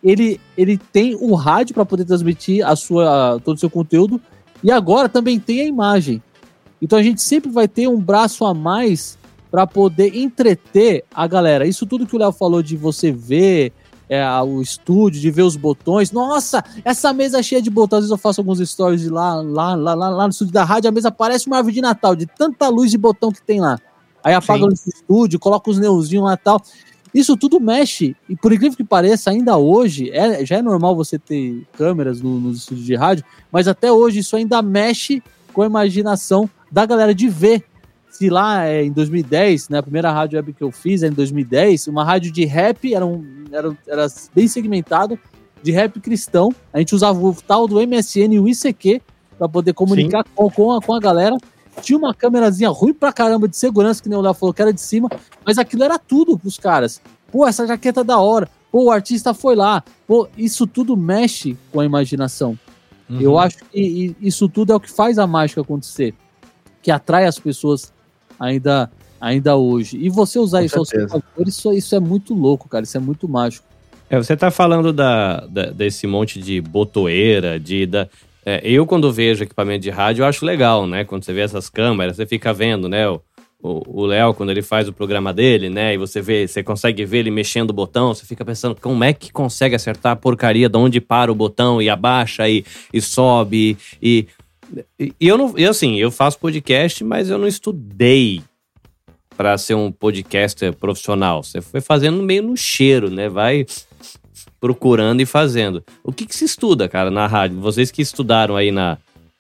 ele, 0.04 0.42
ele 0.58 0.76
tem 0.76 1.16
o 1.22 1.36
rádio 1.36 1.76
para 1.76 1.86
poder 1.86 2.04
transmitir 2.04 2.68
a 2.68 2.76
sua, 2.76 3.40
todo 3.46 3.58
o 3.58 3.60
seu 3.60 3.70
conteúdo 3.70 4.20
e 4.64 4.72
agora 4.72 5.10
também 5.10 5.40
tem 5.40 5.62
a 5.62 5.66
imagem. 5.66 6.22
Então 6.82 6.98
a 6.98 7.04
gente 7.04 7.22
sempre 7.22 7.52
vai 7.52 7.68
ter 7.68 7.88
um 7.88 8.00
braço 8.00 8.46
a 8.46 8.54
mais 8.54 9.18
para 9.52 9.68
poder 9.68 10.16
entreter 10.16 11.06
a 11.14 11.28
galera. 11.28 11.68
Isso 11.68 11.86
tudo 11.86 12.08
que 12.08 12.16
o 12.16 12.20
Léo 12.20 12.32
falou 12.32 12.64
de 12.64 12.76
você 12.76 13.12
ver 13.12 13.72
é, 14.10 14.26
o 14.42 14.62
estúdio, 14.62 15.22
de 15.22 15.32
ver 15.32 15.44
os 15.44 15.56
botões. 15.56 16.12
Nossa, 16.12 16.64
essa 16.84 17.14
mesa 17.14 17.40
é 17.40 17.44
cheia 17.44 17.62
de 17.62 17.70
botões. 17.70 18.00
Às 18.00 18.04
vezes 18.06 18.12
eu 18.12 18.18
faço 18.18 18.42
alguns 18.42 18.60
stories 18.60 19.02
de 19.02 19.10
lá, 19.10 19.36
lá, 19.36 19.76
lá, 19.76 19.94
lá, 19.94 20.10
lá 20.10 20.24
no 20.24 20.32
estúdio 20.32 20.54
da 20.54 20.64
rádio, 20.64 20.90
a 20.90 20.92
mesa 20.92 21.12
parece 21.12 21.48
uma 21.48 21.58
árvore 21.58 21.76
de 21.76 21.82
Natal, 21.82 22.16
de 22.16 22.26
tanta 22.26 22.68
luz 22.70 22.92
de 22.92 22.98
botão 22.98 23.32
que 23.32 23.42
tem 23.42 23.62
lá. 23.62 23.80
Aí 24.24 24.34
apaga 24.34 24.66
o 24.66 24.72
estúdio, 24.72 25.40
coloca 25.40 25.70
os 25.70 25.78
neonzinhos 25.78 26.26
lá 26.26 26.34
e 26.34 26.38
tal. 26.38 26.62
Isso 27.14 27.38
tudo 27.38 27.60
mexe, 27.60 28.16
e 28.28 28.36
por 28.36 28.52
incrível 28.52 28.76
que 28.76 28.84
pareça, 28.84 29.30
ainda 29.30 29.56
hoje, 29.58 30.10
é, 30.12 30.44
já 30.44 30.58
é 30.58 30.62
normal 30.62 30.96
você 30.96 31.20
ter 31.20 31.64
câmeras 31.74 32.22
no, 32.22 32.40
nos 32.40 32.58
estúdios 32.58 32.86
de 32.86 32.96
rádio, 32.96 33.24
mas 33.52 33.68
até 33.68 33.92
hoje 33.92 34.20
isso 34.20 34.36
ainda 34.36 34.62
mexe 34.62 35.22
com 35.54 35.62
a 35.62 35.68
imaginação 35.68 36.50
da 36.72 36.86
galera 36.86 37.14
de 37.14 37.30
ver. 37.30 37.64
Se 38.10 38.30
lá 38.30 38.66
é, 38.66 38.84
em 38.84 38.92
2010, 38.92 39.70
né, 39.70 39.78
a 39.78 39.84
primeira 39.84 40.12
rádio 40.12 40.38
web 40.38 40.54
que 40.54 40.64
eu 40.64 40.72
fiz 40.72 41.04
é 41.04 41.08
em 41.08 41.12
2010, 41.12 41.88
uma 41.88 42.04
rádio 42.04 42.32
de 42.32 42.46
rap, 42.46 42.94
era, 42.94 43.06
um, 43.06 43.24
era, 43.52 43.78
era 43.88 44.08
bem 44.34 44.48
segmentado, 44.48 45.18
de 45.62 45.72
rap 45.72 46.00
cristão. 46.00 46.54
A 46.72 46.80
gente 46.80 46.94
usava 46.94 47.20
o 47.20 47.34
tal 47.34 47.68
do 47.68 47.76
MSN 47.76 48.34
e 48.34 48.40
o 48.40 48.48
ICQ 48.48 49.02
para 49.38 49.48
poder 49.48 49.74
comunicar 49.74 50.24
com, 50.36 50.50
com, 50.50 50.72
a, 50.72 50.82
com 50.82 50.94
a 50.94 51.00
galera. 51.00 51.38
Tinha 51.82 51.98
uma 51.98 52.14
câmerazinha 52.14 52.70
ruim 52.70 52.94
pra 52.94 53.12
caramba 53.12 53.48
de 53.48 53.58
segurança, 53.58 54.02
que 54.02 54.10
nem 54.10 54.18
o 54.18 54.22
Léo 54.22 54.34
falou 54.34 54.54
que 54.54 54.62
era 54.62 54.74
de 54.74 54.82
cima, 54.82 55.10
mas 55.46 55.58
aquilo 55.58 55.84
era 55.84 55.98
tudo 55.98 56.38
pros 56.38 56.58
caras. 56.58 57.02
Pô, 57.32 57.48
essa 57.48 57.66
jaqueta 57.66 58.02
é 58.02 58.04
da 58.04 58.20
hora. 58.20 58.48
Pô, 58.72 58.86
o 58.86 58.92
artista 58.92 59.34
foi 59.34 59.56
lá. 59.56 59.84
Pô, 60.08 60.28
isso 60.38 60.66
tudo 60.66 60.96
mexe 60.96 61.58
com 61.72 61.80
a 61.80 61.86
imaginação. 61.86 62.58
Uhum. 63.10 63.22
Eu 63.22 63.38
acho 63.38 63.58
que 63.66 64.16
isso 64.22 64.48
tudo 64.48 64.72
é 64.72 64.76
o 64.76 64.80
que 64.80 64.92
faz 64.92 65.20
a 65.20 65.28
mágica 65.28 65.62
acontecer. 65.62 66.14
Que 66.82 66.92
atrai 66.92 67.26
as 67.26 67.38
pessoas 67.38 67.92
ainda, 68.40 68.92
ainda 69.20 69.56
hoje. 69.56 69.98
E 69.98 70.10
você 70.10 70.40
usar 70.40 70.60
com 70.60 70.66
isso 70.66 70.80
ao 70.80 70.86
seu 70.86 71.10
favor, 71.10 71.48
isso, 71.48 71.74
isso 71.74 71.96
é 71.96 72.00
muito 72.00 72.34
louco, 72.34 72.70
cara. 72.70 72.84
Isso 72.84 72.98
é 72.98 73.00
muito 73.00 73.28
mágico. 73.28 73.66
É, 74.10 74.18
você 74.18 74.38
tá 74.38 74.52
falando 74.52 74.94
da, 74.94 75.40
da, 75.48 75.66
desse 75.72 76.06
monte 76.06 76.40
de 76.40 76.62
botoeira, 76.62 77.60
de, 77.60 77.86
da, 77.86 78.08
é, 78.46 78.62
eu, 78.64 78.86
quando 78.86 79.12
vejo 79.12 79.44
equipamento 79.44 79.84
de 79.84 79.90
rádio, 79.90 80.26
acho 80.26 80.46
legal, 80.46 80.86
né? 80.86 81.04
Quando 81.06 81.24
você 81.24 81.34
vê 81.34 81.42
essas 81.42 81.70
câmeras, 81.70 82.18
você 82.18 82.26
fica 82.26 82.54
vendo, 82.54 82.90
né? 82.90 83.04
O 83.66 84.06
Léo, 84.06 84.34
quando 84.34 84.50
ele 84.50 84.62
faz 84.62 84.90
o 84.90 84.94
programa 84.94 85.34
dele, 85.34 85.70
né? 85.70 85.94
E 85.94 85.98
você 85.98 86.22
vê, 86.22 86.46
você 86.46 86.62
consegue 86.62 87.06
ver 87.06 87.20
ele 87.20 87.32
mexendo 87.32 87.70
o 87.70 87.74
botão, 87.74 88.14
você 88.14 88.26
fica 88.26 88.44
pensando 88.44 88.76
como 88.76 89.02
é 89.06 89.14
que 89.14 89.32
consegue 89.32 89.74
acertar 89.74 90.12
a 90.12 90.16
porcaria 90.18 90.68
de 90.68 90.78
onde 90.78 91.00
para 91.00 91.32
o 91.32 91.36
botão 91.36 91.82
e 91.82 91.90
abaixa 91.90 92.50
e, 92.50 92.66
e 92.92 93.00
sobe. 93.00 93.78
E, 94.02 94.28
e 95.00 95.14
eu 95.22 95.38
não. 95.38 95.58
E 95.58 95.66
assim, 95.66 95.98
eu 95.98 96.12
faço 96.12 96.40
podcast, 96.40 97.06
mas 97.06 97.30
eu 97.30 97.38
não 97.38 97.48
estudei 97.48 98.42
para 99.38 99.58
ser 99.58 99.76
um 99.76 99.90
podcaster 99.90 100.74
profissional. 100.74 101.42
Você 101.42 101.62
foi 101.62 101.80
fazendo 101.80 102.22
meio 102.22 102.44
no 102.44 102.58
cheiro, 102.58 103.10
né? 103.10 103.30
Vai 103.30 103.66
procurando 104.64 105.20
e 105.20 105.26
fazendo. 105.26 105.84
O 106.02 106.14
que, 106.14 106.26
que 106.26 106.34
se 106.34 106.46
estuda, 106.46 106.88
cara, 106.88 107.12
na 107.12 107.28
rádio? 107.28 107.60
Vocês 107.60 107.92
que 107.92 108.02
estudaram 108.02 108.56
aí 108.56 108.72
na, 108.72 108.98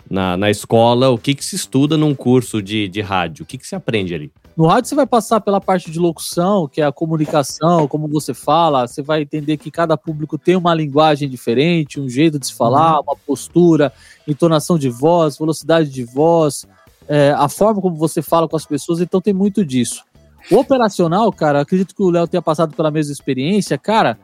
na, 0.09 0.35
na 0.35 0.51
escola, 0.51 1.09
o 1.11 1.17
que, 1.17 1.33
que 1.33 1.45
se 1.45 1.55
estuda 1.55 1.95
num 1.95 2.13
curso 2.13 2.61
de, 2.61 2.89
de 2.89 2.99
rádio? 2.99 3.43
O 3.43 3.45
que, 3.45 3.57
que 3.57 3.65
se 3.65 3.73
aprende 3.73 4.13
ali? 4.13 4.33
No 4.57 4.67
rádio 4.67 4.89
você 4.89 4.95
vai 4.95 5.07
passar 5.07 5.39
pela 5.39 5.61
parte 5.61 5.89
de 5.89 5.97
locução, 5.97 6.67
que 6.67 6.81
é 6.81 6.85
a 6.85 6.91
comunicação, 6.91 7.87
como 7.87 8.05
você 8.09 8.33
fala, 8.33 8.85
você 8.85 9.01
vai 9.01 9.21
entender 9.21 9.55
que 9.55 9.71
cada 9.71 9.95
público 9.95 10.37
tem 10.37 10.57
uma 10.57 10.75
linguagem 10.75 11.29
diferente, 11.29 12.01
um 12.01 12.09
jeito 12.09 12.37
de 12.37 12.47
se 12.47 12.53
falar, 12.53 12.97
uhum. 12.97 13.03
uma 13.07 13.15
postura, 13.15 13.93
entonação 14.27 14.77
de 14.77 14.89
voz, 14.89 15.37
velocidade 15.37 15.89
de 15.89 16.03
voz, 16.03 16.67
é, 17.07 17.33
a 17.37 17.47
forma 17.47 17.79
como 17.79 17.95
você 17.95 18.21
fala 18.21 18.45
com 18.45 18.57
as 18.57 18.65
pessoas, 18.65 18.99
então 18.99 19.21
tem 19.21 19.33
muito 19.33 19.63
disso. 19.63 20.03
O 20.51 20.57
operacional, 20.57 21.31
cara, 21.31 21.61
acredito 21.61 21.95
que 21.95 22.03
o 22.03 22.09
Léo 22.09 22.27
tenha 22.27 22.41
passado 22.41 22.75
pela 22.75 22.91
mesma 22.91 23.13
experiência, 23.13 23.77
cara, 23.77 24.19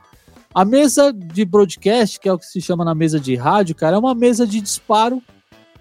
a 0.53 0.65
mesa 0.65 1.13
de 1.13 1.45
broadcast, 1.45 2.19
que 2.19 2.27
é 2.27 2.33
o 2.33 2.39
que 2.39 2.45
se 2.45 2.61
chama 2.61 2.83
na 2.83 2.95
mesa 2.95 3.19
de 3.19 3.35
rádio, 3.35 3.75
cara, 3.75 3.95
é 3.95 3.99
uma 3.99 4.15
mesa 4.15 4.47
de 4.47 4.59
disparo. 4.59 5.21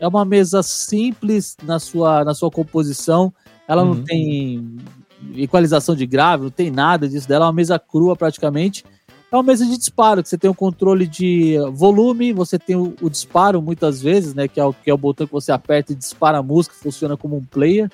É 0.01 0.07
uma 0.07 0.25
mesa 0.25 0.63
simples 0.63 1.57
na 1.63 1.79
sua, 1.79 2.25
na 2.25 2.33
sua 2.33 2.51
composição. 2.51 3.33
Ela 3.67 3.83
uhum. 3.83 3.95
não 3.95 4.05
tem 4.05 4.77
equalização 5.35 5.97
de 5.97 6.07
grave, 6.07 6.45
não 6.45 6.51
tem 6.51 6.71
nada 6.71 7.09
disso 7.09 7.27
dela. 7.27 7.47
É 7.47 7.49
uma 7.49 7.53
mesa 7.53 7.79
crua 7.79 8.15
praticamente. 8.15 8.85
É 9.31 9.37
uma 9.37 9.43
mesa 9.43 9.67
de 9.67 9.77
disparo, 9.77 10.23
que 10.23 10.29
você 10.29 10.39
tem 10.39 10.49
o 10.49 10.53
um 10.53 10.57
controle 10.57 11.07
de 11.07 11.57
volume, 11.73 12.33
você 12.33 12.59
tem 12.59 12.77
o, 12.77 12.95
o, 13.03 13.11
disparo 13.11 13.61
muitas 13.61 14.01
vezes, 14.01 14.33
né? 14.33 14.49
Que 14.49 14.59
é, 14.59 14.65
o, 14.65 14.73
que 14.73 14.89
é 14.91 14.95
o 14.95 14.97
botão 14.97 15.27
que 15.27 15.33
você 15.33 15.53
aperta 15.53 15.93
e 15.93 15.97
dispara 15.97 16.39
a 16.39 16.43
música, 16.43 16.75
funciona 16.75 17.15
como 17.15 17.37
um 17.37 17.45
player, 17.45 17.91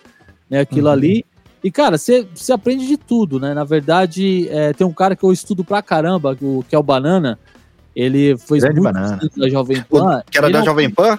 né? 0.49 0.61
Aquilo 0.61 0.87
uhum. 0.87 0.93
ali. 0.93 1.25
E, 1.65 1.71
cara, 1.71 1.97
você 1.97 2.53
aprende 2.53 2.87
de 2.87 2.99
tudo, 2.99 3.41
né? 3.41 3.55
Na 3.55 3.65
verdade, 3.65 4.47
é, 4.51 4.75
tem 4.75 4.87
um 4.87 4.93
cara 4.93 5.17
que 5.17 5.25
eu 5.25 5.33
estudo 5.33 5.65
pra 5.65 5.81
caramba, 5.81 6.37
o, 6.43 6.63
que 6.69 6.75
é 6.75 6.79
o 6.79 6.83
Banana. 6.83 7.39
Ele 7.97 8.37
foi 8.37 8.61
muito 8.61 8.83
banana. 8.83 9.19
da 9.35 9.49
Jovem 9.49 9.83
Pan. 9.83 10.23
Que 10.31 10.37
era 10.37 10.51
da 10.51 10.59
é 10.59 10.63
Jovem 10.63 10.91
Pan? 10.91 11.19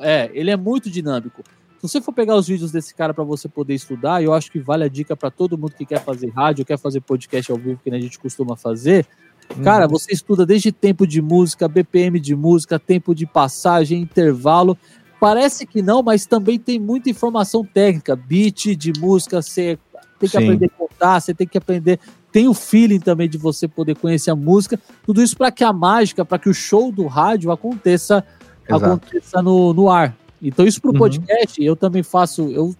É, 0.00 0.30
ele 0.32 0.50
é 0.50 0.56
muito 0.56 0.88
dinâmico. 0.88 1.42
Se 1.76 1.82
você 1.82 2.00
for 2.00 2.14
pegar 2.14 2.36
os 2.36 2.48
vídeos 2.48 2.72
desse 2.72 2.94
cara 2.94 3.12
para 3.12 3.22
você 3.22 3.50
poder 3.50 3.74
estudar, 3.74 4.22
eu 4.22 4.32
acho 4.32 4.50
que 4.50 4.58
vale 4.58 4.84
a 4.84 4.88
dica 4.88 5.14
para 5.14 5.30
todo 5.30 5.58
mundo 5.58 5.74
que 5.76 5.84
quer 5.84 6.02
fazer 6.02 6.30
rádio, 6.30 6.64
quer 6.64 6.78
fazer 6.78 7.02
podcast 7.02 7.52
ao 7.52 7.58
vivo, 7.58 7.78
que 7.84 7.90
a 7.90 8.00
gente 8.00 8.18
costuma 8.18 8.56
fazer. 8.56 9.06
Cara, 9.62 9.84
uhum. 9.84 9.90
você 9.90 10.14
estuda 10.14 10.46
desde 10.46 10.72
tempo 10.72 11.06
de 11.06 11.20
música, 11.20 11.68
BPM 11.68 12.18
de 12.18 12.34
música, 12.34 12.78
tempo 12.78 13.14
de 13.14 13.26
passagem, 13.26 14.00
intervalo. 14.00 14.78
Parece 15.22 15.64
que 15.64 15.80
não, 15.80 16.02
mas 16.02 16.26
também 16.26 16.58
tem 16.58 16.80
muita 16.80 17.08
informação 17.08 17.64
técnica, 17.64 18.16
beat 18.16 18.74
de 18.74 18.92
música, 18.98 19.40
você 19.40 19.78
tem 20.18 20.28
que 20.28 20.36
Sim. 20.36 20.38
aprender 20.38 20.66
a 20.66 20.68
contar, 20.70 21.20
você 21.20 21.32
tem 21.32 21.46
que 21.46 21.56
aprender. 21.56 22.00
Tem 22.32 22.48
o 22.48 22.52
feeling 22.52 22.98
também 22.98 23.28
de 23.28 23.38
você 23.38 23.68
poder 23.68 23.94
conhecer 23.94 24.32
a 24.32 24.34
música. 24.34 24.80
Tudo 25.06 25.22
isso 25.22 25.36
para 25.36 25.52
que 25.52 25.62
a 25.62 25.72
mágica, 25.72 26.24
para 26.24 26.40
que 26.40 26.48
o 26.48 26.52
show 26.52 26.90
do 26.90 27.06
rádio 27.06 27.52
aconteça, 27.52 28.24
aconteça 28.68 29.40
no, 29.40 29.72
no 29.72 29.88
ar. 29.88 30.12
Então, 30.42 30.66
isso 30.66 30.80
para 30.80 30.90
o 30.90 30.92
uhum. 30.92 30.98
podcast, 30.98 31.62
eu 31.62 31.76
também 31.76 32.02
faço. 32.02 32.42
Eu, 32.50 32.74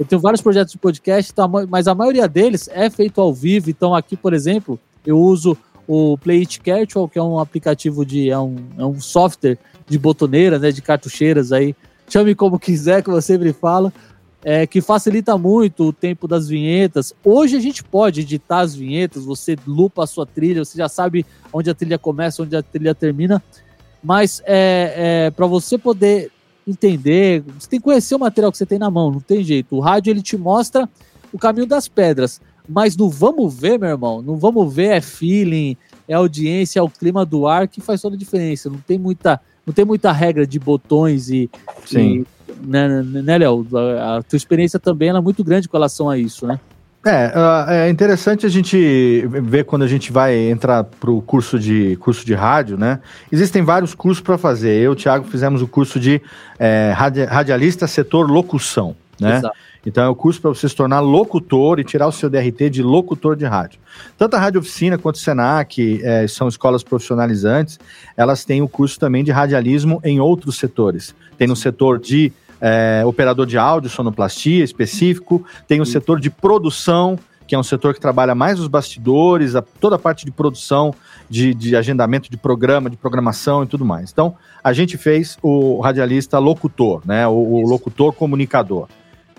eu 0.00 0.04
tenho 0.04 0.20
vários 0.20 0.40
projetos 0.40 0.72
de 0.72 0.78
podcast, 0.78 1.32
mas 1.68 1.86
a 1.86 1.94
maioria 1.94 2.26
deles 2.26 2.68
é 2.72 2.90
feito 2.90 3.20
ao 3.20 3.32
vivo. 3.32 3.70
Então, 3.70 3.94
aqui, 3.94 4.16
por 4.16 4.34
exemplo, 4.34 4.80
eu 5.06 5.16
uso 5.16 5.56
o 5.88 6.18
Play 6.18 6.40
It 6.40 6.60
Cartual, 6.60 7.08
que 7.08 7.18
é 7.18 7.22
um 7.22 7.38
aplicativo 7.38 8.04
de. 8.04 8.30
É 8.30 8.38
um, 8.38 8.56
é 8.76 8.84
um 8.84 9.00
software 9.00 9.58
de 9.88 9.98
botoneiras, 9.98 10.60
né, 10.60 10.70
de 10.70 10.82
cartucheiras 10.82 11.50
aí, 11.50 11.74
chame 12.08 12.34
como 12.34 12.58
quiser, 12.60 13.02
que 13.02 13.08
eu 13.08 13.22
sempre 13.22 13.54
falo, 13.54 13.90
é, 14.44 14.66
que 14.66 14.82
facilita 14.82 15.38
muito 15.38 15.84
o 15.84 15.92
tempo 15.92 16.28
das 16.28 16.46
vinhetas. 16.46 17.14
Hoje 17.24 17.56
a 17.56 17.60
gente 17.60 17.82
pode 17.82 18.20
editar 18.20 18.60
as 18.60 18.74
vinhetas, 18.74 19.24
você 19.24 19.56
lupa 19.66 20.04
a 20.04 20.06
sua 20.06 20.26
trilha, 20.26 20.62
você 20.62 20.76
já 20.76 20.90
sabe 20.90 21.24
onde 21.50 21.70
a 21.70 21.74
trilha 21.74 21.98
começa, 21.98 22.42
onde 22.42 22.54
a 22.54 22.62
trilha 22.62 22.94
termina, 22.94 23.42
mas 24.04 24.42
é, 24.44 25.26
é 25.26 25.30
para 25.30 25.46
você 25.46 25.78
poder 25.78 26.30
entender, 26.66 27.42
você 27.58 27.66
tem 27.66 27.80
que 27.80 27.84
conhecer 27.84 28.14
o 28.14 28.18
material 28.18 28.52
que 28.52 28.58
você 28.58 28.66
tem 28.66 28.78
na 28.78 28.90
mão, 28.90 29.10
não 29.10 29.20
tem 29.20 29.42
jeito. 29.42 29.74
O 29.74 29.80
rádio 29.80 30.10
ele 30.10 30.20
te 30.20 30.36
mostra 30.36 30.86
o 31.32 31.38
caminho 31.38 31.66
das 31.66 31.88
pedras, 31.88 32.42
mas 32.68 32.96
no 32.96 33.08
vamos 33.08 33.58
ver, 33.58 33.78
meu 33.78 33.88
irmão, 33.88 34.20
no 34.20 34.36
vamos 34.36 34.72
ver 34.72 34.88
é 34.88 35.00
feeling, 35.00 35.76
é 36.06 36.14
audiência, 36.14 36.80
é 36.80 36.82
o 36.82 36.88
clima 36.88 37.24
do 37.24 37.46
ar 37.46 37.66
que 37.68 37.80
faz 37.80 38.00
toda 38.00 38.16
a 38.16 38.18
diferença. 38.18 38.68
Não 38.68 38.78
tem 38.78 38.98
muita 38.98 39.40
não 39.68 39.74
tem 39.74 39.84
muita 39.84 40.10
regra 40.12 40.46
de 40.46 40.58
botões 40.58 41.28
e. 41.28 41.50
Sim. 41.84 42.24
E, 42.48 42.66
né, 42.66 43.02
né 43.02 43.36
Léo? 43.36 43.66
A, 43.74 44.16
a 44.16 44.22
tua 44.22 44.38
experiência 44.38 44.78
também 44.78 45.10
é 45.10 45.20
muito 45.20 45.44
grande 45.44 45.68
com 45.68 45.76
relação 45.76 46.08
a 46.08 46.16
isso, 46.16 46.46
né? 46.46 46.58
É, 47.04 47.26
uh, 47.28 47.70
é 47.70 47.90
interessante 47.90 48.44
a 48.44 48.48
gente 48.48 49.26
ver 49.26 49.64
quando 49.64 49.82
a 49.82 49.86
gente 49.86 50.10
vai 50.10 50.34
entrar 50.34 50.84
para 50.84 51.10
o 51.10 51.22
curso 51.22 51.58
de, 51.58 51.96
curso 51.96 52.24
de 52.24 52.34
rádio, 52.34 52.76
né? 52.78 53.00
Existem 53.30 53.62
vários 53.62 53.94
cursos 53.94 54.22
para 54.22 54.38
fazer. 54.38 54.74
Eu 54.74 54.92
e 54.92 54.94
o 54.94 54.96
Thiago 54.96 55.26
fizemos 55.26 55.60
o 55.62 55.68
curso 55.68 56.00
de 56.00 56.20
é, 56.58 56.92
radialista 57.28 57.86
setor 57.86 58.30
locução, 58.30 58.96
né? 59.20 59.36
Exato. 59.36 59.56
Então 59.88 60.04
é 60.04 60.08
o 60.08 60.14
curso 60.14 60.38
para 60.38 60.50
você 60.50 60.68
se 60.68 60.76
tornar 60.76 61.00
locutor 61.00 61.80
e 61.80 61.84
tirar 61.84 62.06
o 62.06 62.12
seu 62.12 62.28
DRT 62.28 62.68
de 62.68 62.82
locutor 62.82 63.34
de 63.34 63.46
rádio. 63.46 63.80
Tanto 64.18 64.34
a 64.34 64.38
Rádio 64.38 64.60
Oficina 64.60 64.98
quanto 64.98 65.14
o 65.14 65.18
Senac 65.18 66.00
é, 66.04 66.28
são 66.28 66.46
escolas 66.46 66.82
profissionalizantes, 66.82 67.80
elas 68.14 68.44
têm 68.44 68.60
o 68.60 68.68
curso 68.68 69.00
também 69.00 69.24
de 69.24 69.30
radialismo 69.30 69.98
em 70.04 70.20
outros 70.20 70.58
setores. 70.58 71.14
Tem 71.38 71.48
no 71.48 71.56
setor 71.56 71.98
de 71.98 72.30
é, 72.60 73.02
operador 73.06 73.46
de 73.46 73.56
áudio, 73.56 73.88
sonoplastia 73.88 74.62
específico, 74.62 75.42
tem 75.66 75.80
o 75.80 75.86
setor 75.86 76.20
de 76.20 76.28
produção, 76.28 77.18
que 77.46 77.54
é 77.54 77.58
um 77.58 77.62
setor 77.62 77.94
que 77.94 78.00
trabalha 78.00 78.34
mais 78.34 78.60
os 78.60 78.68
bastidores, 78.68 79.54
a, 79.54 79.62
toda 79.62 79.96
a 79.96 79.98
parte 79.98 80.26
de 80.26 80.30
produção, 80.30 80.94
de, 81.30 81.54
de, 81.54 81.74
agendamento 81.74 82.30
de 82.30 82.36
programa, 82.36 82.90
de 82.90 82.96
programação 82.98 83.64
e 83.64 83.66
tudo 83.66 83.86
mais. 83.86 84.12
Então, 84.12 84.36
a 84.62 84.74
gente 84.74 84.98
fez 84.98 85.38
o 85.42 85.80
radialista 85.80 86.38
locutor, 86.38 87.00
né? 87.06 87.26
O, 87.26 87.32
o 87.32 87.66
locutor 87.66 88.12
comunicador. 88.12 88.86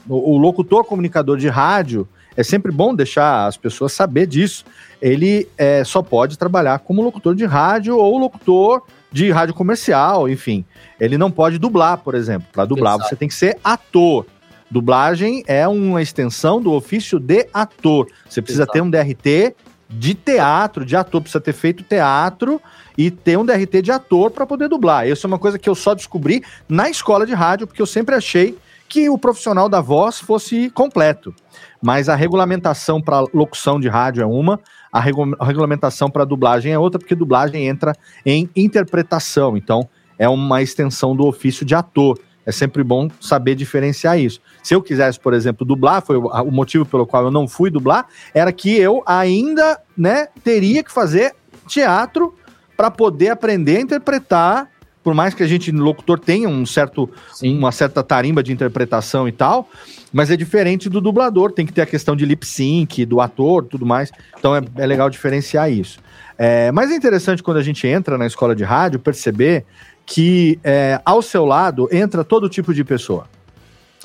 O, 0.10 0.34
o, 0.34 0.38
locutor 0.38 0.84
comunicador 0.84 1.38
de 1.38 1.48
rádio 1.48 2.07
é 2.36 2.41
sempre 2.41 2.72
bom 2.72 2.95
deixar 2.95 3.45
as 3.45 3.56
pessoas 3.56 3.94
saber 3.94 4.26
disso. 4.26 4.65
Ele 4.99 5.48
é, 5.56 5.84
só 5.84 6.02
pode 6.02 6.38
trabalhar 6.38 6.80
como 6.80 7.03
locutor 7.03 7.36
de 7.36 7.45
rádio 7.45 7.95
ou 7.95 8.18
locutor 8.18 8.81
de 9.11 9.30
rádio 9.30 9.53
comercial, 9.53 10.27
enfim. 10.27 10.65
Ele 10.99 11.18
não 11.18 11.30
pode 11.30 11.60
dublar, 11.60 11.99
por 11.99 12.15
exemplo. 12.15 12.48
Para 12.52 12.65
dublar, 12.65 12.95
Exato. 12.95 13.10
você 13.10 13.15
tem 13.15 13.27
que 13.27 13.36
ser 13.36 13.57
ator. 13.64 14.26
Dublagem 14.69 15.44
é 15.48 15.68
uma 15.68 16.02
extensão 16.02 16.61
do 16.61 16.73
ofício 16.73 17.19
de 17.19 17.48
ator. 17.53 18.07
Você 18.27 18.41
precisa 18.41 18.64
Exato. 18.64 18.73
ter 18.73 18.81
um 18.81 18.90
DRT 18.90 19.56
de 19.90 20.14
teatro, 20.14 20.86
de 20.86 20.95
ator, 20.95 21.22
precisa 21.22 21.41
ter 21.41 21.53
feito 21.53 21.84
teatro 21.84 22.61
e 22.98 23.10
ter 23.10 23.38
um 23.38 23.45
DRT 23.45 23.81
de 23.81 23.91
ator 23.91 24.30
para 24.30 24.45
poder 24.45 24.68
dublar. 24.69 25.07
Isso 25.07 25.26
é 25.26 25.27
uma 25.27 25.40
coisa 25.40 25.57
que 25.57 25.68
eu 25.68 25.73
só 25.73 25.95
descobri 25.95 26.44
na 26.68 26.90
escola 26.90 27.26
de 27.26 27.34
rádio, 27.34 27.65
porque 27.65 27.81
eu 27.81 27.88
sempre 27.88 28.14
achei 28.14 28.57
que 28.90 29.07
o 29.07 29.18
profissional 29.18 29.70
da 29.70 29.80
voz 29.80 30.20
fosse 30.20 30.70
completo. 30.72 31.34
Mas 31.82 32.10
a 32.10 32.16
regulamentação 32.16 32.99
para 32.99 33.24
locução 33.34 33.80
de 33.80 33.88
rádio 33.88 34.24
é 34.24 34.26
uma, 34.26 34.60
a, 34.91 34.99
regu 34.99 35.36
a 35.40 35.45
regulamentação 35.45 36.10
para 36.10 36.26
dublagem 36.26 36.74
é 36.74 36.80
outra, 36.80 36.99
porque 36.99 37.16
dublagem 37.16 37.68
entra 37.68 37.94
em 38.26 38.49
interpretação, 38.56 39.56
então 39.56 39.88
é 40.18 40.28
uma 40.28 40.61
extensão 40.61 41.16
do 41.16 41.26
ofício 41.26 41.64
de 41.66 41.76
ator. 41.76 42.20
É 42.45 42.52
sempre 42.52 42.84
bom 42.84 43.07
saber 43.22 43.53
diferenciar 43.53 44.20
isso. 44.20 44.41
Se 44.64 44.74
eu 44.74 44.82
quisesse, 44.82 45.20
por 45.20 45.36
exemplo, 45.36 45.66
dublar, 45.66 46.02
foi 46.02 46.18
o, 46.18 46.52
motivo 46.52 46.84
pelo 46.84 47.06
qual 47.06 47.26
eu 47.26 47.32
não 47.32 47.48
fui 47.48 47.70
dublar, 47.70 48.07
era 48.34 48.52
que 48.52 48.76
eu 48.76 49.03
ainda, 49.06 49.80
né, 49.95 50.28
teria 50.44 50.84
que 50.84 50.91
fazer 50.91 51.36
teatro 51.68 52.34
para 52.76 52.90
poder 52.90 53.30
aprender 53.30 53.78
a 53.78 53.82
interpretar 53.82 54.70
por 55.04 55.14
mais 55.14 55.34
que 55.34 55.44
a 55.44 55.48
gente, 55.48 55.72
locutor, 55.72 56.20
tenha 56.20 56.50
um 56.50 56.66
certo, 56.66 57.10
uma 57.42 57.72
certa 57.72 58.04
tarimba 58.04 58.44
de 58.44 58.52
interpretação 58.52 59.28
e 59.28 59.32
tal, 59.32 59.70
mas 60.12 60.30
é 60.30 60.36
diferente 60.36 60.90
do 60.90 61.00
dublador, 61.00 61.52
tem 61.52 61.66
que 61.66 61.74
ter 61.74 61.82
a 61.82 61.86
questão 61.86 62.16
de 62.16 62.26
lip 62.26 62.46
sync, 62.46 63.06
do 63.06 63.22
ator, 63.22 63.64
tudo 63.64 63.86
mais. 63.86 64.12
Então 64.38 64.56
é, 64.56 64.62
é 64.78 64.86
legal 64.86 65.10
diferenciar 65.10 65.72
isso. 65.72 66.00
É, 66.38 66.72
mas 66.72 66.92
é 66.92 66.96
interessante 66.96 67.44
quando 67.44 67.58
a 67.58 67.64
gente 67.64 67.88
entra 67.88 68.18
na 68.18 68.26
escola 68.26 68.56
de 68.56 68.64
rádio 68.64 69.00
perceber 69.00 69.66
que 70.06 70.60
é, 70.64 71.00
ao 71.06 71.22
seu 71.22 71.46
lado 71.46 71.88
entra 71.92 72.24
todo 72.24 72.50
tipo 72.50 72.74
de 72.74 72.84
pessoa. 72.84 73.28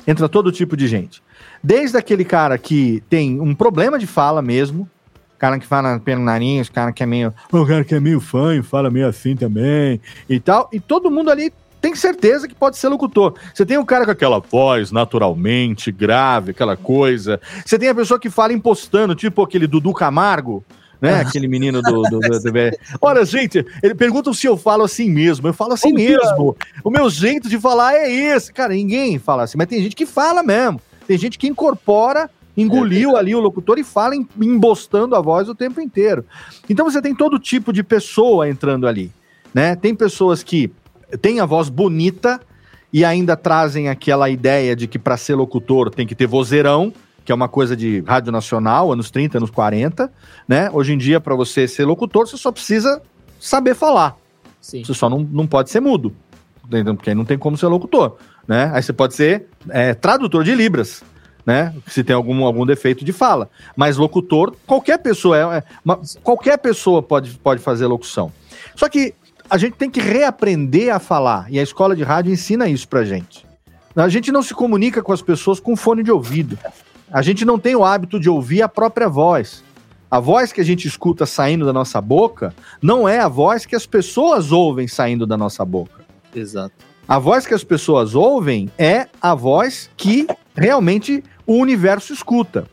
Entra 0.07 0.29
todo 0.29 0.51
tipo 0.51 0.77
de 0.77 0.87
gente. 0.87 1.21
Desde 1.63 1.97
aquele 1.97 2.23
cara 2.23 2.57
que 2.57 3.03
tem 3.09 3.41
um 3.41 3.55
problema 3.55 3.97
de 3.97 4.05
fala 4.05 4.41
mesmo, 4.41 4.87
cara 5.45 5.59
que 5.59 5.67
fala 5.67 5.99
pelo 5.99 6.21
nariz, 6.21 6.69
cara 6.69 6.91
que 6.91 7.03
é 7.03 7.05
meio. 7.05 7.31
O 7.51 7.65
cara 7.65 7.83
que 7.83 7.93
é 7.93 7.99
meio 7.99 8.19
fã 8.19 8.55
e 8.55 8.63
fala 8.63 8.89
meio 8.89 9.07
assim 9.07 9.35
também 9.35 10.01
e 10.27 10.39
tal. 10.39 10.67
E 10.73 10.79
todo 10.79 11.11
mundo 11.11 11.29
ali 11.29 11.53
tem 11.79 11.95
certeza 11.95 12.47
que 12.47 12.55
pode 12.55 12.77
ser 12.77 12.87
locutor. 12.87 13.35
Você 13.53 13.63
tem 13.63 13.77
um 13.77 13.85
cara 13.85 14.05
com 14.05 14.11
aquela 14.11 14.39
voz 14.39 14.91
naturalmente 14.91 15.91
grave, 15.91 16.49
aquela 16.49 16.75
coisa. 16.75 17.39
Você 17.63 17.77
tem 17.77 17.89
a 17.89 17.95
pessoa 17.95 18.19
que 18.19 18.27
fala 18.27 18.53
impostando, 18.53 19.13
tipo 19.13 19.43
aquele 19.43 19.67
Dudu 19.67 19.93
Camargo. 19.93 20.63
Né? 20.99 21.19
Aquele 21.19 21.47
menino 21.47 21.81
do, 21.81 22.01
do, 22.03 22.19
do, 22.19 22.39
do... 22.39 22.51
Olha, 22.99 23.23
gente, 23.25 23.63
ele 23.83 23.93
pergunta 23.93 24.33
se 24.33 24.47
eu 24.47 24.57
falo 24.57 24.83
assim 24.83 25.11
mesmo. 25.11 25.47
Eu 25.47 25.53
falo 25.53 25.73
assim 25.73 25.93
mesmo. 25.93 26.57
O 26.83 26.89
meu 26.89 27.07
jeito 27.09 27.47
de 27.47 27.59
falar 27.59 27.93
é 27.93 28.09
esse. 28.09 28.51
Cara, 28.51 28.73
ninguém 28.73 29.19
fala 29.19 29.43
assim, 29.43 29.57
mas 29.57 29.67
tem 29.67 29.83
gente 29.83 29.95
que 29.95 30.07
fala 30.07 30.41
mesmo. 30.41 30.81
Tem 31.05 31.17
gente 31.17 31.37
que 31.37 31.47
incorpora 31.47 32.31
engoliu 32.55 33.17
ali 33.17 33.35
o 33.35 33.39
locutor 33.39 33.77
e 33.77 33.83
fala 33.83 34.15
embostando 34.15 35.15
a 35.15 35.21
voz 35.21 35.49
o 35.49 35.55
tempo 35.55 35.81
inteiro. 35.81 36.25
Então 36.69 36.89
você 36.89 37.01
tem 37.01 37.13
todo 37.13 37.39
tipo 37.39 37.73
de 37.73 37.83
pessoa 37.83 38.49
entrando 38.49 38.87
ali, 38.87 39.11
né? 39.53 39.75
Tem 39.75 39.93
pessoas 39.93 40.43
que 40.43 40.71
tem 41.21 41.39
a 41.39 41.45
voz 41.45 41.69
bonita 41.69 42.39
e 42.91 43.03
ainda 43.03 43.35
trazem 43.35 43.89
aquela 43.89 44.29
ideia 44.29 44.75
de 44.75 44.87
que 44.87 44.97
para 44.97 45.17
ser 45.17 45.35
locutor 45.35 45.89
tem 45.89 46.07
que 46.07 46.15
ter 46.15 46.27
vozeirão, 46.27 46.93
que 47.25 47.31
é 47.31 47.35
uma 47.35 47.49
coisa 47.49 47.75
de 47.75 48.01
rádio 48.07 48.31
nacional, 48.31 48.91
anos 48.91 49.09
30, 49.11 49.37
anos 49.37 49.49
40, 49.49 50.11
né? 50.47 50.69
Hoje 50.71 50.93
em 50.93 50.97
dia, 50.97 51.19
para 51.19 51.35
você 51.35 51.67
ser 51.67 51.83
locutor, 51.83 52.27
você 52.27 52.37
só 52.37 52.51
precisa 52.51 53.01
saber 53.39 53.75
falar. 53.75 54.15
Sim. 54.61 54.83
Você 54.83 54.93
só 54.93 55.09
não, 55.09 55.19
não 55.19 55.45
pode 55.45 55.69
ser 55.71 55.79
mudo, 55.79 56.15
porque 56.97 57.09
aí 57.09 57.15
não 57.15 57.25
tem 57.25 57.37
como 57.37 57.57
ser 57.57 57.67
locutor, 57.67 58.17
né? 58.47 58.71
Aí 58.73 58.81
você 58.81 58.93
pode 58.93 59.13
ser 59.13 59.47
é, 59.69 59.93
tradutor 59.93 60.43
de 60.43 60.55
Libras, 60.55 61.03
né? 61.45 61.73
Se 61.87 62.03
tem 62.03 62.15
algum, 62.15 62.43
algum 62.43 62.65
defeito 62.65 63.05
de 63.05 63.13
fala. 63.13 63.49
Mas 63.75 63.97
locutor, 63.97 64.55
qualquer 64.65 64.97
pessoa 64.97 65.37
é, 65.37 65.57
é 65.57 65.63
uma, 65.83 66.01
qualquer 66.23 66.57
pessoa 66.57 67.03
pode, 67.03 67.31
pode 67.37 67.61
fazer 67.61 67.85
locução. 67.85 68.31
Só 68.75 68.89
que 68.89 69.13
a 69.49 69.57
gente 69.57 69.73
tem 69.73 69.89
que 69.89 69.99
reaprender 69.99 70.93
a 70.93 70.99
falar. 70.99 71.47
E 71.49 71.59
a 71.59 71.63
escola 71.63 71.95
de 71.95 72.03
rádio 72.03 72.33
ensina 72.33 72.67
isso 72.67 72.87
pra 72.87 73.03
gente. 73.03 73.45
A 73.95 74.09
gente 74.09 74.31
não 74.31 74.41
se 74.41 74.53
comunica 74.53 75.01
com 75.01 75.13
as 75.13 75.21
pessoas 75.21 75.59
com 75.59 75.75
fone 75.75 76.03
de 76.03 76.11
ouvido. 76.11 76.57
A 77.11 77.21
gente 77.21 77.45
não 77.45 77.59
tem 77.59 77.75
o 77.75 77.85
hábito 77.85 78.19
de 78.19 78.29
ouvir 78.29 78.61
a 78.61 78.67
própria 78.67 79.07
voz. 79.07 79.63
A 80.09 80.19
voz 80.19 80.51
que 80.51 80.61
a 80.61 80.63
gente 80.65 80.87
escuta 80.87 81.25
saindo 81.25 81.65
da 81.65 81.73
nossa 81.73 82.01
boca 82.01 82.53
não 82.81 83.07
é 83.07 83.19
a 83.19 83.27
voz 83.27 83.65
que 83.65 83.75
as 83.75 83.85
pessoas 83.85 84.51
ouvem 84.51 84.87
saindo 84.87 85.25
da 85.25 85.37
nossa 85.37 85.63
boca. 85.63 86.03
Exato. 86.33 86.73
A 87.07 87.19
voz 87.19 87.45
que 87.45 87.53
as 87.53 87.63
pessoas 87.63 88.15
ouvem 88.15 88.69
é 88.77 89.07
a 89.21 89.35
voz 89.35 89.89
que 89.95 90.27
realmente 90.55 91.23
o 91.45 91.55
universo 91.55 92.13
escuta. 92.13 92.67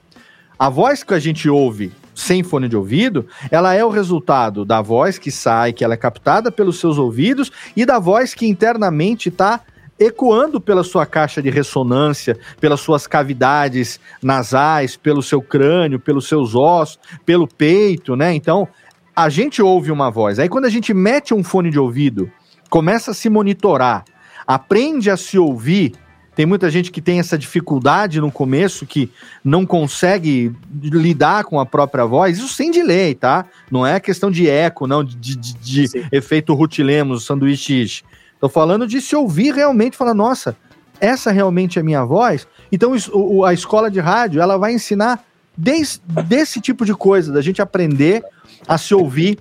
A 0.58 0.68
voz 0.68 1.02
que 1.02 1.14
a 1.14 1.18
gente 1.18 1.48
ouve 1.48 1.92
sem 2.14 2.42
fone 2.42 2.68
de 2.68 2.76
ouvido, 2.76 3.26
ela 3.50 3.74
é 3.74 3.84
o 3.84 3.88
resultado 3.88 4.64
da 4.64 4.80
voz 4.80 5.18
que 5.18 5.30
sai, 5.30 5.72
que 5.72 5.84
ela 5.84 5.94
é 5.94 5.96
captada 5.96 6.52
pelos 6.52 6.78
seus 6.78 6.98
ouvidos 6.98 7.50
e 7.74 7.84
da 7.84 7.98
voz 7.98 8.34
que 8.34 8.46
internamente 8.46 9.28
está 9.28 9.60
ecoando 9.98 10.60
pela 10.60 10.82
sua 10.82 11.06
caixa 11.06 11.42
de 11.42 11.50
ressonância, 11.50 12.36
pelas 12.60 12.80
suas 12.80 13.06
cavidades 13.06 14.00
nasais, 14.22 14.96
pelo 14.96 15.22
seu 15.22 15.40
crânio, 15.40 16.00
pelos 16.00 16.26
seus 16.26 16.54
ossos, 16.54 16.98
pelo 17.24 17.46
peito, 17.46 18.16
né? 18.16 18.34
Então, 18.34 18.68
a 19.14 19.28
gente 19.28 19.62
ouve 19.62 19.92
uma 19.92 20.10
voz. 20.10 20.38
Aí 20.38 20.48
quando 20.48 20.64
a 20.64 20.70
gente 20.70 20.92
mete 20.92 21.34
um 21.34 21.44
fone 21.44 21.70
de 21.70 21.78
ouvido, 21.78 22.30
começa 22.68 23.10
a 23.10 23.14
se 23.14 23.28
monitorar, 23.28 24.04
aprende 24.46 25.10
a 25.10 25.16
se 25.16 25.38
ouvir, 25.38 25.92
tem 26.34 26.46
muita 26.46 26.70
gente 26.70 26.90
que 26.90 27.02
tem 27.02 27.18
essa 27.18 27.36
dificuldade 27.36 28.20
no 28.20 28.32
começo, 28.32 28.86
que 28.86 29.10
não 29.44 29.66
consegue 29.66 30.54
lidar 30.82 31.44
com 31.44 31.60
a 31.60 31.66
própria 31.66 32.06
voz, 32.06 32.38
isso 32.38 32.48
sem 32.48 32.70
delay, 32.70 33.14
tá? 33.14 33.44
Não 33.70 33.86
é 33.86 34.00
questão 34.00 34.30
de 34.30 34.48
eco, 34.48 34.86
não, 34.86 35.04
de, 35.04 35.36
de, 35.36 35.54
de 35.54 36.06
efeito 36.10 36.54
Ruth 36.54 36.78
Lemos, 36.78 37.24
sanduíche. 37.24 38.02
Tô 38.40 38.48
falando 38.48 38.86
de 38.86 39.00
se 39.00 39.14
ouvir 39.14 39.54
realmente, 39.54 39.96
falar, 39.96 40.14
nossa, 40.14 40.56
essa 40.98 41.30
realmente 41.30 41.78
é 41.78 41.82
minha 41.82 42.04
voz? 42.04 42.46
Então 42.70 42.94
isso, 42.94 43.44
a 43.44 43.52
escola 43.52 43.90
de 43.90 44.00
rádio, 44.00 44.40
ela 44.40 44.56
vai 44.56 44.72
ensinar 44.72 45.22
desde 45.56 46.00
desse 46.26 46.60
tipo 46.60 46.86
de 46.86 46.94
coisa, 46.94 47.30
da 47.30 47.42
gente 47.42 47.60
aprender 47.60 48.24
a 48.66 48.78
se 48.78 48.94
ouvir, 48.94 49.38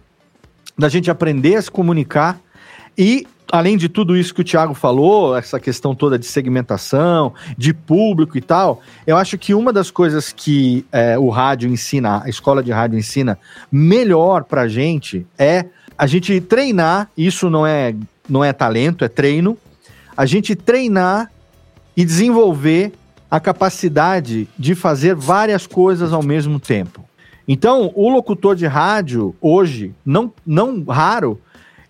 da 0.77 0.89
gente 0.89 1.09
aprender 1.09 1.55
a 1.55 1.61
se 1.61 1.71
comunicar 1.71 2.39
e 2.97 3.25
além 3.51 3.77
de 3.77 3.89
tudo 3.89 4.15
isso 4.15 4.33
que 4.33 4.41
o 4.41 4.43
Thiago 4.43 4.73
falou, 4.73 5.35
essa 5.35 5.59
questão 5.59 5.93
toda 5.93 6.17
de 6.17 6.25
segmentação, 6.25 7.33
de 7.57 7.73
público 7.73 8.37
e 8.37 8.41
tal, 8.41 8.81
eu 9.05 9.17
acho 9.17 9.37
que 9.37 9.53
uma 9.53 9.73
das 9.73 9.91
coisas 9.91 10.31
que 10.31 10.85
é, 10.91 11.17
o 11.17 11.29
rádio 11.29 11.69
ensina, 11.69 12.23
a 12.23 12.29
escola 12.29 12.63
de 12.63 12.71
rádio 12.71 12.97
ensina 12.97 13.37
melhor 13.71 14.43
pra 14.43 14.67
gente 14.67 15.25
é 15.37 15.65
a 15.97 16.07
gente 16.07 16.39
treinar, 16.41 17.09
isso 17.15 17.49
não 17.49 17.67
é, 17.67 17.93
não 18.27 18.43
é 18.43 18.51
talento, 18.51 19.05
é 19.05 19.07
treino, 19.07 19.57
a 20.15 20.25
gente 20.25 20.55
treinar 20.55 21.31
e 21.95 22.03
desenvolver 22.03 22.93
a 23.29 23.39
capacidade 23.39 24.47
de 24.57 24.75
fazer 24.75 25.15
várias 25.15 25.67
coisas 25.67 26.11
ao 26.11 26.23
mesmo 26.23 26.59
tempo. 26.59 27.05
Então, 27.47 27.91
o 27.95 28.09
locutor 28.09 28.55
de 28.55 28.65
rádio, 28.65 29.35
hoje, 29.41 29.93
não, 30.05 30.33
não 30.45 30.83
raro, 30.83 31.39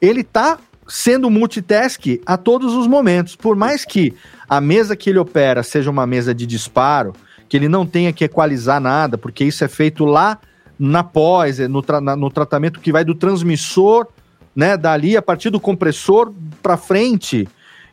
ele 0.01 0.23
tá 0.23 0.57
sendo 0.91 1.29
multitask 1.29 2.19
a 2.25 2.35
todos 2.35 2.73
os 2.73 2.85
momentos. 2.85 3.35
Por 3.35 3.55
mais 3.55 3.85
que 3.85 4.13
a 4.49 4.59
mesa 4.59 4.93
que 4.93 5.09
ele 5.09 5.19
opera 5.19 5.63
seja 5.63 5.89
uma 5.89 6.05
mesa 6.05 6.35
de 6.35 6.45
disparo, 6.45 7.13
que 7.47 7.55
ele 7.55 7.69
não 7.69 7.85
tenha 7.85 8.11
que 8.11 8.25
equalizar 8.25 8.81
nada, 8.81 9.17
porque 9.17 9.45
isso 9.45 9.63
é 9.63 9.69
feito 9.69 10.03
lá 10.03 10.37
na 10.77 11.01
pós, 11.01 11.61
é 11.61 11.67
no, 11.67 11.81
tra 11.81 12.01
no 12.01 12.29
tratamento 12.29 12.81
que 12.81 12.91
vai 12.91 13.05
do 13.05 13.15
transmissor, 13.15 14.05
né, 14.53 14.75
dali 14.75 15.15
a 15.15 15.21
partir 15.21 15.49
do 15.49 15.61
compressor 15.61 16.33
para 16.61 16.75
frente. 16.75 17.47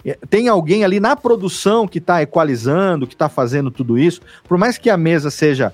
É, 0.05 0.19
tem 0.29 0.49
alguém 0.49 0.83
ali 0.83 0.99
na 0.99 1.15
produção 1.15 1.87
que 1.87 1.99
está 1.99 2.21
equalizando, 2.21 3.07
que 3.07 3.15
está 3.15 3.29
fazendo 3.29 3.71
tudo 3.71 3.97
isso. 3.97 4.21
Por 4.49 4.59
mais 4.59 4.77
que 4.77 4.91
a 4.91 4.97
mesa 4.97 5.31
seja 5.31 5.73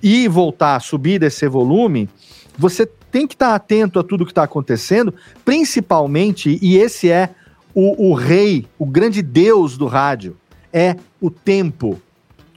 ir 0.00 0.24
e 0.24 0.28
voltar, 0.28 0.78
subir 0.80 1.18
descer 1.18 1.48
volume, 1.48 2.08
você 2.56 2.88
tem 3.12 3.26
que 3.26 3.34
estar 3.34 3.54
atento 3.54 4.00
a 4.00 4.02
tudo 4.02 4.24
que 4.24 4.32
está 4.32 4.42
acontecendo, 4.42 5.14
principalmente, 5.44 6.58
e 6.62 6.78
esse 6.78 7.10
é 7.10 7.28
o, 7.74 8.08
o 8.08 8.14
rei, 8.14 8.66
o 8.78 8.86
grande 8.86 9.20
deus 9.20 9.76
do 9.76 9.86
rádio, 9.86 10.36
é 10.72 10.96
o 11.20 11.30
tempo. 11.30 12.00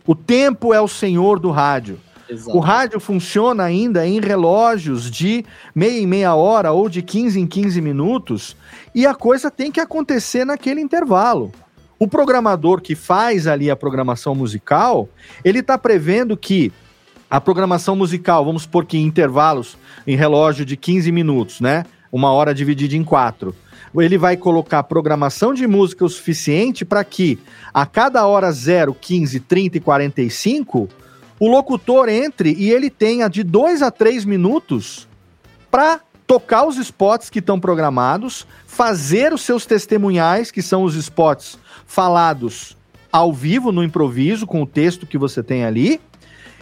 O 0.08 0.16
tempo 0.16 0.74
é 0.74 0.80
o 0.80 0.88
senhor 0.88 1.40
do 1.40 1.52
rádio. 1.52 2.00
Exato. 2.28 2.58
O 2.58 2.60
rádio 2.60 3.00
funciona 3.00 3.64
ainda 3.64 4.08
em 4.08 4.20
relógios 4.20 5.12
de 5.12 5.46
meia 5.76 6.00
em 6.00 6.08
meia 6.08 6.34
hora 6.34 6.72
ou 6.72 6.90
de 6.90 7.02
15 7.02 7.40
em 7.40 7.46
15 7.46 7.82
minutos 7.82 8.56
e 8.96 9.06
a 9.06 9.14
coisa 9.14 9.52
tem 9.52 9.72
que 9.72 9.80
acontecer 9.80 10.44
naquele 10.44 10.82
intervalo. 10.82 11.52
O 12.00 12.08
programador 12.08 12.82
que 12.82 12.96
faz 12.96 13.46
ali 13.46 13.70
a 13.70 13.76
programação 13.76 14.34
musical, 14.34 15.08
ele 15.44 15.60
está 15.60 15.78
prevendo 15.78 16.36
que 16.36 16.74
a 17.30 17.42
programação 17.42 17.96
musical, 17.96 18.46
vamos 18.46 18.64
supor 18.64 18.86
que 18.86 18.98
em 18.98 19.04
intervalos, 19.04 19.78
em 20.06 20.16
relógio 20.16 20.66
de 20.66 20.78
15 20.78 21.12
minutos, 21.12 21.60
né? 21.60 21.86
Uma 22.12 22.32
hora 22.32 22.54
dividida 22.54 22.96
em 22.96 23.04
quatro. 23.04 23.56
Ele 23.96 24.18
vai 24.18 24.36
colocar 24.36 24.84
programação 24.84 25.54
de 25.54 25.66
música 25.66 26.04
o 26.04 26.10
suficiente 26.10 26.84
para 26.84 27.04
que 27.04 27.40
a 27.74 27.86
cada 27.86 28.26
hora 28.28 28.52
0, 28.52 28.94
15, 28.94 29.40
30 29.40 29.78
e 29.78 29.80
45 29.80 30.90
o 31.40 31.50
locutor 31.50 32.08
entre 32.10 32.54
e 32.54 32.72
ele 32.72 32.90
tenha 32.90 33.28
de 33.28 33.44
dois 33.44 33.82
a 33.82 33.92
três 33.92 34.24
minutos 34.24 35.08
para 35.70 36.00
tocar 36.26 36.66
os 36.66 36.78
spots 36.78 37.30
que 37.30 37.40
estão 37.40 37.60
programados, 37.60 38.48
fazer 38.66 39.34
os 39.34 39.42
seus 39.42 39.66
testemunhais, 39.66 40.50
que 40.50 40.62
são 40.62 40.84
os 40.84 40.96
spots 40.96 41.58
falados 41.86 42.76
ao 43.12 43.32
vivo, 43.32 43.72
no 43.72 43.84
improviso, 43.84 44.48
com 44.48 44.62
o 44.62 44.68
texto 44.68 45.06
que 45.06 45.18
você 45.18 45.44
tem 45.44 45.64
ali, 45.64 46.02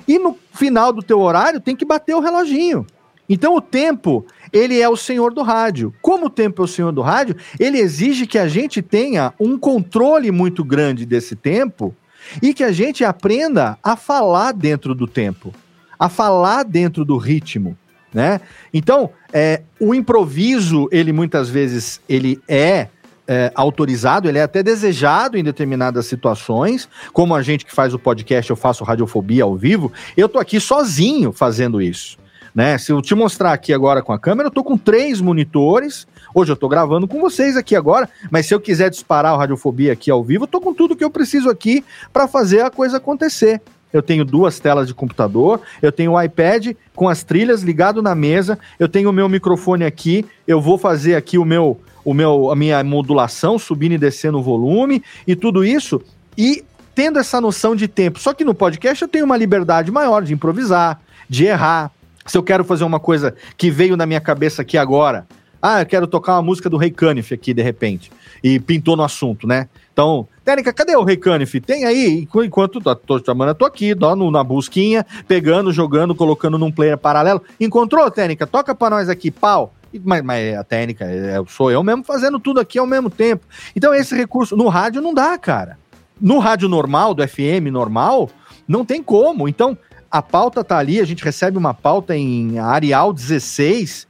e 0.08 0.20
no 0.20 0.38
final 0.54 0.92
do 0.92 1.02
teu 1.02 1.20
horário 1.20 1.60
tem 1.60 1.76
que 1.76 1.86
bater 1.86 2.16
o 2.16 2.20
reloginho. 2.20 2.86
Então 3.28 3.56
o 3.56 3.62
tempo, 3.62 4.26
ele 4.52 4.80
é 4.80 4.88
o 4.88 4.98
senhor 4.98 5.34
do 5.34 5.42
rádio. 5.42 5.94
Como 6.02 6.26
o 6.26 6.30
tempo 6.30 6.62
é 6.62 6.66
o 6.66 6.68
senhor 6.68 6.92
do 6.92 7.02
rádio, 7.02 7.36
ele 7.60 7.80
exige 7.80 8.28
que 8.28 8.38
a 8.38 8.48
gente 8.48 8.82
tenha 8.82 9.34
um 9.40 9.58
controle 9.58 10.32
muito 10.32 10.64
grande 10.64 11.06
desse 11.06 11.36
tempo 11.36 11.96
e 12.42 12.54
que 12.54 12.64
a 12.64 12.72
gente 12.72 13.04
aprenda 13.04 13.78
a 13.84 13.96
falar 13.96 14.52
dentro 14.54 14.94
do 14.94 15.08
tempo, 15.08 15.54
a 15.98 16.10
falar 16.10 16.64
dentro 16.64 17.04
do 17.04 17.18
ritmo, 17.18 17.78
né? 18.14 18.40
Então, 18.74 19.10
é, 19.32 19.62
o 19.80 19.94
improviso, 19.96 20.88
ele 20.92 21.12
muitas 21.12 21.50
vezes, 21.50 22.00
ele 22.08 22.40
é, 22.48 22.88
é, 23.28 23.52
autorizado, 23.56 24.28
ele 24.28 24.38
é 24.38 24.44
até 24.44 24.62
desejado 24.62 25.38
em 25.38 25.44
determinadas 25.44 26.06
situações, 26.06 26.90
como 27.12 27.36
a 27.36 27.42
gente 27.42 27.66
que 27.66 27.74
faz 27.74 27.94
o 27.94 28.00
podcast, 28.00 28.50
eu 28.50 28.56
faço 28.56 28.84
radiofobia 28.84 29.44
ao 29.44 29.56
vivo, 29.56 29.92
eu 30.16 30.28
tô 30.28 30.40
aqui 30.40 30.60
sozinho 30.60 31.32
fazendo 31.32 31.82
isso. 31.82 32.18
Né? 32.54 32.78
Se 32.78 32.92
eu 32.92 33.02
te 33.02 33.16
mostrar 33.16 33.52
aqui 33.52 33.74
agora 33.74 34.04
com 34.04 34.14
a 34.14 34.20
câmera, 34.20 34.48
eu 34.48 34.52
tô 34.54 34.64
com 34.64 34.78
três 34.78 35.20
monitores, 35.20 36.06
Hoje 36.36 36.52
eu 36.52 36.56
tô 36.56 36.68
gravando 36.68 37.08
com 37.08 37.22
vocês 37.22 37.56
aqui 37.56 37.76
agora, 37.76 38.10
mas 38.32 38.48
se 38.48 38.56
eu 38.56 38.60
quiser 38.60 38.90
disparar 38.90 39.36
o 39.36 39.38
Radiofobia 39.38 39.94
aqui 39.94 40.10
ao 40.10 40.24
vivo, 40.24 40.46
eu 40.46 40.48
tô 40.48 40.60
com 40.60 40.74
tudo 40.74 40.96
que 40.96 41.04
eu 41.04 41.12
preciso 41.12 41.48
aqui 41.48 41.86
para 42.12 42.28
fazer 42.28 42.62
a 42.62 42.72
coisa 42.72 42.98
acontecer. 42.98 43.62
Eu 43.92 44.02
tenho 44.02 44.26
duas 44.26 44.60
telas 44.60 44.88
de 44.88 44.96
computador, 44.96 45.62
eu 45.80 45.92
tenho 45.92 46.14
o 46.14 46.22
iPad 46.22 46.72
com 46.96 47.08
as 47.08 47.24
trilhas 47.24 47.62
ligado 47.62 48.02
na 48.02 48.16
mesa, 48.16 48.58
eu 48.80 48.90
tenho 48.90 49.12
o 49.12 49.14
meu 49.14 49.30
microfone 49.30 49.86
aqui, 49.86 50.26
eu 50.48 50.60
vou 50.60 50.80
fazer 50.80 51.14
aqui 51.14 51.38
o 51.38 51.46
meu, 51.46 51.80
o 52.04 52.14
meu, 52.14 52.52
a 52.52 52.56
minha 52.56 52.84
modulação, 52.84 53.58
subindo 53.58 53.94
e 53.94 53.98
descendo 53.98 54.40
o 54.40 54.44
volume 54.44 55.04
e 55.28 55.36
tudo 55.36 55.64
isso, 55.64 56.02
e 56.38 56.64
tendo 56.96 57.20
essa 57.20 57.40
noção 57.42 57.76
de 57.76 57.88
tempo. 57.88 58.20
Só 58.20 58.34
que 58.34 58.44
no 58.44 58.54
podcast 58.54 59.02
eu 59.02 59.08
tenho 59.08 59.26
uma 59.26 59.38
liberdade 59.38 59.92
maior 59.92 60.24
de 60.24 60.34
improvisar, 60.34 61.02
de 61.30 61.46
errar. 61.46 61.92
Se 62.26 62.38
eu 62.38 62.44
quero 62.44 62.64
fazer 62.64 62.84
uma 62.84 63.00
coisa 63.00 63.36
que 63.58 63.70
veio 63.70 63.98
na 63.98 64.06
minha 64.06 64.22
cabeça 64.22 64.62
aqui 64.62 64.78
agora, 64.78 65.28
ah, 65.62 65.82
eu 65.82 65.86
quero 65.86 66.08
tocar 66.08 66.34
uma 66.34 66.42
música 66.42 66.70
do 66.70 66.78
Rei 66.78 66.92
Canif 66.92 67.34
aqui, 67.34 67.54
de 67.54 67.62
repente. 67.62 68.12
E 68.44 68.60
pintou 68.60 68.98
no 68.98 69.04
assunto, 69.04 69.48
né? 69.48 69.70
Então, 69.94 70.28
Técnica, 70.44 70.74
cadê 70.74 70.96
o 70.96 71.04
Rei 71.04 71.16
Canif? 71.16 71.62
Tem 71.62 71.86
aí, 71.86 72.28
enquanto 72.36 72.82
tô, 72.82 72.94
tô 72.94 73.24
chamando, 73.24 73.56
tô 73.56 73.66
aqui, 73.66 73.96
tô 73.96 74.14
no, 74.14 74.30
na 74.30 74.44
busquinha, 74.44 75.06
pegando, 75.26 75.72
jogando, 75.72 76.14
colocando 76.14 76.58
num 76.58 76.72
player 76.72 76.98
paralelo. 76.98 77.42
Encontrou, 77.60 78.12
Técnica? 78.12 78.46
Toca 78.46 78.76
pra 78.76 78.90
nós 78.90 79.08
aqui, 79.08 79.32
pau. 79.32 79.74
Mas, 80.04 80.22
mas 80.24 80.56
a 80.56 80.64
técnica, 80.64 81.06
é, 81.06 81.36
sou 81.48 81.72
eu 81.72 81.84
mesmo 81.84 82.04
fazendo 82.04 82.40
tudo 82.40 82.60
aqui 82.60 82.80
ao 82.80 82.88
mesmo 82.88 83.10
tempo. 83.10 83.46
Então, 83.76 83.94
esse 83.94 84.16
recurso 84.16 84.56
no 84.56 84.68
rádio 84.68 85.02
não 85.02 85.14
dá, 85.14 85.38
cara. 85.38 85.78
No 86.20 86.40
rádio 86.40 86.70
normal, 86.70 87.14
do 87.14 87.28
FM 87.28 87.72
normal, 87.72 88.30
não 88.68 88.86
tem 88.86 89.04
como. 89.04 89.48
Então, 89.48 89.78
a 90.10 90.22
pauta 90.22 90.64
tá 90.64 90.78
ali, 90.78 91.00
a 91.00 91.06
gente 91.06 91.24
recebe 91.24 91.58
uma 91.58 91.74
pauta 91.74 92.16
em 92.16 92.60
Arial 92.60 93.12
16, 93.12 94.08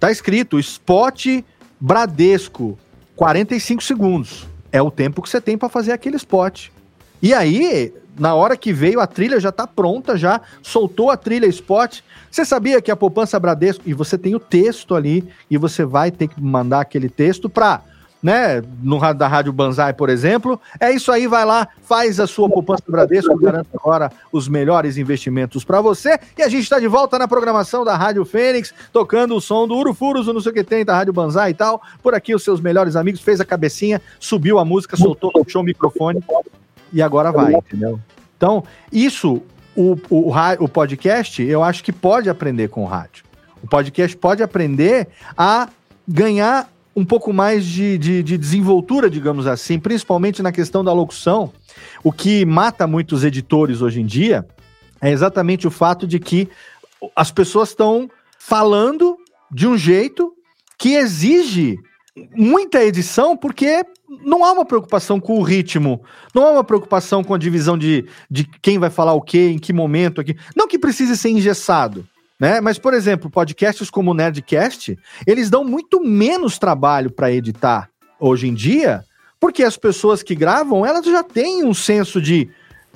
Tá 0.00 0.10
escrito 0.10 0.58
spot 0.58 1.26
Bradesco, 1.78 2.78
45 3.14 3.82
segundos. 3.82 4.48
É 4.72 4.80
o 4.80 4.90
tempo 4.90 5.20
que 5.20 5.28
você 5.28 5.42
tem 5.42 5.58
para 5.58 5.68
fazer 5.68 5.92
aquele 5.92 6.16
spot. 6.16 6.68
E 7.20 7.34
aí, 7.34 7.92
na 8.20 8.34
hora 8.34 8.54
que 8.54 8.70
veio, 8.70 9.00
a 9.00 9.06
trilha 9.06 9.40
já 9.40 9.50
tá 9.50 9.66
pronta, 9.66 10.14
já 10.14 10.42
soltou 10.62 11.10
a 11.10 11.16
trilha 11.16 11.46
spot. 11.46 12.00
Você 12.30 12.44
sabia 12.44 12.82
que 12.82 12.90
a 12.90 12.96
poupança 12.96 13.40
Bradesco, 13.40 13.82
e 13.86 13.94
você 13.94 14.18
tem 14.18 14.34
o 14.34 14.38
texto 14.38 14.94
ali, 14.94 15.26
e 15.50 15.56
você 15.56 15.86
vai 15.86 16.10
ter 16.10 16.28
que 16.28 16.40
mandar 16.40 16.82
aquele 16.82 17.08
texto 17.08 17.48
para 17.48 17.80
né, 18.22 18.62
no 18.82 19.00
da 19.14 19.26
Rádio 19.26 19.52
Banzai, 19.52 19.94
por 19.94 20.10
exemplo. 20.10 20.60
É 20.78 20.92
isso 20.92 21.10
aí, 21.10 21.26
vai 21.26 21.46
lá, 21.46 21.66
faz 21.82 22.20
a 22.20 22.26
sua 22.26 22.46
poupança 22.48 22.82
do 22.84 22.92
Bradesco, 22.92 23.34
garanta 23.38 23.70
agora 23.72 24.12
os 24.30 24.46
melhores 24.48 24.98
investimentos 24.98 25.64
para 25.64 25.80
você. 25.80 26.18
E 26.36 26.42
a 26.42 26.48
gente 26.50 26.64
está 26.64 26.78
de 26.78 26.86
volta 26.86 27.18
na 27.18 27.26
programação 27.26 27.84
da 27.86 27.96
Rádio 27.96 28.26
Fênix, 28.26 28.74
tocando 28.92 29.34
o 29.34 29.40
som 29.40 29.66
do 29.66 29.74
Urufuros, 29.74 30.28
o 30.28 30.34
não 30.34 30.40
sei 30.42 30.52
o 30.52 30.54
que 30.54 30.62
tem, 30.62 30.84
da 30.84 30.94
Rádio 30.94 31.14
Banzai 31.14 31.52
e 31.52 31.54
tal. 31.54 31.80
Por 32.02 32.14
aqui, 32.14 32.34
os 32.34 32.44
seus 32.44 32.60
melhores 32.60 32.96
amigos, 32.96 33.22
fez 33.22 33.40
a 33.40 33.46
cabecinha, 33.46 34.02
subiu 34.18 34.58
a 34.58 34.64
música, 34.64 34.94
soltou, 34.94 35.32
puxou 35.32 35.62
o 35.62 35.64
microfone 35.64 36.22
e 36.92 37.02
agora 37.02 37.30
vai, 37.30 37.54
entendeu? 37.54 38.00
Então, 38.36 38.64
isso, 38.92 39.42
o, 39.76 39.96
o, 40.08 40.32
o 40.60 40.68
podcast, 40.68 41.42
eu 41.42 41.62
acho 41.62 41.84
que 41.84 41.92
pode 41.92 42.28
aprender 42.30 42.68
com 42.68 42.82
o 42.82 42.86
rádio. 42.86 43.24
O 43.62 43.68
podcast 43.68 44.16
pode 44.16 44.42
aprender 44.42 45.08
a 45.36 45.68
ganhar 46.08 46.70
um 46.96 47.04
pouco 47.04 47.32
mais 47.32 47.64
de, 47.64 47.96
de, 47.98 48.22
de, 48.22 48.36
desenvoltura, 48.36 49.08
digamos 49.08 49.46
assim, 49.46 49.78
principalmente 49.78 50.42
na 50.42 50.50
questão 50.50 50.82
da 50.82 50.92
locução. 50.92 51.52
O 52.02 52.10
que 52.10 52.44
mata 52.44 52.86
muitos 52.86 53.24
editores 53.24 53.80
hoje 53.80 54.00
em 54.00 54.06
dia 54.06 54.46
é 55.00 55.10
exatamente 55.10 55.66
o 55.66 55.70
fato 55.70 56.06
de 56.06 56.18
que 56.18 56.48
as 57.14 57.30
pessoas 57.30 57.70
estão 57.70 58.10
falando 58.38 59.16
de 59.50 59.66
um 59.66 59.76
jeito 59.76 60.34
que 60.76 60.94
exige 60.94 61.78
muita 62.34 62.82
edição, 62.82 63.36
porque 63.36 63.84
não 64.24 64.44
há 64.44 64.52
uma 64.52 64.64
preocupação 64.64 65.20
com 65.20 65.38
o 65.38 65.42
ritmo, 65.42 66.02
não 66.34 66.44
há 66.44 66.50
uma 66.50 66.64
preocupação 66.64 67.22
com 67.22 67.32
a 67.32 67.38
divisão 67.38 67.78
de, 67.78 68.04
de 68.28 68.44
quem 68.60 68.78
vai 68.78 68.90
falar 68.90 69.12
o 69.12 69.22
quê, 69.22 69.50
em 69.50 69.58
que 69.58 69.72
momento 69.72 70.20
aqui. 70.20 70.36
Não 70.56 70.66
que 70.66 70.78
precise 70.78 71.16
ser 71.16 71.30
engessado, 71.30 72.04
né? 72.38 72.60
Mas, 72.60 72.78
por 72.78 72.92
exemplo, 72.92 73.30
podcasts 73.30 73.88
como 73.88 74.10
o 74.10 74.14
Nerdcast, 74.14 74.98
eles 75.26 75.48
dão 75.48 75.64
muito 75.64 76.02
menos 76.02 76.58
trabalho 76.58 77.10
para 77.10 77.30
editar 77.30 77.88
hoje 78.18 78.48
em 78.48 78.54
dia, 78.54 79.04
porque 79.38 79.62
as 79.62 79.76
pessoas 79.76 80.22
que 80.22 80.34
gravam, 80.34 80.84
elas 80.84 81.04
já 81.06 81.22
têm 81.22 81.64
um 81.64 81.72
senso 81.72 82.20
de 82.20 82.48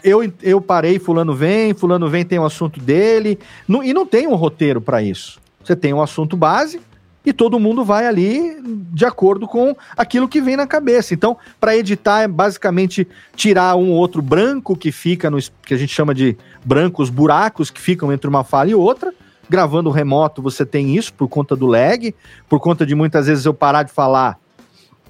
eu, 0.02 0.20
eu 0.42 0.60
parei, 0.60 0.98
fulano 0.98 1.34
vem, 1.34 1.72
fulano 1.72 2.10
vem, 2.10 2.24
tem 2.24 2.38
um 2.38 2.44
assunto 2.44 2.80
dele, 2.80 3.38
não, 3.66 3.82
e 3.82 3.94
não 3.94 4.04
tem 4.04 4.26
um 4.26 4.34
roteiro 4.34 4.80
para 4.80 5.02
isso. 5.02 5.40
Você 5.62 5.74
tem 5.74 5.94
um 5.94 6.02
assunto 6.02 6.36
base 6.36 6.80
e 7.24 7.32
todo 7.32 7.58
mundo 7.58 7.84
vai 7.84 8.06
ali 8.06 8.56
de 8.92 9.04
acordo 9.04 9.46
com 9.46 9.74
aquilo 9.96 10.28
que 10.28 10.40
vem 10.40 10.56
na 10.56 10.66
cabeça. 10.66 11.14
Então, 11.14 11.36
para 11.58 11.76
editar 11.76 12.22
é 12.22 12.28
basicamente 12.28 13.08
tirar 13.34 13.76
um 13.76 13.90
outro 13.92 14.20
branco 14.20 14.76
que 14.76 14.92
fica 14.92 15.30
no 15.30 15.38
que 15.64 15.74
a 15.74 15.76
gente 15.76 15.94
chama 15.94 16.14
de 16.14 16.36
brancos 16.64 17.10
buracos 17.10 17.70
que 17.70 17.80
ficam 17.80 18.12
entre 18.12 18.28
uma 18.28 18.44
fala 18.44 18.70
e 18.70 18.74
outra 18.74 19.12
Gravando 19.48 19.90
remoto, 19.90 20.40
você 20.40 20.64
tem 20.64 20.96
isso 20.96 21.12
por 21.12 21.28
conta 21.28 21.54
do 21.54 21.66
lag, 21.66 22.14
por 22.48 22.60
conta 22.60 22.86
de 22.86 22.94
muitas 22.94 23.26
vezes 23.26 23.44
eu 23.44 23.52
parar 23.52 23.82
de 23.82 23.92
falar 23.92 24.38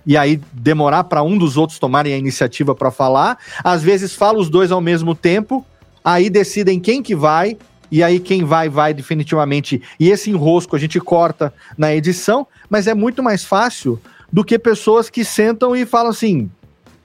e 0.07 0.17
aí 0.17 0.41
demorar 0.53 1.05
para 1.05 1.23
um 1.23 1.39
dos 1.39 1.57
outros 1.57 1.79
tomarem 1.79 2.13
a 2.13 2.19
iniciativa 2.19 2.75
para 2.75 2.91
falar. 2.91 3.39
Às 3.63 3.83
vezes 3.83 4.15
fala 4.15 4.39
os 4.39 4.51
dois 4.51 4.71
ao 4.71 4.81
mesmo 4.81 5.15
tempo, 5.15 5.65
aí 6.05 6.29
decidem 6.29 6.81
quem 6.81 7.03
que 7.03 7.15
vai, 7.15 7.57
e 7.91 8.03
aí 8.03 8.19
quem 8.19 8.45
vai, 8.45 8.69
vai 8.69 8.95
definitivamente. 8.95 9.83
E 9.99 10.11
esse 10.11 10.31
enrosco 10.31 10.77
a 10.77 10.79
gente 10.79 11.01
corta 11.01 11.53
na 11.77 11.95
edição, 11.95 12.47
mas 12.69 12.87
é 12.87 12.95
muito 12.95 13.23
mais 13.23 13.45
fácil 13.45 14.01
do 14.33 14.45
que 14.45 14.59
pessoas 14.59 15.09
que 15.09 15.25
sentam 15.25 15.75
e 15.77 15.87
falam 15.87 16.11
assim: 16.11 16.51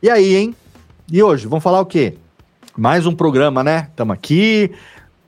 e 0.01 0.09
aí, 0.09 0.35
hein? 0.35 0.55
E 1.11 1.21
hoje, 1.21 1.47
vamos 1.47 1.63
falar 1.63 1.81
o 1.81 1.85
quê? 1.85 2.15
Mais 2.77 3.05
um 3.05 3.15
programa, 3.15 3.63
né? 3.63 3.87
Estamos 3.89 4.13
aqui. 4.13 4.71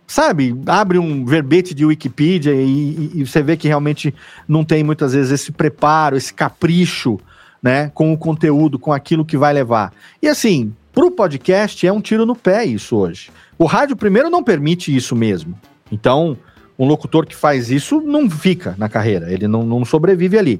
Sabe, 0.07 0.55
abre 0.65 0.97
um 0.97 1.25
verbete 1.25 1.73
de 1.73 1.85
Wikipedia 1.85 2.53
e, 2.53 2.65
e, 2.65 3.11
e 3.15 3.25
você 3.25 3.41
vê 3.41 3.55
que 3.55 3.67
realmente 3.67 4.13
não 4.47 4.63
tem 4.63 4.83
muitas 4.83 5.13
vezes 5.13 5.31
esse 5.31 5.51
preparo, 5.51 6.17
esse 6.17 6.33
capricho, 6.33 7.17
né, 7.61 7.89
com 7.93 8.11
o 8.11 8.17
conteúdo, 8.17 8.79
com 8.79 8.91
aquilo 8.91 9.23
que 9.23 9.37
vai 9.37 9.53
levar. 9.53 9.93
E 10.21 10.27
assim, 10.27 10.73
para 10.93 11.05
o 11.05 11.11
podcast 11.11 11.87
é 11.87 11.93
um 11.93 12.01
tiro 12.01 12.25
no 12.25 12.35
pé 12.35 12.65
isso 12.65 12.97
hoje. 12.97 13.31
O 13.61 13.65
rádio, 13.65 13.95
primeiro, 13.95 14.27
não 14.27 14.43
permite 14.43 14.95
isso 14.95 15.15
mesmo. 15.15 15.55
Então, 15.91 16.35
um 16.79 16.87
locutor 16.87 17.27
que 17.27 17.35
faz 17.35 17.69
isso 17.69 18.01
não 18.01 18.27
fica 18.27 18.73
na 18.75 18.89
carreira, 18.89 19.31
ele 19.31 19.47
não, 19.47 19.61
não 19.61 19.85
sobrevive 19.85 20.35
ali. 20.35 20.59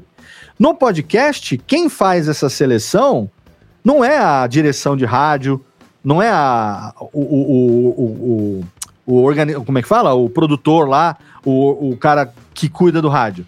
No 0.60 0.76
podcast, 0.76 1.58
quem 1.66 1.90
faz 1.90 2.28
essa 2.28 2.48
seleção 2.48 3.28
não 3.84 4.06
é 4.06 4.20
a 4.20 4.46
direção 4.46 4.96
de 4.96 5.04
rádio, 5.04 5.66
não 6.04 6.22
é 6.22 6.30
a, 6.30 6.94
o, 7.12 7.22
o, 7.22 7.90
o, 7.98 8.64
o, 9.08 9.24
organi 9.24 9.56
como 9.56 9.80
é 9.80 9.82
que 9.82 9.88
fala? 9.88 10.14
O 10.14 10.30
produtor 10.30 10.88
lá, 10.88 11.18
o, 11.44 11.90
o 11.90 11.98
cara 11.98 12.32
que 12.54 12.70
cuida 12.70 13.02
do 13.02 13.10
rádio. 13.10 13.48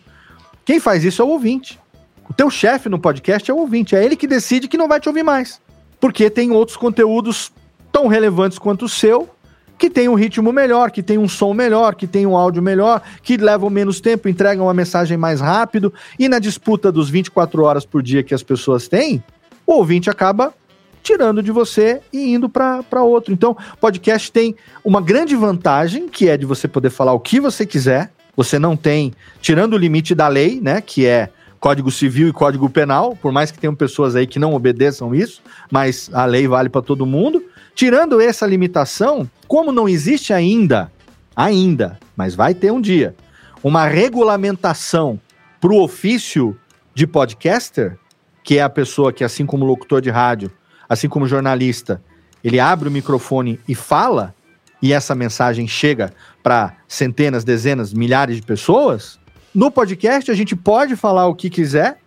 Quem 0.66 0.80
faz 0.80 1.04
isso 1.04 1.22
é 1.22 1.26
o 1.26 1.30
ouvinte. 1.30 1.80
O 2.28 2.34
teu 2.34 2.50
chefe 2.50 2.90
no 2.90 2.98
podcast 2.98 3.52
é 3.52 3.54
o 3.54 3.58
ouvinte, 3.58 3.96
é 3.96 4.04
ele 4.04 4.16
que 4.16 4.26
decide 4.26 4.68
que 4.68 4.78
não 4.78 4.88
vai 4.88 5.00
te 5.00 5.08
ouvir 5.08 5.22
mais. 5.22 5.62
Porque 6.00 6.28
tem 6.28 6.50
outros 6.50 6.76
conteúdos 6.76 7.54
tão 7.92 8.08
relevantes 8.08 8.58
quanto 8.58 8.86
o 8.86 8.90
seu, 8.90 9.30
que 9.78 9.90
tem 9.90 10.08
um 10.08 10.14
ritmo 10.14 10.52
melhor, 10.52 10.91
que 10.91 11.04
tem 11.04 11.18
um 11.18 11.28
som 11.28 11.54
melhor, 11.54 11.95
que 11.95 12.08
tem 12.08 12.26
um 12.26 12.36
áudio 12.36 12.62
melhor, 12.62 13.02
que 13.22 13.38
levam 13.38 13.70
menos 13.70 14.00
tempo, 14.00 14.30
entregam 14.30 14.66
uma 14.66 14.74
mensagem 14.74 15.18
mais 15.18 15.41
rápido. 15.41 15.94
E 16.18 16.30
na 16.30 16.40
disputa 16.40 16.91
dos 16.91 17.10
24 17.10 17.64
horas 17.64 17.86
por 17.86 18.02
dia 18.02 18.24
que 18.24 18.34
as 18.34 18.44
pessoas 18.44 18.88
têm, 18.88 19.24
o 19.66 19.74
ouvinte 19.74 20.10
acaba 20.10 20.54
tirando 21.02 21.44
de 21.44 21.52
você 21.52 22.02
e 22.12 22.34
indo 22.34 22.48
para 22.48 23.04
outro. 23.04 23.34
Então, 23.34 23.56
podcast 23.80 24.32
tem 24.32 24.56
uma 24.84 25.02
grande 25.02 25.36
vantagem, 25.36 26.08
que 26.08 26.30
é 26.30 26.38
de 26.38 26.45
você 26.45 26.68
poder 26.68 26.90
falar 26.90 27.14
o 27.14 27.20
que 27.20 27.40
você 27.40 27.66
quiser. 27.66 28.12
Você 28.36 28.58
não 28.58 28.76
tem, 28.76 29.14
tirando 29.41 29.74
o 29.74 29.78
limite 29.78 30.16
da 30.16 30.28
lei, 30.28 30.60
né, 30.60 30.82
que 30.82 31.06
é 31.06 31.30
Código 31.64 31.90
Civil 31.90 32.27
e 32.27 32.34
Código 32.34 32.69
Penal, 32.69 33.15
por 33.15 33.31
mais 33.31 33.49
que 33.49 33.57
tenham 33.57 33.73
pessoas 33.73 34.18
aí 34.18 34.27
que 34.27 34.38
não 34.38 34.53
obedeçam 34.53 35.15
isso, 35.15 35.41
mas 35.72 36.10
a 36.11 36.26
lei 36.26 36.45
vale 36.45 36.68
para 36.68 36.81
todo 36.81 37.06
mundo. 37.06 37.41
Tirando 37.73 38.19
essa 38.19 38.45
limitação, 38.45 39.31
como 39.48 39.72
não 39.72 39.88
existe 39.88 40.34
ainda, 40.34 40.91
ainda, 41.34 41.98
mas 42.18 42.35
vai 42.35 42.53
ter 42.53 42.69
um 42.69 42.81
dia, 42.81 43.15
uma 43.64 43.88
regulamentação 43.88 45.18
para 45.61 45.72
o 45.72 45.81
ofício 45.81 46.60
de 46.94 47.07
podcaster, 47.07 47.98
que 48.44 48.57
é 48.57 48.61
a 48.61 48.69
pessoa 48.69 49.14
que, 49.14 49.23
assim 49.23 49.45
como 49.45 49.64
locutor 49.64 50.02
de 50.02 50.10
rádio, 50.10 50.52
assim 50.90 51.07
como 51.07 51.30
jornalista, 51.30 52.03
ele 52.44 52.60
abre 52.60 52.90
o 52.90 52.91
microfone 52.91 53.57
e 53.65 53.73
fala, 53.73 54.35
e 54.81 54.91
essa 54.91 55.15
mensagem 55.15 55.65
chega 55.65 56.11
para 56.44 56.73
centenas, 56.90 57.45
dezenas, 57.45 57.94
milhares 57.94 58.35
de 58.35 58.41
pessoas, 58.41 59.18
no 59.54 59.70
podcast, 59.70 60.32
a 60.32 60.34
gente 60.34 60.56
pode 60.56 60.96
falar 60.96 61.28
o 61.28 61.36
que 61.36 61.50
quiser, 61.50 62.00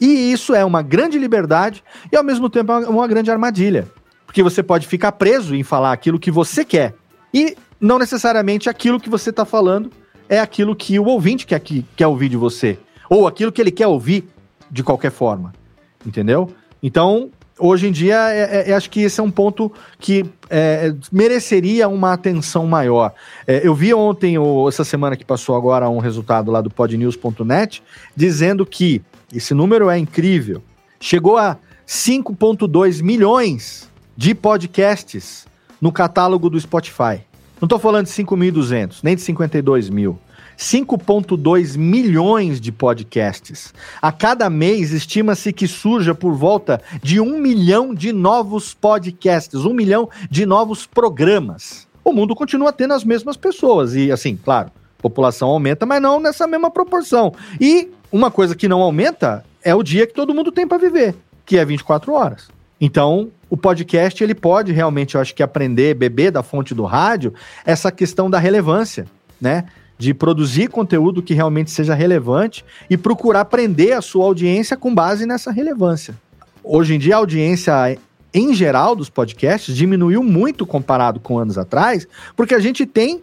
e 0.00 0.32
isso 0.32 0.54
é 0.54 0.64
uma 0.64 0.82
grande 0.82 1.18
liberdade 1.18 1.82
e, 2.10 2.16
ao 2.16 2.24
mesmo 2.24 2.48
tempo, 2.50 2.72
é 2.72 2.88
uma 2.88 3.06
grande 3.06 3.30
armadilha. 3.30 3.88
Porque 4.26 4.42
você 4.42 4.62
pode 4.62 4.86
ficar 4.86 5.12
preso 5.12 5.54
em 5.54 5.62
falar 5.62 5.92
aquilo 5.92 6.18
que 6.18 6.30
você 6.30 6.64
quer. 6.64 6.94
E 7.32 7.56
não 7.80 7.98
necessariamente 7.98 8.68
aquilo 8.68 9.00
que 9.00 9.08
você 9.08 9.30
está 9.30 9.44
falando 9.44 9.90
é 10.28 10.38
aquilo 10.38 10.74
que 10.74 10.98
o 10.98 11.04
ouvinte 11.04 11.46
quer, 11.46 11.60
que, 11.60 11.84
quer 11.96 12.06
ouvir 12.06 12.28
de 12.28 12.36
você. 12.36 12.78
Ou 13.08 13.26
aquilo 13.26 13.52
que 13.52 13.60
ele 13.60 13.70
quer 13.70 13.86
ouvir 13.86 14.28
de 14.70 14.82
qualquer 14.82 15.10
forma. 15.10 15.52
Entendeu? 16.04 16.50
Então, 16.82 17.30
hoje 17.58 17.88
em 17.88 17.92
dia, 17.92 18.30
é, 18.30 18.68
é, 18.68 18.70
é 18.70 18.74
acho 18.74 18.90
que 18.90 19.00
esse 19.00 19.20
é 19.20 19.22
um 19.22 19.30
ponto 19.30 19.72
que 19.98 20.24
é, 20.50 20.94
mereceria 21.10 21.88
uma 21.88 22.12
atenção 22.12 22.66
maior. 22.66 23.12
É, 23.46 23.66
eu 23.66 23.74
vi 23.74 23.92
ontem, 23.94 24.38
ou 24.38 24.68
essa 24.68 24.84
semana 24.84 25.16
que 25.16 25.24
passou 25.24 25.56
agora, 25.56 25.88
um 25.88 25.98
resultado 25.98 26.50
lá 26.50 26.60
do 26.60 26.70
podnews.net, 26.70 27.82
dizendo 28.14 28.64
que 28.64 29.02
esse 29.32 29.54
número 29.54 29.90
é 29.90 29.98
incrível. 29.98 30.62
Chegou 31.00 31.36
a 31.36 31.56
5,2 31.86 33.02
milhões 33.02 33.90
de 34.16 34.34
podcasts 34.34 35.46
no 35.80 35.92
catálogo 35.92 36.48
do 36.48 36.58
Spotify. 36.58 37.20
Não 37.60 37.66
estou 37.66 37.78
falando 37.78 38.06
de 38.06 38.12
5.200, 38.12 38.98
nem 39.02 39.14
de 39.14 39.22
52 39.22 39.88
mil. 39.88 40.18
5,2 40.56 41.76
milhões 41.76 42.60
de 42.60 42.72
podcasts. 42.72 43.74
A 44.00 44.10
cada 44.10 44.48
mês, 44.48 44.92
estima-se 44.92 45.52
que 45.52 45.68
surja 45.68 46.14
por 46.14 46.34
volta 46.34 46.80
de 47.02 47.20
um 47.20 47.38
milhão 47.38 47.94
de 47.94 48.12
novos 48.12 48.74
podcasts, 48.74 49.64
um 49.64 49.74
milhão 49.74 50.08
de 50.30 50.46
novos 50.46 50.86
programas. 50.86 51.86
O 52.04 52.12
mundo 52.12 52.34
continua 52.34 52.72
tendo 52.72 52.94
as 52.94 53.04
mesmas 53.04 53.36
pessoas, 53.36 53.94
e 53.94 54.10
assim, 54.12 54.36
claro, 54.36 54.70
a 54.98 55.02
população 55.02 55.48
aumenta, 55.48 55.84
mas 55.84 56.00
não 56.00 56.20
nessa 56.20 56.46
mesma 56.46 56.70
proporção. 56.70 57.34
E 57.60 57.90
uma 58.10 58.30
coisa 58.30 58.54
que 58.54 58.68
não 58.68 58.80
aumenta 58.80 59.44
é 59.62 59.74
o 59.74 59.82
dia 59.82 60.06
que 60.06 60.14
todo 60.14 60.34
mundo 60.34 60.52
tem 60.52 60.66
para 60.66 60.78
viver, 60.78 61.14
que 61.44 61.58
é 61.58 61.64
24 61.64 62.12
horas. 62.12 62.48
Então, 62.80 63.30
o 63.48 63.56
podcast 63.56 64.22
ele 64.22 64.34
pode 64.34 64.72
realmente, 64.72 65.14
eu 65.14 65.20
acho 65.20 65.34
que 65.34 65.42
aprender, 65.42 65.94
beber 65.94 66.30
da 66.30 66.42
fonte 66.42 66.74
do 66.74 66.84
rádio, 66.84 67.32
essa 67.64 67.90
questão 67.90 68.28
da 68.28 68.38
relevância, 68.38 69.06
né? 69.40 69.64
De 69.98 70.12
produzir 70.12 70.68
conteúdo 70.68 71.22
que 71.22 71.34
realmente 71.34 71.70
seja 71.70 71.94
relevante 71.94 72.64
e 72.88 72.96
procurar 72.96 73.44
prender 73.46 73.96
a 73.96 74.02
sua 74.02 74.24
audiência 74.24 74.76
com 74.76 74.94
base 74.94 75.26
nessa 75.26 75.50
relevância. 75.50 76.14
Hoje 76.62 76.94
em 76.94 76.98
dia, 76.98 77.14
a 77.14 77.18
audiência 77.18 77.98
em 78.34 78.54
geral 78.54 78.94
dos 78.94 79.08
podcasts 79.08 79.74
diminuiu 79.74 80.22
muito 80.22 80.66
comparado 80.66 81.18
com 81.20 81.38
anos 81.38 81.56
atrás, 81.56 82.06
porque 82.34 82.54
a 82.54 82.58
gente 82.58 82.84
tem 82.84 83.22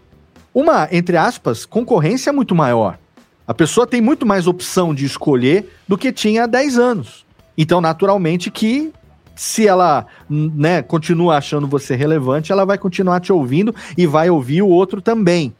uma, 0.54 0.88
entre 0.92 1.18
aspas, 1.18 1.66
concorrência 1.66 2.32
muito 2.34 2.56
maior. 2.56 2.98
A 3.46 3.54
pessoa 3.54 3.86
tem 3.86 4.02
muito 4.02 4.26
mais 4.26 4.48
opção 4.48 4.96
de 4.96 5.06
escolher 5.06 5.70
do 5.88 5.98
que 5.98 6.12
tinha 6.12 6.46
há 6.46 6.48
10 6.48 6.80
anos. 6.80 7.26
Então, 7.58 7.82
naturalmente 7.82 8.50
que 8.50 8.92
se 9.36 9.68
ela 9.68 10.06
né, 10.30 10.82
continua 10.82 11.38
achando 11.38 11.68
você 11.68 11.96
relevante, 11.96 12.52
ela 12.52 12.66
vai 12.66 12.78
continuar 12.78 13.20
te 13.20 13.34
ouvindo 13.34 13.76
e 13.98 14.06
vai 14.06 14.30
ouvir 14.30 14.62
o 14.62 14.68
outro 14.68 15.02
também. 15.02 15.54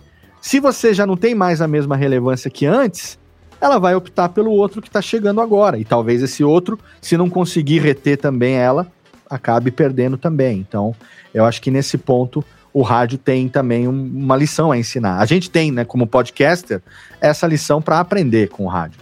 Se 0.44 0.60
você 0.60 0.94
já 0.94 1.08
não 1.08 1.16
tem 1.16 1.34
mais 1.34 1.62
a 1.62 1.70
mesma 1.70 1.96
relevância 1.96 2.52
que 2.52 2.66
antes, 2.66 3.18
ela 3.62 3.80
vai 3.80 3.96
optar 3.96 4.28
pelo 4.28 4.52
outro 4.52 4.82
que 4.82 4.90
está 4.90 5.02
chegando 5.02 5.40
agora. 5.40 5.80
E 5.80 5.86
talvez 5.86 6.22
esse 6.22 6.44
outro, 6.44 6.78
se 7.02 7.16
não 7.16 7.30
conseguir 7.30 7.80
reter 7.80 8.18
também 8.18 8.56
ela, 8.56 8.86
acabe 9.30 9.72
perdendo 9.72 10.18
também. 10.18 10.58
Então, 10.60 10.94
eu 11.34 11.46
acho 11.46 11.62
que 11.62 11.72
nesse 11.72 11.98
ponto 11.98 12.44
o 12.74 12.82
rádio 12.82 13.18
tem 13.18 13.48
também 13.48 13.88
uma 13.88 14.36
lição 14.36 14.70
a 14.70 14.78
ensinar. 14.78 15.20
A 15.20 15.26
gente 15.26 15.50
tem, 15.50 15.72
né, 15.72 15.86
como 15.86 16.06
podcaster, 16.06 16.82
essa 17.22 17.48
lição 17.48 17.82
para 17.82 18.02
aprender 18.02 18.50
com 18.50 18.66
o 18.66 18.68
rádio. 18.68 19.00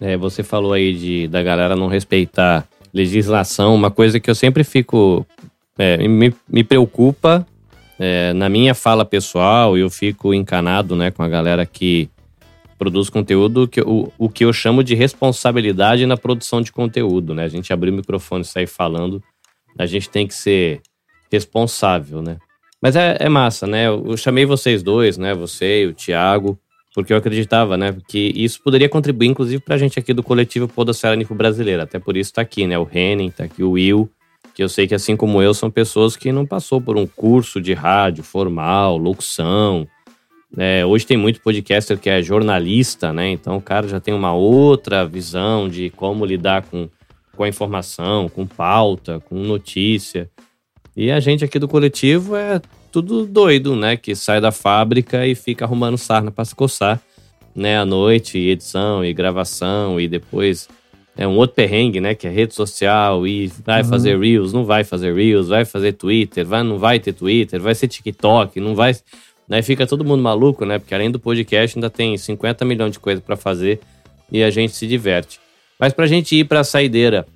É, 0.00 0.16
você 0.16 0.42
falou 0.42 0.72
aí 0.72 0.92
de 0.92 1.28
da 1.28 1.40
galera 1.40 1.76
não 1.76 1.86
respeitar 1.86 2.66
legislação, 2.92 3.76
uma 3.76 3.92
coisa 3.92 4.18
que 4.18 4.28
eu 4.28 4.34
sempre 4.34 4.64
fico 4.64 5.24
é, 5.78 6.08
me, 6.08 6.34
me 6.48 6.64
preocupa 6.64 7.46
é, 7.98 8.32
na 8.32 8.48
minha 8.48 8.74
fala 8.74 9.04
pessoal, 9.04 9.76
eu 9.78 9.88
fico 9.88 10.34
encanado 10.34 10.96
né, 10.96 11.10
com 11.10 11.22
a 11.22 11.28
galera 11.28 11.64
que 11.64 12.08
produz 12.76 13.08
conteúdo, 13.08 13.68
que, 13.68 13.80
o, 13.80 14.12
o 14.18 14.28
que 14.28 14.44
eu 14.44 14.52
chamo 14.52 14.82
de 14.82 14.94
responsabilidade 14.94 16.06
na 16.06 16.16
produção 16.16 16.60
de 16.60 16.72
conteúdo. 16.72 17.34
Né? 17.34 17.44
A 17.44 17.48
gente 17.48 17.72
abrir 17.72 17.90
o 17.90 17.94
microfone 17.94 18.42
e 18.42 18.46
sair 18.46 18.66
falando, 18.66 19.22
a 19.78 19.86
gente 19.86 20.08
tem 20.08 20.26
que 20.26 20.34
ser 20.34 20.80
responsável, 21.30 22.22
né? 22.22 22.38
Mas 22.80 22.96
é, 22.96 23.16
é 23.18 23.28
massa, 23.28 23.66
né? 23.66 23.86
Eu, 23.86 24.04
eu 24.08 24.16
chamei 24.16 24.44
vocês 24.44 24.82
dois, 24.82 25.16
né? 25.16 25.34
Você 25.34 25.84
e 25.84 25.86
o 25.86 25.94
Thiago, 25.94 26.58
porque 26.94 27.12
eu 27.12 27.16
acreditava, 27.16 27.76
né? 27.76 27.96
Que 28.06 28.32
isso 28.36 28.62
poderia 28.62 28.88
contribuir, 28.88 29.28
inclusive, 29.28 29.62
pra 29.62 29.78
gente 29.78 29.98
aqui 29.98 30.12
do 30.12 30.22
coletivo 30.22 30.68
Podocera 30.68 31.16
Nico 31.16 31.34
Brasileira. 31.34 31.84
Até 31.84 31.98
por 31.98 32.16
isso 32.16 32.34
tá 32.34 32.42
aqui, 32.42 32.66
né? 32.66 32.78
O 32.78 32.84
Renan, 32.84 33.30
tá 33.30 33.44
aqui 33.44 33.64
o 33.64 33.72
Will 33.72 34.10
que 34.54 34.62
eu 34.62 34.68
sei 34.68 34.86
que, 34.86 34.94
assim 34.94 35.16
como 35.16 35.42
eu, 35.42 35.52
são 35.52 35.68
pessoas 35.68 36.16
que 36.16 36.30
não 36.30 36.46
passou 36.46 36.80
por 36.80 36.96
um 36.96 37.06
curso 37.06 37.60
de 37.60 37.74
rádio 37.74 38.22
formal, 38.22 38.96
locução. 38.96 39.86
É, 40.56 40.86
hoje 40.86 41.04
tem 41.04 41.16
muito 41.16 41.40
podcaster 41.40 41.98
que 41.98 42.08
é 42.08 42.22
jornalista, 42.22 43.12
né? 43.12 43.30
Então 43.30 43.56
o 43.56 43.60
cara 43.60 43.88
já 43.88 43.98
tem 43.98 44.14
uma 44.14 44.32
outra 44.32 45.04
visão 45.04 45.68
de 45.68 45.90
como 45.90 46.24
lidar 46.24 46.62
com, 46.62 46.88
com 47.36 47.42
a 47.42 47.48
informação, 47.48 48.28
com 48.28 48.46
pauta, 48.46 49.18
com 49.28 49.34
notícia. 49.34 50.30
E 50.96 51.10
a 51.10 51.18
gente 51.18 51.44
aqui 51.44 51.58
do 51.58 51.66
coletivo 51.66 52.36
é 52.36 52.62
tudo 52.92 53.26
doido, 53.26 53.74
né? 53.74 53.96
Que 53.96 54.14
sai 54.14 54.40
da 54.40 54.52
fábrica 54.52 55.26
e 55.26 55.34
fica 55.34 55.64
arrumando 55.64 55.98
sarna 55.98 56.30
para 56.30 56.44
se 56.44 56.54
coçar, 56.54 57.00
né? 57.56 57.76
À 57.76 57.84
noite, 57.84 58.38
edição 58.38 59.04
e 59.04 59.12
gravação 59.12 59.98
e 59.98 60.06
depois 60.06 60.68
é 61.16 61.26
um 61.26 61.36
outro 61.36 61.54
perrengue, 61.54 62.00
né? 62.00 62.14
Que 62.14 62.26
é 62.26 62.30
rede 62.30 62.54
social 62.54 63.26
e 63.26 63.46
vai 63.64 63.82
uhum. 63.82 63.88
fazer 63.88 64.18
Reels, 64.18 64.52
não 64.52 64.64
vai 64.64 64.82
fazer 64.82 65.14
Reels, 65.14 65.48
vai 65.48 65.64
fazer 65.64 65.92
Twitter, 65.92 66.44
vai, 66.44 66.62
não 66.62 66.78
vai 66.78 66.98
ter 66.98 67.12
Twitter, 67.12 67.60
vai 67.60 67.74
ser 67.74 67.88
TikTok, 67.88 68.58
não 68.60 68.74
vai. 68.74 68.94
Daí 69.48 69.62
fica 69.62 69.86
todo 69.86 70.04
mundo 70.04 70.22
maluco, 70.22 70.64
né? 70.64 70.78
Porque 70.78 70.94
além 70.94 71.10
do 71.10 71.20
podcast 71.20 71.78
ainda 71.78 71.90
tem 71.90 72.16
50 72.16 72.64
milhões 72.64 72.92
de 72.92 72.98
coisas 72.98 73.22
para 73.22 73.36
fazer 73.36 73.80
e 74.30 74.42
a 74.42 74.50
gente 74.50 74.74
se 74.74 74.86
diverte. 74.86 75.38
Mas 75.78 75.92
para 75.92 76.04
a 76.04 76.08
gente 76.08 76.34
ir 76.34 76.44
para 76.44 76.60
a 76.60 76.64
saideira, 76.64 77.26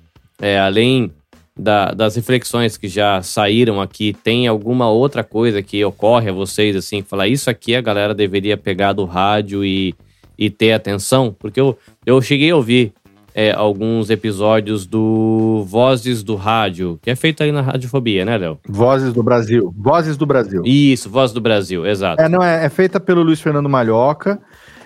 é, 0.41 0.59
além 0.59 1.11
da, 1.57 1.91
das 1.91 2.15
reflexões 2.15 2.77
que 2.77 2.87
já 2.87 3.21
saíram 3.21 3.81
aqui, 3.81 4.13
tem 4.23 4.47
alguma 4.47 4.89
outra 4.89 5.23
coisa 5.23 5.61
que 5.61 5.83
ocorre 5.83 6.29
a 6.29 6.33
vocês, 6.33 6.75
assim, 6.75 7.01
falar 7.01 7.27
isso 7.27 7.49
aqui 7.49 7.75
a 7.75 7.81
galera 7.81 8.13
deveria 8.13 8.57
pegar 8.57 8.93
do 8.93 9.05
rádio 9.05 9.63
e, 9.63 9.93
e 10.37 10.49
ter 10.49 10.71
atenção? 10.71 11.35
Porque 11.37 11.59
eu, 11.59 11.77
eu 12.05 12.21
cheguei 12.21 12.51
a 12.51 12.55
ouvir 12.55 12.93
é, 13.39 13.53
alguns 13.53 14.09
episódios 14.09 14.85
do 14.85 15.63
Vozes 15.65 16.23
do 16.23 16.35
Rádio, 16.35 16.99
que 17.01 17.09
é 17.09 17.15
feito 17.15 17.41
aí 17.41 17.53
na 17.53 17.61
Radiofobia, 17.61 18.25
né, 18.25 18.37
Léo? 18.37 18.59
Vozes 18.67 19.13
do 19.13 19.23
Brasil. 19.23 19.73
Vozes 19.77 20.17
do 20.17 20.25
Brasil. 20.25 20.61
Isso, 20.65 21.09
Vozes 21.09 21.33
do 21.33 21.39
Brasil, 21.39 21.85
exato. 21.85 22.21
É, 22.21 22.27
não, 22.27 22.43
é, 22.43 22.65
é 22.65 22.69
feita 22.69 22.99
pelo 22.99 23.23
Luiz 23.23 23.39
Fernando 23.39 23.69
Malhoca 23.69 24.41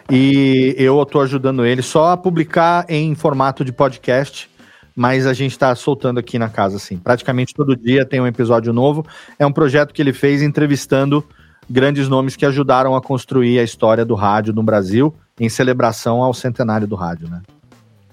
e 0.08 0.76
eu 0.78 1.02
estou 1.02 1.22
ajudando 1.24 1.66
ele 1.66 1.82
só 1.82 2.12
a 2.12 2.18
publicar 2.18 2.86
em 2.88 3.16
formato 3.16 3.66
de 3.66 3.72
podcast 3.72 4.48
mas 4.96 5.26
a 5.26 5.34
gente 5.34 5.54
está 5.54 5.74
soltando 5.74 6.20
aqui 6.20 6.38
na 6.38 6.48
casa, 6.48 6.76
assim. 6.76 6.98
Praticamente 6.98 7.52
todo 7.56 7.76
dia 7.76 8.06
tem 8.06 8.22
um 8.22 8.28
episódio 8.28 8.72
novo. 8.72 9.04
É 9.40 9.46
um 9.48 9.52
projeto 9.52 9.92
que 9.92 10.00
ele 10.00 10.14
fez 10.14 10.44
entrevistando 10.44 11.26
grandes 11.68 12.08
nomes 12.08 12.36
que 12.36 12.46
ajudaram 12.46 12.96
a 12.96 13.02
construir 13.02 13.58
a 13.58 13.64
história 13.64 14.06
do 14.06 14.14
rádio 14.14 14.54
no 14.54 14.62
Brasil, 14.62 15.12
em 15.40 15.50
celebração 15.50 16.22
ao 16.22 16.32
centenário 16.32 16.86
do 16.86 16.94
rádio, 16.94 17.28
né? 17.28 17.42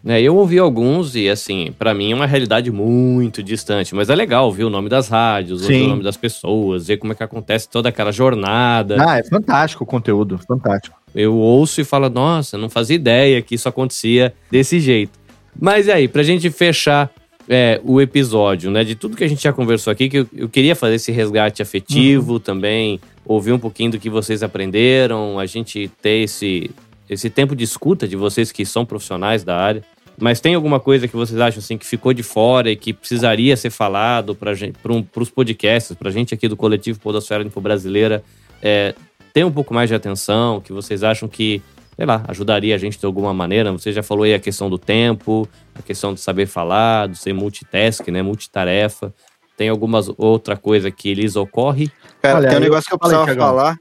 É, 0.05 0.21
eu 0.21 0.35
ouvi 0.35 0.59
alguns 0.59 1.15
e, 1.15 1.29
assim, 1.29 1.75
para 1.79 1.93
mim 1.93 2.13
é 2.13 2.15
uma 2.15 2.27
realidade 2.27 2.71
muito 2.71 3.43
distante, 3.43 3.95
mas 3.95 4.09
é 4.09 4.15
legal 4.15 4.47
ouvir 4.47 4.65
o 4.65 4.71
nome 4.71 4.89
das 4.89 5.09
rádios, 5.09 5.63
ouvir 5.63 5.83
o 5.83 5.89
nome 5.89 6.03
das 6.03 6.17
pessoas, 6.17 6.87
ver 6.87 6.97
como 6.97 7.13
é 7.13 7.17
que 7.17 7.23
acontece 7.23 7.69
toda 7.69 7.91
aquela 7.91 8.11
jornada. 8.11 8.97
Ah, 8.99 9.19
é 9.19 9.23
fantástico 9.23 9.85
o 9.85 9.87
conteúdo, 9.87 10.39
fantástico. 10.39 10.99
Eu 11.15 11.35
ouço 11.35 11.81
e 11.81 11.85
falo, 11.85 12.09
nossa, 12.09 12.57
não 12.57 12.71
fazia 12.71 12.97
ideia 12.97 13.43
que 13.43 13.55
isso 13.55 13.69
acontecia 13.69 14.33
desse 14.51 14.81
jeito. 14.81 15.19
Mas 15.59 15.87
e 15.87 15.93
aí, 15.93 16.09
pra 16.09 16.23
gente 16.23 16.49
fechar 16.51 17.11
é, 17.49 17.81
o 17.85 18.01
episódio, 18.01 18.71
né? 18.71 18.85
De 18.85 18.95
tudo 18.95 19.17
que 19.17 19.25
a 19.25 19.29
gente 19.29 19.43
já 19.43 19.53
conversou 19.53 19.91
aqui, 19.91 20.09
que 20.09 20.19
eu, 20.19 20.27
eu 20.35 20.49
queria 20.49 20.77
fazer 20.77 20.95
esse 20.95 21.11
resgate 21.11 21.61
afetivo 21.61 22.35
uhum. 22.35 22.39
também, 22.39 23.01
ouvir 23.25 23.53
um 23.53 23.59
pouquinho 23.59 23.91
do 23.91 23.99
que 23.99 24.09
vocês 24.09 24.43
aprenderam, 24.43 25.39
a 25.39 25.47
gente 25.47 25.91
ter 26.01 26.23
esse, 26.23 26.71
esse 27.11 27.29
tempo 27.29 27.57
de 27.57 27.65
escuta 27.65 28.07
de 28.07 28.15
vocês 28.15 28.53
que 28.53 28.65
são 28.65 28.87
profissionais 28.87 29.43
da 29.43 29.57
área. 29.57 29.83
Mas 30.17 30.41
tem 30.41 30.55
alguma 30.55 30.79
coisa 30.79 31.09
que 31.09 31.17
vocês 31.17 31.41
acham 31.41 31.59
assim 31.59 31.77
que 31.77 31.87
ficou 31.87 32.13
de 32.13 32.23
fora 32.23 32.71
e 32.71 32.77
que 32.77 32.93
precisaria 32.93 33.57
ser 33.57 33.71
falado 33.71 34.35
para 34.35 34.53
um, 34.89 35.05
os 35.17 35.31
podcasts, 35.31 35.97
para 35.97 36.09
a 36.09 36.13
gente 36.13 36.33
aqui 36.33 36.47
do 36.47 36.57
coletivo 36.57 37.01
Podosfera 37.01 37.43
Info 37.43 37.61
Brasileira 37.61 38.23
é, 38.63 38.95
ter 39.33 39.45
um 39.45 39.51
pouco 39.51 39.75
mais 39.75 39.89
de 39.89 39.95
atenção, 39.95 40.61
que 40.61 40.73
vocês 40.73 41.03
acham 41.03 41.29
que 41.29 41.63
sei 41.97 42.07
lá, 42.07 42.25
ajudaria 42.29 42.75
a 42.75 42.79
gente 42.79 42.99
de 42.99 43.05
alguma 43.05 43.35
maneira. 43.35 43.73
Você 43.73 43.93
já 43.93 44.03
falou 44.03 44.25
aí 44.25 44.33
a 44.33 44.39
questão 44.39 44.71
do 44.71 44.79
tempo, 44.79 45.47
a 45.75 45.83
questão 45.83 46.15
de 46.15 46.21
saber 46.21 46.47
falar, 46.47 47.09
de 47.09 47.19
ser 47.19 47.35
multitask, 47.35 48.07
né, 48.09 48.23
multitarefa. 48.23 49.13
Tem 49.55 49.69
algumas 49.69 50.11
outra 50.17 50.57
coisa 50.57 50.91
que 50.91 51.13
lhes 51.13 51.37
ocorre? 51.37 51.91
Cara, 52.23 52.39
Olha, 52.39 52.49
tem 52.49 52.57
um 52.57 52.63
negócio 52.63 52.89
que 52.89 52.95
eu 52.95 52.99
precisava 52.99 53.35
falar. 53.35 53.77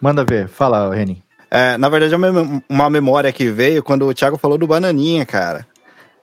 Manda 0.00 0.24
ver, 0.24 0.48
fala, 0.48 0.92
Reni. 0.92 1.22
É, 1.50 1.76
na 1.76 1.88
verdade, 1.88 2.14
é 2.14 2.16
uma 2.68 2.88
memória 2.88 3.32
que 3.32 3.50
veio 3.50 3.82
quando 3.82 4.06
o 4.06 4.14
Thiago 4.14 4.38
falou 4.38 4.56
do 4.56 4.66
Bananinha, 4.66 5.26
cara. 5.26 5.66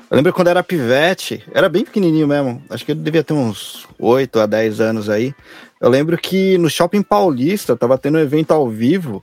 Eu 0.10 0.16
lembro 0.16 0.32
quando 0.32 0.48
era 0.48 0.64
pivete, 0.64 1.44
era 1.54 1.68
bem 1.68 1.84
pequenininho 1.84 2.28
mesmo. 2.28 2.64
Acho 2.70 2.86
que 2.86 2.94
ele 2.94 3.02
devia 3.02 3.24
ter 3.24 3.34
uns 3.34 3.86
8 4.00 4.40
a 4.40 4.46
10 4.46 4.80
anos 4.80 5.10
aí. 5.10 5.36
Eu 5.82 5.90
lembro 5.90 6.18
que 6.18 6.58
no 6.58 6.70
Shopping 6.70 7.02
Paulista 7.02 7.76
tava 7.76 7.98
tendo 7.98 8.18
um 8.18 8.22
evento 8.22 8.52
ao 8.52 8.70
vivo 8.70 9.22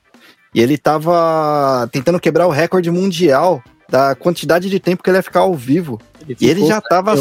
e 0.54 0.60
ele 0.60 0.76
tava 0.76 1.88
tentando 1.90 2.20
quebrar 2.20 2.46
o 2.46 2.50
recorde 2.50 2.90
mundial 2.90 3.62
da 3.88 4.14
quantidade 4.14 4.68
de 4.68 4.78
tempo 4.78 5.02
que 5.02 5.08
ele 5.08 5.18
ia 5.18 5.22
ficar 5.22 5.40
ao 5.40 5.54
vivo. 5.54 5.98
Ele 6.28 6.36
e 6.38 6.48
ele 6.48 6.66
já 6.66 6.80
tava. 6.82 7.18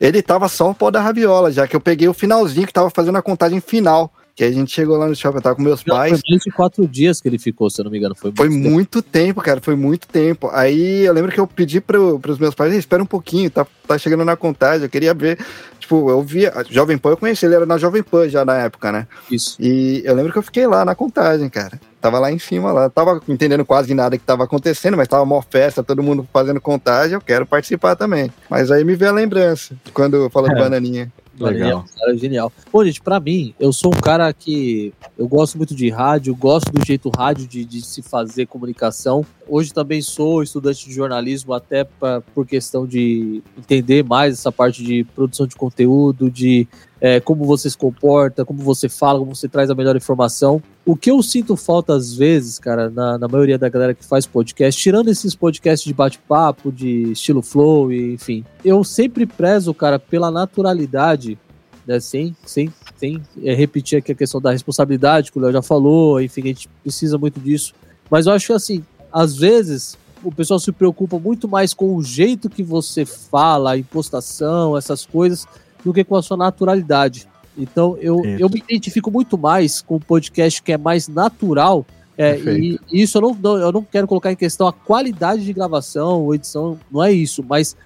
Ele 0.00 0.22
tava 0.22 0.48
só 0.48 0.70
o 0.70 0.74
pó 0.74 0.90
da 0.90 1.00
rabiola, 1.00 1.50
já 1.50 1.66
que 1.66 1.74
eu 1.74 1.80
peguei 1.80 2.08
o 2.08 2.14
finalzinho 2.14 2.66
que 2.66 2.72
tava 2.72 2.90
fazendo 2.90 3.18
a 3.18 3.22
contagem 3.22 3.60
final. 3.60 4.12
Que 4.38 4.44
a 4.44 4.52
gente 4.52 4.70
chegou 4.70 4.96
lá 4.96 5.08
no 5.08 5.16
shopping, 5.16 5.38
eu 5.38 5.42
tava 5.42 5.56
com 5.56 5.62
meus 5.62 5.84
não, 5.84 5.96
pais. 5.96 6.12
Foi 6.12 6.20
24 6.30 6.86
dias 6.86 7.20
que 7.20 7.26
ele 7.26 7.40
ficou, 7.40 7.68
se 7.68 7.80
eu 7.80 7.84
não 7.86 7.90
me 7.90 7.98
engano. 7.98 8.14
Foi 8.14 8.30
muito, 8.30 8.36
foi 8.38 8.48
tempo. 8.48 8.70
muito 8.70 9.02
tempo, 9.02 9.40
cara, 9.40 9.60
foi 9.60 9.74
muito 9.74 10.06
tempo. 10.06 10.48
Aí 10.52 11.00
eu 11.04 11.12
lembro 11.12 11.32
que 11.32 11.40
eu 11.40 11.46
pedi 11.48 11.80
pro, 11.80 12.20
pros 12.20 12.38
meus 12.38 12.54
pais, 12.54 12.72
espera 12.72 13.02
um 13.02 13.06
pouquinho, 13.06 13.50
tá, 13.50 13.66
tá 13.84 13.98
chegando 13.98 14.24
na 14.24 14.36
contagem, 14.36 14.84
eu 14.84 14.88
queria 14.88 15.12
ver. 15.12 15.44
Tipo, 15.80 16.08
eu 16.08 16.22
via. 16.22 16.52
Jovem 16.70 16.96
Pan 16.96 17.10
eu 17.10 17.16
conheci, 17.16 17.46
ele 17.46 17.56
era 17.56 17.66
na 17.66 17.78
Jovem 17.78 18.00
Pan 18.00 18.28
já 18.28 18.44
na 18.44 18.58
época, 18.58 18.92
né? 18.92 19.08
Isso. 19.28 19.56
E 19.58 20.02
eu 20.04 20.14
lembro 20.14 20.30
que 20.30 20.38
eu 20.38 20.42
fiquei 20.42 20.68
lá 20.68 20.84
na 20.84 20.94
contagem, 20.94 21.48
cara. 21.48 21.80
Tava 22.00 22.20
lá 22.20 22.30
em 22.30 22.38
cima, 22.38 22.70
lá. 22.70 22.88
Tava 22.88 23.20
entendendo 23.26 23.64
quase 23.64 23.92
nada 23.92 24.16
que 24.16 24.24
tava 24.24 24.44
acontecendo, 24.44 24.96
mas 24.96 25.08
tava 25.08 25.24
uma 25.24 25.42
festa, 25.42 25.82
todo 25.82 26.00
mundo 26.00 26.24
fazendo 26.32 26.60
contagem, 26.60 27.14
eu 27.14 27.20
quero 27.20 27.44
participar 27.44 27.96
também. 27.96 28.30
Mas 28.48 28.70
aí 28.70 28.84
me 28.84 28.94
veio 28.94 29.10
a 29.10 29.14
lembrança, 29.14 29.74
quando 29.92 30.30
falou 30.30 30.48
é. 30.48 30.54
do 30.54 30.60
Bananinha. 30.60 31.12
Legal. 31.44 31.84
Cara, 31.98 32.16
genial. 32.16 32.52
Bom, 32.72 32.84
gente, 32.84 33.00
pra 33.00 33.20
mim, 33.20 33.54
eu 33.58 33.72
sou 33.72 33.92
um 33.94 34.00
cara 34.00 34.32
que 34.32 34.92
eu 35.16 35.28
gosto 35.28 35.56
muito 35.56 35.74
de 35.74 35.88
rádio, 35.88 36.34
gosto 36.34 36.72
do 36.72 36.84
jeito 36.84 37.10
rádio 37.10 37.46
de, 37.46 37.64
de 37.64 37.82
se 37.82 38.02
fazer 38.02 38.46
comunicação. 38.46 39.24
Hoje 39.46 39.72
também 39.72 40.02
sou 40.02 40.42
estudante 40.42 40.86
de 40.86 40.94
jornalismo, 40.94 41.52
até 41.54 41.84
pra, 41.84 42.20
por 42.20 42.46
questão 42.46 42.86
de 42.86 43.42
entender 43.56 44.04
mais 44.04 44.34
essa 44.34 44.52
parte 44.52 44.82
de 44.82 45.04
produção 45.14 45.46
de 45.46 45.56
conteúdo, 45.56 46.30
de 46.30 46.68
é, 47.00 47.20
como 47.20 47.44
você 47.44 47.70
se 47.70 47.76
comporta, 47.76 48.44
como 48.44 48.62
você 48.62 48.88
fala, 48.88 49.18
como 49.18 49.34
você 49.34 49.48
traz 49.48 49.70
a 49.70 49.74
melhor 49.74 49.96
informação. 49.96 50.62
O 50.84 50.96
que 50.96 51.10
eu 51.10 51.22
sinto 51.22 51.56
falta 51.56 51.94
às 51.94 52.14
vezes, 52.14 52.58
cara, 52.58 52.90
na, 52.90 53.18
na 53.18 53.28
maioria 53.28 53.58
da 53.58 53.68
galera 53.68 53.94
que 53.94 54.04
faz 54.04 54.26
podcast, 54.26 54.80
tirando 54.80 55.08
esses 55.08 55.34
podcasts 55.34 55.86
de 55.86 55.94
bate-papo, 55.94 56.72
de 56.72 57.12
estilo 57.12 57.42
flow, 57.42 57.92
e, 57.92 58.14
enfim, 58.14 58.44
eu 58.64 58.82
sempre 58.82 59.26
prezo, 59.26 59.72
cara, 59.72 59.98
pela 59.98 60.30
naturalidade, 60.30 61.38
né, 61.86 62.00
sem, 62.00 62.36
sem, 62.44 62.72
sem 62.96 63.22
é, 63.42 63.54
repetir 63.54 63.98
aqui 63.98 64.12
a 64.12 64.14
questão 64.14 64.40
da 64.40 64.50
responsabilidade 64.50 65.30
que 65.30 65.38
o 65.38 65.40
Léo 65.40 65.52
já 65.52 65.62
falou, 65.62 66.20
enfim, 66.20 66.42
a 66.42 66.46
gente 66.46 66.68
precisa 66.82 67.16
muito 67.16 67.38
disso. 67.38 67.74
Mas 68.10 68.26
eu 68.26 68.32
acho 68.32 68.46
que, 68.46 68.52
assim, 68.52 68.84
às 69.12 69.36
vezes 69.36 69.96
o 70.22 70.32
pessoal 70.32 70.58
se 70.58 70.72
preocupa 70.72 71.18
muito 71.18 71.48
mais 71.48 71.72
com 71.72 71.94
o 71.94 72.02
jeito 72.02 72.50
que 72.50 72.62
você 72.62 73.04
fala, 73.04 73.72
a 73.72 73.78
impostação, 73.78 74.76
essas 74.76 75.06
coisas, 75.06 75.46
do 75.84 75.92
que 75.92 76.04
com 76.04 76.16
a 76.16 76.22
sua 76.22 76.36
naturalidade. 76.36 77.28
Então 77.56 77.96
eu, 78.00 78.24
eu 78.24 78.48
me 78.48 78.60
identifico 78.60 79.10
muito 79.10 79.36
mais 79.36 79.82
com 79.82 79.96
o 79.96 80.00
podcast 80.00 80.62
que 80.62 80.72
é 80.72 80.78
mais 80.78 81.08
natural. 81.08 81.84
É, 82.16 82.36
e, 82.36 82.80
e, 82.90 83.02
isso 83.02 83.18
eu 83.18 83.22
não, 83.22 83.58
eu 83.58 83.70
não 83.70 83.82
quero 83.82 84.06
colocar 84.08 84.32
em 84.32 84.36
questão 84.36 84.66
a 84.66 84.72
qualidade 84.72 85.44
de 85.44 85.52
gravação 85.52 86.24
ou 86.24 86.34
edição, 86.34 86.76
não 86.90 87.02
é 87.02 87.12
isso, 87.12 87.44
mas 87.48 87.76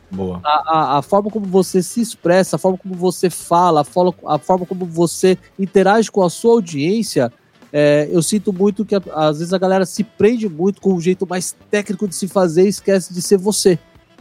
a, 0.42 0.48
a, 0.48 0.98
a, 0.98 1.02
forma 1.02 1.30
como 1.30 1.44
você 1.44 1.82
se 1.82 2.00
expressa, 2.00 2.56
a 2.56 2.58
forma 2.58 2.78
como 2.78 2.94
você 2.94 3.28
fala, 3.28 3.82
a 3.82 3.84
forma, 3.84 4.14
a 4.26 4.38
forma 4.38 4.64
como 4.64 4.86
você 4.86 5.36
interage 5.58 6.10
com 6.10 6.22
a 6.22 6.30
sua 6.30 6.52
audiência, 6.52 7.30
é, 7.70 8.08
eu 8.10 8.22
sinto 8.22 8.54
muito 8.54 8.86
que 8.86 8.94
às 8.94 9.38
vezes 9.38 9.52
a 9.52 9.58
galera 9.58 9.84
se 9.84 10.02
prende 10.02 10.48
muito 10.48 10.80
com 10.80 10.94
o 10.94 11.00
jeito 11.00 11.26
mais 11.26 11.54
técnico 11.70 12.08
de 12.08 12.14
se 12.14 12.26
fazer 12.26 12.64
e 12.64 12.68
esquece 12.68 13.12
de 13.12 13.20
ser 13.20 13.36
você. 13.36 13.78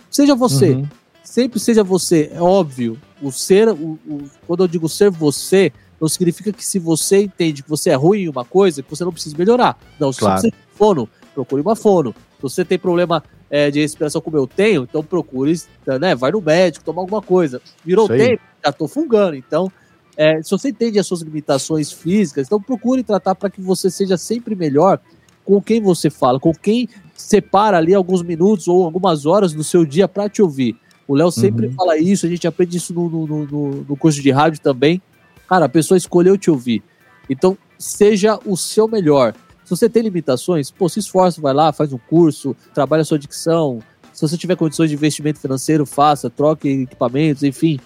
Seja 0.10 0.36
você. 0.36 0.72
Uhum 0.72 1.01
sempre 1.24 1.60
seja 1.60 1.84
você. 1.84 2.32
É 2.34 2.42
óbvio, 2.42 3.00
o 3.22 3.32
ser, 3.32 3.70
o, 3.70 4.00
o, 4.08 4.24
quando 4.48 4.64
eu 4.64 4.68
digo 4.68 4.90
ser 4.90 5.10
você, 5.10 5.72
não 6.00 6.08
significa 6.10 6.52
que 6.52 6.66
se 6.66 6.80
você 6.80 7.24
entende 7.24 7.62
que 7.62 7.70
você 7.70 7.92
é 7.92 7.96
ruim 7.96 8.22
em 8.22 8.30
uma 8.30 8.44
coisa, 8.44 8.82
que 8.82 8.90
você 8.90 9.04
não 9.04 9.14
precisa 9.14 9.38
melhorar. 9.38 9.78
Não, 10.00 10.12
se 10.12 10.20
claro. 10.20 10.42
você 10.42 10.52
tem 10.52 10.60
fono, 10.76 11.08
procure 11.34 11.62
uma 11.62 11.76
fono. 11.76 12.14
Se 12.38 12.42
você 12.42 12.66
tem 12.66 12.80
problema 12.80 13.24
é, 13.50 13.70
de 13.70 13.80
respiração 13.82 14.22
como 14.22 14.38
eu 14.38 14.48
tenho, 14.48 14.84
então 14.84 15.04
procure, 15.04 15.54
né, 16.00 16.16
vai 16.16 16.32
no 16.32 16.42
médico, 16.42 16.84
toma 16.84 17.02
alguma 17.02 17.22
coisa. 17.22 17.62
Virou 17.86 18.08
tempo, 18.08 18.42
já 18.66 18.72
tô 18.72 18.88
fungando. 18.88 19.36
Então, 19.36 19.72
é, 20.18 20.42
se 20.42 20.50
você 20.50 20.70
entende 20.70 20.98
as 20.98 21.06
suas 21.06 21.22
limitações 21.22 21.92
físicas, 21.92 22.48
então 22.48 22.62
procure 22.62 23.04
tratar 23.04 23.36
para 23.36 23.50
que 23.50 23.62
você 23.62 23.92
seja 23.92 24.18
sempre 24.18 24.56
melhor 24.56 25.00
com 25.46 25.62
quem 25.62 25.82
você 25.82 26.10
fala, 26.10 26.40
com 26.40 26.54
quem 26.54 26.88
separa 27.16 27.78
ali 27.78 27.94
alguns 27.94 28.24
minutos 28.24 28.68
ou 28.68 28.84
algumas 28.84 29.26
horas 29.26 29.54
do 29.54 29.64
seu 29.64 29.86
dia 29.86 30.08
para 30.08 30.30
te 30.30 30.42
ouvir. 30.42 30.78
O 31.08 31.16
Léo 31.16 31.32
sempre 31.32 31.68
uhum. 31.68 31.74
fala 31.74 31.98
isso, 31.98 32.26
a 32.26 32.30
gente 32.30 32.48
aprende 32.48 32.78
isso 32.78 32.94
no, 32.94 33.10
no, 33.10 33.28
no, 33.28 33.72
no, 33.88 33.98
curso 33.98 34.22
de 34.22 34.32
rádio 34.32 34.62
também. 34.62 35.02
Cara, 35.48 35.66
a 35.66 35.70
pessoa 35.70 35.98
escolheu 35.98 36.38
te 36.38 36.50
ouvir. 36.50 36.82
Então, 37.30 37.58
seja 37.78 38.40
o 38.46 38.56
seu 38.56 38.88
melhor. 38.88 39.34
Se 39.64 39.70
você 39.70 39.90
tem 39.90 40.04
limitações, 40.04 40.72
pô, 40.72 40.88
se 40.88 41.00
esforça, 41.00 41.42
vai 41.42 41.54
lá, 41.54 41.74
faz 41.74 41.92
um 41.92 41.98
curso, 41.98 42.56
trabalha 42.74 43.02
a 43.02 43.06
sua 43.06 43.20
dicção. 43.20 43.80
Se 44.14 44.22
você 44.22 44.38
tiver 44.38 44.56
condições 44.56 44.90
de 44.90 44.96
investimento 44.96 45.40
financeiro, 45.40 45.86
faça, 45.86 46.30
troque 46.30 46.70
equipamentos, 46.70 47.44
enfim. 47.44 47.80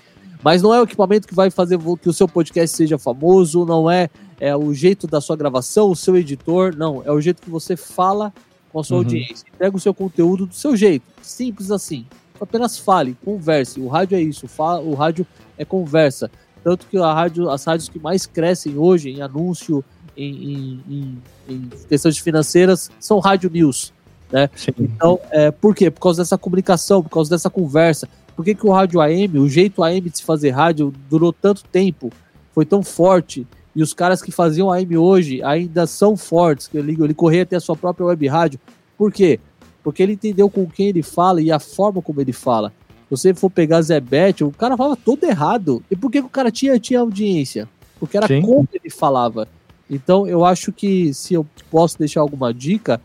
Mas 0.43 0.61
não 0.61 0.73
é 0.73 0.79
o 0.79 0.83
equipamento 0.83 1.27
que 1.27 1.33
vai 1.33 1.49
fazer 1.49 1.79
que 2.01 2.09
o 2.09 2.13
seu 2.13 2.27
podcast 2.27 2.75
seja 2.75 2.97
famoso, 2.99 3.65
não 3.65 3.89
é, 3.89 4.09
é 4.39 4.55
o 4.55 4.73
jeito 4.73 5.07
da 5.07 5.19
sua 5.19 5.35
gravação, 5.35 5.89
o 5.89 5.95
seu 5.95 6.15
editor, 6.17 6.75
não. 6.75 7.01
É 7.05 7.11
o 7.11 7.19
jeito 7.19 7.41
que 7.41 7.49
você 7.49 7.75
fala 7.75 8.31
com 8.71 8.79
a 8.79 8.83
sua 8.83 8.97
uhum. 8.97 9.03
audiência. 9.03 9.47
Pega 9.57 9.75
o 9.75 9.79
seu 9.79 9.93
conteúdo 9.93 10.45
do 10.45 10.53
seu 10.53 10.75
jeito. 10.75 11.05
Simples 11.21 11.71
assim 11.71 12.05
apenas 12.39 12.77
fale, 12.77 13.17
converse. 13.23 13.79
O 13.79 13.87
rádio 13.87 14.17
é 14.17 14.21
isso, 14.21 14.47
o 14.83 14.93
rádio 14.93 15.25
é 15.57 15.65
conversa. 15.65 16.29
Tanto 16.63 16.87
que 16.87 16.97
a 16.97 17.13
rádio, 17.13 17.49
as 17.49 17.63
rádios 17.63 17.89
que 17.89 17.99
mais 17.99 18.25
crescem 18.25 18.77
hoje 18.77 19.09
em 19.09 19.21
anúncio, 19.21 19.83
em, 20.17 20.81
em, 20.89 21.21
em, 21.47 21.69
questões 21.87 22.17
financeiras, 22.17 22.89
são 22.99 23.19
rádio 23.19 23.49
news. 23.49 23.93
Né? 24.31 24.49
Então, 24.79 25.19
é, 25.31 25.51
por 25.51 25.75
quê? 25.75 25.91
Por 25.91 26.01
causa 26.01 26.21
dessa 26.21 26.37
comunicação, 26.37 27.03
por 27.03 27.09
causa 27.09 27.29
dessa 27.29 27.49
conversa. 27.49 28.09
Por 28.35 28.43
que, 28.43 28.55
que 28.55 28.65
o 28.65 28.71
rádio 28.71 28.99
AM, 28.99 29.39
o 29.39 29.47
jeito 29.47 29.83
AM 29.83 30.09
de 30.09 30.17
se 30.17 30.23
fazer 30.23 30.49
rádio, 30.49 30.93
durou 31.09 31.31
tanto 31.31 31.63
tempo, 31.65 32.11
foi 32.53 32.65
tão 32.65 32.83
forte, 32.83 33.47
e 33.75 33.83
os 33.83 33.93
caras 33.93 34.21
que 34.21 34.31
faziam 34.31 34.71
AM 34.71 34.97
hoje 34.97 35.43
ainda 35.43 35.85
são 35.85 36.17
fortes, 36.17 36.67
que 36.67 36.77
ele, 36.77 36.97
ele 36.99 37.13
corria 37.13 37.43
até 37.43 37.55
a 37.55 37.59
sua 37.59 37.75
própria 37.75 38.07
web 38.07 38.27
rádio. 38.27 38.59
Por 38.97 39.11
quê? 39.11 39.39
Porque 39.85 40.01
ele 40.01 40.13
entendeu 40.13 40.49
com 40.49 40.65
quem 40.65 40.87
ele 40.87 41.03
fala 41.03 41.39
e 41.39 41.51
a 41.51 41.59
forma 41.59 42.01
como 42.01 42.19
ele 42.19 42.33
fala. 42.33 42.73
Se 43.03 43.11
você 43.11 43.33
for 43.35 43.51
pegar 43.51 43.83
Zé 43.83 43.99
Bete, 43.99 44.43
o 44.43 44.49
cara 44.49 44.75
falava 44.75 44.95
todo 44.95 45.23
errado. 45.23 45.83
E 45.91 45.95
por 45.95 46.09
que, 46.09 46.21
que 46.21 46.25
o 46.25 46.29
cara 46.29 46.49
tinha, 46.51 46.79
tinha 46.79 47.01
audiência? 47.01 47.69
Porque 47.99 48.17
era 48.17 48.27
Sim. 48.27 48.41
como 48.41 48.67
ele 48.73 48.89
falava. 48.89 49.47
Então, 49.87 50.25
eu 50.25 50.43
acho 50.43 50.71
que 50.71 51.13
se 51.13 51.35
eu 51.35 51.45
posso 51.69 51.99
deixar 51.99 52.21
alguma 52.21 52.51
dica, 52.51 52.99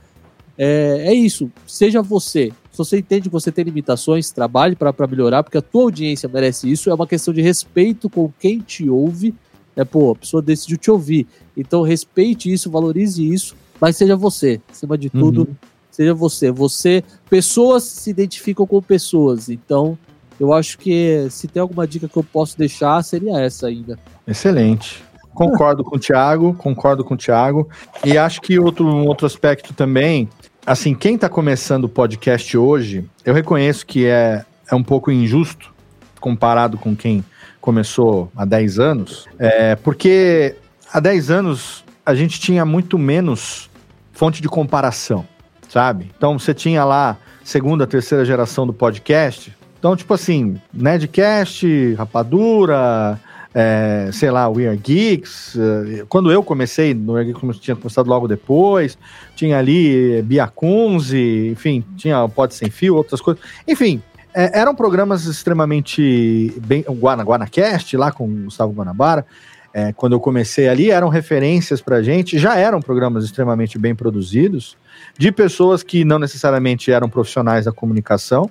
é, 0.56 1.08
é 1.08 1.12
isso. 1.12 1.52
Seja 1.66 2.00
você. 2.00 2.50
Se 2.72 2.78
você 2.78 2.98
entende 2.98 3.28
que 3.28 3.32
você 3.32 3.52
tem 3.52 3.62
limitações, 3.62 4.30
trabalhe 4.30 4.74
para 4.74 5.06
melhorar, 5.06 5.42
porque 5.42 5.58
a 5.58 5.62
tua 5.62 5.82
audiência 5.82 6.30
merece 6.32 6.72
isso. 6.72 6.88
É 6.88 6.94
uma 6.94 7.06
questão 7.06 7.34
de 7.34 7.42
respeito 7.42 8.08
com 8.08 8.32
quem 8.40 8.60
te 8.60 8.88
ouve. 8.88 9.34
É, 9.76 9.84
pô, 9.84 10.12
a 10.12 10.16
pessoa 10.16 10.40
decidiu 10.40 10.78
te 10.78 10.90
ouvir. 10.90 11.26
Então, 11.54 11.82
respeite 11.82 12.50
isso, 12.50 12.70
valorize 12.70 13.22
isso, 13.22 13.54
mas 13.78 13.98
seja 13.98 14.16
você. 14.16 14.62
Acima 14.70 14.96
de 14.96 15.10
tudo, 15.10 15.42
uhum. 15.42 15.69
Seja 15.90 16.14
você. 16.14 16.50
Você. 16.50 17.04
Pessoas 17.28 17.84
se 17.84 18.10
identificam 18.10 18.66
com 18.66 18.80
pessoas. 18.80 19.48
Então, 19.48 19.98
eu 20.38 20.52
acho 20.52 20.78
que 20.78 21.26
se 21.30 21.46
tem 21.46 21.60
alguma 21.60 21.86
dica 21.86 22.08
que 22.08 22.16
eu 22.16 22.24
posso 22.24 22.56
deixar, 22.56 23.02
seria 23.02 23.38
essa 23.38 23.66
ainda. 23.66 23.98
Excelente. 24.26 25.02
Concordo 25.34 25.84
com 25.84 25.96
o 25.96 25.98
Thiago, 25.98 26.54
concordo 26.54 27.04
com 27.04 27.14
o 27.14 27.16
Thiago. 27.16 27.68
E 28.04 28.16
acho 28.16 28.40
que 28.40 28.58
outro, 28.58 28.86
um 28.86 29.06
outro 29.06 29.26
aspecto 29.26 29.72
também, 29.72 30.28
assim, 30.66 30.94
quem 30.94 31.14
está 31.14 31.28
começando 31.28 31.84
o 31.84 31.88
podcast 31.88 32.56
hoje, 32.56 33.04
eu 33.24 33.34
reconheço 33.34 33.86
que 33.86 34.06
é, 34.06 34.44
é 34.70 34.74
um 34.74 34.82
pouco 34.82 35.10
injusto 35.10 35.72
comparado 36.20 36.76
com 36.76 36.94
quem 36.94 37.24
começou 37.60 38.30
há 38.34 38.44
10 38.44 38.78
anos, 38.78 39.26
é, 39.38 39.76
porque 39.76 40.56
há 40.92 41.00
10 41.00 41.30
anos 41.30 41.84
a 42.04 42.14
gente 42.14 42.40
tinha 42.40 42.64
muito 42.64 42.98
menos 42.98 43.70
fonte 44.12 44.42
de 44.42 44.48
comparação, 44.48 45.26
sabe? 45.70 46.10
Então 46.16 46.38
você 46.38 46.52
tinha 46.52 46.84
lá 46.84 47.16
segunda, 47.42 47.86
terceira 47.86 48.24
geração 48.24 48.66
do 48.66 48.72
podcast. 48.72 49.56
Então, 49.78 49.96
tipo 49.96 50.12
assim, 50.12 50.60
Nedcast, 50.74 51.94
Rapadura, 51.94 53.18
é, 53.54 54.10
sei 54.12 54.30
lá, 54.30 54.46
We 54.48 54.68
Are 54.68 54.76
Geeks. 54.76 55.56
É, 55.56 56.04
quando 56.08 56.30
eu 56.30 56.42
comecei, 56.42 56.92
no 56.92 57.14
We 57.14 57.20
Are 57.20 57.32
Geeks 57.32 57.58
tinha 57.58 57.76
começado 57.76 58.06
logo 58.06 58.28
depois, 58.28 58.98
tinha 59.34 59.58
ali 59.58 60.20
Bia 60.22 60.46
Kunze, 60.48 61.48
enfim, 61.48 61.82
tinha 61.96 62.22
o 62.22 62.28
Pod 62.28 62.54
Sem 62.54 62.68
Fio, 62.68 62.96
outras 62.96 63.20
coisas. 63.20 63.42
Enfim, 63.66 64.02
é, 64.34 64.58
eram 64.58 64.74
programas 64.74 65.24
extremamente 65.24 66.54
bem. 66.64 66.84
O 66.86 66.92
Guana, 66.92 67.24
GuanaCast, 67.24 67.96
lá 67.96 68.12
com 68.12 68.24
o 68.24 68.44
Gustavo 68.44 68.72
Guanabara. 68.72 69.24
É, 69.72 69.92
quando 69.92 70.14
eu 70.14 70.20
comecei 70.20 70.68
ali, 70.68 70.90
eram 70.90 71.08
referências 71.08 71.80
pra 71.80 72.02
gente, 72.02 72.38
já 72.38 72.56
eram 72.56 72.80
programas 72.80 73.24
extremamente 73.24 73.78
bem 73.78 73.94
produzidos, 73.94 74.76
de 75.20 75.30
pessoas 75.30 75.82
que 75.82 76.02
não 76.02 76.18
necessariamente 76.18 76.90
eram 76.90 77.06
profissionais 77.06 77.66
da 77.66 77.72
comunicação, 77.72 78.50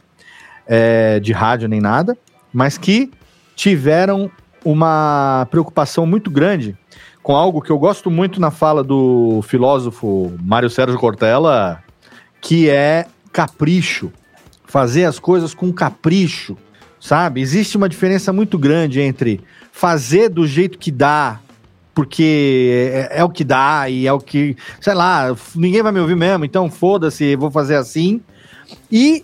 é, 0.68 1.20
de 1.20 1.34
rádio 1.34 1.68
nem 1.68 1.82
nada, 1.82 2.16
mas 2.54 2.78
que 2.78 3.10
tiveram 3.56 4.30
uma 4.64 5.48
preocupação 5.50 6.06
muito 6.06 6.30
grande 6.30 6.78
com 7.24 7.36
algo 7.36 7.60
que 7.60 7.72
eu 7.72 7.80
gosto 7.80 8.12
muito 8.12 8.40
na 8.40 8.52
fala 8.52 8.84
do 8.84 9.41
filósofo 9.48 10.32
Mário 10.44 10.70
Sérgio 10.70 11.00
Cortella, 11.00 11.84
que 12.40 12.70
é 12.70 13.08
capricho. 13.34 14.12
Fazer 14.64 15.06
as 15.06 15.18
coisas 15.18 15.56
com 15.56 15.74
capricho, 15.74 16.56
sabe? 17.00 17.41
Existe 17.41 17.78
uma 17.78 17.90
diferença 17.90 18.32
muito 18.32 18.60
grande 18.60 19.02
entre 19.02 19.41
fazer 19.72 20.30
do 20.30 20.46
jeito 20.46 20.78
que 20.78 20.91
dá, 20.91 21.40
porque 21.94 22.91
é, 22.94 23.20
é, 23.20 23.24
o 23.24 23.30
que 23.30 23.44
dá 23.44 23.90
e 23.90 24.07
é 24.07 24.14
o 24.14 24.20
que, 24.20 24.56
sei 24.80 24.94
lá, 24.94 25.36
ninguém 25.56 25.82
vai 25.82 25.91
me 25.91 25.99
ouvir 25.99 26.16
mesmo, 26.16 26.45
então 26.45 26.70
foda-se, 26.70 27.36
vou 27.36 27.52
fazer 27.52 27.76
assim, 27.76 28.22
e 28.91 29.24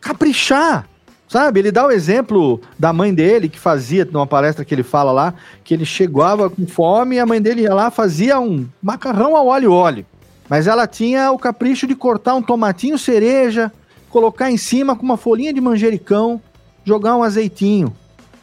caprichar. 0.00 0.86
Sabe, 1.28 1.60
ele 1.60 1.70
dá 1.70 1.86
o 1.86 1.92
exemplo 1.92 2.60
da 2.76 2.92
mãe 2.92 3.14
dele, 3.14 3.48
que 3.48 3.58
fazia, 3.58 4.04
numa 4.04 4.26
palestra 4.26 4.64
que 4.64 4.74
ele 4.74 4.82
fala 4.82 5.12
lá, 5.12 5.32
que 5.62 5.72
ele 5.72 5.84
chegava 5.84 6.50
com 6.50 6.66
fome 6.66 7.14
e 7.14 7.18
a 7.20 7.24
mãe 7.24 7.40
dele 7.40 7.62
ia 7.62 7.72
lá 7.72 7.88
fazia 7.88 8.40
um 8.40 8.66
macarrão 8.82 9.36
ao 9.36 9.46
óleo 9.46 9.72
óleo. 9.72 10.04
Mas 10.48 10.66
ela 10.66 10.88
tinha 10.88 11.30
o 11.30 11.38
capricho 11.38 11.86
de 11.86 11.94
cortar 11.94 12.34
um 12.34 12.42
tomatinho 12.42 12.98
cereja, 12.98 13.72
colocar 14.08 14.50
em 14.50 14.56
cima 14.56 14.96
com 14.96 15.04
uma 15.04 15.16
folhinha 15.16 15.54
de 15.54 15.60
manjericão, 15.60 16.42
jogar 16.84 17.14
um 17.14 17.22
azeitinho. 17.22 17.94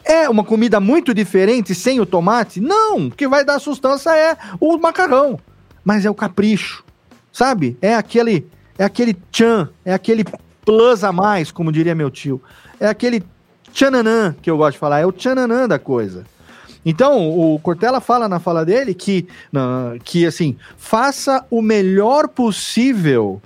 É 0.08 0.28
uma 0.28 0.42
comida 0.42 0.80
muito 0.80 1.12
diferente 1.12 1.74
sem 1.74 2.00
o 2.00 2.06
tomate? 2.06 2.60
Não, 2.60 3.06
o 3.06 3.10
que 3.10 3.28
vai 3.28 3.44
dar 3.44 3.60
sustância 3.60 4.16
é 4.16 4.36
o 4.58 4.76
macarrão. 4.78 5.38
Mas 5.84 6.04
é 6.04 6.10
o 6.10 6.14
capricho, 6.14 6.82
sabe? 7.32 7.76
É 7.80 7.94
aquele, 7.94 8.46
é 8.76 8.84
aquele 8.84 9.14
tchan, 9.30 9.68
é 9.84 9.92
aquele 9.92 10.24
plus 10.64 11.04
a 11.04 11.12
mais, 11.12 11.52
como 11.52 11.70
diria 11.70 11.94
meu 11.94 12.10
tio 12.10 12.42
é 12.80 12.86
aquele 12.86 13.22
tchananã 13.72 14.34
que 14.40 14.50
eu 14.50 14.56
gosto 14.56 14.72
de 14.72 14.78
falar, 14.78 15.00
é 15.00 15.06
o 15.06 15.12
tchananã 15.12 15.66
da 15.66 15.78
coisa. 15.78 16.24
Então, 16.84 17.28
o 17.28 17.58
Cortella 17.58 18.00
fala 18.00 18.28
na 18.28 18.38
fala 18.38 18.64
dele 18.64 18.94
que, 18.94 19.26
que 20.04 20.24
assim, 20.24 20.56
faça 20.76 21.44
o 21.50 21.60
melhor 21.60 22.28
possível 22.28 23.42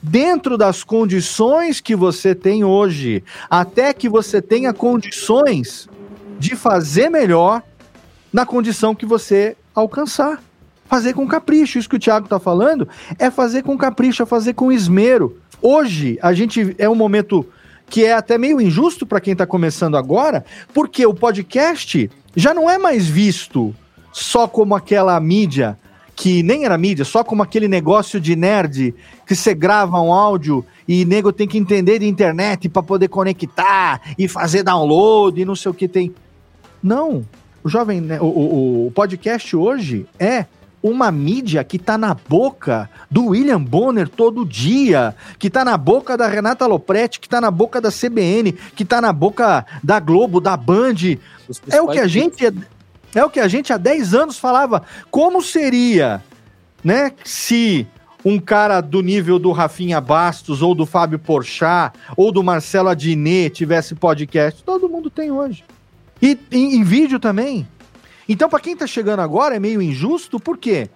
dentro 0.00 0.56
das 0.56 0.84
condições 0.84 1.80
que 1.80 1.96
você 1.96 2.34
tem 2.34 2.64
hoje, 2.64 3.24
até 3.50 3.92
que 3.92 4.08
você 4.08 4.40
tenha 4.40 4.72
condições 4.72 5.88
de 6.38 6.54
fazer 6.54 7.08
melhor 7.08 7.62
na 8.32 8.44
condição 8.44 8.94
que 8.94 9.06
você 9.06 9.56
alcançar. 9.74 10.42
Fazer 10.86 11.14
com 11.14 11.26
capricho. 11.26 11.78
Isso 11.78 11.88
que 11.88 11.96
o 11.96 11.98
Thiago 11.98 12.26
está 12.26 12.38
falando 12.38 12.88
é 13.18 13.30
fazer 13.30 13.62
com 13.62 13.76
capricho, 13.76 14.22
é 14.22 14.26
fazer 14.26 14.54
com 14.54 14.70
esmero. 14.70 15.36
Hoje, 15.60 16.18
a 16.22 16.32
gente 16.32 16.74
é 16.78 16.88
um 16.88 16.94
momento 16.94 17.46
que 17.88 18.04
é 18.04 18.12
até 18.12 18.36
meio 18.36 18.60
injusto 18.60 19.06
para 19.06 19.20
quem 19.20 19.32
está 19.32 19.46
começando 19.46 19.96
agora, 19.96 20.44
porque 20.74 21.06
o 21.06 21.14
podcast 21.14 22.10
já 22.34 22.52
não 22.52 22.68
é 22.68 22.78
mais 22.78 23.06
visto 23.06 23.74
só 24.12 24.46
como 24.46 24.74
aquela 24.74 25.18
mídia 25.20 25.78
que 26.16 26.42
nem 26.42 26.64
era 26.64 26.78
mídia, 26.78 27.04
só 27.04 27.22
como 27.22 27.42
aquele 27.42 27.68
negócio 27.68 28.18
de 28.18 28.34
nerd 28.34 28.94
que 29.26 29.36
você 29.36 29.54
grava 29.54 30.00
um 30.00 30.10
áudio 30.10 30.64
e 30.88 31.04
nego 31.04 31.30
tem 31.30 31.46
que 31.46 31.58
entender 31.58 31.98
de 31.98 32.08
internet 32.08 32.70
para 32.70 32.82
poder 32.82 33.08
conectar 33.08 34.00
e 34.18 34.26
fazer 34.26 34.62
download 34.62 35.38
e 35.38 35.44
não 35.44 35.54
sei 35.54 35.70
o 35.70 35.74
que 35.74 35.86
tem. 35.86 36.14
Não, 36.86 37.26
o 37.64 37.68
jovem, 37.68 38.00
o, 38.20 38.24
o, 38.24 38.86
o 38.86 38.90
podcast 38.92 39.56
hoje 39.56 40.06
é 40.20 40.46
uma 40.80 41.10
mídia 41.10 41.64
que 41.64 41.78
está 41.78 41.98
na 41.98 42.14
boca 42.14 42.88
do 43.10 43.30
William 43.30 43.60
Bonner 43.60 44.08
todo 44.08 44.46
dia, 44.46 45.12
que 45.36 45.48
está 45.48 45.64
na 45.64 45.76
boca 45.76 46.16
da 46.16 46.28
Renata 46.28 46.64
Lopretti, 46.64 47.18
que 47.18 47.26
está 47.26 47.40
na 47.40 47.50
boca 47.50 47.80
da 47.80 47.90
CBN, 47.90 48.52
que 48.52 48.84
está 48.84 49.00
na 49.00 49.12
boca 49.12 49.66
da 49.82 49.98
Globo, 49.98 50.40
da 50.40 50.56
Band. 50.56 51.18
É 51.68 51.82
o 51.82 51.88
que 51.88 51.98
a 51.98 52.06
gente 52.06 52.54
é 53.12 53.24
o 53.24 53.30
que 53.30 53.40
a 53.40 53.48
gente 53.48 53.72
há 53.72 53.76
10 53.76 54.14
anos 54.14 54.38
falava. 54.38 54.84
Como 55.10 55.42
seria, 55.42 56.22
né, 56.84 57.10
se 57.24 57.84
um 58.24 58.38
cara 58.38 58.80
do 58.80 59.02
nível 59.02 59.40
do 59.40 59.50
Rafinha 59.50 60.00
Bastos 60.00 60.62
ou 60.62 60.72
do 60.72 60.86
Fábio 60.86 61.18
Porchat 61.18 61.98
ou 62.16 62.30
do 62.30 62.44
Marcelo 62.44 62.90
Adnet 62.90 63.50
tivesse 63.56 63.96
podcast? 63.96 64.62
Todo 64.62 64.88
mundo 64.88 65.10
tem 65.10 65.32
hoje. 65.32 65.64
E 66.20 66.38
em, 66.50 66.76
em 66.76 66.84
vídeo 66.84 67.18
também. 67.18 67.66
Então, 68.28 68.48
para 68.48 68.60
quem 68.60 68.72
está 68.72 68.86
chegando 68.86 69.20
agora, 69.20 69.56
é 69.56 69.60
meio 69.60 69.80
injusto, 69.80 70.40
por 70.40 70.58
quê? 70.58 70.90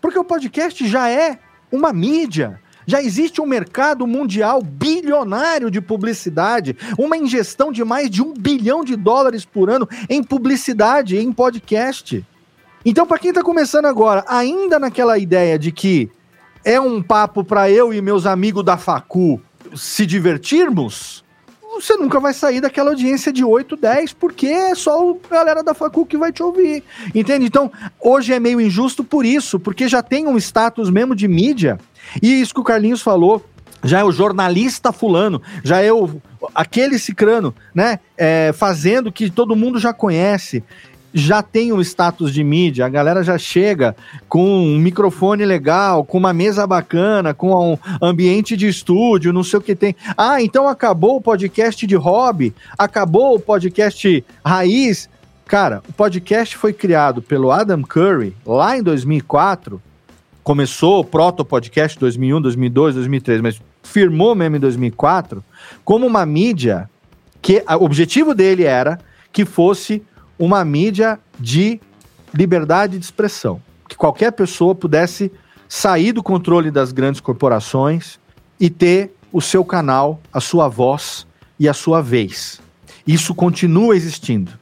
Porque 0.00 0.18
o 0.18 0.24
podcast 0.24 0.86
já 0.86 1.08
é 1.08 1.38
uma 1.70 1.92
mídia. 1.92 2.60
Já 2.86 3.02
existe 3.02 3.40
um 3.40 3.46
mercado 3.46 4.06
mundial 4.06 4.62
bilionário 4.62 5.70
de 5.70 5.80
publicidade, 5.80 6.76
uma 6.96 7.16
ingestão 7.16 7.72
de 7.72 7.84
mais 7.84 8.08
de 8.08 8.22
um 8.22 8.32
bilhão 8.32 8.84
de 8.84 8.94
dólares 8.94 9.44
por 9.44 9.68
ano 9.68 9.88
em 10.08 10.22
publicidade, 10.22 11.16
em 11.16 11.32
podcast. 11.32 12.24
Então, 12.84 13.04
para 13.04 13.18
quem 13.18 13.30
está 13.30 13.42
começando 13.42 13.86
agora, 13.86 14.24
ainda 14.28 14.78
naquela 14.78 15.18
ideia 15.18 15.58
de 15.58 15.72
que 15.72 16.08
é 16.64 16.80
um 16.80 17.02
papo 17.02 17.42
para 17.42 17.68
eu 17.68 17.92
e 17.92 18.00
meus 18.00 18.24
amigos 18.24 18.64
da 18.64 18.76
Facu 18.76 19.42
se 19.74 20.06
divertirmos, 20.06 21.24
você 21.80 21.96
nunca 21.96 22.20
vai 22.20 22.32
sair 22.32 22.60
daquela 22.60 22.90
audiência 22.90 23.32
de 23.32 23.44
8, 23.44 23.76
10, 23.76 24.12
porque 24.12 24.46
é 24.46 24.74
só 24.74 25.16
a 25.30 25.34
galera 25.34 25.62
da 25.62 25.74
facu 25.74 26.06
que 26.06 26.16
vai 26.16 26.32
te 26.32 26.42
ouvir. 26.42 26.82
Entende? 27.14 27.46
Então, 27.46 27.70
hoje 28.00 28.32
é 28.32 28.40
meio 28.40 28.60
injusto 28.60 29.04
por 29.04 29.24
isso, 29.24 29.58
porque 29.58 29.88
já 29.88 30.02
tem 30.02 30.26
um 30.26 30.36
status 30.36 30.90
mesmo 30.90 31.14
de 31.14 31.28
mídia. 31.28 31.78
E 32.22 32.40
isso 32.40 32.54
que 32.54 32.60
o 32.60 32.64
Carlinhos 32.64 33.02
falou, 33.02 33.44
já 33.84 34.00
é 34.00 34.04
o 34.04 34.12
jornalista 34.12 34.92
fulano, 34.92 35.40
já 35.62 35.80
é 35.80 35.92
o 35.92 36.20
aquele 36.54 36.98
cicrano, 36.98 37.54
né? 37.74 37.98
É, 38.16 38.52
fazendo 38.52 39.12
que 39.12 39.30
todo 39.30 39.56
mundo 39.56 39.78
já 39.78 39.92
conhece. 39.92 40.62
Já 41.18 41.42
tem 41.42 41.72
um 41.72 41.80
status 41.80 42.30
de 42.30 42.44
mídia, 42.44 42.84
a 42.84 42.90
galera 42.90 43.22
já 43.22 43.38
chega 43.38 43.96
com 44.28 44.44
um 44.44 44.78
microfone 44.78 45.46
legal, 45.46 46.04
com 46.04 46.18
uma 46.18 46.34
mesa 46.34 46.66
bacana, 46.66 47.32
com 47.32 47.72
um 47.72 47.78
ambiente 48.02 48.54
de 48.54 48.68
estúdio, 48.68 49.32
não 49.32 49.42
sei 49.42 49.58
o 49.58 49.62
que 49.62 49.74
tem. 49.74 49.96
Ah, 50.14 50.42
então 50.42 50.68
acabou 50.68 51.16
o 51.16 51.20
podcast 51.22 51.86
de 51.86 51.96
hobby, 51.96 52.54
acabou 52.76 53.34
o 53.34 53.40
podcast 53.40 54.22
raiz. 54.44 55.08
Cara, 55.46 55.82
o 55.88 55.92
podcast 55.94 56.54
foi 56.54 56.74
criado 56.74 57.22
pelo 57.22 57.50
Adam 57.50 57.82
Curry 57.82 58.36
lá 58.44 58.76
em 58.76 58.82
2004. 58.82 59.80
Começou 60.44 61.00
o 61.00 61.04
proto-podcast 61.04 61.98
2001, 61.98 62.42
2002, 62.42 62.94
2003, 62.94 63.40
mas 63.40 63.62
firmou 63.82 64.34
mesmo 64.34 64.56
em 64.56 64.60
2004 64.60 65.42
como 65.82 66.06
uma 66.06 66.26
mídia 66.26 66.90
que 67.40 67.64
o 67.66 67.84
objetivo 67.84 68.34
dele 68.34 68.64
era 68.64 68.98
que 69.32 69.46
fosse 69.46 70.02
uma 70.38 70.64
mídia 70.64 71.18
de 71.38 71.80
liberdade 72.32 72.98
de 72.98 73.04
expressão, 73.04 73.60
que 73.88 73.96
qualquer 73.96 74.32
pessoa 74.32 74.74
pudesse 74.74 75.32
sair 75.68 76.12
do 76.12 76.22
controle 76.22 76.70
das 76.70 76.92
grandes 76.92 77.20
corporações 77.20 78.18
e 78.58 78.70
ter 78.70 79.14
o 79.32 79.40
seu 79.40 79.64
canal, 79.64 80.20
a 80.32 80.40
sua 80.40 80.68
voz 80.68 81.26
e 81.58 81.68
a 81.68 81.74
sua 81.74 82.00
vez. 82.00 82.60
Isso 83.06 83.34
continua 83.34 83.96
existindo. 83.96 84.52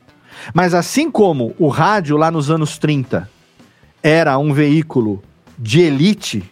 Mas 0.52 0.74
assim 0.74 1.10
como 1.10 1.54
o 1.58 1.68
rádio 1.68 2.16
lá 2.16 2.30
nos 2.30 2.50
anos 2.50 2.78
30 2.78 3.28
era 4.02 4.36
um 4.38 4.52
veículo 4.52 5.22
de 5.58 5.80
elite 5.80 6.44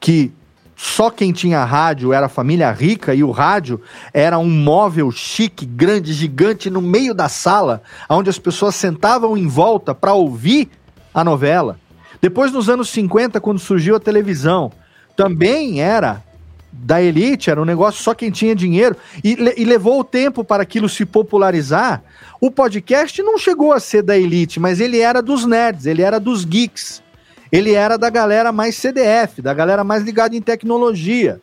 que 0.00 0.32
só 0.80 1.10
quem 1.10 1.32
tinha 1.32 1.64
rádio 1.64 2.12
era 2.12 2.28
família 2.28 2.70
rica 2.70 3.12
e 3.12 3.24
o 3.24 3.32
rádio 3.32 3.80
era 4.14 4.38
um 4.38 4.48
móvel 4.48 5.10
chique, 5.10 5.66
grande, 5.66 6.12
gigante 6.12 6.70
no 6.70 6.80
meio 6.80 7.12
da 7.12 7.28
sala, 7.28 7.82
onde 8.08 8.30
as 8.30 8.38
pessoas 8.38 8.76
sentavam 8.76 9.36
em 9.36 9.48
volta 9.48 9.92
para 9.92 10.14
ouvir 10.14 10.68
a 11.12 11.24
novela. 11.24 11.80
Depois, 12.22 12.52
nos 12.52 12.68
anos 12.68 12.90
50, 12.90 13.40
quando 13.40 13.58
surgiu 13.58 13.96
a 13.96 14.00
televisão, 14.00 14.70
também 15.16 15.82
era 15.82 16.22
da 16.70 17.02
elite, 17.02 17.50
era 17.50 17.60
um 17.60 17.64
negócio 17.64 18.00
só 18.00 18.14
quem 18.14 18.30
tinha 18.30 18.54
dinheiro, 18.54 18.96
e, 19.24 19.36
e 19.56 19.64
levou 19.64 19.98
o 19.98 20.04
tempo 20.04 20.44
para 20.44 20.62
aquilo 20.62 20.88
se 20.88 21.04
popularizar. 21.04 22.04
O 22.40 22.52
podcast 22.52 23.20
não 23.20 23.36
chegou 23.36 23.72
a 23.72 23.80
ser 23.80 24.02
da 24.02 24.16
elite, 24.16 24.60
mas 24.60 24.78
ele 24.78 25.00
era 25.00 25.20
dos 25.20 25.44
nerds, 25.44 25.86
ele 25.86 26.02
era 26.02 26.20
dos 26.20 26.44
geeks 26.44 27.02
ele 27.50 27.72
era 27.72 27.96
da 27.96 28.10
galera 28.10 28.52
mais 28.52 28.76
CDF, 28.76 29.40
da 29.42 29.54
galera 29.54 29.82
mais 29.82 30.02
ligada 30.02 30.36
em 30.36 30.42
tecnologia. 30.42 31.40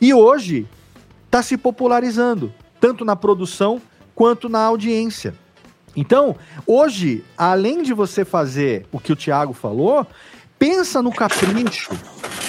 E 0.00 0.12
hoje 0.12 0.66
está 1.26 1.42
se 1.42 1.56
popularizando, 1.56 2.52
tanto 2.80 3.04
na 3.04 3.16
produção 3.16 3.80
quanto 4.14 4.48
na 4.48 4.60
audiência. 4.60 5.34
Então, 5.96 6.36
hoje, 6.66 7.24
além 7.36 7.82
de 7.82 7.92
você 7.92 8.24
fazer 8.24 8.86
o 8.90 8.98
que 8.98 9.12
o 9.12 9.16
Thiago 9.16 9.52
falou, 9.52 10.06
pensa 10.58 11.02
no 11.02 11.12
capricho. 11.12 11.90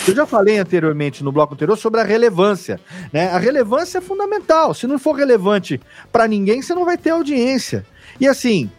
Eu 0.07 0.15
já 0.15 0.25
falei 0.25 0.57
anteriormente 0.57 1.23
no 1.23 1.31
bloco 1.31 1.53
anterior 1.53 1.75
sobre 1.77 1.99
a 1.99 2.03
relevância. 2.03 2.79
Né? 3.11 3.29
A 3.29 3.37
relevância 3.37 3.97
é 3.97 4.01
fundamental. 4.01 4.73
Se 4.73 4.87
não 4.87 4.99
for 4.99 5.13
relevante 5.13 5.81
para 6.11 6.27
ninguém, 6.27 6.61
você 6.61 6.73
não 6.73 6.85
vai 6.85 6.97
ter 6.97 7.09
audiência. 7.09 7.85
E 8.19 8.27
assim, 8.27 8.69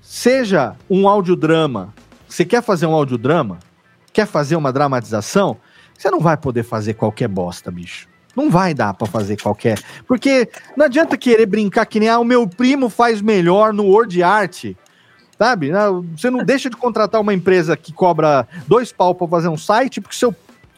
seja 0.00 0.74
um 0.90 1.08
audiodrama, 1.08 1.94
você 2.32 2.46
quer 2.46 2.62
fazer 2.62 2.86
um 2.86 2.94
audiodrama? 2.94 3.58
Quer 4.10 4.26
fazer 4.26 4.56
uma 4.56 4.72
dramatização? 4.72 5.58
Você 5.96 6.10
não 6.10 6.18
vai 6.18 6.34
poder 6.34 6.62
fazer 6.62 6.94
qualquer 6.94 7.28
bosta, 7.28 7.70
bicho. 7.70 8.08
Não 8.34 8.50
vai 8.50 8.72
dar 8.72 8.94
para 8.94 9.06
fazer 9.06 9.38
qualquer. 9.38 9.78
Porque 10.06 10.48
não 10.74 10.86
adianta 10.86 11.18
querer 11.18 11.44
brincar 11.44 11.84
que 11.84 12.00
nem 12.00 12.08
ah, 12.08 12.18
o 12.18 12.24
meu 12.24 12.48
primo 12.48 12.88
faz 12.88 13.20
melhor 13.20 13.74
no 13.74 13.84
Word 13.84 14.22
Art. 14.22 14.64
Sabe? 15.38 15.70
Você 16.16 16.30
não 16.30 16.42
deixa 16.42 16.70
de 16.70 16.76
contratar 16.76 17.20
uma 17.20 17.34
empresa 17.34 17.76
que 17.76 17.92
cobra 17.92 18.48
dois 18.66 18.90
pau 18.90 19.14
para 19.14 19.28
fazer 19.28 19.48
um 19.48 19.58
site, 19.58 20.00
porque 20.00 20.16
seu, 20.16 20.34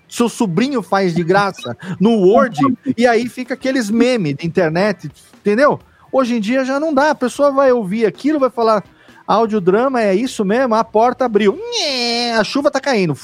seu 0.08 0.28
sobrinho 0.28 0.82
faz 0.82 1.14
de 1.14 1.22
graça 1.22 1.76
no 2.00 2.18
Word, 2.18 2.58
e 2.96 3.06
aí 3.06 3.28
fica 3.28 3.54
aqueles 3.54 3.90
memes 3.90 4.34
de 4.34 4.44
internet, 4.44 5.08
entendeu? 5.36 5.78
Hoje 6.10 6.34
em 6.34 6.40
dia 6.40 6.64
já 6.64 6.80
não 6.80 6.92
dá. 6.92 7.10
A 7.10 7.14
pessoa 7.14 7.52
vai 7.52 7.70
ouvir 7.70 8.06
aquilo, 8.06 8.40
vai 8.40 8.50
falar: 8.50 8.82
Audiodrama 9.26 10.02
é 10.02 10.14
isso 10.14 10.44
mesmo, 10.44 10.74
a 10.74 10.84
porta 10.84 11.24
abriu. 11.24 11.58
A 12.38 12.44
chuva 12.44 12.70
tá 12.70 12.80
caindo. 12.80 13.16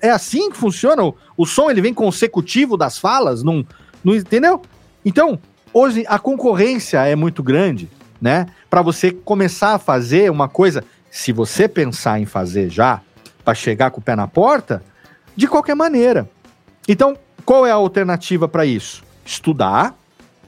É 0.00 0.10
assim 0.10 0.50
que 0.50 0.56
funciona? 0.56 1.02
O 1.36 1.46
som 1.46 1.70
ele 1.70 1.80
vem 1.80 1.92
consecutivo 1.92 2.76
das 2.76 2.98
falas? 2.98 3.42
Não, 3.42 3.66
não 4.02 4.14
entendeu? 4.14 4.62
Então, 5.04 5.38
hoje 5.72 6.04
a 6.08 6.18
concorrência 6.18 7.04
é 7.04 7.14
muito 7.14 7.42
grande, 7.42 7.90
né? 8.20 8.46
Para 8.70 8.80
você 8.80 9.10
começar 9.10 9.74
a 9.74 9.78
fazer 9.78 10.30
uma 10.30 10.48
coisa, 10.48 10.82
se 11.10 11.32
você 11.32 11.68
pensar 11.68 12.18
em 12.18 12.26
fazer 12.26 12.70
já, 12.70 13.00
para 13.44 13.54
chegar 13.54 13.90
com 13.90 14.00
o 14.00 14.02
pé 14.02 14.16
na 14.16 14.26
porta, 14.26 14.82
de 15.36 15.46
qualquer 15.46 15.74
maneira. 15.74 16.28
Então, 16.88 17.16
qual 17.44 17.66
é 17.66 17.70
a 17.70 17.74
alternativa 17.74 18.48
para 18.48 18.64
isso? 18.64 19.04
Estudar, 19.24 19.94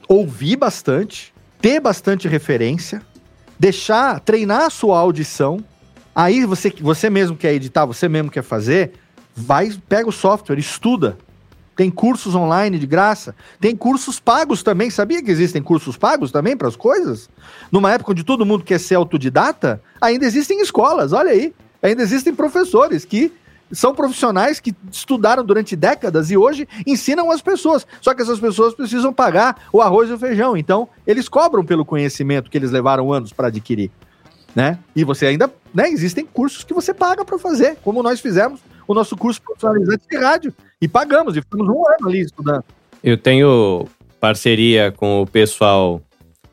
ouvir 0.07 0.55
bastante, 0.55 1.33
ter 1.61 1.79
bastante 1.79 2.27
referência, 2.27 3.01
deixar, 3.59 4.19
treinar 4.19 4.63
a 4.63 4.69
sua 4.69 4.99
audição. 4.99 5.63
Aí 6.15 6.45
você, 6.45 6.73
você 6.81 7.09
mesmo 7.09 7.35
quer 7.35 7.53
editar, 7.53 7.85
você 7.85 8.09
mesmo 8.09 8.31
quer 8.31 8.43
fazer, 8.43 8.93
vai, 9.35 9.71
pega 9.87 10.09
o 10.09 10.11
software, 10.11 10.57
estuda. 10.57 11.17
Tem 11.75 11.91
cursos 11.91 12.33
online 12.33 12.79
de 12.79 12.87
graça, 12.87 13.35
tem 13.61 13.75
cursos 13.75 14.19
pagos 14.19 14.63
também. 14.63 14.89
Sabia 14.89 15.21
que 15.21 15.29
existem 15.29 15.61
cursos 15.61 15.95
pagos 15.95 16.31
também 16.31 16.57
para 16.57 16.67
as 16.67 16.75
coisas? 16.75 17.29
Numa 17.71 17.91
época 17.91 18.13
onde 18.13 18.23
todo 18.23 18.45
mundo 18.45 18.63
quer 18.63 18.79
ser 18.79 18.95
autodidata, 18.95 19.79
ainda 20.01 20.25
existem 20.25 20.59
escolas, 20.59 21.13
olha 21.13 21.29
aí. 21.29 21.53
Ainda 21.83 22.01
existem 22.01 22.33
professores 22.33 23.05
que 23.05 23.31
são 23.71 23.93
profissionais 23.93 24.59
que 24.59 24.73
estudaram 24.91 25.43
durante 25.43 25.75
décadas 25.75 26.31
e 26.31 26.37
hoje 26.37 26.67
ensinam 26.85 27.31
as 27.31 27.41
pessoas. 27.41 27.85
Só 28.01 28.13
que 28.13 28.21
essas 28.21 28.39
pessoas 28.39 28.73
precisam 28.73 29.13
pagar 29.13 29.67
o 29.71 29.81
arroz 29.81 30.09
e 30.09 30.13
o 30.13 30.19
feijão. 30.19 30.55
Então, 30.55 30.87
eles 31.05 31.27
cobram 31.27 31.65
pelo 31.65 31.85
conhecimento 31.85 32.49
que 32.49 32.57
eles 32.57 32.71
levaram 32.71 33.11
anos 33.11 33.33
para 33.33 33.47
adquirir. 33.47 33.91
Né? 34.55 34.79
E 34.95 35.03
você 35.03 35.27
ainda, 35.27 35.51
né, 35.73 35.89
existem 35.89 36.25
cursos 36.25 36.63
que 36.63 36.73
você 36.73 36.93
paga 36.93 37.23
para 37.23 37.37
fazer, 37.37 37.77
como 37.83 38.01
nós 38.01 38.19
fizemos 38.19 38.59
o 38.87 38.93
nosso 38.93 39.15
curso 39.15 39.41
profissionalizante 39.41 40.03
de 40.09 40.17
rádio 40.17 40.53
e 40.81 40.87
pagamos 40.87 41.35
e 41.35 41.41
ficamos 41.41 41.67
um 41.67 41.87
ano 41.87 42.07
ali 42.07 42.21
estudando. 42.21 42.63
Eu 43.03 43.17
tenho 43.17 43.85
parceria 44.19 44.91
com 44.91 45.21
o 45.21 45.27
pessoal 45.27 46.01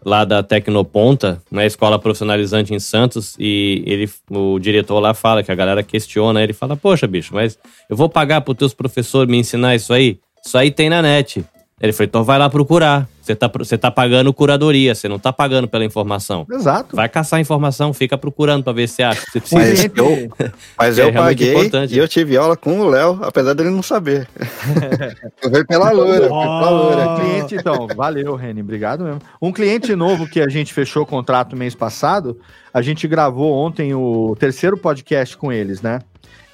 lá 0.04 0.24
da 0.24 0.42
Tecnoponta, 0.42 1.42
na 1.50 1.62
né, 1.62 1.66
escola 1.66 1.98
profissionalizante 1.98 2.74
em 2.74 2.78
Santos, 2.78 3.34
e 3.38 3.82
ele, 3.86 4.10
o 4.30 4.58
diretor 4.58 5.00
lá 5.00 5.14
fala 5.14 5.42
que 5.42 5.50
a 5.50 5.54
galera 5.54 5.82
questiona, 5.82 6.42
ele 6.42 6.52
fala, 6.52 6.76
poxa, 6.76 7.06
bicho, 7.06 7.34
mas 7.34 7.58
eu 7.88 7.96
vou 7.96 8.08
pagar 8.08 8.40
para 8.42 8.52
os 8.52 8.58
teus 8.58 8.74
professores 8.74 9.30
me 9.30 9.38
ensinar 9.38 9.74
isso 9.74 9.92
aí? 9.92 10.18
Isso 10.44 10.58
aí 10.58 10.70
tem 10.70 10.90
na 10.90 11.00
net. 11.00 11.44
Ele 11.80 11.92
falou, 11.92 12.06
então 12.06 12.24
vai 12.24 12.38
lá 12.38 12.50
procurar. 12.50 13.08
Você 13.24 13.34
tá, 13.34 13.50
você 13.56 13.78
tá 13.78 13.90
pagando 13.90 14.34
curadoria, 14.34 14.94
você 14.94 15.08
não 15.08 15.18
tá 15.18 15.32
pagando 15.32 15.66
pela 15.66 15.82
informação. 15.82 16.46
Exato. 16.52 16.94
Vai 16.94 17.08
caçar 17.08 17.40
informação, 17.40 17.94
fica 17.94 18.18
procurando 18.18 18.62
para 18.62 18.74
ver 18.74 18.86
se 18.86 19.02
acha. 19.02 19.22
Você 19.22 19.40
precisa. 19.40 19.60
Mas 19.60 19.84
eu, 19.96 20.28
mas 20.76 20.98
é 21.00 21.08
eu 21.08 21.12
paguei 21.14 21.54
importante. 21.54 21.94
e 21.94 21.98
eu 21.98 22.06
tive 22.06 22.36
aula 22.36 22.54
com 22.54 22.80
o 22.80 22.86
Léo, 22.86 23.20
apesar 23.22 23.54
dele 23.54 23.70
não 23.70 23.82
saber. 23.82 24.28
eu 25.42 25.50
veio 25.50 25.66
pela 25.66 25.90
loura, 25.90 26.26
oh. 26.26 26.28
pela 26.28 26.68
loura. 26.68 27.20
Cliente, 27.22 27.54
então, 27.54 27.86
valeu, 27.96 28.34
Reni, 28.34 28.60
obrigado 28.60 29.04
mesmo. 29.04 29.20
Um 29.40 29.50
cliente 29.50 29.96
novo 29.96 30.28
que 30.28 30.42
a 30.42 30.48
gente 30.50 30.74
fechou 30.74 31.04
o 31.04 31.06
contrato 31.06 31.56
mês 31.56 31.74
passado, 31.74 32.38
a 32.74 32.82
gente 32.82 33.08
gravou 33.08 33.54
ontem 33.54 33.94
o 33.94 34.36
terceiro 34.38 34.76
podcast 34.76 35.34
com 35.34 35.50
eles, 35.50 35.80
né? 35.80 36.00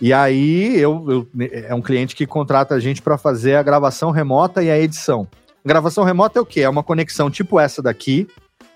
E 0.01 0.13
aí 0.13 0.79
eu, 0.79 1.05
eu, 1.37 1.51
é 1.53 1.75
um 1.75 1.83
cliente 1.83 2.15
que 2.15 2.27
contrata 2.29 2.77
a 2.77 2.81
gente 2.81 3.03
para 3.03 3.19
fazer 3.19 3.57
a 3.57 3.63
gravação 3.63 4.13
remota 4.13 4.63
e 4.63 4.71
a 4.71 4.79
edição. 4.79 5.27
Gravação 5.65 6.05
remota 6.05 6.39
é 6.39 6.43
o 6.43 6.47
quê? 6.47 6.63
É 6.63 6.69
uma 6.69 6.83
conexão 6.83 7.31
tipo 7.31 7.61
essa 7.61 7.83
daqui, 7.83 8.27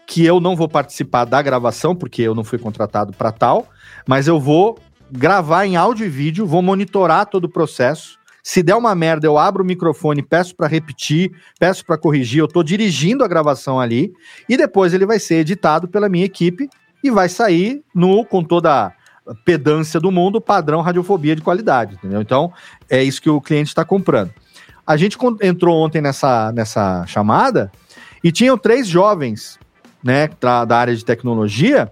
que 0.06 0.24
eu 0.24 0.38
não 0.38 0.54
vou 0.54 0.68
participar 0.68 1.24
da 1.24 1.40
gravação, 1.40 1.94
porque 1.94 2.22
eu 2.22 2.34
não 2.34 2.44
fui 2.44 2.58
contratado 2.58 3.12
para 3.12 3.32
tal, 3.32 3.66
mas 4.06 4.28
eu 4.28 4.38
vou 4.38 4.78
gravar 5.10 5.64
em 5.64 5.76
áudio 5.76 6.06
e 6.06 6.08
vídeo, 6.08 6.46
vou 6.46 6.60
monitorar 6.60 7.26
todo 7.26 7.44
o 7.44 7.48
processo. 7.48 8.18
Se 8.42 8.62
der 8.62 8.74
uma 8.74 8.94
merda, 8.94 9.26
eu 9.26 9.38
abro 9.38 9.62
o 9.62 9.66
microfone, 9.66 10.22
peço 10.22 10.54
para 10.54 10.66
repetir, 10.66 11.32
peço 11.58 11.84
para 11.86 11.96
corrigir, 11.96 12.40
eu 12.40 12.44
estou 12.44 12.62
dirigindo 12.62 13.24
a 13.24 13.28
gravação 13.28 13.80
ali, 13.80 14.12
e 14.46 14.56
depois 14.56 14.92
ele 14.92 15.06
vai 15.06 15.18
ser 15.18 15.36
editado 15.36 15.88
pela 15.88 16.10
minha 16.10 16.26
equipe 16.26 16.68
e 17.02 17.10
vai 17.10 17.28
sair 17.30 17.82
no 17.94 18.24
com 18.24 18.44
toda 18.44 18.92
pedância 19.44 19.98
do 19.98 20.12
mundo, 20.12 20.40
padrão 20.40 20.82
radiofobia 20.82 21.34
de 21.34 21.40
qualidade, 21.40 21.94
entendeu? 21.94 22.20
Então, 22.20 22.52
é 22.90 23.02
isso 23.02 23.22
que 23.22 23.30
o 23.30 23.40
cliente 23.40 23.68
está 23.68 23.84
comprando. 23.84 24.30
A 24.86 24.96
gente 24.96 25.16
entrou 25.42 25.76
ontem 25.82 26.00
nessa, 26.00 26.52
nessa 26.52 27.06
chamada 27.06 27.72
e 28.22 28.30
tinham 28.30 28.56
três 28.58 28.86
jovens, 28.86 29.58
né, 30.02 30.28
da, 30.40 30.76
área 30.76 30.94
de 30.94 31.04
tecnologia. 31.04 31.90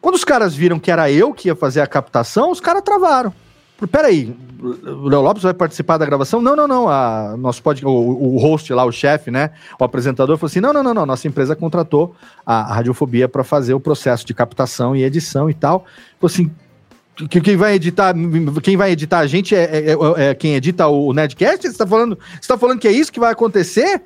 Quando 0.00 0.14
os 0.14 0.24
caras 0.24 0.54
viram 0.54 0.78
que 0.78 0.90
era 0.90 1.10
eu 1.10 1.32
que 1.32 1.48
ia 1.48 1.56
fazer 1.56 1.80
a 1.80 1.86
captação, 1.86 2.50
os 2.50 2.60
caras 2.60 2.82
travaram. 2.82 3.32
peraí, 3.90 4.36
o 4.62 5.08
Léo 5.08 5.20
Lopes 5.20 5.42
vai 5.42 5.52
participar 5.52 5.98
da 5.98 6.06
gravação? 6.06 6.40
Não, 6.40 6.54
não, 6.54 6.68
não. 6.68 6.88
A, 6.88 7.36
nosso 7.36 7.62
pod, 7.62 7.84
o, 7.84 7.90
o 7.90 8.38
host 8.38 8.72
lá, 8.72 8.84
o 8.84 8.92
chefe, 8.92 9.30
né? 9.30 9.50
O 9.78 9.84
apresentador 9.84 10.36
falou 10.36 10.48
assim: 10.48 10.60
não, 10.60 10.72
não, 10.72 10.82
não, 10.82 10.94
não. 10.94 11.06
Nossa 11.06 11.26
empresa 11.26 11.56
contratou 11.56 12.14
a, 12.46 12.70
a 12.70 12.74
Radiofobia 12.74 13.28
para 13.28 13.42
fazer 13.42 13.74
o 13.74 13.80
processo 13.80 14.24
de 14.24 14.32
captação 14.32 14.94
e 14.94 15.02
edição 15.02 15.50
e 15.50 15.54
tal. 15.54 15.84
Falou 16.20 16.32
assim. 16.32 16.50
Que- 17.28 17.40
Quem 17.40 17.56
vai 17.56 17.74
editar, 17.74 18.14
quem 18.62 18.76
vai 18.76 18.90
editar 18.92 19.18
a 19.20 19.26
gente 19.26 19.54
é, 19.54 19.64
é- 19.64 19.90
é- 19.92 20.30
é 20.30 20.34
quem 20.34 20.54
edita 20.54 20.86
o 20.86 21.12
Nedcast? 21.12 21.68
Você 21.68 21.76
tá 21.76 21.86
falando, 21.86 22.18
você 22.40 22.48
tá 22.48 22.56
falando 22.58 22.78
que 22.78 22.88
é 22.88 22.92
isso 22.92 23.12
que 23.12 23.20
vai 23.20 23.32
acontecer? 23.32 24.02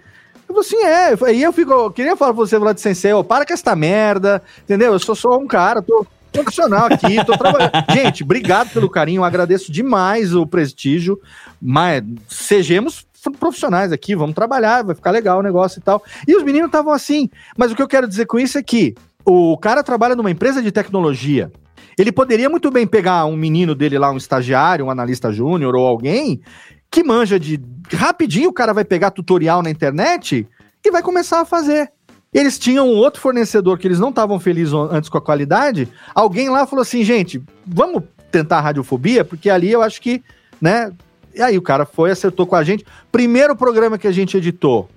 Eu 0.48 0.54
falei 0.54 0.60
assim, 0.60 0.84
é. 0.84 1.26
Aí 1.28 1.42
eu 1.42 1.52
fico, 1.52 1.72
eu 1.72 1.90
queria 1.90 2.16
falar 2.16 2.32
pra 2.32 2.44
você, 2.44 2.58
Vlad 2.58 2.78
Sensei, 2.78 3.12
ó, 3.12 3.22
para 3.22 3.44
com 3.44 3.52
esta 3.52 3.74
merda, 3.74 4.42
entendeu? 4.62 4.92
Eu 4.92 4.98
sou 4.98 5.14
só 5.14 5.36
um 5.38 5.46
cara, 5.46 5.82
tô 5.82 6.06
profissional 6.32 6.86
aqui, 6.90 7.24
tô 7.24 7.36
trabalhando. 7.36 7.72
Gente, 7.92 8.22
obrigado 8.22 8.70
pelo 8.70 8.90
carinho, 8.90 9.24
agradeço 9.24 9.72
demais 9.72 10.34
o 10.34 10.46
prestígio, 10.46 11.18
mas 11.60 12.02
sejamos 12.28 13.06
profissionais 13.40 13.90
aqui, 13.90 14.14
vamos 14.14 14.34
trabalhar, 14.36 14.84
vai 14.84 14.94
ficar 14.94 15.10
legal 15.10 15.40
o 15.40 15.42
negócio 15.42 15.78
e 15.80 15.82
tal. 15.82 16.00
E 16.28 16.36
os 16.36 16.44
meninos 16.44 16.66
estavam 16.68 16.92
assim, 16.92 17.28
mas 17.56 17.72
o 17.72 17.74
que 17.74 17.82
eu 17.82 17.88
quero 17.88 18.06
dizer 18.06 18.26
com 18.26 18.38
isso 18.38 18.56
é 18.58 18.62
que 18.62 18.94
o 19.24 19.56
cara 19.58 19.82
trabalha 19.82 20.14
numa 20.14 20.30
empresa 20.30 20.62
de 20.62 20.70
tecnologia, 20.70 21.50
ele 21.96 22.12
poderia 22.12 22.48
muito 22.48 22.70
bem 22.70 22.86
pegar 22.86 23.24
um 23.24 23.36
menino 23.36 23.74
dele 23.74 23.98
lá, 23.98 24.10
um 24.10 24.16
estagiário, 24.16 24.84
um 24.84 24.90
analista 24.90 25.32
júnior 25.32 25.74
ou 25.74 25.86
alguém 25.86 26.40
que 26.90 27.02
manja 27.02 27.38
de. 27.38 27.60
Rapidinho 27.92 28.50
o 28.50 28.52
cara 28.52 28.72
vai 28.72 28.84
pegar 28.84 29.10
tutorial 29.10 29.62
na 29.62 29.70
internet 29.70 30.46
e 30.84 30.90
vai 30.90 31.02
começar 31.02 31.40
a 31.40 31.44
fazer. 31.44 31.90
Eles 32.32 32.58
tinham 32.58 32.86
um 32.86 32.96
outro 32.96 33.20
fornecedor 33.20 33.78
que 33.78 33.86
eles 33.86 33.98
não 33.98 34.10
estavam 34.10 34.38
felizes 34.38 34.74
antes 34.74 35.08
com 35.08 35.16
a 35.16 35.22
qualidade. 35.22 35.88
Alguém 36.14 36.50
lá 36.50 36.66
falou 36.66 36.82
assim, 36.82 37.02
gente, 37.02 37.42
vamos 37.66 38.02
tentar 38.30 38.58
a 38.58 38.60
radiofobia, 38.60 39.24
porque 39.24 39.48
ali 39.48 39.70
eu 39.70 39.80
acho 39.80 40.02
que, 40.02 40.22
né? 40.60 40.92
E 41.34 41.40
aí 41.40 41.56
o 41.56 41.62
cara 41.62 41.86
foi, 41.86 42.10
acertou 42.10 42.46
com 42.46 42.56
a 42.56 42.64
gente. 42.64 42.84
Primeiro 43.10 43.56
programa 43.56 43.96
que 43.96 44.06
a 44.06 44.12
gente 44.12 44.36
editou, 44.36 44.88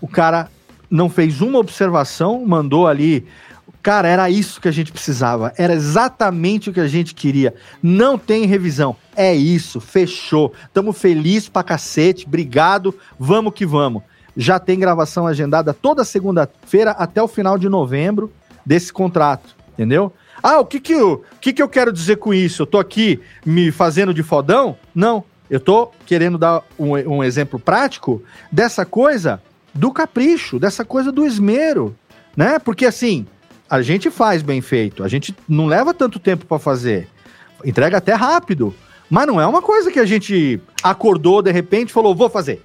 o 0.00 0.08
cara 0.08 0.48
não 0.90 1.08
fez 1.08 1.40
uma 1.40 1.58
observação, 1.58 2.44
mandou 2.44 2.86
ali. 2.86 3.26
Cara, 3.82 4.08
era 4.08 4.28
isso 4.28 4.60
que 4.60 4.68
a 4.68 4.72
gente 4.72 4.92
precisava. 4.92 5.52
Era 5.56 5.72
exatamente 5.72 6.68
o 6.68 6.72
que 6.72 6.80
a 6.80 6.88
gente 6.88 7.14
queria. 7.14 7.54
Não 7.82 8.18
tem 8.18 8.44
revisão. 8.44 8.94
É 9.16 9.34
isso, 9.34 9.80
fechou. 9.80 10.52
Tamo 10.72 10.92
feliz 10.92 11.48
pra 11.48 11.62
cacete. 11.62 12.26
Obrigado. 12.26 12.94
Vamos 13.18 13.54
que 13.54 13.64
vamos. 13.64 14.02
Já 14.36 14.58
tem 14.58 14.78
gravação 14.78 15.26
agendada 15.26 15.72
toda 15.72 16.04
segunda-feira 16.04 16.92
até 16.92 17.22
o 17.22 17.28
final 17.28 17.58
de 17.58 17.68
novembro 17.68 18.30
desse 18.64 18.92
contrato, 18.92 19.56
entendeu? 19.72 20.12
Ah, 20.42 20.60
o 20.60 20.64
que 20.64 20.78
que 20.78 20.92
eu, 20.92 21.24
o 21.36 21.38
que 21.40 21.52
que 21.52 21.62
eu 21.62 21.68
quero 21.68 21.92
dizer 21.92 22.16
com 22.16 22.32
isso? 22.32 22.62
Eu 22.62 22.66
tô 22.66 22.78
aqui 22.78 23.20
me 23.44 23.70
fazendo 23.70 24.14
de 24.14 24.22
fodão? 24.22 24.76
Não. 24.94 25.24
Eu 25.50 25.58
tô 25.58 25.90
querendo 26.06 26.38
dar 26.38 26.62
um, 26.78 26.92
um 26.92 27.24
exemplo 27.24 27.58
prático 27.58 28.22
dessa 28.52 28.84
coisa 28.86 29.42
do 29.74 29.90
capricho, 29.90 30.58
dessa 30.58 30.84
coisa 30.84 31.10
do 31.10 31.26
esmero, 31.26 31.96
né? 32.36 32.58
Porque 32.58 32.86
assim, 32.86 33.26
a 33.70 33.80
gente 33.80 34.10
faz 34.10 34.42
bem 34.42 34.60
feito, 34.60 35.04
a 35.04 35.08
gente 35.08 35.34
não 35.48 35.66
leva 35.66 35.94
tanto 35.94 36.18
tempo 36.18 36.44
para 36.44 36.58
fazer, 36.58 37.08
entrega 37.64 37.98
até 37.98 38.12
rápido, 38.14 38.74
mas 39.08 39.28
não 39.28 39.40
é 39.40 39.46
uma 39.46 39.62
coisa 39.62 39.92
que 39.92 40.00
a 40.00 40.04
gente 40.04 40.60
acordou 40.82 41.40
de 41.40 41.52
repente 41.52 41.90
e 41.90 41.92
falou, 41.92 42.14
vou 42.14 42.28
fazer. 42.28 42.60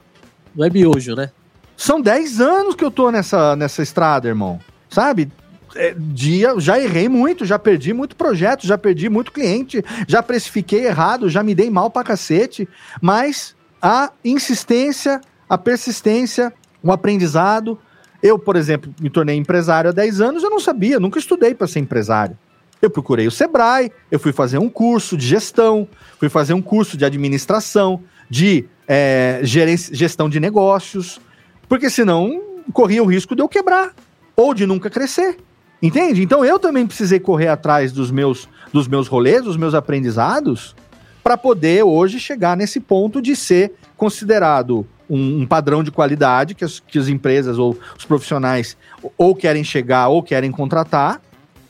Não 0.56 0.65
é 0.65 0.69
miojo, 0.69 1.14
né? 1.14 1.32
São 1.77 2.02
10 2.02 2.41
anos 2.41 2.76
que 2.76 2.84
eu 2.84 2.90
tô 2.90 3.11
nessa, 3.11 3.56
nessa 3.56 3.84
estrada, 3.84 4.27
irmão. 4.27 4.60
Sabe? 4.90 5.30
É, 5.76 5.94
dia, 5.95 6.57
já 6.57 6.80
errei 6.80 7.10
muito, 7.10 7.45
já 7.45 7.60
perdi 7.60 7.94
muito 7.94 8.15
projeto, 8.15 8.65
já 8.65 8.77
perdi 8.77 9.10
muito 9.10 9.32
cliente, 9.32 9.84
já 10.07 10.23
precifiquei 10.23 10.86
errado, 10.86 11.30
já 11.30 11.44
me 11.44 11.53
dei 11.53 11.69
mal 11.69 11.90
pra 11.90 12.03
cacete, 12.03 12.68
mas 13.02 13.56
a 13.82 14.11
insistência, 14.23 15.19
a 15.49 15.57
persistência, 15.57 16.53
o 16.82 16.91
aprendizado. 16.91 17.77
Eu, 18.26 18.39
por 18.39 18.56
exemplo, 18.56 18.91
me 18.99 19.07
tornei 19.07 19.35
empresário 19.35 19.91
há 19.91 19.93
10 19.93 20.19
anos, 20.19 20.41
eu 20.41 20.49
não 20.49 20.60
sabia, 20.60 20.99
nunca 20.99 21.19
estudei 21.19 21.53
para 21.53 21.68
ser 21.68 21.77
empresário. 21.77 22.35
Eu 22.81 22.89
procurei 22.89 23.27
o 23.27 23.31
Sebrae, 23.31 23.91
eu 24.10 24.19
fui 24.19 24.34
fazer 24.34 24.57
um 24.57 24.68
curso 24.68 25.15
de 25.15 25.27
gestão, 25.27 25.88
fui 26.19 26.27
fazer 26.27 26.56
um 26.56 26.61
curso 26.61 26.97
de 26.97 27.06
administração, 27.06 28.02
de 28.27 28.65
é, 28.88 29.41
gestão 29.43 30.27
de 30.27 30.39
negócios, 30.39 31.22
porque 31.69 31.88
senão 31.88 32.41
corria 32.73 33.03
o 33.03 33.06
risco 33.06 33.35
de 33.35 33.43
eu 33.43 33.47
quebrar 33.47 33.93
ou 34.35 34.56
de 34.56 34.65
nunca 34.65 34.89
crescer. 34.89 35.38
Entende? 35.80 36.23
Então 36.23 36.43
eu 36.43 36.57
também 36.57 36.88
precisei 36.88 37.19
correr 37.19 37.49
atrás 37.49 37.91
dos 37.91 38.10
meus, 38.10 38.49
dos 38.73 38.88
meus 38.88 39.07
rolês, 39.07 39.43
dos 39.43 39.56
meus 39.56 39.76
aprendizados, 39.76 40.76
para 41.23 41.38
poder 41.38 41.84
hoje 41.84 42.19
chegar 42.19 42.57
nesse 42.57 42.80
ponto 42.80 43.22
de 43.22 43.35
ser 43.35 43.73
considerado 43.95 44.88
um, 45.10 45.41
um 45.41 45.45
padrão 45.45 45.84
de 45.84 45.91
qualidade 45.91 46.56
que 46.56 46.64
as, 46.64 46.80
que 46.80 46.98
as 46.98 47.07
empresas 47.07 47.57
ou 47.57 47.77
os 47.98 48.06
profissionais 48.06 48.77
ou 49.18 49.36
querem 49.36 49.64
chegar 49.64 50.07
ou 50.07 50.23
querem 50.23 50.52
contratar. 50.52 51.22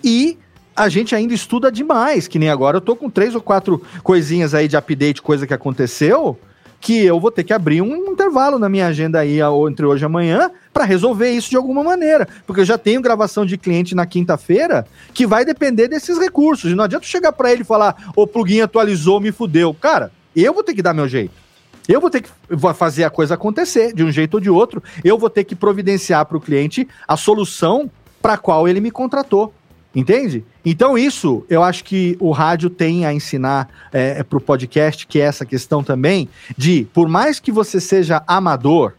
E 0.04 0.38
a 0.76 0.90
gente 0.90 1.16
ainda 1.16 1.34
estuda 1.34 1.72
demais, 1.72 2.28
que 2.28 2.38
nem 2.38 2.50
agora 2.50 2.78
eu 2.78 2.82
tô 2.82 2.96
com 2.96 3.10
três 3.10 3.34
ou 3.34 3.42
quatro 3.42 3.82
coisinhas 4.04 4.54
aí 4.54 4.68
de 4.68 4.76
update, 4.76 5.22
coisa 5.22 5.48
que 5.48 5.54
aconteceu, 5.54 6.38
que 6.82 7.04
eu 7.04 7.20
vou 7.20 7.32
ter 7.32 7.44
que 7.44 7.54
abrir 7.54 7.82
um 7.82 8.12
intervalo 8.12 8.60
na 8.60 8.70
minha 8.70 8.88
agenda 8.88 9.20
aí 9.20 9.40
entre 9.68 9.86
hoje 9.86 10.04
e 10.04 10.06
amanhã 10.06 10.52
para 10.74 10.84
resolver 10.84 11.32
isso 11.32 11.50
de 11.50 11.56
alguma 11.56 11.84
maneira, 11.84 12.28
porque 12.46 12.62
eu 12.62 12.66
já 12.66 12.78
tenho 12.78 13.02
gravação 13.02 13.46
de 13.46 13.58
cliente 13.58 13.96
na 13.96 14.06
quinta-feira 14.06 14.86
que 15.14 15.26
vai 15.26 15.46
depender 15.46 15.88
desses 15.88 16.20
recursos. 16.20 16.72
E 16.72 16.76
não 16.76 16.84
adianta 16.84 17.06
chegar 17.06 17.32
para 17.32 17.52
ele 17.52 17.62
e 17.62 17.66
falar: 17.66 18.12
"O 18.16 18.28
plugin 18.28 18.62
atualizou, 18.62 19.20
me 19.20 19.32
fudeu". 19.32 19.74
Cara, 19.74 20.12
eu 20.36 20.54
vou 20.54 20.64
ter 20.64 20.74
que 20.74 20.82
dar 20.82 20.94
meu 20.94 21.08
jeito. 21.08 21.45
Eu 21.88 22.02
vou 22.02 22.10
ter 22.10 22.22
que 22.22 22.30
fazer 22.76 23.04
a 23.04 23.10
coisa 23.10 23.36
acontecer 23.36 23.94
de 23.94 24.04
um 24.04 24.12
jeito 24.12 24.36
ou 24.36 24.40
de 24.40 24.50
outro. 24.50 24.82
Eu 25.04 25.18
vou 25.18 25.30
ter 25.30 25.44
que 25.44 25.56
providenciar 25.56 26.26
para 26.26 26.38
o 26.38 26.42
cliente 26.42 26.88
a 27.08 27.16
solução 27.16 27.90
para 28.22 28.34
a 28.34 28.38
qual 28.38 28.68
ele 28.68 28.80
me 28.80 28.92
contratou. 28.92 29.54
Entende? 29.96 30.44
Então, 30.66 30.98
isso 30.98 31.46
eu 31.50 31.64
acho 31.64 31.84
que 31.86 32.18
o 32.20 32.32
rádio 32.32 32.70
tem 32.70 33.06
a 33.06 33.14
ensinar 33.14 33.70
é, 33.94 34.24
para 34.24 34.38
o 34.38 34.42
podcast, 34.42 35.08
que 35.08 35.22
é 35.22 35.24
essa 35.24 35.46
questão 35.46 35.82
também 35.82 36.28
de, 36.58 36.86
por 36.94 37.08
mais 37.08 37.40
que 37.40 37.50
você 37.50 37.80
seja 37.80 38.22
amador, 38.28 38.94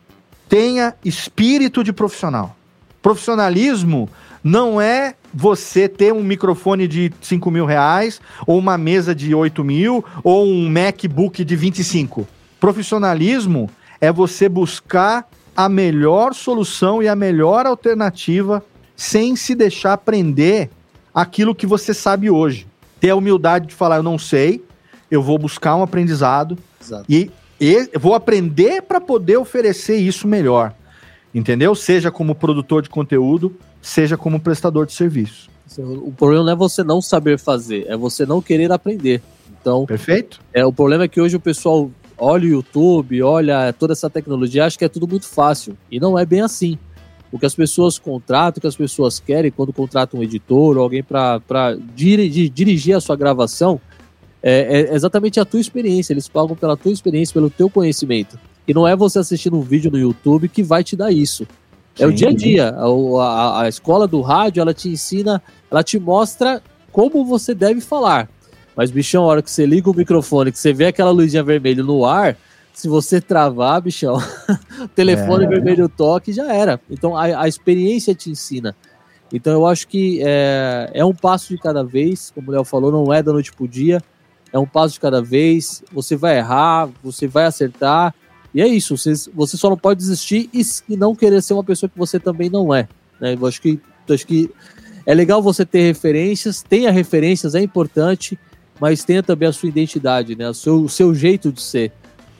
tenha 0.48 0.94
espírito 1.04 1.84
de 1.84 1.92
profissional. 1.92 2.56
Profissionalismo 3.02 4.08
não 4.42 4.80
é 4.80 5.14
você 5.34 5.86
ter 5.86 6.14
um 6.14 6.22
microfone 6.22 6.88
de 6.88 7.12
5 7.20 7.50
mil 7.50 7.66
reais, 7.66 8.20
ou 8.46 8.58
uma 8.58 8.78
mesa 8.78 9.14
de 9.14 9.34
8 9.34 9.62
mil, 9.62 10.02
ou 10.24 10.46
um 10.46 10.70
MacBook 10.70 11.44
de 11.44 11.56
25. 11.56 12.26
Profissionalismo 12.60 13.70
é 14.00 14.12
você 14.12 14.48
buscar 14.48 15.28
a 15.56 15.68
melhor 15.68 16.34
solução 16.34 17.02
e 17.02 17.08
a 17.08 17.16
melhor 17.16 17.66
alternativa 17.66 18.62
sem 18.94 19.36
se 19.36 19.54
deixar 19.54 19.96
prender 19.98 20.70
aquilo 21.14 21.54
que 21.54 21.66
você 21.66 21.94
sabe 21.94 22.30
hoje. 22.30 22.66
Ter 23.00 23.10
a 23.10 23.16
humildade 23.16 23.66
de 23.66 23.74
falar, 23.74 23.96
eu 23.96 24.02
não 24.02 24.18
sei, 24.18 24.64
eu 25.10 25.22
vou 25.22 25.38
buscar 25.38 25.76
um 25.76 25.82
aprendizado 25.82 26.58
Exato. 26.82 27.04
e, 27.08 27.30
e 27.60 27.88
eu 27.92 28.00
vou 28.00 28.14
aprender 28.14 28.82
para 28.82 29.00
poder 29.00 29.36
oferecer 29.36 29.96
isso 29.96 30.26
melhor. 30.26 30.74
Entendeu? 31.34 31.74
Seja 31.74 32.10
como 32.10 32.34
produtor 32.34 32.82
de 32.82 32.88
conteúdo, 32.88 33.54
seja 33.82 34.16
como 34.16 34.40
prestador 34.40 34.86
de 34.86 34.92
serviço. 34.94 35.50
O 35.78 36.12
problema 36.12 36.44
não 36.44 36.52
é 36.52 36.56
você 36.56 36.82
não 36.82 37.02
saber 37.02 37.38
fazer, 37.38 37.84
é 37.88 37.96
você 37.96 38.24
não 38.24 38.40
querer 38.40 38.72
aprender. 38.72 39.20
Então, 39.60 39.84
Perfeito? 39.84 40.40
é, 40.54 40.64
o 40.64 40.72
problema 40.72 41.04
é 41.04 41.08
que 41.08 41.20
hoje 41.20 41.36
o 41.36 41.40
pessoal 41.40 41.90
olha 42.18 42.44
o 42.44 42.48
YouTube, 42.48 43.22
olha 43.22 43.72
toda 43.72 43.92
essa 43.92 44.08
tecnologia, 44.10 44.64
acha 44.64 44.78
que 44.78 44.84
é 44.84 44.88
tudo 44.88 45.06
muito 45.08 45.26
fácil. 45.26 45.76
E 45.90 45.98
não 46.00 46.18
é 46.18 46.24
bem 46.24 46.40
assim. 46.40 46.78
O 47.32 47.38
que 47.38 47.46
as 47.46 47.54
pessoas 47.54 47.98
contratam, 47.98 48.58
o 48.58 48.60
que 48.60 48.66
as 48.66 48.76
pessoas 48.76 49.18
querem 49.20 49.50
quando 49.50 49.72
contratam 49.72 50.20
um 50.20 50.22
editor 50.22 50.76
ou 50.76 50.82
alguém 50.82 51.02
para 51.02 51.40
dirigir, 51.94 52.48
dirigir 52.48 52.96
a 52.96 53.00
sua 53.00 53.16
gravação, 53.16 53.80
é, 54.42 54.88
é 54.90 54.94
exatamente 54.94 55.40
a 55.40 55.44
tua 55.44 55.60
experiência. 55.60 56.12
Eles 56.12 56.28
pagam 56.28 56.54
pela 56.56 56.76
tua 56.76 56.92
experiência, 56.92 57.34
pelo 57.34 57.50
teu 57.50 57.68
conhecimento. 57.68 58.38
E 58.66 58.72
não 58.72 58.86
é 58.86 58.94
você 58.96 59.18
assistindo 59.18 59.56
um 59.56 59.60
vídeo 59.62 59.90
no 59.90 59.98
YouTube 59.98 60.48
que 60.48 60.62
vai 60.62 60.82
te 60.84 60.96
dar 60.96 61.10
isso. 61.12 61.46
É 61.98 62.06
o 62.06 62.10
Sim. 62.10 62.14
dia 62.16 62.28
a 62.28 62.32
dia. 62.34 62.68
A, 62.70 62.84
a- 63.22 63.62
a 63.62 63.68
escola 63.68 64.06
do 64.06 64.20
rádio, 64.20 64.60
ela 64.60 64.72
te 64.74 64.88
ensina, 64.88 65.42
ela 65.70 65.82
te 65.82 65.98
mostra 65.98 66.62
como 66.92 67.24
você 67.24 67.54
deve 67.54 67.80
falar. 67.80 68.28
Mas, 68.76 68.90
bichão, 68.90 69.24
a 69.24 69.26
hora 69.26 69.42
que 69.42 69.50
você 69.50 69.64
liga 69.64 69.90
o 69.90 69.94
microfone, 69.94 70.52
que 70.52 70.58
você 70.58 70.72
vê 70.72 70.86
aquela 70.86 71.10
luzinha 71.10 71.42
vermelha 71.42 71.82
no 71.82 72.04
ar, 72.04 72.36
se 72.74 72.88
você 72.88 73.20
travar, 73.22 73.80
bichão, 73.80 74.18
o 74.82 74.88
telefone 74.94 75.46
É. 75.46 75.48
vermelho 75.48 75.88
toque 75.88 76.32
já 76.32 76.52
era. 76.52 76.78
Então, 76.90 77.16
a, 77.16 77.42
a 77.42 77.48
experiência 77.48 78.14
te 78.14 78.28
ensina. 78.30 78.76
Então, 79.32 79.52
eu 79.52 79.66
acho 79.66 79.88
que 79.88 80.20
é, 80.22 80.90
é 80.92 81.04
um 81.04 81.14
passo 81.14 81.48
de 81.48 81.58
cada 81.58 81.82
vez, 81.82 82.30
como 82.34 82.50
o 82.50 82.52
Léo 82.52 82.64
falou, 82.64 82.92
não 82.92 83.12
é 83.12 83.22
da 83.22 83.32
noite 83.32 83.50
pro 83.52 83.66
dia, 83.66 84.02
é 84.52 84.58
um 84.58 84.66
passo 84.66 84.94
de 84.94 85.00
cada 85.00 85.22
vez. 85.22 85.82
Você 85.90 86.14
vai 86.14 86.36
errar, 86.36 86.88
você 87.02 87.26
vai 87.26 87.46
acertar, 87.46 88.14
e 88.54 88.60
é 88.60 88.68
isso. 88.68 88.96
Você, 88.96 89.12
você 89.34 89.56
só 89.56 89.70
não 89.70 89.76
pode 89.76 89.98
desistir 89.98 90.48
e, 90.52 90.62
e 90.88 90.96
não 90.96 91.14
querer 91.14 91.42
ser 91.42 91.54
uma 91.54 91.64
pessoa 91.64 91.88
que 91.88 91.98
você 91.98 92.20
também 92.20 92.50
não 92.50 92.74
é. 92.74 92.86
né? 93.20 93.36
Eu 93.40 93.46
acho 93.46 93.60
que, 93.60 93.80
eu 94.06 94.14
acho 94.14 94.26
que 94.26 94.50
é 95.04 95.14
legal 95.14 95.42
você 95.42 95.64
ter 95.64 95.82
referências, 95.82 96.62
tenha 96.62 96.90
referências, 96.90 97.54
é 97.54 97.60
importante. 97.62 98.38
Mas 98.80 99.04
tenha 99.04 99.22
também 99.22 99.48
a 99.48 99.52
sua 99.52 99.68
identidade, 99.68 100.36
né? 100.36 100.48
O 100.48 100.54
seu, 100.54 100.82
o 100.82 100.88
seu 100.88 101.14
jeito 101.14 101.50
de 101.52 101.62
ser. 101.62 101.92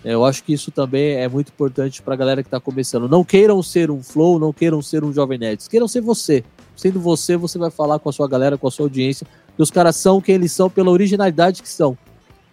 É, 0.05 0.15
eu 0.15 0.25
acho 0.25 0.45
que 0.45 0.53
isso 0.53 0.71
também 0.71 1.17
é 1.17 1.29
muito 1.29 1.49
importante 1.49 2.01
para 2.01 2.15
a 2.15 2.17
galera 2.17 2.43
que 2.43 2.47
está 2.47 2.61
começando. 2.61 3.09
Não 3.09 3.25
queiram 3.25 3.63
ser 3.63 3.91
um 3.91 4.03
Flow, 4.03 4.39
não 4.39 4.53
queiram 4.53 4.81
ser 4.81 5.03
um 5.03 5.13
Jovem 5.13 5.39
Nerd. 5.39 5.69
Queiram 5.69 5.89
ser 5.89 6.01
você. 6.01 6.45
Sendo 6.77 7.01
você, 7.01 7.37
você 7.37 7.59
vai 7.59 7.71
falar 7.71 7.99
com 7.99 8.09
a 8.09 8.13
sua 8.13 8.29
galera, 8.29 8.57
com 8.57 8.69
a 8.69 8.71
sua 8.71 8.85
audiência. 8.85 9.27
E 9.59 9.63
os 9.63 9.71
caras 9.71 9.97
são 9.97 10.21
quem 10.21 10.35
eles 10.37 10.53
são 10.53 10.71
pela 10.71 10.91
originalidade 10.91 11.63
que 11.63 11.69
são. 11.69 11.97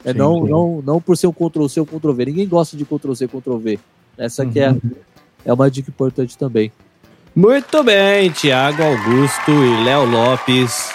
É 0.04 0.12
sim, 0.12 0.18
não, 0.18 0.44
sim. 0.44 0.50
não, 0.50 0.82
não 0.84 1.02
por 1.02 1.16
ser 1.16 1.28
um 1.28 1.34
Ctrl-C 1.34 1.80
ou 1.80 1.86
Ctrl-V. 1.86 2.26
Ninguém 2.26 2.48
gosta 2.48 2.76
de 2.76 2.86
Ctrl-C, 2.86 3.28
Ctrl-V. 3.28 3.80
Essa 4.18 4.44
aqui 4.44 4.60
é, 4.60 4.72
uhum. 4.72 4.80
é 5.46 5.54
uma 5.54 5.70
dica 5.70 5.90
importante 5.90 6.38
também. 6.38 6.72
Muito 7.36 7.84
bem, 7.84 8.30
Tiago 8.30 8.84
Augusto 8.84 9.52
e 9.52 9.84
Léo 9.84 10.06
Lopes, 10.06 10.94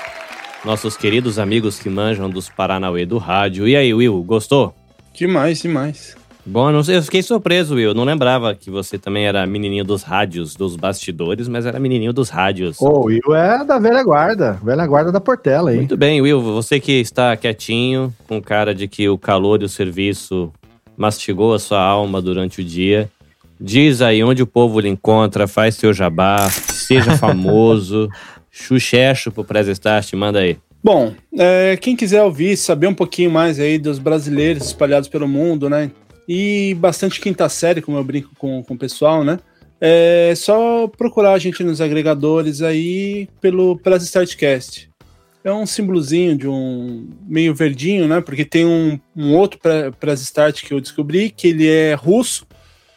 nossos 0.65 0.97
queridos 0.97 1.39
amigos 1.39 1.79
que 1.79 1.89
manjam 1.89 2.29
dos 2.29 2.49
Paranauê 2.49 3.07
do 3.07 3.19
rádio. 3.19 3.69
E 3.69 3.77
aí, 3.77 3.93
Will, 3.95 4.23
gostou? 4.23 4.75
Demais, 5.15 5.61
demais. 5.61 6.17
Bom, 6.51 6.71
eu 6.71 7.03
fiquei 7.03 7.23
surpreso, 7.23 7.75
Will. 7.75 7.93
Não 7.93 8.05
lembrava 8.05 8.55
que 8.55 8.71
você 8.71 8.97
também 8.97 9.27
era 9.27 9.47
menininho 9.47 9.85
dos 9.85 10.03
rádios, 10.03 10.55
dos 10.55 10.77
bastidores, 10.77 11.47
mas 11.47 11.67
era 11.67 11.79
menininho 11.79 12.13
dos 12.13 12.31
rádios. 12.31 12.81
O 12.81 13.03
Will 13.03 13.35
é 13.35 13.63
da 13.65 13.79
velha 13.79 14.03
guarda, 14.03 14.59
velha 14.65 14.87
guarda 14.87 15.13
da 15.13 15.21
Portela 15.21 15.71
aí. 15.71 15.77
Muito 15.77 15.97
bem, 15.97 16.23
Will. 16.23 16.41
Você 16.41 16.81
que 16.81 16.93
está 16.93 17.37
quietinho, 17.37 18.15
com 18.27 18.41
cara 18.41 18.75
de 18.75 18.89
que 18.89 19.09
o 19.11 19.19
calor 19.19 19.61
e 19.61 19.67
o 19.67 19.69
serviço 19.69 20.51
mastigou 20.97 21.53
a 21.53 21.59
sua 21.59 21.83
alma 21.83 22.23
durante 22.23 22.63
o 22.63 22.65
dia. 22.65 23.11
Diz 23.61 24.01
aí 24.01 24.25
onde 24.25 24.43
o 24.43 24.47
povo 24.47 24.81
lhe 24.81 24.89
encontra, 24.89 25.47
faz 25.47 25.75
seu 25.75 25.93
jabá, 25.93 26.49
seja 26.49 27.17
famoso. 27.19 28.09
Xuxecho 28.59 29.31
pro 29.31 29.45
Prez 29.45 29.69
Start, 29.69 30.13
manda 30.15 30.41
aí. 30.41 30.59
Bom, 30.83 31.15
é, 31.37 31.77
quem 31.77 31.97
quiser 31.97 32.23
ouvir, 32.23 32.57
saber 32.57 32.87
um 32.87 32.95
pouquinho 32.95 33.31
mais 33.31 33.59
aí 33.59 33.79
dos 33.79 33.99
brasileiros 33.99 34.67
espalhados 34.67 35.09
pelo 35.09 35.27
mundo, 35.27 35.69
né? 35.69 35.91
e 36.29 36.75
bastante 36.75 37.21
quinta 37.21 37.49
série, 37.49 37.81
como 37.81 37.97
eu 37.97 38.05
brinco 38.05 38.31
com, 38.37 38.63
com 38.63 38.75
o 38.75 38.79
pessoal, 38.79 39.25
né? 39.25 39.41
É 39.81 40.35
só 40.37 40.87
procurar 40.87 41.33
a 41.33 41.39
gente 41.39 41.65
nos 41.65 41.81
agregadores 41.81 42.61
aí 42.61 43.29
pelo 43.41 43.79
Press 43.79 44.03
Startcast. 44.03 44.91
É 45.43 45.53
um 45.53 45.65
símbolozinho 45.65 46.37
de 46.37 46.47
um 46.47 47.09
meio 47.27 47.55
verdinho, 47.55 48.07
né? 48.07 48.21
Porque 48.21 48.45
tem 48.45 48.67
um, 48.67 49.01
um 49.17 49.35
outro 49.35 49.59
Press 49.99 50.21
Start 50.21 50.63
que 50.63 50.75
eu 50.75 50.81
descobri 50.81 51.31
que 51.31 51.49
ele 51.49 51.67
é 51.67 51.95
russo. 51.95 52.47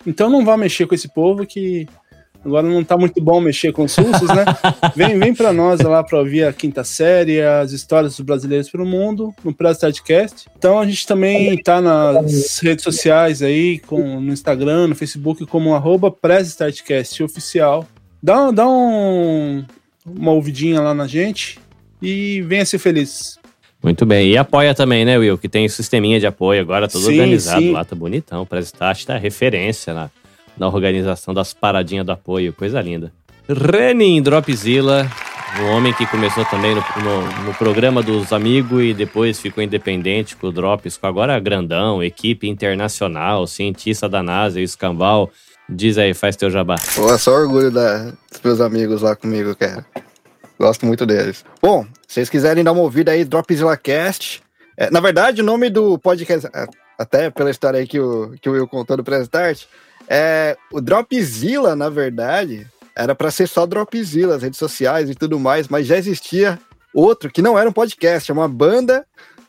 Então 0.05 0.29
não 0.29 0.43
vá 0.43 0.57
mexer 0.57 0.85
com 0.85 0.95
esse 0.95 1.07
povo 1.13 1.45
que 1.45 1.87
Agora 2.43 2.67
não 2.67 2.83
tá 2.83 2.97
muito 2.97 3.21
bom 3.21 3.39
mexer 3.39 3.71
com 3.71 3.83
os 3.83 3.95
russos, 3.95 4.27
né? 4.27 4.45
vem 4.95 5.17
vem 5.17 5.33
para 5.33 5.53
nós 5.53 5.79
lá 5.79 6.03
para 6.03 6.17
ouvir 6.17 6.43
a 6.43 6.51
quinta 6.51 6.83
série, 6.83 7.39
as 7.39 7.71
histórias 7.71 8.17
dos 8.17 8.25
brasileiros 8.25 8.69
pelo 8.69 8.85
mundo, 8.85 9.33
no 9.43 9.53
Press 9.53 9.77
Startcast. 9.77 10.47
Então 10.57 10.79
a 10.79 10.85
gente 10.85 11.05
também 11.05 11.55
tá 11.61 11.79
nas 11.79 12.59
redes 12.59 12.83
sociais 12.83 13.43
aí, 13.43 13.77
com, 13.79 14.19
no 14.19 14.33
Instagram, 14.33 14.87
no 14.87 14.95
Facebook, 14.95 15.45
como 15.45 15.75
arroba 15.75 16.13
oficial. 17.23 17.87
Dá, 18.21 18.49
dá 18.49 18.67
um, 18.67 19.63
uma 20.05 20.31
ouvidinha 20.31 20.81
lá 20.81 20.95
na 20.95 21.07
gente 21.07 21.59
e 22.01 22.41
venha 22.41 22.65
ser 22.65 22.79
feliz. 22.79 23.39
Muito 23.83 24.05
bem. 24.05 24.29
E 24.29 24.37
apoia 24.37 24.73
também, 24.73 25.05
né, 25.05 25.17
Will? 25.17 25.37
Que 25.37 25.49
tem 25.49 25.67
sisteminha 25.69 26.19
de 26.19 26.25
apoio 26.25 26.61
agora, 26.61 26.87
todo 26.87 27.03
sim, 27.03 27.13
organizado 27.13 27.61
sim. 27.61 27.71
lá, 27.71 27.85
tá 27.85 27.95
bonitão. 27.95 28.41
O 28.43 28.45
Press 28.45 28.65
Start 28.65 29.05
tá 29.05 29.17
referência 29.17 29.93
lá 29.93 30.11
na 30.57 30.67
organização 30.67 31.33
das 31.33 31.53
paradinhas 31.53 32.05
do 32.05 32.11
apoio, 32.11 32.53
coisa 32.53 32.81
linda. 32.81 33.11
Renin 33.47 34.21
Dropzilla, 34.21 35.09
um 35.59 35.71
homem 35.71 35.93
que 35.93 36.05
começou 36.05 36.45
também 36.45 36.73
no, 36.75 36.81
no, 37.03 37.43
no, 37.45 37.53
programa 37.55 38.01
dos 38.01 38.31
amigos 38.31 38.81
e 38.83 38.93
depois 38.93 39.39
ficou 39.39 39.63
independente 39.63 40.35
com 40.35 40.47
o 40.47 40.51
Drops, 40.51 40.97
com 40.97 41.07
agora 41.07 41.39
grandão, 41.39 42.01
equipe 42.01 42.47
internacional, 42.47 43.45
cientista 43.47 44.07
da 44.07 44.23
NASA 44.23 44.59
e 44.59 44.63
escambau. 44.63 45.29
Diz 45.69 45.97
aí, 45.97 46.13
faz 46.13 46.35
teu 46.35 46.49
jabá. 46.49 46.75
Pô, 46.95 47.13
é 47.13 47.17
só 47.17 47.33
orgulho 47.33 47.71
da, 47.71 48.11
dos 48.31 48.41
meus 48.43 48.61
amigos 48.61 49.01
lá 49.01 49.15
comigo, 49.15 49.55
cara. 49.55 49.85
Gosto 50.59 50.85
muito 50.85 51.05
deles. 51.05 51.43
Bom, 51.61 51.85
se 52.07 52.15
vocês 52.15 52.29
quiserem 52.29 52.63
dar 52.63 52.71
uma 52.71 52.81
ouvida 52.81 53.11
aí, 53.11 53.25
Dropzilla 53.25 53.75
Cast. 53.75 54.43
É, 54.77 54.89
na 54.91 54.99
verdade, 54.99 55.41
o 55.41 55.45
nome 55.45 55.69
do 55.69 55.97
podcast, 55.97 56.47
é, 56.53 56.67
até 56.97 57.29
pela 57.29 57.49
história 57.49 57.79
aí 57.79 57.87
que 57.87 57.99
o, 57.99 58.33
que 58.39 58.49
o 58.49 58.53
Will 58.53 58.67
contou 58.67 58.97
do 58.97 59.03
Press 59.03 59.23
Start, 59.23 59.63
é, 60.13 60.57
o 60.69 60.81
Dropzilla, 60.81 61.73
na 61.73 61.87
verdade, 61.87 62.67
era 62.93 63.15
para 63.15 63.31
ser 63.31 63.47
só 63.47 63.65
Dropzilla, 63.65 64.35
as 64.35 64.43
redes 64.43 64.59
sociais 64.59 65.09
e 65.09 65.15
tudo 65.15 65.39
mais, 65.39 65.69
mas 65.69 65.87
já 65.87 65.97
existia 65.97 66.59
outro 66.93 67.31
que 67.31 67.41
não 67.41 67.57
era 67.57 67.69
um 67.69 67.71
podcast, 67.71 68.29
é 68.29 68.33
uma 68.33 68.49
banda 68.49 69.05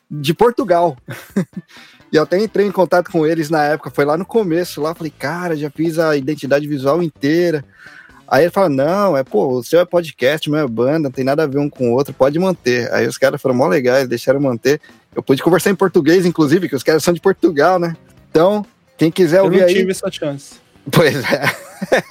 de 0.09 0.33
Portugal. 0.33 0.97
e 2.13 2.17
eu 2.17 2.23
até 2.23 2.39
entrei 2.39 2.65
em 2.65 2.71
contato 2.71 3.11
com 3.11 3.27
eles 3.27 3.51
na 3.51 3.65
época, 3.65 3.91
foi 3.91 4.05
lá 4.05 4.17
no 4.17 4.25
começo, 4.25 4.81
lá 4.81 4.95
falei, 4.95 5.13
cara, 5.19 5.57
já 5.57 5.69
fiz 5.69 5.99
a 5.99 6.17
identidade 6.17 6.69
visual 6.69 7.03
inteira. 7.03 7.65
Aí 8.29 8.45
ele 8.45 8.53
fala, 8.53 8.69
não, 8.69 9.17
é, 9.17 9.25
pô, 9.25 9.49
o 9.49 9.65
seu 9.65 9.81
é 9.81 9.85
podcast, 9.85 10.49
meu 10.49 10.61
é 10.61 10.69
banda, 10.69 11.01
não 11.01 11.11
tem 11.11 11.25
nada 11.25 11.43
a 11.43 11.47
ver 11.49 11.59
um 11.59 11.69
com 11.69 11.91
o 11.91 11.93
outro, 11.93 12.15
pode 12.15 12.39
manter. 12.39 12.89
Aí 12.95 13.05
os 13.09 13.19
caras 13.19 13.43
foram 13.43 13.57
mó 13.57 13.67
legais, 13.67 14.07
deixaram 14.07 14.41
manter. 14.41 14.81
Eu 15.13 15.25
pude 15.25 15.43
conversar 15.43 15.71
em 15.71 15.75
português, 15.75 16.25
inclusive, 16.25 16.69
que 16.69 16.77
os 16.77 16.85
caras 16.85 17.03
são 17.03 17.13
de 17.13 17.21
Portugal, 17.21 17.81
né? 17.81 17.97
Então, 18.31 18.65
quem 19.03 19.11
quiser 19.11 19.41
eu 19.41 19.45
ouvir 19.47 19.59
não 19.59 19.67
aí. 19.67 19.75
tive 19.75 19.91
essa 19.91 20.09
chance. 20.13 20.61
Pois 20.89 21.17
é. 21.25 21.43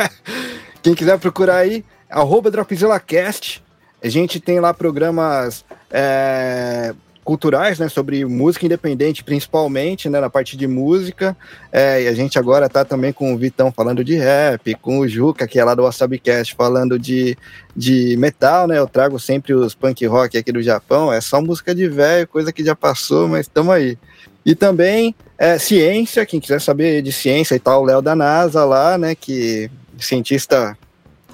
Quem 0.84 0.94
quiser 0.94 1.18
procurar 1.20 1.58
aí, 1.58 1.86
arroba 2.10 2.52
DropzillaCast. 2.52 3.64
A 4.04 4.10
gente 4.10 4.42
tem 4.42 4.60
lá 4.60 4.74
programas 4.74 5.64
é, 5.90 6.94
culturais, 7.24 7.80
né, 7.80 7.88
sobre 7.88 8.26
música 8.26 8.66
independente, 8.66 9.24
principalmente, 9.24 10.10
né, 10.10 10.20
na 10.20 10.30
parte 10.30 10.58
de 10.58 10.68
música. 10.68 11.38
É, 11.72 12.04
e 12.04 12.08
a 12.10 12.14
gente 12.14 12.38
agora 12.38 12.68
tá 12.68 12.84
também 12.84 13.14
com 13.14 13.34
o 13.34 13.38
Vitão 13.38 13.72
falando 13.72 14.04
de 14.04 14.16
rap, 14.16 14.76
com 14.76 15.00
o 15.00 15.08
Juca, 15.08 15.48
que 15.48 15.60
é 15.60 15.64
lá 15.64 15.74
do 15.74 15.84
WasabiCast, 15.84 16.56
falando 16.56 17.00
de, 17.00 17.38
de 17.74 18.18
metal, 18.18 18.68
né? 18.68 18.78
Eu 18.78 18.88
trago 18.88 19.18
sempre 19.18 19.54
os 19.54 19.74
punk 19.74 20.06
rock 20.08 20.38
aqui 20.38 20.52
do 20.52 20.62
Japão. 20.62 21.14
É 21.14 21.22
só 21.22 21.42
música 21.42 21.74
de 21.74 21.88
velho, 21.88 22.28
coisa 22.28 22.52
que 22.52 22.66
já 22.66 22.76
passou, 22.76 23.30
mas 23.30 23.46
estamos 23.46 23.74
aí. 23.74 23.98
E 24.46 24.56
também 24.56 25.16
é, 25.38 25.58
ciência, 25.58 26.26
quem 26.26 26.40
quiser 26.40 26.60
saber 26.60 27.02
de 27.02 27.12
ciência 27.12 27.56
e 27.56 27.60
tal, 27.60 27.84
Léo 27.84 28.02
da 28.02 28.16
NASA 28.16 28.66
lá, 28.66 28.98
né, 28.98 29.16
que 29.16 29.70
cientista 29.98 30.78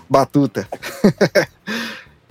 batuta. 0.10 0.68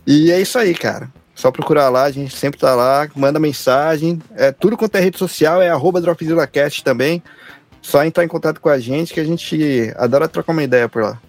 e 0.06 0.30
é 0.30 0.40
isso 0.40 0.58
aí, 0.58 0.74
cara. 0.74 1.10
Só 1.34 1.50
procurar 1.50 1.90
lá, 1.90 2.04
a 2.04 2.10
gente 2.10 2.34
sempre 2.34 2.58
tá 2.58 2.74
lá, 2.74 3.08
manda 3.14 3.38
mensagem. 3.38 4.22
É, 4.34 4.50
tudo 4.52 4.76
quanto 4.76 4.96
é 4.96 5.00
rede 5.00 5.18
social 5.18 5.60
é 5.60 5.68
arroba 5.68 6.00
DropzillaCast 6.00 6.82
também. 6.82 7.22
Só 7.82 8.02
entrar 8.04 8.24
em 8.24 8.28
contato 8.28 8.58
com 8.60 8.70
a 8.70 8.78
gente 8.78 9.12
que 9.12 9.20
a 9.20 9.24
gente 9.24 9.92
adora 9.96 10.28
trocar 10.28 10.52
uma 10.52 10.64
ideia 10.64 10.88
por 10.88 11.02
lá. 11.02 11.20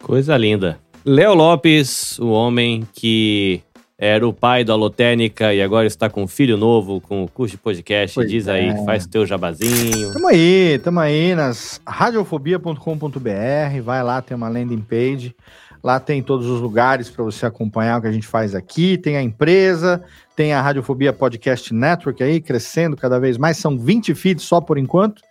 Coisa 0.00 0.36
linda. 0.36 0.78
Léo 1.04 1.34
Lopes, 1.34 2.18
o 2.18 2.28
homem 2.28 2.86
que 2.94 3.60
era 3.98 4.28
o 4.28 4.32
pai 4.32 4.62
da 4.62 4.74
Alotênica 4.74 5.54
e 5.54 5.62
agora 5.62 5.86
está 5.86 6.10
com 6.10 6.22
um 6.22 6.26
filho 6.26 6.58
novo, 6.58 7.00
com 7.00 7.24
o 7.24 7.28
curso 7.28 7.56
de 7.56 7.62
podcast. 7.62 8.14
Pois 8.14 8.28
Diz 8.28 8.46
aí, 8.46 8.68
é. 8.68 8.84
faz 8.84 9.06
teu 9.06 9.24
jabazinho. 9.24 10.12
Tamo 10.12 10.28
aí, 10.28 10.78
tamo 10.84 11.00
aí 11.00 11.34
nas 11.34 11.80
radiofobia.com.br. 11.86 13.80
Vai 13.82 14.02
lá, 14.02 14.20
tem 14.20 14.36
uma 14.36 14.48
landing 14.48 14.82
page. 14.82 15.34
Lá 15.82 15.98
tem 15.98 16.22
todos 16.22 16.46
os 16.46 16.60
lugares 16.60 17.08
para 17.08 17.24
você 17.24 17.46
acompanhar 17.46 17.98
o 17.98 18.02
que 18.02 18.08
a 18.08 18.12
gente 18.12 18.26
faz 18.26 18.54
aqui. 18.54 18.98
Tem 18.98 19.16
a 19.16 19.22
empresa, 19.22 20.02
tem 20.34 20.52
a 20.52 20.60
Radiofobia 20.60 21.12
Podcast 21.12 21.72
Network 21.72 22.22
aí, 22.22 22.40
crescendo 22.40 22.96
cada 22.96 23.18
vez 23.18 23.38
mais. 23.38 23.56
São 23.56 23.78
20 23.78 24.14
feeds 24.14 24.44
só 24.44 24.60
por 24.60 24.76
enquanto. 24.76 25.22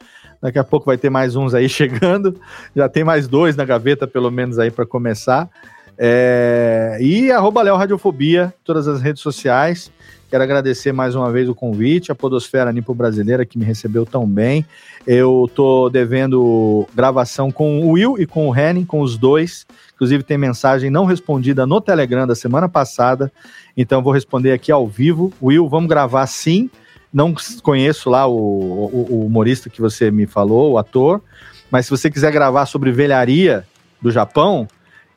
Daqui 0.42 0.58
a 0.58 0.64
pouco 0.64 0.86
vai 0.86 0.98
ter 0.98 1.10
mais 1.10 1.36
uns 1.36 1.54
aí 1.54 1.68
chegando. 1.70 2.40
Já 2.76 2.90
tem 2.90 3.04
mais 3.04 3.28
dois 3.28 3.56
na 3.56 3.66
gaveta, 3.66 4.08
pelo 4.08 4.32
menos, 4.32 4.58
aí 4.58 4.72
para 4.72 4.86
começar. 4.86 5.50
É, 5.98 6.98
e 7.00 7.32
arroba 7.32 7.62
Léo 7.62 7.76
Radiofobia, 7.76 8.54
todas 8.64 8.88
as 8.88 9.02
redes 9.02 9.22
sociais. 9.22 9.92
Quero 10.30 10.44
agradecer 10.44 10.92
mais 10.92 11.16
uma 11.16 11.32
vez 11.32 11.48
o 11.48 11.56
convite, 11.56 12.12
a 12.12 12.16
Podosfera 12.16 12.72
Nipo 12.72 12.94
Brasileira, 12.94 13.46
que 13.46 13.58
me 13.58 13.64
recebeu 13.64 14.06
tão 14.06 14.28
bem. 14.28 14.66
Eu 15.06 15.50
tô 15.54 15.90
devendo 15.90 16.88
gravação 16.96 17.52
com 17.52 17.80
o 17.80 17.92
Will 17.92 18.18
e 18.20 18.26
com 18.26 18.50
o 18.50 18.56
Henning, 18.56 18.86
com 18.86 19.02
os 19.02 19.18
dois. 19.18 19.66
Inclusive, 19.94 20.24
tem 20.24 20.38
mensagem 20.38 20.90
não 20.90 21.06
respondida 21.06 21.66
no 21.66 21.80
Telegram 21.80 22.26
da 22.26 22.36
semana 22.36 22.68
passada. 22.68 23.32
Então, 23.78 24.02
vou 24.02 24.12
responder 24.12 24.52
aqui 24.52 24.72
ao 24.72 24.88
vivo. 24.88 25.32
Will, 25.42 25.70
vamos 25.70 25.88
gravar 25.88 26.26
sim. 26.28 26.70
Não 27.14 27.34
conheço 27.62 28.10
lá 28.10 28.28
o, 28.28 28.34
o, 28.34 29.08
o 29.12 29.26
humorista 29.26 29.70
que 29.70 29.80
você 29.80 30.10
me 30.10 30.26
falou, 30.26 30.74
o 30.74 30.78
ator. 30.78 31.22
Mas 31.70 31.86
se 31.86 31.92
você 31.92 32.10
quiser 32.10 32.32
gravar 32.32 32.66
sobre 32.66 32.92
velharia 32.92 33.66
do 34.02 34.12
Japão, 34.12 34.68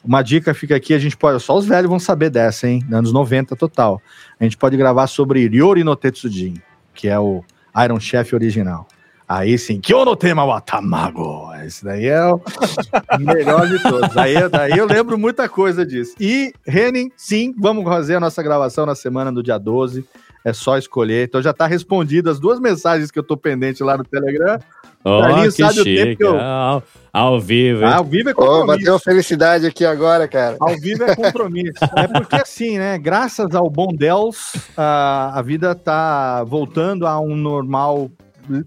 uma 0.08 0.22
dica 0.22 0.54
fica 0.54 0.74
aqui, 0.74 0.94
a 0.94 0.98
gente 0.98 1.18
pode. 1.18 1.38
Só 1.42 1.54
os 1.54 1.66
velhos 1.66 1.90
vão 1.90 1.98
saber 1.98 2.30
dessa, 2.30 2.66
hein? 2.66 2.82
Anos 2.90 3.12
90 3.12 3.54
total. 3.54 4.00
A 4.40 4.44
gente 4.44 4.56
pode 4.56 4.74
gravar 4.74 5.06
sobre 5.06 5.46
Ryori 5.46 5.84
no 5.84 5.94
Tetsujin, 5.94 6.54
que 6.94 7.08
é 7.08 7.18
o 7.18 7.44
Iron 7.84 8.00
Chef 8.00 8.34
original. 8.34 8.88
Aí 9.28 9.58
sim, 9.58 9.78
que 9.78 9.92
no 9.92 10.16
tema 10.16 10.46
Watamago. 10.46 11.52
Esse 11.62 11.84
daí 11.84 12.06
é 12.06 12.24
o 12.24 12.40
melhor 13.20 13.68
de 13.68 13.82
todos. 13.82 14.16
Aí, 14.16 14.48
daí 14.48 14.78
eu 14.78 14.86
lembro 14.86 15.18
muita 15.18 15.46
coisa 15.46 15.84
disso. 15.84 16.14
E, 16.18 16.54
Renin, 16.66 17.10
sim, 17.14 17.54
vamos 17.58 17.84
fazer 17.84 18.14
a 18.14 18.20
nossa 18.20 18.42
gravação 18.42 18.86
na 18.86 18.94
semana 18.94 19.30
do 19.30 19.42
dia 19.42 19.58
12. 19.58 20.06
É 20.42 20.54
só 20.54 20.78
escolher. 20.78 21.28
Então 21.28 21.42
já 21.42 21.52
tá 21.52 21.66
respondido 21.66 22.30
as 22.30 22.40
duas 22.40 22.58
mensagens 22.58 23.10
que 23.10 23.18
eu 23.18 23.22
tô 23.22 23.36
pendente 23.36 23.82
lá 23.82 23.98
no 23.98 24.04
Telegram. 24.04 24.58
Oh, 25.04 25.20
Carlinhos 25.20 25.54
que 25.56 25.62
sabe 25.62 25.80
o 25.80 25.84
tempo 25.84 25.98
chique. 26.00 26.16
que 26.16 26.24
eu- 26.24 26.38
Ao, 26.40 26.82
ao 27.12 27.40
vivo, 27.40 27.82
hein? 27.82 27.88
Ah, 27.92 27.96
ao 27.96 28.04
vivo 28.04 28.28
é 28.30 28.34
compromisso. 28.34 28.66
bateu 28.66 28.92
uma 28.92 28.98
felicidade 28.98 29.66
aqui 29.66 29.84
agora, 29.84 30.26
cara. 30.28 30.56
Ao 30.60 30.76
vivo 30.76 31.04
é 31.04 31.14
compromisso. 31.14 31.78
é 31.96 32.06
porque 32.08 32.36
assim, 32.42 32.78
né? 32.78 32.98
Graças 32.98 33.54
ao 33.54 33.70
bom 33.70 33.88
Deus, 33.94 34.52
a, 34.76 35.38
a 35.38 35.42
vida 35.42 35.74
tá 35.74 36.42
voltando 36.44 37.06
a 37.06 37.18
um 37.20 37.36
normal 37.36 38.10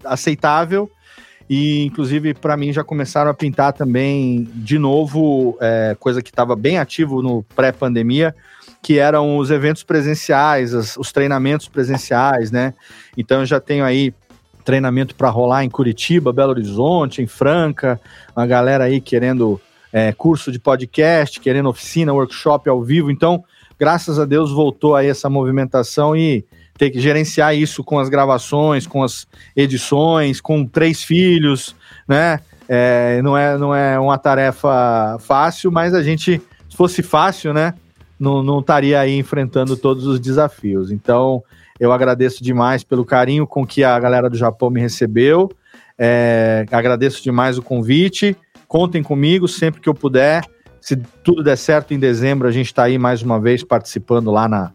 aceitável. 0.04 0.90
E, 1.50 1.84
inclusive, 1.84 2.32
para 2.34 2.56
mim, 2.56 2.72
já 2.72 2.82
começaram 2.82 3.30
a 3.30 3.34
pintar 3.34 3.72
também, 3.74 4.48
de 4.54 4.78
novo, 4.78 5.56
é, 5.60 5.94
coisa 6.00 6.22
que 6.22 6.30
estava 6.30 6.56
bem 6.56 6.78
ativo 6.78 7.20
no 7.20 7.42
pré-pandemia, 7.54 8.34
que 8.80 8.98
eram 8.98 9.36
os 9.36 9.50
eventos 9.50 9.82
presenciais, 9.82 10.72
as- 10.72 10.96
os 10.96 11.12
treinamentos 11.12 11.68
presenciais, 11.68 12.50
né? 12.50 12.72
Então, 13.18 13.40
eu 13.40 13.46
já 13.46 13.60
tenho 13.60 13.84
aí 13.84 14.14
treinamento 14.64 15.14
para 15.14 15.28
rolar 15.28 15.64
em 15.64 15.70
Curitiba, 15.70 16.32
Belo 16.32 16.50
Horizonte, 16.50 17.22
em 17.22 17.26
Franca, 17.26 18.00
uma 18.36 18.46
galera 18.46 18.84
aí 18.84 19.00
querendo 19.00 19.60
é, 19.92 20.12
curso 20.12 20.50
de 20.50 20.58
podcast, 20.58 21.38
querendo 21.38 21.68
oficina, 21.68 22.12
workshop 22.12 22.68
ao 22.68 22.82
vivo. 22.82 23.10
Então, 23.10 23.44
graças 23.78 24.18
a 24.18 24.24
Deus, 24.24 24.50
voltou 24.50 24.96
aí 24.96 25.08
essa 25.08 25.28
movimentação 25.28 26.16
e 26.16 26.44
ter 26.78 26.90
que 26.90 27.00
gerenciar 27.00 27.54
isso 27.54 27.84
com 27.84 27.98
as 27.98 28.08
gravações, 28.08 28.86
com 28.86 29.02
as 29.02 29.26
edições, 29.54 30.40
com 30.40 30.64
três 30.64 31.02
filhos, 31.02 31.76
né? 32.08 32.40
É, 32.68 33.20
não, 33.22 33.36
é, 33.36 33.58
não 33.58 33.74
é 33.74 33.98
uma 33.98 34.16
tarefa 34.16 35.18
fácil, 35.20 35.70
mas 35.70 35.92
a 35.92 36.02
gente, 36.02 36.40
se 36.68 36.76
fosse 36.76 37.02
fácil, 37.02 37.52
né? 37.52 37.74
Não, 38.18 38.42
não 38.42 38.60
estaria 38.60 38.98
aí 38.98 39.18
enfrentando 39.18 39.76
todos 39.76 40.06
os 40.06 40.18
desafios. 40.18 40.90
Então, 40.90 41.42
eu 41.82 41.92
agradeço 41.92 42.44
demais 42.44 42.84
pelo 42.84 43.04
carinho 43.04 43.44
com 43.44 43.66
que 43.66 43.82
a 43.82 43.98
galera 43.98 44.30
do 44.30 44.36
Japão 44.36 44.70
me 44.70 44.80
recebeu. 44.80 45.50
É, 45.98 46.64
agradeço 46.70 47.20
demais 47.22 47.58
o 47.58 47.62
convite. 47.62 48.36
Contem 48.68 49.02
comigo 49.02 49.48
sempre 49.48 49.80
que 49.80 49.88
eu 49.88 49.94
puder. 49.94 50.44
Se 50.80 50.96
tudo 51.24 51.42
der 51.42 51.56
certo 51.56 51.92
em 51.92 51.98
dezembro, 51.98 52.46
a 52.46 52.52
gente 52.52 52.66
está 52.66 52.84
aí 52.84 52.98
mais 52.98 53.20
uma 53.22 53.40
vez 53.40 53.64
participando 53.64 54.30
lá 54.30 54.48
na, 54.48 54.72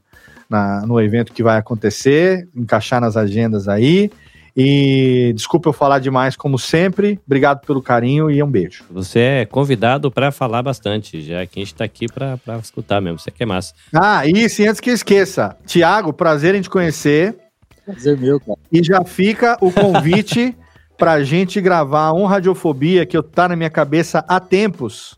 na- 0.50 0.86
no 0.86 1.00
evento 1.00 1.32
que 1.32 1.42
vai 1.42 1.58
acontecer, 1.58 2.48
encaixar 2.54 3.00
nas 3.00 3.16
agendas 3.16 3.70
aí. 3.70 4.12
E 4.60 5.34
desculpa 5.36 5.70
eu 5.70 5.74
falar 5.74 6.00
demais, 6.00 6.36
como 6.36 6.58
sempre. 6.58 7.20
Obrigado 7.28 7.64
pelo 7.64 7.80
carinho 7.80 8.32
e 8.32 8.42
um 8.42 8.50
beijo. 8.50 8.84
Você 8.90 9.20
é 9.20 9.46
convidado 9.46 10.10
para 10.10 10.32
falar 10.32 10.64
bastante, 10.64 11.22
já 11.22 11.46
que 11.46 11.60
a 11.60 11.64
gente 11.64 11.76
tá 11.76 11.84
aqui 11.84 12.08
para 12.08 12.40
escutar 12.60 13.00
mesmo. 13.00 13.20
Você 13.20 13.30
que 13.30 13.44
é 13.44 13.46
massa. 13.46 13.76
Ah, 13.94 14.26
e 14.26 14.50
sim, 14.50 14.68
antes 14.68 14.82
que 14.82 14.90
eu 14.90 14.96
esqueça, 14.96 15.56
Tiago, 15.68 16.12
prazer 16.12 16.56
em 16.56 16.62
te 16.62 16.72
conhecer. 16.72 17.36
Prazer 17.86 18.18
meu, 18.18 18.40
cara. 18.40 18.58
E 18.72 18.84
já 18.84 19.04
fica 19.04 19.60
o 19.62 19.72
convite 19.72 20.58
pra 20.98 21.24
gente 21.24 21.62
gravar 21.62 22.14
um 22.14 22.26
Radiofobia 22.26 23.06
que 23.06 23.16
eu 23.16 23.22
tá 23.22 23.48
na 23.48 23.56
minha 23.56 23.70
cabeça 23.70 24.26
há 24.28 24.40
tempos. 24.40 25.16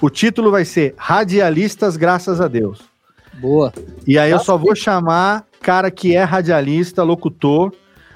O 0.00 0.08
título 0.08 0.50
vai 0.50 0.64
ser 0.64 0.94
Radialistas 0.96 1.94
Graças 1.98 2.40
a 2.40 2.48
Deus. 2.48 2.80
Boa. 3.34 3.70
E 4.06 4.18
aí 4.18 4.30
eu 4.30 4.38
só 4.38 4.56
vou 4.56 4.74
chamar 4.74 5.44
cara 5.60 5.90
que 5.90 6.16
é 6.16 6.22
radialista, 6.22 7.02
locutor, 7.02 7.72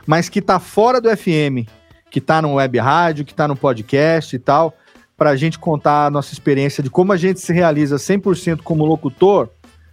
mas 0.07 0.29
que 0.29 0.41
tá 0.41 0.59
fora 0.59 1.01
do 1.01 1.15
FM, 1.15 1.69
que 2.11 2.21
tá 2.21 2.43
no 2.43 2.55
web 2.55 2.79
rádio, 2.79 3.25
que 3.25 3.35
tá 3.35 3.47
no 3.49 3.57
podcast 3.57 4.35
e 4.35 4.39
tal, 4.39 4.75
pra 5.17 5.37
gente 5.37 5.59
contar 5.59 6.07
a 6.07 6.11
nossa 6.11 6.33
experiência 6.33 6.83
de 6.83 6.91
como 6.91 7.13
a 7.13 7.17
gente 7.17 7.41
se 7.41 7.53
realiza 7.53 7.97
100% 7.97 8.63
como 8.63 8.85
locutor, 8.85 9.49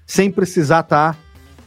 sem 0.05 0.31
precisar 0.31 0.81
estar 0.81 1.17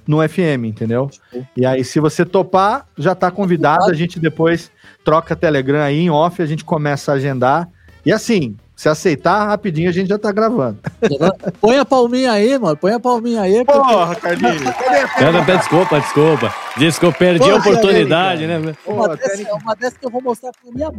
no 0.06 0.26
FM, 0.28 0.64
entendeu? 0.64 1.08
E 1.56 1.64
aí, 1.64 1.84
se 1.84 2.00
você 2.00 2.24
topar, 2.24 2.86
já 2.98 3.14
tá 3.14 3.30
convidado, 3.30 3.90
a 3.90 3.94
gente 3.94 4.18
depois 4.18 4.70
troca 5.04 5.36
Telegram 5.36 5.80
aí 5.80 6.00
em 6.00 6.10
off, 6.10 6.42
a 6.42 6.46
gente 6.46 6.64
começa 6.64 7.12
a 7.12 7.14
agendar. 7.14 7.68
E 8.04 8.12
assim, 8.12 8.56
se 8.82 8.88
aceitar, 8.88 9.46
rapidinho 9.46 9.88
a 9.88 9.92
gente 9.92 10.08
já 10.08 10.18
tá 10.18 10.32
gravando. 10.32 10.78
Põe 11.60 11.78
a 11.78 11.84
palminha 11.84 12.32
aí, 12.32 12.58
mano. 12.58 12.76
Põe 12.76 12.92
a 12.92 12.98
palminha 12.98 13.42
aí. 13.42 13.64
porque- 13.64 13.78
Porra, 13.78 14.16
Carlinhos! 14.16 14.62
Pera, 15.16 15.40
desculpa, 15.56 16.00
desculpa. 16.00 16.54
Desculpa, 16.76 17.18
perdi 17.18 17.44
a 17.48 17.60
Porra, 17.60 17.70
oportunidade, 17.70 18.44
né? 18.46 18.58
Uma, 18.84 19.08
Pô, 19.08 19.16
dessa, 19.16 19.42
é 19.42 19.52
uma 19.52 19.74
dessa 19.76 19.96
que 19.96 20.04
eu 20.04 20.10
vou 20.10 20.20
mostrar 20.20 20.50
pra 20.50 20.72
minha 20.72 20.90
mãe. 20.90 20.98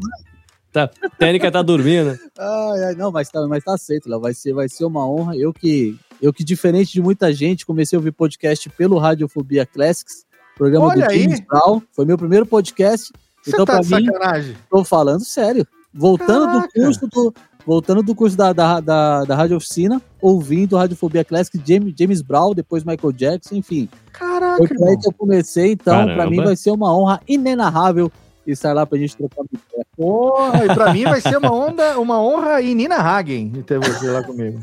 Tá, 0.71 0.89
a 1.03 1.09
técnica 1.09 1.51
tá 1.51 1.61
dormindo. 1.61 2.17
Ai, 2.39 2.83
ai, 2.85 2.95
não, 2.95 3.11
mas 3.11 3.29
tá, 3.29 3.45
mas 3.47 3.61
tá 3.65 3.73
aceito, 3.73 4.09
Léo. 4.09 4.21
Vai 4.21 4.33
ser, 4.33 4.53
vai 4.53 4.69
ser 4.69 4.85
uma 4.85 5.05
honra. 5.05 5.35
Eu 5.35 5.51
que, 5.51 5.99
eu 6.21 6.31
que, 6.31 6.41
diferente 6.43 6.93
de 6.93 7.01
muita 7.01 7.33
gente, 7.33 7.65
comecei 7.65 7.97
a 7.97 7.99
ouvir 7.99 8.13
podcast 8.13 8.69
pelo 8.69 8.97
Radiofobia 8.97 9.65
Classics, 9.65 10.23
programa 10.55 10.85
Olha 10.87 11.05
do. 11.07 11.13
James 11.13 11.41
Brown. 11.41 11.81
Foi 11.91 12.05
meu 12.05 12.17
primeiro 12.17 12.45
podcast. 12.45 13.11
Você 13.43 13.49
Então, 13.51 13.65
tá 13.65 13.73
pra 13.73 13.81
de 13.81 13.93
mim, 13.93 14.05
sacanagem? 14.05 14.55
tô 14.69 14.85
falando 14.85 15.25
sério. 15.25 15.67
Voltando 15.93 16.47
Caraca. 16.47 16.67
do 16.67 16.73
curso 16.85 17.07
do. 17.07 17.33
Voltando 17.65 18.03
do 18.03 18.13
curso 18.13 18.35
da, 18.35 18.51
da, 18.51 18.79
da, 18.79 19.23
da 19.23 19.35
Rádio 19.35 19.57
Oficina, 19.57 20.01
ouvindo 20.21 20.75
Radiofobia 20.75 21.23
Classic, 21.23 21.61
James, 21.65 21.93
James 21.97 22.21
Brown, 22.21 22.53
depois 22.53 22.83
Michael 22.83 23.13
Jackson, 23.13 23.55
enfim. 23.55 23.87
Caraca, 24.11 24.57
Foi 24.57 24.97
que 24.97 25.07
eu 25.07 25.13
comecei, 25.13 25.71
então, 25.71 26.05
pra 26.05 26.15
Caramba. 26.15 26.29
mim 26.29 26.43
vai 26.43 26.55
ser 26.55 26.71
uma 26.71 26.95
honra 26.95 27.21
inenarrável 27.27 28.11
estar 28.45 28.73
lá 28.73 28.85
pra 28.85 28.97
gente 28.97 29.15
trocar 29.15 29.41
uma 29.41 29.47
ideia. 29.53 29.85
Porra, 29.95 30.65
e 30.65 30.73
pra 30.73 30.93
mim 30.93 31.03
vai 31.03 31.21
ser 31.21 31.37
uma 31.37 31.53
onda, 31.53 31.99
uma 31.99 32.21
honra 32.21 32.61
e 32.61 32.73
Nina 32.73 32.97
Hagen 32.97 33.51
ter 33.65 33.79
você 33.79 34.09
lá 34.09 34.23
comigo. 34.23 34.59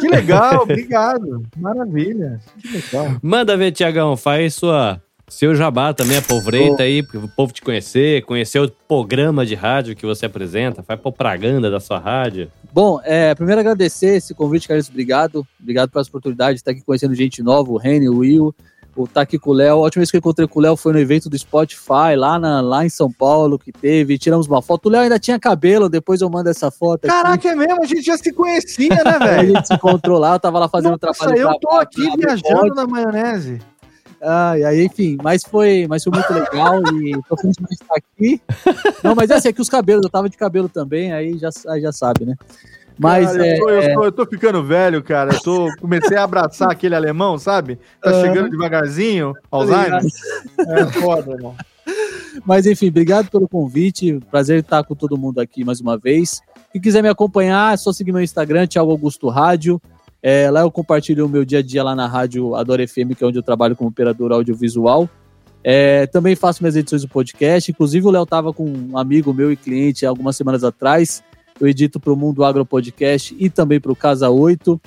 Que 0.00 0.08
legal, 0.08 0.62
obrigado. 0.62 1.42
Maravilha. 1.56 2.40
Que 2.60 2.68
legal. 2.68 3.16
Manda 3.22 3.56
ver, 3.56 3.72
Tiagão, 3.72 4.16
faz 4.16 4.54
sua, 4.54 5.00
seu 5.28 5.54
jabá 5.54 5.92
também, 5.94 6.16
aproveita 6.18 6.82
aí, 6.82 7.02
pro 7.02 7.26
povo 7.28 7.52
te 7.52 7.62
conhecer, 7.62 8.22
conhecer 8.24 8.58
o 8.60 8.70
programa 8.86 9.44
de 9.46 9.54
rádio 9.54 9.96
que 9.96 10.04
você 10.06 10.26
apresenta, 10.26 10.82
faz 10.82 11.00
propaganda 11.00 11.70
da 11.70 11.80
sua 11.80 11.98
rádio. 11.98 12.50
Bom, 12.72 13.00
é, 13.04 13.34
primeiro 13.34 13.60
agradecer 13.60 14.16
esse 14.16 14.34
convite, 14.34 14.68
Carlos, 14.68 14.88
obrigado. 14.88 15.46
Obrigado 15.60 15.90
pela 15.90 16.04
oportunidade 16.04 16.54
de 16.54 16.60
estar 16.60 16.72
aqui 16.72 16.82
conhecendo 16.82 17.14
gente 17.14 17.42
nova, 17.42 17.70
o 17.70 17.76
Reni, 17.76 18.08
o 18.08 18.18
Will, 18.18 18.54
o 18.96 19.04
estar 19.04 19.22
aqui 19.22 19.38
com 19.38 19.50
o 19.50 19.52
Léo. 19.54 19.76
A 19.78 19.80
última 19.82 20.00
vez 20.00 20.10
que 20.10 20.16
eu 20.16 20.18
encontrei 20.18 20.46
com 20.46 20.58
o 20.58 20.62
Léo 20.62 20.76
foi 20.76 20.92
no 20.92 20.98
evento 21.00 21.28
do 21.28 21.36
Spotify, 21.38 22.14
lá, 22.16 22.38
na, 22.38 22.60
lá 22.60 22.84
em 22.84 22.88
São 22.88 23.10
Paulo, 23.10 23.58
que 23.58 23.72
teve. 23.72 24.18
Tiramos 24.18 24.46
uma 24.46 24.60
foto. 24.62 24.86
O 24.86 24.88
Léo 24.90 25.02
ainda 25.02 25.18
tinha 25.18 25.38
cabelo, 25.38 25.88
depois 25.88 26.20
eu 26.20 26.28
mando 26.30 26.48
essa 26.50 26.70
foto. 26.70 27.04
aqui. 27.06 27.08
Caraca, 27.14 27.48
é 27.48 27.54
mesmo, 27.56 27.82
a 27.82 27.86
gente 27.86 28.02
já 28.02 28.16
se 28.16 28.32
conhecia, 28.32 28.88
né, 28.90 29.02
Aí 29.04 29.14
a 29.14 29.18
velho? 29.18 29.48
gente 29.56 29.66
se 29.68 29.74
encontrou 29.74 30.18
lá, 30.18 30.34
eu 30.34 30.40
tava 30.40 30.58
lá 30.60 30.68
fazendo 30.68 30.98
Nossa, 31.00 31.18
trabalho. 31.24 31.40
eu 31.40 31.48
pra- 31.48 31.58
tô 31.60 31.70
aqui 31.76 32.04
pra- 32.04 32.16
pra- 32.16 32.34
viajando 32.36 32.74
na 32.74 32.86
maionese. 32.86 33.58
Ai, 34.26 34.64
aí, 34.64 34.84
enfim, 34.84 35.18
mas 35.22 35.42
foi, 35.42 35.86
mas 35.86 36.02
foi 36.02 36.12
muito 36.12 36.32
legal 36.32 36.80
e 36.94 37.12
tô 37.28 37.36
feliz 37.36 37.56
de 37.56 37.74
estar 37.74 37.94
aqui. 37.94 38.40
Não, 39.02 39.14
mas 39.14 39.30
é 39.30 39.34
assim, 39.34 39.48
é 39.48 39.52
que 39.52 39.60
os 39.60 39.68
cabelos, 39.68 40.02
eu 40.02 40.10
tava 40.10 40.30
de 40.30 40.36
cabelo 40.36 40.68
também, 40.68 41.12
aí 41.12 41.36
já, 41.36 41.50
aí 41.68 41.82
já 41.82 41.92
sabe, 41.92 42.24
né? 42.24 42.34
Mas 42.98 43.32
Cara, 43.32 43.46
é, 43.46 43.54
eu, 43.54 43.58
tô, 43.58 43.70
eu, 43.70 43.94
tô, 43.94 44.04
eu 44.04 44.12
tô 44.12 44.26
ficando 44.26 44.62
velho, 44.62 45.02
cara. 45.02 45.34
Eu 45.34 45.40
tô, 45.40 45.68
comecei 45.80 46.16
a 46.16 46.22
abraçar 46.22 46.70
aquele 46.70 46.94
alemão, 46.94 47.36
sabe? 47.38 47.78
Tá 48.00 48.12
chegando 48.20 48.50
devagarzinho, 48.50 49.34
Alzheimer. 49.50 50.00
É 50.58 50.86
foda, 50.86 51.32
irmão. 51.32 51.56
Mas 52.46 52.66
enfim, 52.66 52.88
obrigado 52.88 53.30
pelo 53.30 53.48
convite. 53.48 54.20
Prazer 54.30 54.60
estar 54.60 54.84
com 54.84 54.94
todo 54.94 55.18
mundo 55.18 55.40
aqui 55.40 55.64
mais 55.64 55.80
uma 55.80 55.98
vez. 55.98 56.40
Quem 56.72 56.80
quiser 56.80 57.02
me 57.02 57.08
acompanhar, 57.08 57.74
é 57.74 57.76
só 57.76 57.92
seguir 57.92 58.12
meu 58.12 58.22
Instagram, 58.22 58.66
Thiago 58.66 58.90
Augusto 58.90 59.28
Rádio. 59.28 59.80
É, 60.26 60.50
lá 60.50 60.62
eu 60.62 60.70
compartilho 60.70 61.26
o 61.26 61.28
meu 61.28 61.44
dia 61.44 61.58
a 61.58 61.62
dia 61.62 61.84
lá 61.84 61.94
na 61.94 62.06
rádio 62.06 62.54
Adora 62.54 62.88
FM, 62.88 63.12
que 63.14 63.22
é 63.22 63.26
onde 63.26 63.38
eu 63.38 63.42
trabalho 63.42 63.76
como 63.76 63.90
operador 63.90 64.32
audiovisual. 64.32 65.06
É, 65.62 66.06
também 66.06 66.34
faço 66.34 66.62
minhas 66.62 66.76
edições 66.76 67.02
do 67.02 67.08
podcast. 67.08 67.70
Inclusive, 67.70 68.06
o 68.06 68.10
Léo 68.10 68.22
estava 68.22 68.50
com 68.50 68.64
um 68.64 68.96
amigo 68.96 69.34
meu 69.34 69.52
e 69.52 69.56
cliente 69.56 70.06
algumas 70.06 70.34
semanas 70.34 70.64
atrás. 70.64 71.22
Eu 71.60 71.68
edito 71.68 72.00
para 72.00 72.10
o 72.10 72.16
Mundo 72.16 72.42
Agro 72.42 72.64
Podcast 72.64 73.36
e 73.38 73.50
também 73.50 73.78
para 73.78 73.92
o 73.92 73.96
Casa 73.96 74.30
8. 74.30 74.80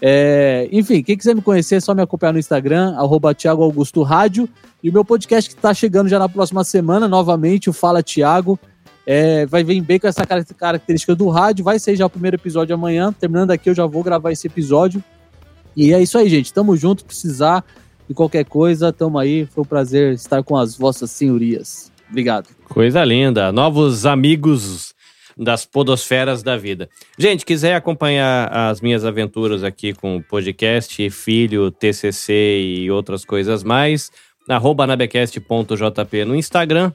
É, 0.00 0.66
enfim, 0.72 1.02
quem 1.02 1.18
quiser 1.18 1.34
me 1.34 1.42
conhecer, 1.42 1.74
é 1.74 1.80
só 1.80 1.94
me 1.94 2.00
acompanhar 2.00 2.32
no 2.32 2.38
Instagram, 2.38 2.94
arroba 2.96 3.34
Thiago 3.34 3.62
Augusto 3.62 4.02
Rádio. 4.02 4.48
E 4.82 4.88
o 4.88 4.92
meu 4.92 5.04
podcast 5.04 5.50
que 5.50 5.56
está 5.56 5.74
chegando 5.74 6.08
já 6.08 6.18
na 6.18 6.30
próxima 6.30 6.64
semana, 6.64 7.06
novamente, 7.06 7.68
o 7.68 7.74
Fala 7.74 8.02
Thiago. 8.02 8.58
É, 9.10 9.46
vai 9.46 9.64
vir 9.64 9.80
bem 9.80 9.98
com 9.98 10.06
essa 10.06 10.26
car- 10.26 10.44
característica 10.54 11.14
do 11.14 11.30
rádio. 11.30 11.64
Vai 11.64 11.78
ser 11.78 11.96
já 11.96 12.04
o 12.04 12.10
primeiro 12.10 12.36
episódio 12.36 12.74
amanhã. 12.74 13.10
Terminando 13.10 13.50
aqui, 13.52 13.70
eu 13.70 13.74
já 13.74 13.86
vou 13.86 14.02
gravar 14.02 14.32
esse 14.32 14.46
episódio. 14.46 15.02
E 15.74 15.94
é 15.94 16.02
isso 16.02 16.18
aí, 16.18 16.28
gente. 16.28 16.52
Tamo 16.52 16.76
junto. 16.76 17.06
Precisar 17.06 17.64
de 18.06 18.12
qualquer 18.12 18.44
coisa, 18.44 18.92
tamo 18.92 19.18
aí. 19.18 19.46
Foi 19.46 19.62
um 19.62 19.66
prazer 19.66 20.12
estar 20.12 20.42
com 20.42 20.58
as 20.58 20.76
vossas 20.76 21.10
senhorias. 21.10 21.90
Obrigado. 22.10 22.48
Coisa 22.68 23.02
linda. 23.02 23.50
Novos 23.50 24.04
amigos 24.04 24.94
das 25.38 25.64
podosferas 25.64 26.42
da 26.42 26.58
vida. 26.58 26.90
Gente, 27.18 27.46
quiser 27.46 27.76
acompanhar 27.76 28.48
as 28.52 28.82
minhas 28.82 29.06
aventuras 29.06 29.64
aqui 29.64 29.94
com 29.94 30.20
podcast, 30.20 31.08
filho, 31.08 31.70
TCC 31.70 32.60
e 32.60 32.90
outras 32.90 33.24
coisas 33.24 33.64
mais, 33.64 34.10
arroba 34.46 34.84
anabecast.jp 34.84 36.24
no 36.26 36.34
Instagram. 36.36 36.92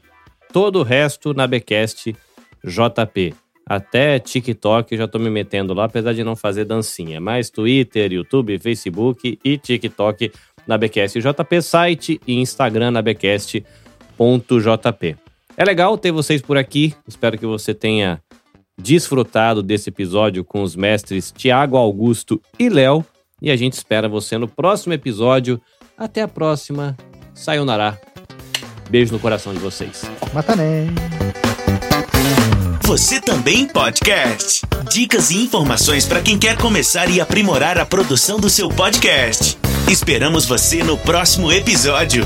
Todo 0.54 0.80
o 0.80 0.84
resto 0.84 1.34
na 1.34 1.46
Becast 1.48 2.16
JP. 2.64 3.34
Até 3.66 4.20
TikTok 4.20 4.96
já 4.96 5.08
tô 5.08 5.18
me 5.18 5.30
metendo 5.30 5.74
lá, 5.74 5.86
apesar 5.86 6.14
de 6.14 6.24
não 6.24 6.36
fazer 6.36 6.64
dancinha. 6.66 7.20
Mas 7.20 7.50
Twitter, 7.50 8.14
YouTube, 8.14 8.60
Facebook 8.60 9.40
e 9.44 9.58
TikTok 9.58 10.32
na 10.68 10.78
Becast 10.78 11.20
JP, 11.20 11.62
site 11.62 12.22
e 12.28 12.36
Instagram 12.36 12.92
na 12.92 13.02
Becast.jp. 13.02 13.66
É 15.58 15.66
legal 15.66 15.98
ter 15.98 16.12
vocês 16.12 16.42
por 16.42 16.58
aqui. 16.58 16.94
Espero 17.08 17.38
que 17.38 17.46
você 17.46 17.74
tenha 17.74 18.22
desfrutado 18.78 19.64
desse 19.64 19.90
episódio 19.90 20.44
com 20.44 20.62
os 20.62 20.76
mestres 20.76 21.32
Tiago 21.36 21.78
Augusto 21.78 22.42
e 22.60 22.70
Léo. 22.70 23.06
E 23.42 23.50
a 23.52 23.56
gente 23.56 23.74
espera 23.74 24.08
você 24.08 24.38
no 24.38 24.48
próximo 24.48 24.94
episódio. 24.94 25.60
Até 25.98 26.22
a 26.22 26.28
próxima. 26.28 26.96
Sayonara. 27.34 28.13
Beijo 28.90 29.14
no 29.14 29.20
coração 29.20 29.54
de 29.54 29.60
vocês. 29.60 30.04
Matané. 30.34 30.88
Você 32.84 33.20
também 33.20 33.68
podcast. 33.68 34.62
Dicas 34.92 35.32
e 35.32 35.38
informações 35.38 36.06
para 36.06 36.22
quem 36.22 36.38
quer 36.38 36.58
começar 36.58 37.10
e 37.10 37.20
aprimorar 37.20 37.80
a 37.80 37.86
produção 37.86 38.40
do 38.40 38.50
seu 38.50 38.70
podcast. 38.70 39.58
Esperamos 39.90 40.46
você 40.46 40.84
no 40.84 40.98
próximo 40.98 41.52
episódio. 41.52 42.26